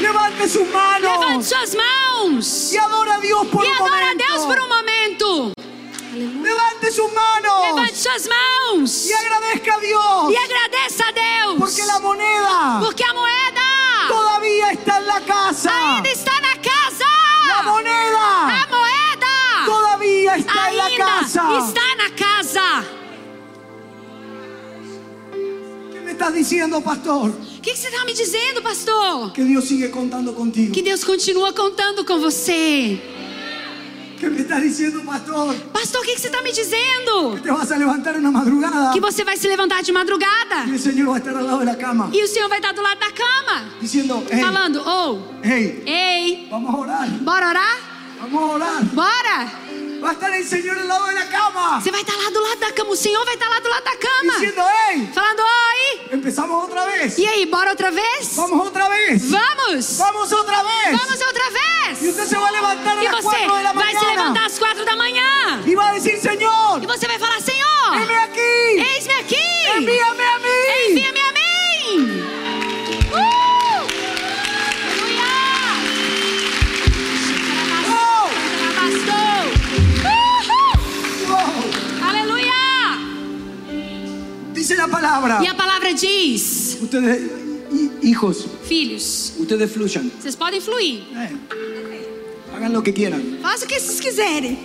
Levante 0.07 0.47
sus 0.49 0.67
manos 0.69 1.01
Levante 1.19 1.45
suas 1.45 1.75
mãos. 1.75 2.71
y 2.73 2.77
adora 2.77 3.15
a 3.15 3.19
Dios 3.19 3.47
por 3.47 3.65
E 3.65 3.67
un 3.69 3.75
adora 3.75 3.95
a 3.95 3.99
momento. 4.13 4.23
Deus 4.33 4.45
por 4.45 4.59
um 4.59 4.67
momento. 4.67 5.53
Levante 6.13 6.91
sus 6.91 7.11
manos 7.13 7.65
Levante 7.67 7.95
suas 7.95 8.27
mãos. 8.27 9.05
y 9.05 9.13
agradezca 9.13 9.73
a 9.75 9.79
Dios 9.79 10.31
E 10.31 10.37
agradeça 10.37 11.03
a 11.07 11.11
Deus. 11.11 11.55
porque 11.59 11.83
la 11.85 11.99
moneda 11.99 12.79
Porque 12.83 13.03
a 13.03 13.13
moeda 13.13 13.61
todavía 14.07 14.71
está 14.71 14.97
en 14.97 15.07
la 15.07 15.21
casa. 15.21 15.71
ainda 15.95 16.09
está 16.09 16.31
na 16.41 16.53
casa. 16.55 17.05
La 17.47 17.61
moneda 17.63 18.63
A 18.63 18.67
moeda 18.67 19.65
todavía 19.65 20.35
está 20.37 20.69
en 20.69 20.77
la 20.77 20.85
ainda 20.85 21.05
casa. 21.05 21.57
está 21.59 21.95
na 21.97 22.09
casa. 22.15 22.26
¿Qué 26.17 26.23
me 26.23 26.29
estás 26.29 26.33
diciendo, 26.33 26.81
pastor? 26.81 27.29
O 27.29 27.61
que, 27.61 27.71
que 27.71 27.77
você 27.77 27.89
está 27.89 28.03
me 28.03 28.11
dizendo, 28.11 28.63
pastor? 28.63 29.31
Que 29.33 29.43
Dios 29.43 29.65
sigue 29.65 29.91
contando 29.91 30.33
contigo. 30.33 30.73
Que 30.73 30.81
Deus 30.81 31.03
continua 31.05 31.53
contando 31.53 32.03
com 32.03 32.19
você. 32.19 32.99
¿Qué 34.19 34.27
me 34.27 34.39
estás 34.41 34.63
diciendo, 34.63 35.03
pastor? 35.05 35.53
Pastor, 35.71 36.01
o 36.01 36.03
que, 36.03 36.15
que 36.15 36.19
você 36.19 36.25
está 36.27 36.41
me 36.41 36.51
dizendo? 36.51 37.35
Que 37.35 37.41
te 37.41 37.51
vas 37.51 37.71
a 37.71 37.77
levantar 37.77 38.17
una 38.17 38.31
madrugada 38.31 38.91
Que 38.91 38.99
você 38.99 39.23
vai 39.23 39.37
se 39.37 39.47
levantar 39.47 39.83
de 39.83 39.91
madrugada. 39.91 40.65
y 40.67 40.71
el 40.71 40.79
Señor 40.79 41.09
va 41.11 41.15
a 41.15 41.17
estar 41.19 41.37
al 41.37 41.45
lado 41.45 41.59
de 41.59 41.65
la 41.65 41.77
cama 41.77 42.09
E 42.11 42.23
o 42.23 42.27
Senhor 42.27 42.49
vai 42.49 42.57
estar 42.57 42.73
do 42.73 42.81
lado 42.81 42.99
da 42.99 43.11
cama. 43.11 43.69
diciendo, 43.79 44.23
hey, 44.31 44.41
Falando, 44.41 44.81
oh, 44.87 45.19
hey, 45.43 45.83
ei, 45.85 46.47
vamos 46.49 46.73
orar, 46.73 47.07
bora 47.21 47.49
orar? 47.49 47.77
vamos 48.21 48.55
orar. 48.55 48.83
Bora! 48.85 49.51
Va 50.03 50.09
a 50.09 50.13
estar 50.13 50.33
el 50.33 50.45
Señor 50.47 50.77
al 50.77 50.87
lado 50.87 51.07
de 51.07 51.13
la 51.13 51.25
cama 51.27 51.79
Você 51.81 51.91
vai 51.91 52.01
estar 52.01 52.15
lá 52.15 52.29
do 52.29 52.39
lado 52.41 52.59
da 52.59 52.71
cama. 52.71 52.91
O 52.91 52.95
Senhor 52.95 53.25
vai 53.25 53.33
estar 53.33 53.49
lá 53.49 53.59
do 53.59 53.69
lado 53.69 53.83
da 53.83 53.97
cama. 53.97 54.33
diciendo, 54.39 54.61
hey, 54.89 55.09
Falando, 55.13 55.39
oi! 55.41 56.01
empezamos 56.11 56.63
otra 56.63 56.85
vez. 56.85 57.17
E 57.17 57.27
aí, 57.27 57.45
bora 57.45 57.71
outra 57.71 57.91
vez? 57.91 58.35
Vamos 58.35 58.67
otra 58.67 58.87
vez. 58.89 59.29
Vamos! 59.29 59.97
Vamos 59.97 60.31
otra 60.31 60.63
vez. 60.63 60.97
Vamos 60.99 61.21
outra 61.21 61.49
vez! 61.49 62.01
Y 62.01 62.09
usted 62.09 62.25
se 62.25 62.35
va 62.37 62.47
a 62.47 62.51
levantar 62.51 63.03
E 63.03 63.07
você 63.07 63.21
4 63.21 63.57
de 63.57 63.63
la 63.63 63.73
vai 63.73 63.95
se 63.95 64.05
levantar 64.05 64.45
às 64.45 64.59
quatro 64.59 64.85
da 64.85 64.95
manhã. 64.95 65.61
y 65.65 65.75
va 65.75 65.89
a 65.89 65.93
decir, 65.93 66.19
Señor, 66.19 66.83
E 66.83 66.85
você 66.87 67.07
vai 67.07 67.17
falar, 67.19 67.41
Senhor, 67.41 68.01
heme 68.01 68.15
aquí, 68.15 68.85
eis-me 68.93 69.13
aqui. 69.15 69.35
envíame 69.77 70.23
a 70.23 70.39
mí. 70.39 70.89
Envia-me 70.91 71.19
a 71.21 71.26
Dice 84.67 84.75
la 84.75 84.89
palabra. 84.89 85.39
E 85.41 85.47
a 85.47 85.53
palavra 85.55 85.93
diz: 85.93 86.77
Ustedes, 86.81 87.21
hi- 87.71 88.09
hijos, 88.09 88.45
Filhos, 88.67 89.31
ustedes 89.39 89.71
fluyan. 89.71 90.11
vocês 90.19 90.35
podem 90.35 90.59
fluir. 90.59 91.03
Eh, 91.15 91.31
hagan 92.53 92.73
lo 92.73 92.83
que 92.83 92.91
quieran. 92.91 93.21
Faça 93.41 93.63
o 93.63 93.67
que 93.69 93.79
vocês 93.79 94.01
quiserem. 94.01 94.57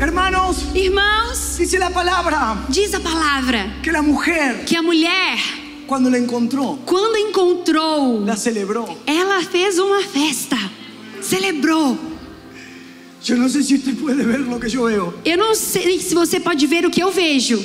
Hermanos, 0.00 0.56
Irmãos, 0.74 1.56
dice 1.58 1.78
la 1.78 1.90
palabra 1.90 2.66
diz 2.68 2.92
a 2.94 2.98
palavra 3.00 3.72
que 3.84 3.92
la 3.92 4.02
mujer, 4.02 4.64
que 4.64 4.76
a 4.76 4.82
mulher, 4.82 5.38
cuando 5.86 6.10
la 6.10 6.18
encontró, 6.18 6.80
quando 6.84 7.16
encontrou, 7.16 8.24
la 8.26 8.36
celebró. 8.36 8.84
ela 9.06 9.42
fez 9.44 9.78
uma 9.78 10.00
festa, 10.02 10.58
celebrou. 11.22 11.96
Yo 13.22 13.36
no 13.36 13.48
sé 13.48 13.62
si 13.62 13.76
usted 13.76 13.94
puede 13.94 14.24
ver 14.24 14.40
lo 14.40 14.58
que 14.58 14.68
yo 14.68 14.86
veo. 14.86 15.14
Eu 15.24 15.38
não 15.38 15.54
sei 15.54 16.00
se 16.00 16.16
você 16.16 16.40
pode 16.40 16.66
ver 16.66 16.84
o 16.84 16.90
que 16.90 17.00
eu 17.00 17.12
vejo. 17.12 17.64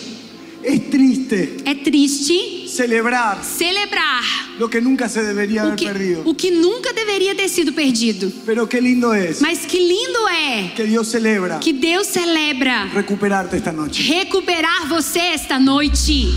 Es 0.63 0.89
triste 0.89 1.57
É 1.65 1.73
triste 1.75 2.67
celebrar 2.67 3.43
celebrar 3.43 4.23
lo 4.57 4.69
que 4.69 4.81
nunca 4.81 5.07
se 5.07 5.19
o 5.19 5.21
haber 5.21 5.75
que, 5.75 5.85
perdido. 5.85 6.21
o 6.25 6.35
que 6.35 6.51
nunca 6.51 6.91
deveria 6.91 7.33
ter 7.35 7.47
sido 7.49 7.71
perdido. 7.73 8.31
Pero 8.45 8.67
qué 8.67 8.81
lindo 8.81 9.13
es 9.13 9.39
Mas 9.41 9.59
que 9.65 9.79
lindo 9.79 10.27
é 10.27 10.73
que 10.75 10.83
Dios 10.83 11.07
celebra 11.07 11.59
que 11.59 11.71
Deus 11.73 12.07
celebra 12.07 12.85
recuperarte 12.87 13.55
esta 13.55 13.71
noche. 13.71 14.03
recuperar 14.03 14.87
você 14.89 15.19
esta 15.19 15.57
noite. 15.59 16.27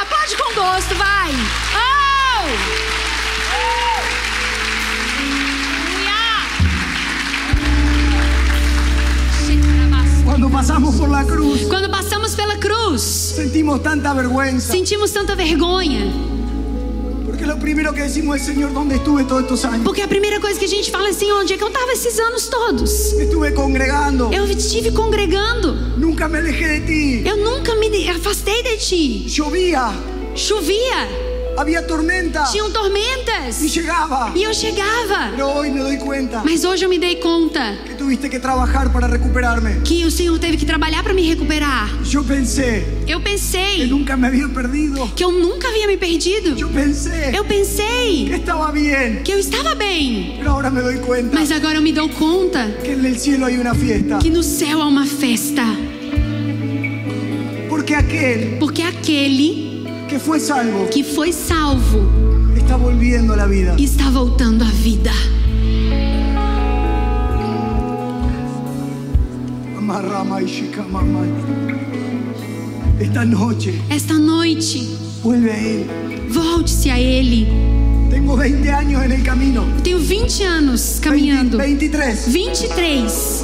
Aplaude 0.00 0.36
com 0.36 0.54
gosto, 0.54 0.94
vai. 0.94 1.30
Oh! 1.76 2.93
Aleluia! 10.34 10.50
Cuando 10.50 10.50
pasamos 10.50 10.96
por 10.96 11.08
la 11.08 11.24
cruz, 11.24 11.62
Quando 11.68 11.90
passamos 11.90 12.34
pela 12.34 12.58
cruz, 12.58 13.00
sentimos 13.02 13.82
tanta 13.82 14.12
vergüenza. 14.14 14.72
sentimos 14.72 15.12
tanta 15.12 15.34
vergonha. 15.36 16.12
Porque 17.24 17.46
lo 17.46 17.58
primero 17.58 17.92
que 17.92 18.02
decimos 18.02 18.36
es, 18.36 18.46
Señor, 18.46 18.72
¿dónde 18.72 18.96
estuve 18.96 19.24
todos 19.24 19.42
estos 19.42 19.64
años? 19.64 19.82
Porque 19.84 20.02
a 20.02 20.08
primeira 20.08 20.40
coisa 20.40 20.58
que 20.58 20.66
a 20.66 20.68
gente 20.68 20.90
fala 20.90 21.08
é 21.08 21.10
assim: 21.10 21.30
onde 21.32 21.54
é 21.54 21.56
que 21.56 21.62
eu 21.64 21.68
estava 21.68 21.92
esses 21.92 22.18
anos 22.18 22.48
todos? 22.48 23.12
Estuve 23.14 23.52
congregando. 23.54 24.32
Eu 24.32 24.44
estive 24.46 24.90
congregando. 24.92 25.74
Nunca 25.96 26.28
me 26.28 26.38
alejé 26.38 26.80
de 26.80 26.86
ti. 26.86 27.28
Eu 27.28 27.36
nunca 27.36 27.74
me 27.76 28.08
afastei 28.08 28.62
de 28.62 28.76
ti. 28.76 29.26
Llovía, 29.28 29.92
Chovia, 30.34 31.08
había 31.56 31.86
tormenta 31.86 32.44
tinham 32.50 32.70
tormentas. 32.72 33.62
y 33.62 33.68
llegaba. 33.68 34.32
E 34.34 34.42
eu 34.42 34.52
chegava. 34.54 35.32
Mas 36.44 36.64
hoje 36.64 36.84
eu 36.84 36.88
me 36.88 36.98
dei 36.98 37.16
conta 37.16 37.76
que 37.86 37.94
tuviste 37.94 38.28
que 38.28 38.38
trabajar 38.38 38.90
para 38.92 39.06
recuperarme. 39.06 39.80
que 39.84 40.04
o 40.04 40.10
Senhor 40.10 40.38
teve 40.38 40.56
que 40.56 40.66
trabalhar 40.66 41.02
para 41.02 41.14
me 41.14 41.22
recuperar. 41.28 41.88
Yo 42.04 42.22
pensé 42.24 42.84
Eu 43.06 43.20
que 43.20 43.30
pensei 43.30 43.86
nunca 43.86 44.16
me 44.16 44.26
había 44.26 44.48
perdido. 44.48 45.10
que 45.14 45.24
eu 45.24 45.30
nunca 45.32 45.68
havia 45.68 45.86
me 45.86 45.96
perdido. 45.96 46.58
Eu 46.58 46.68
que 46.68 47.48
pensei 47.48 48.32
estaba 48.34 48.70
bien. 48.72 49.22
que 49.22 49.32
eu 49.32 49.38
estaba 49.38 49.74
bem. 49.74 50.40
Ahora 50.46 50.70
me 50.70 50.80
doy 50.82 50.98
cuenta 50.98 51.30
Mas 51.34 51.50
agora 51.50 51.76
eu 51.76 51.82
me 51.82 51.92
dou 51.92 52.08
conta 52.08 52.68
que 52.82 52.92
el 52.92 53.18
cielo 53.18 53.46
hay 53.46 53.56
una 53.58 53.74
fiesta. 53.74 54.18
que 54.18 54.30
no 54.30 54.42
céu 54.42 54.80
há 54.82 54.86
uma 54.86 55.06
festa. 55.06 55.64
Porque 57.68 57.94
aquel 57.94 58.56
Porque 58.58 58.82
aquele 58.82 59.73
que 60.14 60.20
fue 60.20 60.38
salvo 60.38 60.86
que 60.90 61.02
foi 61.02 61.32
salvo 61.32 62.08
está 62.56 62.76
volviendo 62.76 63.32
a 63.32 63.36
la 63.36 63.48
vida. 63.48 63.74
está 63.76 64.10
voltando 64.10 64.62
à 64.62 64.68
vida. 64.68 65.10
Esta 73.00 73.24
noche 73.24 73.74
Esta 73.90 74.14
noite, 74.14 74.86
vuelve 75.24 75.50
a 75.50 75.58
Él. 75.58 75.86
volte-se 76.30 76.92
a 76.92 77.00
Ele. 77.00 77.48
Tengo 78.08 78.36
20 78.36 78.70
años 78.70 79.02
en 79.02 79.10
el 79.10 79.22
camino. 79.24 79.64
Tenho 79.82 79.98
20 79.98 80.46
anos 80.46 81.00
20 81.00 81.08
caminhando. 81.08 81.58
23. 81.58 82.32
23. 82.32 83.43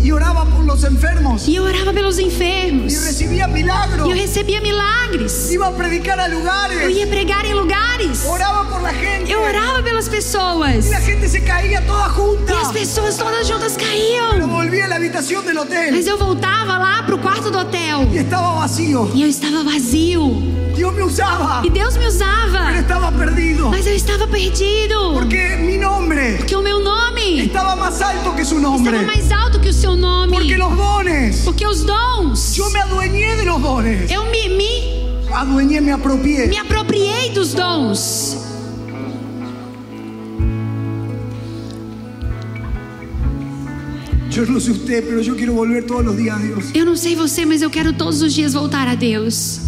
Y 0.00 0.12
oraba 0.12 0.44
por 0.44 0.64
los 0.64 0.84
enfermos. 0.84 1.46
E 1.48 1.56
eu 1.56 1.64
orava 1.64 1.92
pelos 1.92 2.18
enfermos. 2.18 2.92
recibía 2.92 3.48
milagros. 3.48 4.06
E 4.06 4.10
eu 4.10 4.16
recebia 4.16 4.60
milagres. 4.60 5.50
Iba 5.50 5.68
a 5.68 5.72
predicar 5.72 6.18
a 6.18 6.28
Eu 6.28 6.38
lugares. 6.38 6.96
ia 6.96 7.06
pregar 7.06 7.44
em 7.44 7.54
lugares. 7.54 8.24
Oraba 8.24 8.64
por 8.64 8.80
la 8.80 8.92
gente. 8.92 9.30
Eu 9.30 9.40
orava 9.42 9.82
pelas 9.82 10.08
pessoas. 10.08 10.86
Y 10.86 10.90
la 10.90 11.00
gente 11.00 11.28
se 11.28 11.40
caía 11.40 11.80
toda 11.82 12.08
junta. 12.08 12.52
E 12.52 12.56
as 12.56 12.72
pessoas 12.72 13.16
todas 13.16 13.46
juntas 13.46 13.76
caíam. 13.76 14.48
volví 14.48 14.80
a 14.80 14.88
la 14.88 14.96
habitación 14.96 15.44
del 15.44 15.58
hotel. 15.58 15.92
Mas 15.92 16.06
eu 16.06 16.16
voltava 16.16 16.78
lá 16.78 17.02
pro 17.04 17.18
quarto 17.18 17.50
do 17.50 17.58
hotel. 17.58 18.08
Y 18.12 18.18
estaba 18.18 18.54
vacío. 18.54 19.10
E 19.14 19.22
eu 19.22 19.28
estava 19.28 19.64
vazio. 19.64 20.58
Dios 20.74 20.94
me 20.94 21.02
usaba. 21.02 21.62
E 21.66 21.70
Deus 21.70 21.96
me 21.96 22.06
usava. 22.06 22.70
Mas 23.70 23.86
eu 23.86 23.94
estava 23.94 24.26
perdido. 24.28 25.12
Porque 25.14 25.56
mi 25.56 25.76
nombre 25.76 26.36
Porque 26.36 26.54
o 26.54 26.62
meu 26.62 26.78
nome 26.80 27.17
estaba 27.36 27.76
más 27.76 28.00
alto 28.00 28.34
que 28.34 28.44
su 28.44 28.56
estava 28.56 28.76
nombre. 28.76 29.06
mais 29.06 29.30
alto 29.30 29.60
que 29.60 29.68
o 29.68 29.72
seu 29.72 29.94
nome. 29.96 30.32
Porque 30.32 30.56
los 30.56 30.76
dones. 30.76 31.42
Porque 31.44 31.66
os 31.66 31.84
dons. 31.84 32.54
Yo 32.54 32.68
me 32.70 32.80
adueñé 32.80 33.36
de 33.36 33.44
los 33.44 33.60
dones. 33.60 34.10
Eu 34.10 34.24
me, 34.24 34.48
me, 34.56 35.28
Adueñé, 35.34 35.80
me 35.80 35.92
apropié. 35.92 36.46
me 36.48 36.58
apropriei 36.58 37.30
dos 37.30 37.54
dons. 37.54 38.36
Yo 44.30 44.44
no 44.46 44.60
sé 44.60 44.70
usted, 44.70 45.04
pero 45.04 45.20
yo 45.20 45.34
quiero 45.36 45.52
volver 45.54 45.84
todos 45.86 46.04
los 46.04 46.16
días 46.16 46.36
a 46.36 46.40
Dios. 46.40 46.64
Eu 46.74 46.84
não 46.84 46.96
sei 46.96 47.16
você, 47.16 47.44
mas 47.44 47.62
eu 47.62 47.70
quero 47.70 47.92
todos 47.92 48.22
os 48.22 48.32
dias 48.34 48.52
voltar 48.54 48.86
a 48.86 48.94
Deus. 48.94 49.60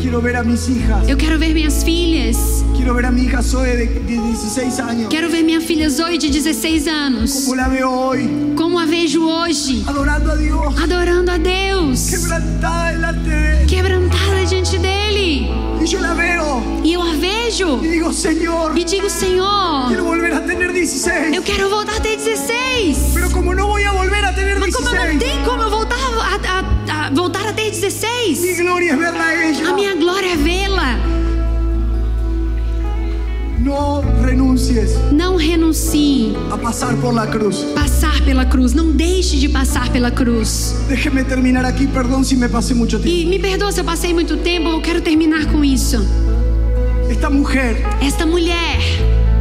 Quiero 0.00 0.20
ver 0.20 0.36
a 0.36 0.44
mis 0.44 0.68
hijas. 0.68 1.08
Eu 1.08 1.16
quero 1.16 1.38
ver 1.38 1.54
minhas 1.54 1.82
filhas. 1.82 2.63
Quiero 2.76 2.94
ver 2.94 3.06
a 3.06 3.10
mi 3.10 3.22
hija 3.22 3.42
Zoe 3.42 3.76
de, 3.76 3.86
de 3.86 4.00
16 4.20 4.78
años. 4.80 5.08
Quero 5.08 5.30
ver 5.30 5.42
minha 5.44 5.60
filha 5.60 5.88
Zoe 5.88 6.18
de 6.18 6.28
16 6.30 6.86
anos. 6.88 7.32
Como 7.44 7.54
la 7.56 7.68
veo 7.68 7.90
hoy. 7.90 8.52
Como 8.56 8.78
a 8.78 8.84
vejo 8.86 9.26
hoje. 9.26 9.82
Adorando 9.86 10.32
a 10.32 10.36
Dios. 10.36 10.74
Adorando 10.82 11.32
a 11.32 11.38
Deus. 11.38 12.08
Quebrantada 12.10 12.90
delante 12.92 13.30
de. 13.30 13.66
Quebrantada 13.66 14.44
diante 14.48 14.78
dele. 14.78 15.48
Y 15.82 15.86
yo 15.86 16.00
la 16.00 16.14
veo. 16.14 16.62
E 16.84 16.92
eu 16.92 17.02
a 17.02 17.12
vejo. 17.16 17.80
Y 17.82 17.88
digo, 17.88 18.12
Señor, 18.12 18.76
E 18.78 18.84
digo, 18.84 19.08
Senhor, 19.08 19.88
quiero 19.88 20.04
volver 20.04 20.32
a 20.34 20.44
tener 20.44 20.72
16. 20.72 21.34
eu 21.34 21.42
quero 21.42 21.68
voltar 21.70 21.96
a 21.96 22.00
ter 22.02 22.16
16. 22.18 23.12
Pero 23.14 23.30
como 23.30 23.54
no 23.54 23.66
voy 23.66 23.84
a 23.84 23.92
volver 23.92 24.24
a 24.24 24.34
tener 24.34 24.58
Mas 24.60 24.74
como 24.74 24.90
não 24.90 25.06
16, 25.06 25.18
tem 25.18 25.42
como 25.44 25.62
eu 25.62 25.70
voltar 25.70 25.96
a, 25.96 26.58
a- 26.58 27.06
a- 27.06 27.10
voltar 27.10 27.46
a 27.46 27.52
ter 27.54 27.64
mi 27.64 27.70
16, 27.70 28.56
gloria 28.62 28.92
es 28.92 28.98
verla 28.98 29.24
a 29.26 29.34
ella. 29.48 29.68
a 29.70 29.74
minha 29.74 29.94
glória 29.94 30.32
é 30.32 30.36
vê-la. 30.36 30.98
No 33.64 34.02
renuncies 34.22 34.90
Não 35.10 35.36
renuncie. 35.36 36.34
a 36.50 36.58
pasar 36.58 36.94
por 36.96 37.14
la 37.14 37.26
cruz. 37.26 37.56
Passar 37.74 38.22
pela 38.22 38.44
cruz. 38.44 38.74
Não 38.74 38.90
deixe 38.92 39.38
de 39.38 39.48
passar 39.48 39.90
pela 39.90 40.10
cruz. 40.10 40.74
Déjeme 40.86 41.24
terminar 41.24 41.64
aquí, 41.64 41.86
perdón 41.86 42.24
si 42.24 42.36
me 42.36 42.46
pasé 42.48 42.74
mucho 42.74 42.98
tiempo. 43.00 43.16
E 43.16 43.24
me 43.24 43.38
perdoa 43.38 43.72
se 43.72 43.80
eu 43.80 43.84
passei 43.84 44.12
muito 44.12 44.36
tempo, 44.36 44.68
eu 44.68 44.82
quero 44.82 45.00
terminar 45.00 45.46
com 45.50 45.64
isso. 45.64 45.96
Esta 47.10 47.30
mujer 47.30 47.76
Esta 48.02 48.26
mulher, 48.26 48.78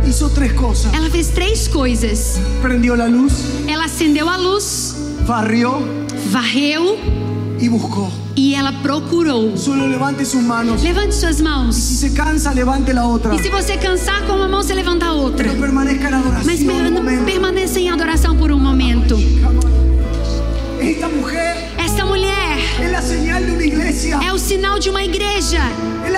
hizo 0.08 0.30
tres 0.30 0.54
cosas. 0.54 0.94
ela 0.94 1.10
fez 1.10 1.28
três 1.30 1.68
coisas. 1.68 2.40
Prendió 2.62 2.96
la 2.96 3.08
luz, 3.08 3.34
Ela 3.68 3.86
acendeu 3.86 4.30
a 4.30 4.38
luz, 4.38 4.96
barrió 5.28 5.82
varreu 6.32 6.98
y 7.60 7.68
buscó. 7.68 8.10
E 8.44 8.56
ela 8.56 8.74
procurou. 8.74 9.56
Solo 9.56 9.88
levante 9.88 10.26
sus 10.26 10.44
manos. 10.44 10.84
Levante 10.84 11.16
suas 11.16 11.40
mãos. 11.40 11.76
se 11.76 12.10
cansa, 12.10 12.52
levante 12.52 12.92
la 12.92 13.08
otra. 13.08 13.34
E 13.34 13.42
se 13.42 13.50
você 13.50 13.78
cansar 13.78 14.22
com 14.26 14.34
uma 14.34 14.50
mão, 14.50 14.62
você 14.62 14.74
levanta 14.74 15.06
a 15.06 15.14
outra. 15.14 15.48
Mas 16.44 16.60
permaneça 17.26 17.80
em 17.80 17.83
sinal 24.74 24.80
de 24.80 24.90
uma 24.90 25.04
igreja. 25.04 25.60
Ela 26.04 26.18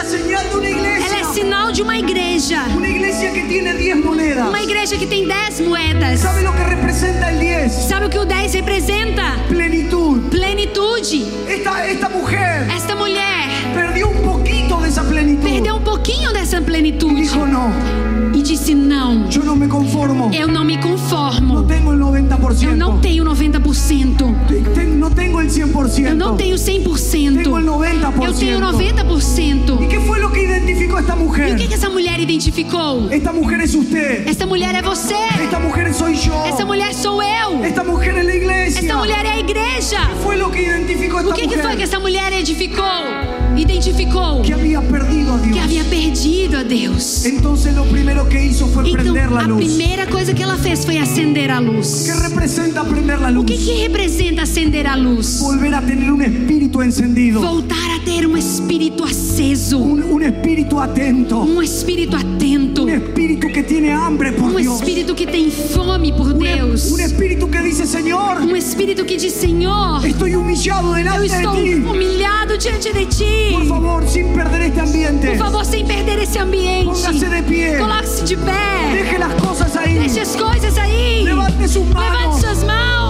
é 1.20 1.24
sinal 1.34 1.72
de 1.72 1.82
uma 1.82 1.98
igreja. 1.98 2.64
Una 2.76 2.88
iglesia 2.88 3.32
que 3.32 3.44
tiene 3.48 3.74
10 3.74 4.04
monedas. 4.04 4.48
Uma 4.48 4.62
igreja 4.62 4.98
que 4.98 5.06
tem 5.06 5.28
10 5.28 5.62
moedas. 5.62 6.20
¿Sabe 6.22 6.42
lo 6.42 6.54
que 6.54 6.64
representa 6.64 7.32
el 7.32 7.40
10? 7.40 7.72
Sabe 7.88 8.06
o 8.06 8.10
que 8.10 8.18
o 8.20 8.26
10 8.26 8.54
representa? 8.54 9.36
Plenitud. 9.50 10.30
Plenitude. 10.30 11.26
Esta, 11.48 11.86
esta 11.88 12.10
mujer 12.10 12.68
Esta 12.76 12.96
mulher 12.96 13.50
perdió 13.74 14.08
un 14.10 14.22
poquito 14.24 14.80
de 14.82 14.88
esa 14.90 15.04
plenitud. 15.04 15.44
perdeu 15.44 15.76
um 15.76 15.82
pouquinho 15.84 16.32
dessa 16.34 16.62
plenitude 16.62 17.16
dijo, 17.16 17.46
no, 17.46 17.72
e 18.34 18.42
disse: 18.42 18.74
Não, 18.74 19.28
yo 19.30 19.44
no 19.44 19.56
me 19.56 19.68
conformo. 19.68 20.32
eu 20.34 20.48
não 20.48 20.64
me 20.64 20.78
conformo. 20.78 21.64
tengo 21.68 21.92
el 21.94 22.02
90%. 22.26 22.64
Eu 22.72 22.76
não 22.78 23.00
tenho 23.00 23.24
90%. 23.26 24.36
Te- 24.48 24.62
te- 24.62 24.86
no 24.86 25.10
tengo 25.10 25.42
el 25.42 25.50
100%. 25.50 26.08
Eu 26.08 26.16
não 26.16 26.38
tenho 26.38 26.56
100%. 26.58 27.44
Tengo 27.44 27.58
el 27.58 27.66
90%. 27.66 28.24
Eu 28.26 28.34
tenho 28.34 28.58
¿Y 28.58 28.62
90%. 28.62 29.88
qué 29.90 30.00
fue 30.00 30.20
lo 30.20 30.32
que 30.32 30.44
identificó 30.44 30.98
a 30.98 31.00
esta 31.02 31.16
E 31.16 31.54
o 31.54 31.56
que, 31.58 31.68
que 31.68 31.74
essa 31.74 31.90
mulher 31.90 32.20
identificou? 32.20 33.08
Esta 33.12 33.32
mujer 33.34 33.62
es 33.62 33.76
usted. 33.76 34.28
Essa 34.28 34.46
mulher 34.46 34.76
é 34.76 34.82
você. 34.82 35.16
Esta 35.44 35.60
mujer 35.60 35.94
soy 35.94 36.16
yo. 36.16 36.34
Essa 36.46 36.66
mulher 36.66 36.94
sou 36.94 37.22
eu. 37.22 37.64
Esta 37.64 37.84
mujer 37.84 38.18
es 38.18 38.26
la 38.26 38.36
iglesia. 38.36 38.80
Essa 38.82 38.96
mulher 38.98 39.26
é 39.26 39.32
a 39.32 39.40
igreja. 39.40 40.00
¿Qué 40.10 40.16
fue 40.24 40.38
lo 40.38 40.52
que 40.52 40.66
a 40.70 41.22
O 41.28 41.30
esta 41.30 41.36
que, 41.36 41.42
que 41.42 41.48
mujer? 41.48 41.62
foi 41.64 41.76
que 41.78 41.84
essa 41.84 42.00
mulher 42.00 42.32
edificou? 42.34 42.86
Identificou 43.58 44.42
Que 44.42 44.54
había 44.54 44.82
perdido 44.82 45.34
a 45.34 45.40
que 45.42 45.50
Dios. 45.50 45.64
havia 45.64 45.84
perdido 45.86 46.58
a 46.58 46.64
Deus. 46.64 47.26
Entonces 47.26 47.74
lo 47.74 47.86
primero 47.86 48.28
que 48.28 48.44
hizo 48.44 48.68
fue 48.68 48.90
Então, 48.90 49.02
prender 49.02 49.32
la 49.32 49.42
a 49.42 49.48
luz. 49.48 49.64
primeira 49.64 50.06
coisa 50.08 50.34
que 50.34 50.44
ela 50.44 50.58
fez 50.58 50.84
foi 50.86 50.98
acender 50.98 51.50
a 51.52 51.60
luz. 51.62 52.05
¿Qué 52.06 52.14
representa 52.14 52.84
prender 52.84 53.20
la 53.20 53.30
O 53.30 53.32
luz? 53.32 53.46
que, 53.48 53.58
que 53.58 53.88
representa 53.88 54.44
acender 54.44 54.86
a 54.86 54.96
luz? 54.96 55.40
Volver 55.40 55.74
a 55.74 55.82
tener 55.82 56.12
un 56.12 56.22
espíritu 56.22 56.84
encendido. 56.84 57.42
Voltar 57.42 57.85
ter 58.06 58.26
um 58.28 58.38
espírito 58.38 59.04
aceso, 59.04 59.78
Un, 59.80 60.04
un 60.14 60.22
espíritu 60.22 60.80
atento. 60.80 61.40
um 61.40 61.62
espírito 61.62 62.16
atento, 62.16 62.84
Un 62.84 62.90
espíritu 62.90 63.48
que 63.52 63.64
tiene 63.64 63.92
hambre 63.92 64.32
por 64.32 64.52
um 64.52 64.56
Dios. 64.56 64.76
espírito 64.80 65.16
que 65.16 65.26
tem 65.26 65.50
fome 65.52 66.14
por 66.14 66.28
Un, 66.28 66.38
Deus, 66.40 66.92
un 66.92 67.00
espíritu 67.00 67.48
que 67.50 67.60
dice, 67.62 67.86
Señor, 67.88 68.38
um 68.42 68.56
espírito 68.56 69.04
que 69.06 69.18
diz: 69.18 69.34
Senhor, 69.34 70.06
estoy 70.06 70.36
humillado 70.36 70.90
eu 70.90 70.94
delante 71.04 71.28
de 71.30 71.36
estou 71.36 71.56
ti. 71.56 71.74
humilhado 71.74 72.58
diante 72.58 72.94
de 72.94 73.06
ti. 73.08 73.52
Por 73.54 73.66
favor, 73.68 74.08
sin 74.08 74.28
perder 74.34 74.62
este 74.62 74.80
ambiente. 74.80 75.28
Por 75.30 75.38
favor, 75.38 75.66
sem 75.66 75.86
perder 75.86 76.20
esse 76.20 76.38
ambiente, 76.40 76.86
Póngase 76.86 77.28
de 77.30 77.44
pie. 77.44 77.78
coloque-se 77.80 78.26
de 78.26 78.38
pé, 78.38 78.94
Deje 78.94 79.18
las 79.18 79.34
cosas 79.42 79.76
ahí. 79.76 79.98
deixe 79.98 80.20
as 80.22 80.36
coisas 80.36 80.78
aí, 80.78 81.24
Levante 81.24 81.68
sus 81.68 81.86
levante 81.88 81.94
manos. 81.94 82.40
suas 82.42 82.64
mãos. 82.64 83.05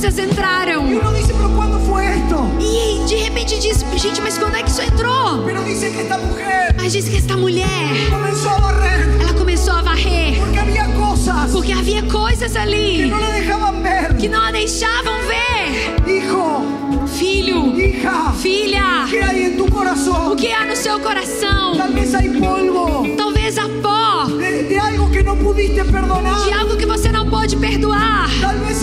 Coisas 0.00 0.18
entraram. 0.18 0.88
Y 0.90 0.94
uno 0.94 1.12
dice, 1.12 1.34
pero 1.34 1.50
¿cuándo 1.50 1.78
fue 1.80 2.16
esto? 2.16 2.48
E 2.58 3.04
de 3.06 3.22
repente 3.24 3.58
diz, 3.60 3.84
gente, 4.02 4.20
mas 4.22 4.38
quando 4.38 4.56
é 4.56 4.62
que 4.62 4.70
isso 4.70 4.80
entrou? 4.80 5.44
Pero 5.44 5.62
dice 5.62 5.90
que 5.90 6.00
esta 6.00 6.16
mujer 6.16 6.74
Mas 6.76 6.92
diz 6.94 7.06
que 7.06 7.18
esta 7.18 7.36
mulher, 7.36 8.08
comenzó 8.10 8.48
a 8.50 8.58
barrer 8.60 9.20
ela 9.20 9.34
começou 9.34 9.74
a 9.74 9.82
varrer. 9.82 10.38
porque 10.40 10.58
había 10.58 10.86
cosas 10.94 11.50
Porque 11.52 11.72
havia 11.74 12.02
coisas 12.08 12.52
que 12.52 12.58
ali 12.58 13.10
no 13.10 13.18
le 13.18 13.32
dejaban 13.32 13.82
ver. 13.82 14.16
que 14.16 14.28
não 14.28 14.42
a 14.42 14.50
deixavam 14.52 15.18
ver. 15.28 16.10
Hijo, 16.10 16.64
Filho, 17.06 17.74
hija, 17.78 18.32
filha, 18.40 19.06
¿qué 19.10 19.22
hay 19.22 19.44
en 19.44 19.56
tu 19.58 19.64
o 19.66 19.70
corazón? 19.70 20.36
que 20.36 20.50
há 20.52 20.64
no 20.64 20.74
seu 20.76 20.98
coração? 21.00 21.76
Tal 21.76 21.92
vez 21.92 22.14
hay 22.14 22.28
polvo 22.30 23.06
Talvez 23.18 23.58
a 23.58 23.68
pó 23.82 24.24
de, 24.38 24.62
de 24.68 24.78
algo 24.78 25.10
que 25.10 25.22
no 25.22 25.36
pudiste 25.36 25.84
perdonar. 25.84 26.42
de 26.44 26.52
algo 26.52 26.76
que 26.78 26.86
você 26.86 27.10
não 27.12 27.28
pode 27.28 27.56
perdoar. 27.56 28.28
Tal 28.40 28.56
vez 28.58 28.82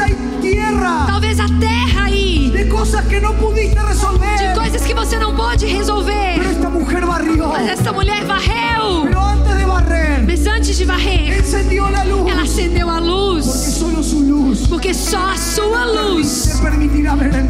cosas 2.87 3.05
que 3.07 3.19
no 3.19 3.33
pudiste 3.33 3.75
de 3.75 3.85
resolver. 3.85 4.53
coisas 4.55 4.81
que 4.81 4.93
você 4.93 5.19
não 5.19 5.35
pode 5.35 5.65
resolver. 5.65 6.35
Pero 6.37 6.49
esta 6.51 6.69
mujer 6.69 7.05
barrió. 7.05 7.47
Mas 7.49 7.67
essa 7.67 7.91
mulher 7.91 8.23
varreu. 8.23 9.01
Pero 9.03 9.19
antes 9.21 9.57
de 9.57 9.65
barrer, 9.65 10.23
Mas 10.25 10.47
antes 10.47 10.77
de 10.77 10.85
varrer, 10.85 11.33
encendió 11.39 11.89
la 11.89 12.03
luz. 12.05 12.31
ela 12.31 12.43
acendeu 12.43 12.89
a 12.89 12.93
Porque 13.01 13.07
luz. 13.09 13.45
solo 13.45 14.01
su 14.03 14.19
luz 14.21 14.67
Porque 14.67 14.93
só 14.93 15.17
a 15.31 15.35
sua 15.37 15.85
luz 15.85 16.59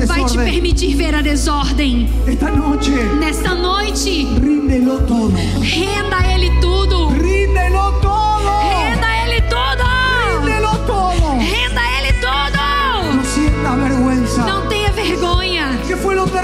vai 0.08 0.26
te 0.26 0.38
permitir 0.38 0.96
ver 0.98 1.14
a 1.16 1.22
desordem. 1.22 2.10
Esta 2.26 2.50
noche, 2.50 2.92
Nesta 3.20 3.54
noite, 3.54 4.28
ríndelo 4.42 5.00
todo. 5.02 5.34
renda 5.62 6.18
a 6.20 6.34
Ele 6.34 6.50
tudo. 6.60 7.10
Ríndelo 7.12 7.92
todo. 8.02 8.07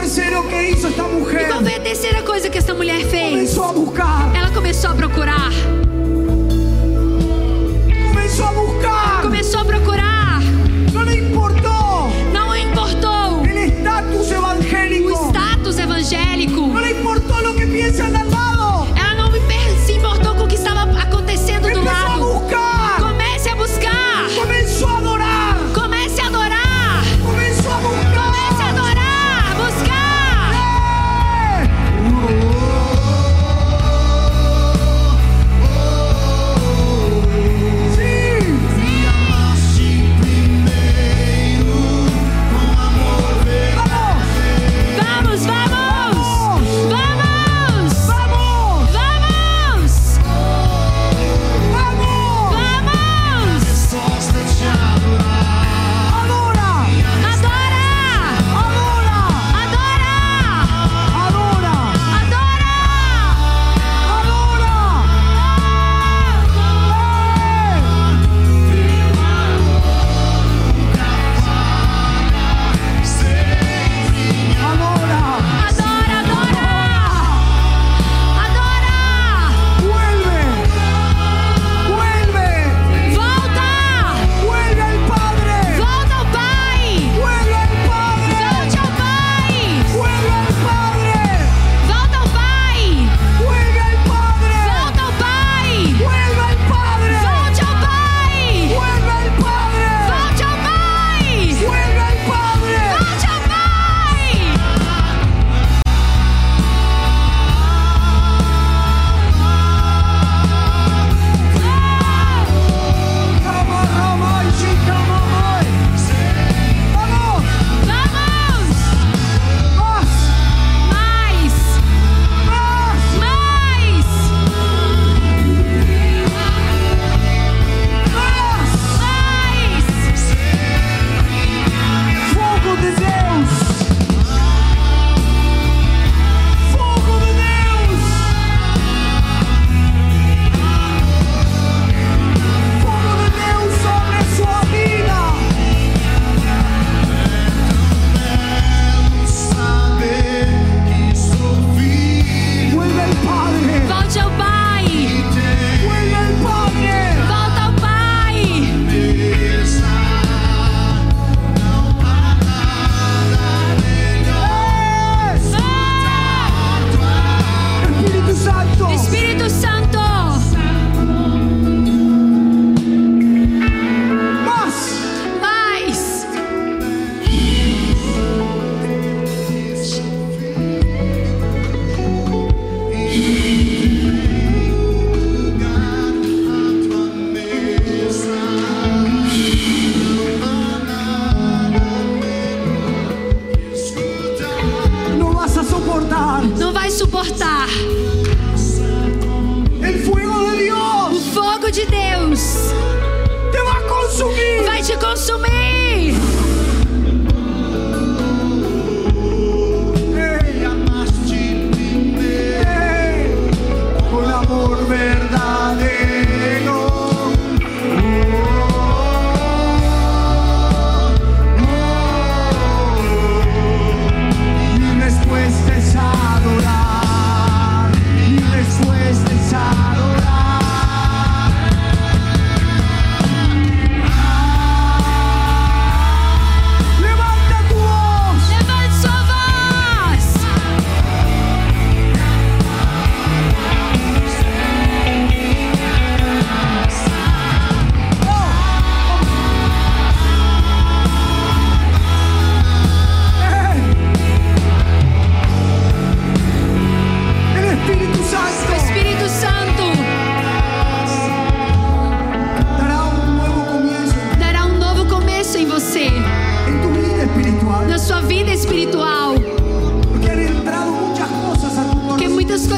¿Qué 0.03 0.09
fue 0.09 0.31
lo 0.31 0.41
tercero 0.41 0.49
que 0.49 0.69
hizo 0.69 0.87
esta 0.89 1.03
E 1.03 1.45
qual 1.45 1.63
foi 1.63 1.75
a 1.75 1.79
terceira 1.79 2.23
coisa 2.23 2.49
que 2.49 2.57
essa 2.57 2.73
mulher 2.73 3.05
fez? 3.05 3.29
Comenzó 3.29 3.63
a 3.63 3.71
buscar. 3.71 4.35
Ela 4.35 4.51
começou 4.51 4.89
a 4.89 4.93
procurar. 4.95 5.49
Comenzó 8.09 8.45
a 8.45 8.51
buscar. 8.51 9.21
Começou 9.21 9.61
a 9.61 9.65
procurar. 9.65 10.41
No 10.91 11.03
le 11.03 11.19
importó 11.19 12.09
Não 12.33 12.53
importou 12.53 13.43
o 13.43 13.45
status 15.29 15.79
evangélico. 15.79 16.67
No 16.67 16.81
le 16.81 16.91
importó 16.91 17.39
lo 17.39 17.55
que 17.55 17.65
piensan 17.65 18.13
al 18.13 18.32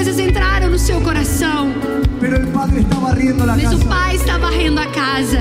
coisas 0.06 0.20
entraram 0.20 0.70
no 0.70 0.78
seu 0.78 1.02
coração. 1.02 1.74
Mas 2.22 3.74
o. 3.74 3.86
Pai 3.88 4.16
está 4.16 4.38
varrendo 4.38 4.80
a 4.80 4.86
casa. 4.86 5.40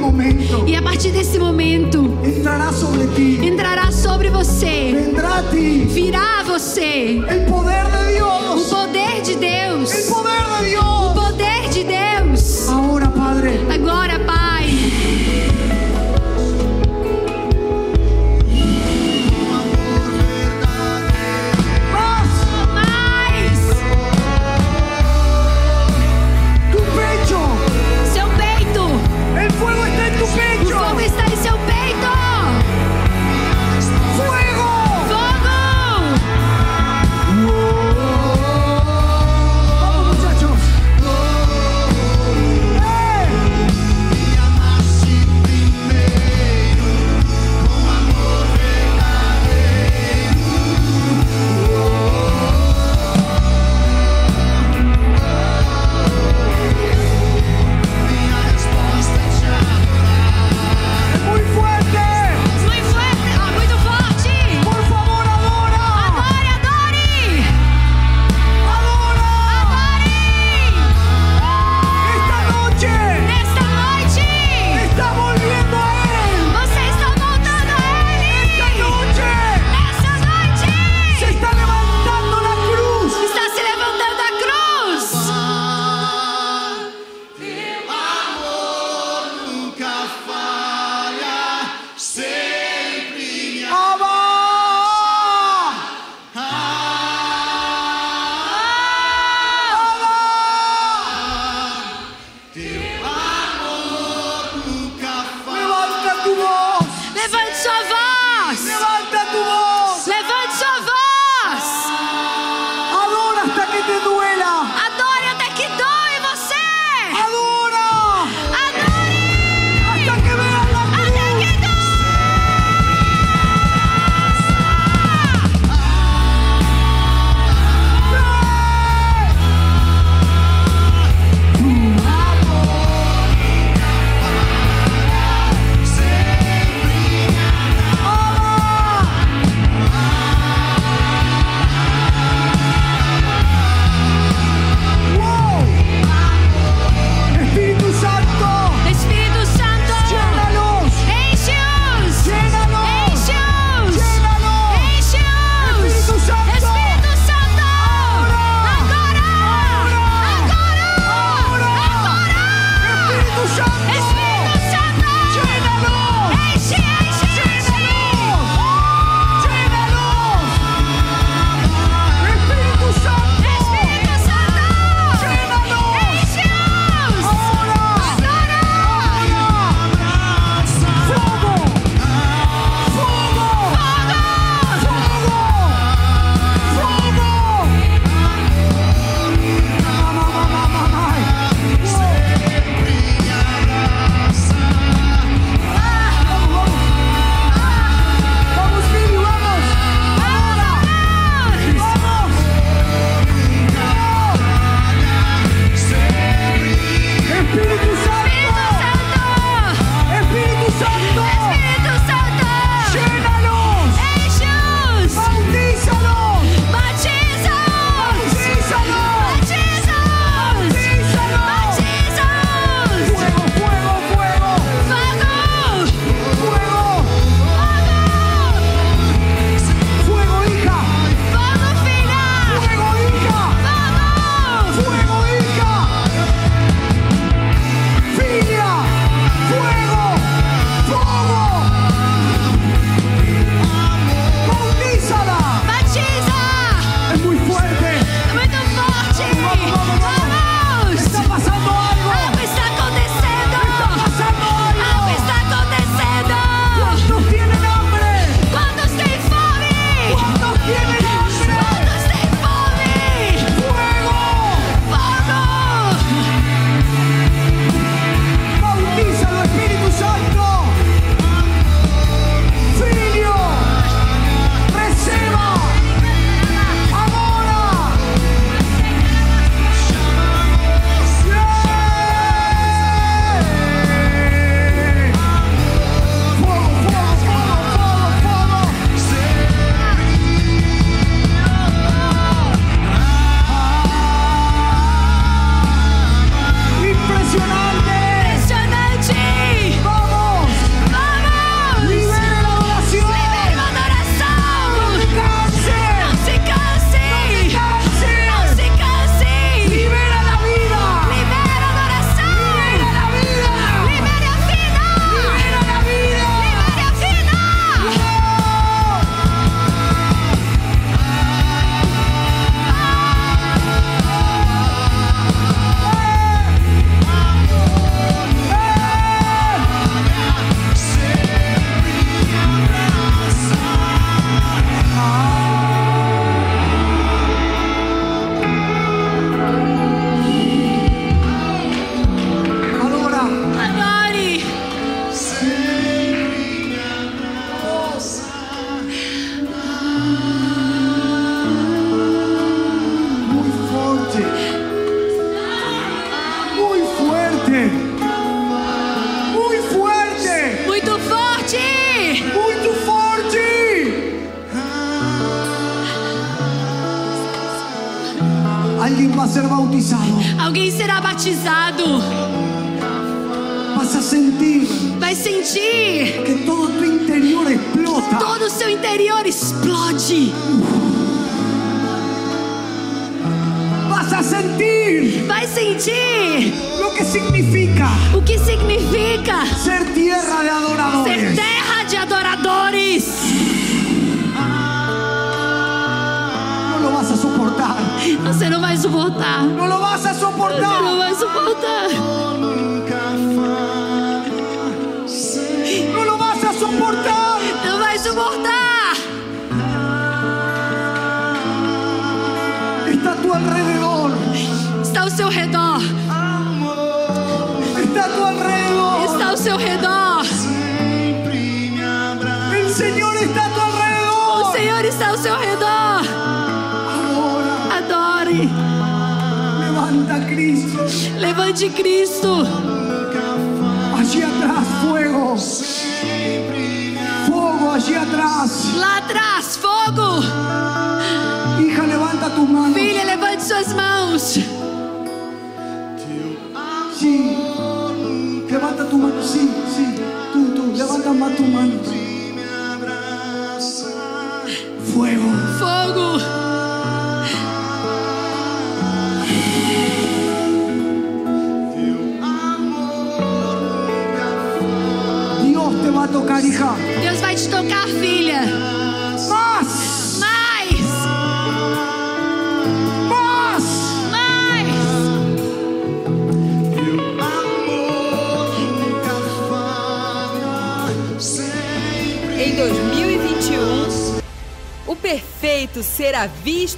Momento 0.00 0.64
E 0.66 0.74
a 0.76 0.82
partir 0.82 1.10
desse 1.10 1.38
momento, 1.38 2.18
entrará 2.24 2.72
sobre 2.72 3.06
ti. 3.08 3.44
entrará 3.44 3.90
sobre 3.90 4.30
você, 4.30 4.92
Vendrá 4.94 5.38
a 5.38 5.42
ti 5.42 5.86
virá 5.86 6.40
a 6.40 6.42
você 6.44 7.20
poder 7.48 7.84
de 7.84 8.22
o 8.22 8.64
poder 8.70 9.22
de 9.22 9.34
Deus. 9.36 9.90
poder 10.06 10.68
de 10.70 10.76
O 10.78 11.03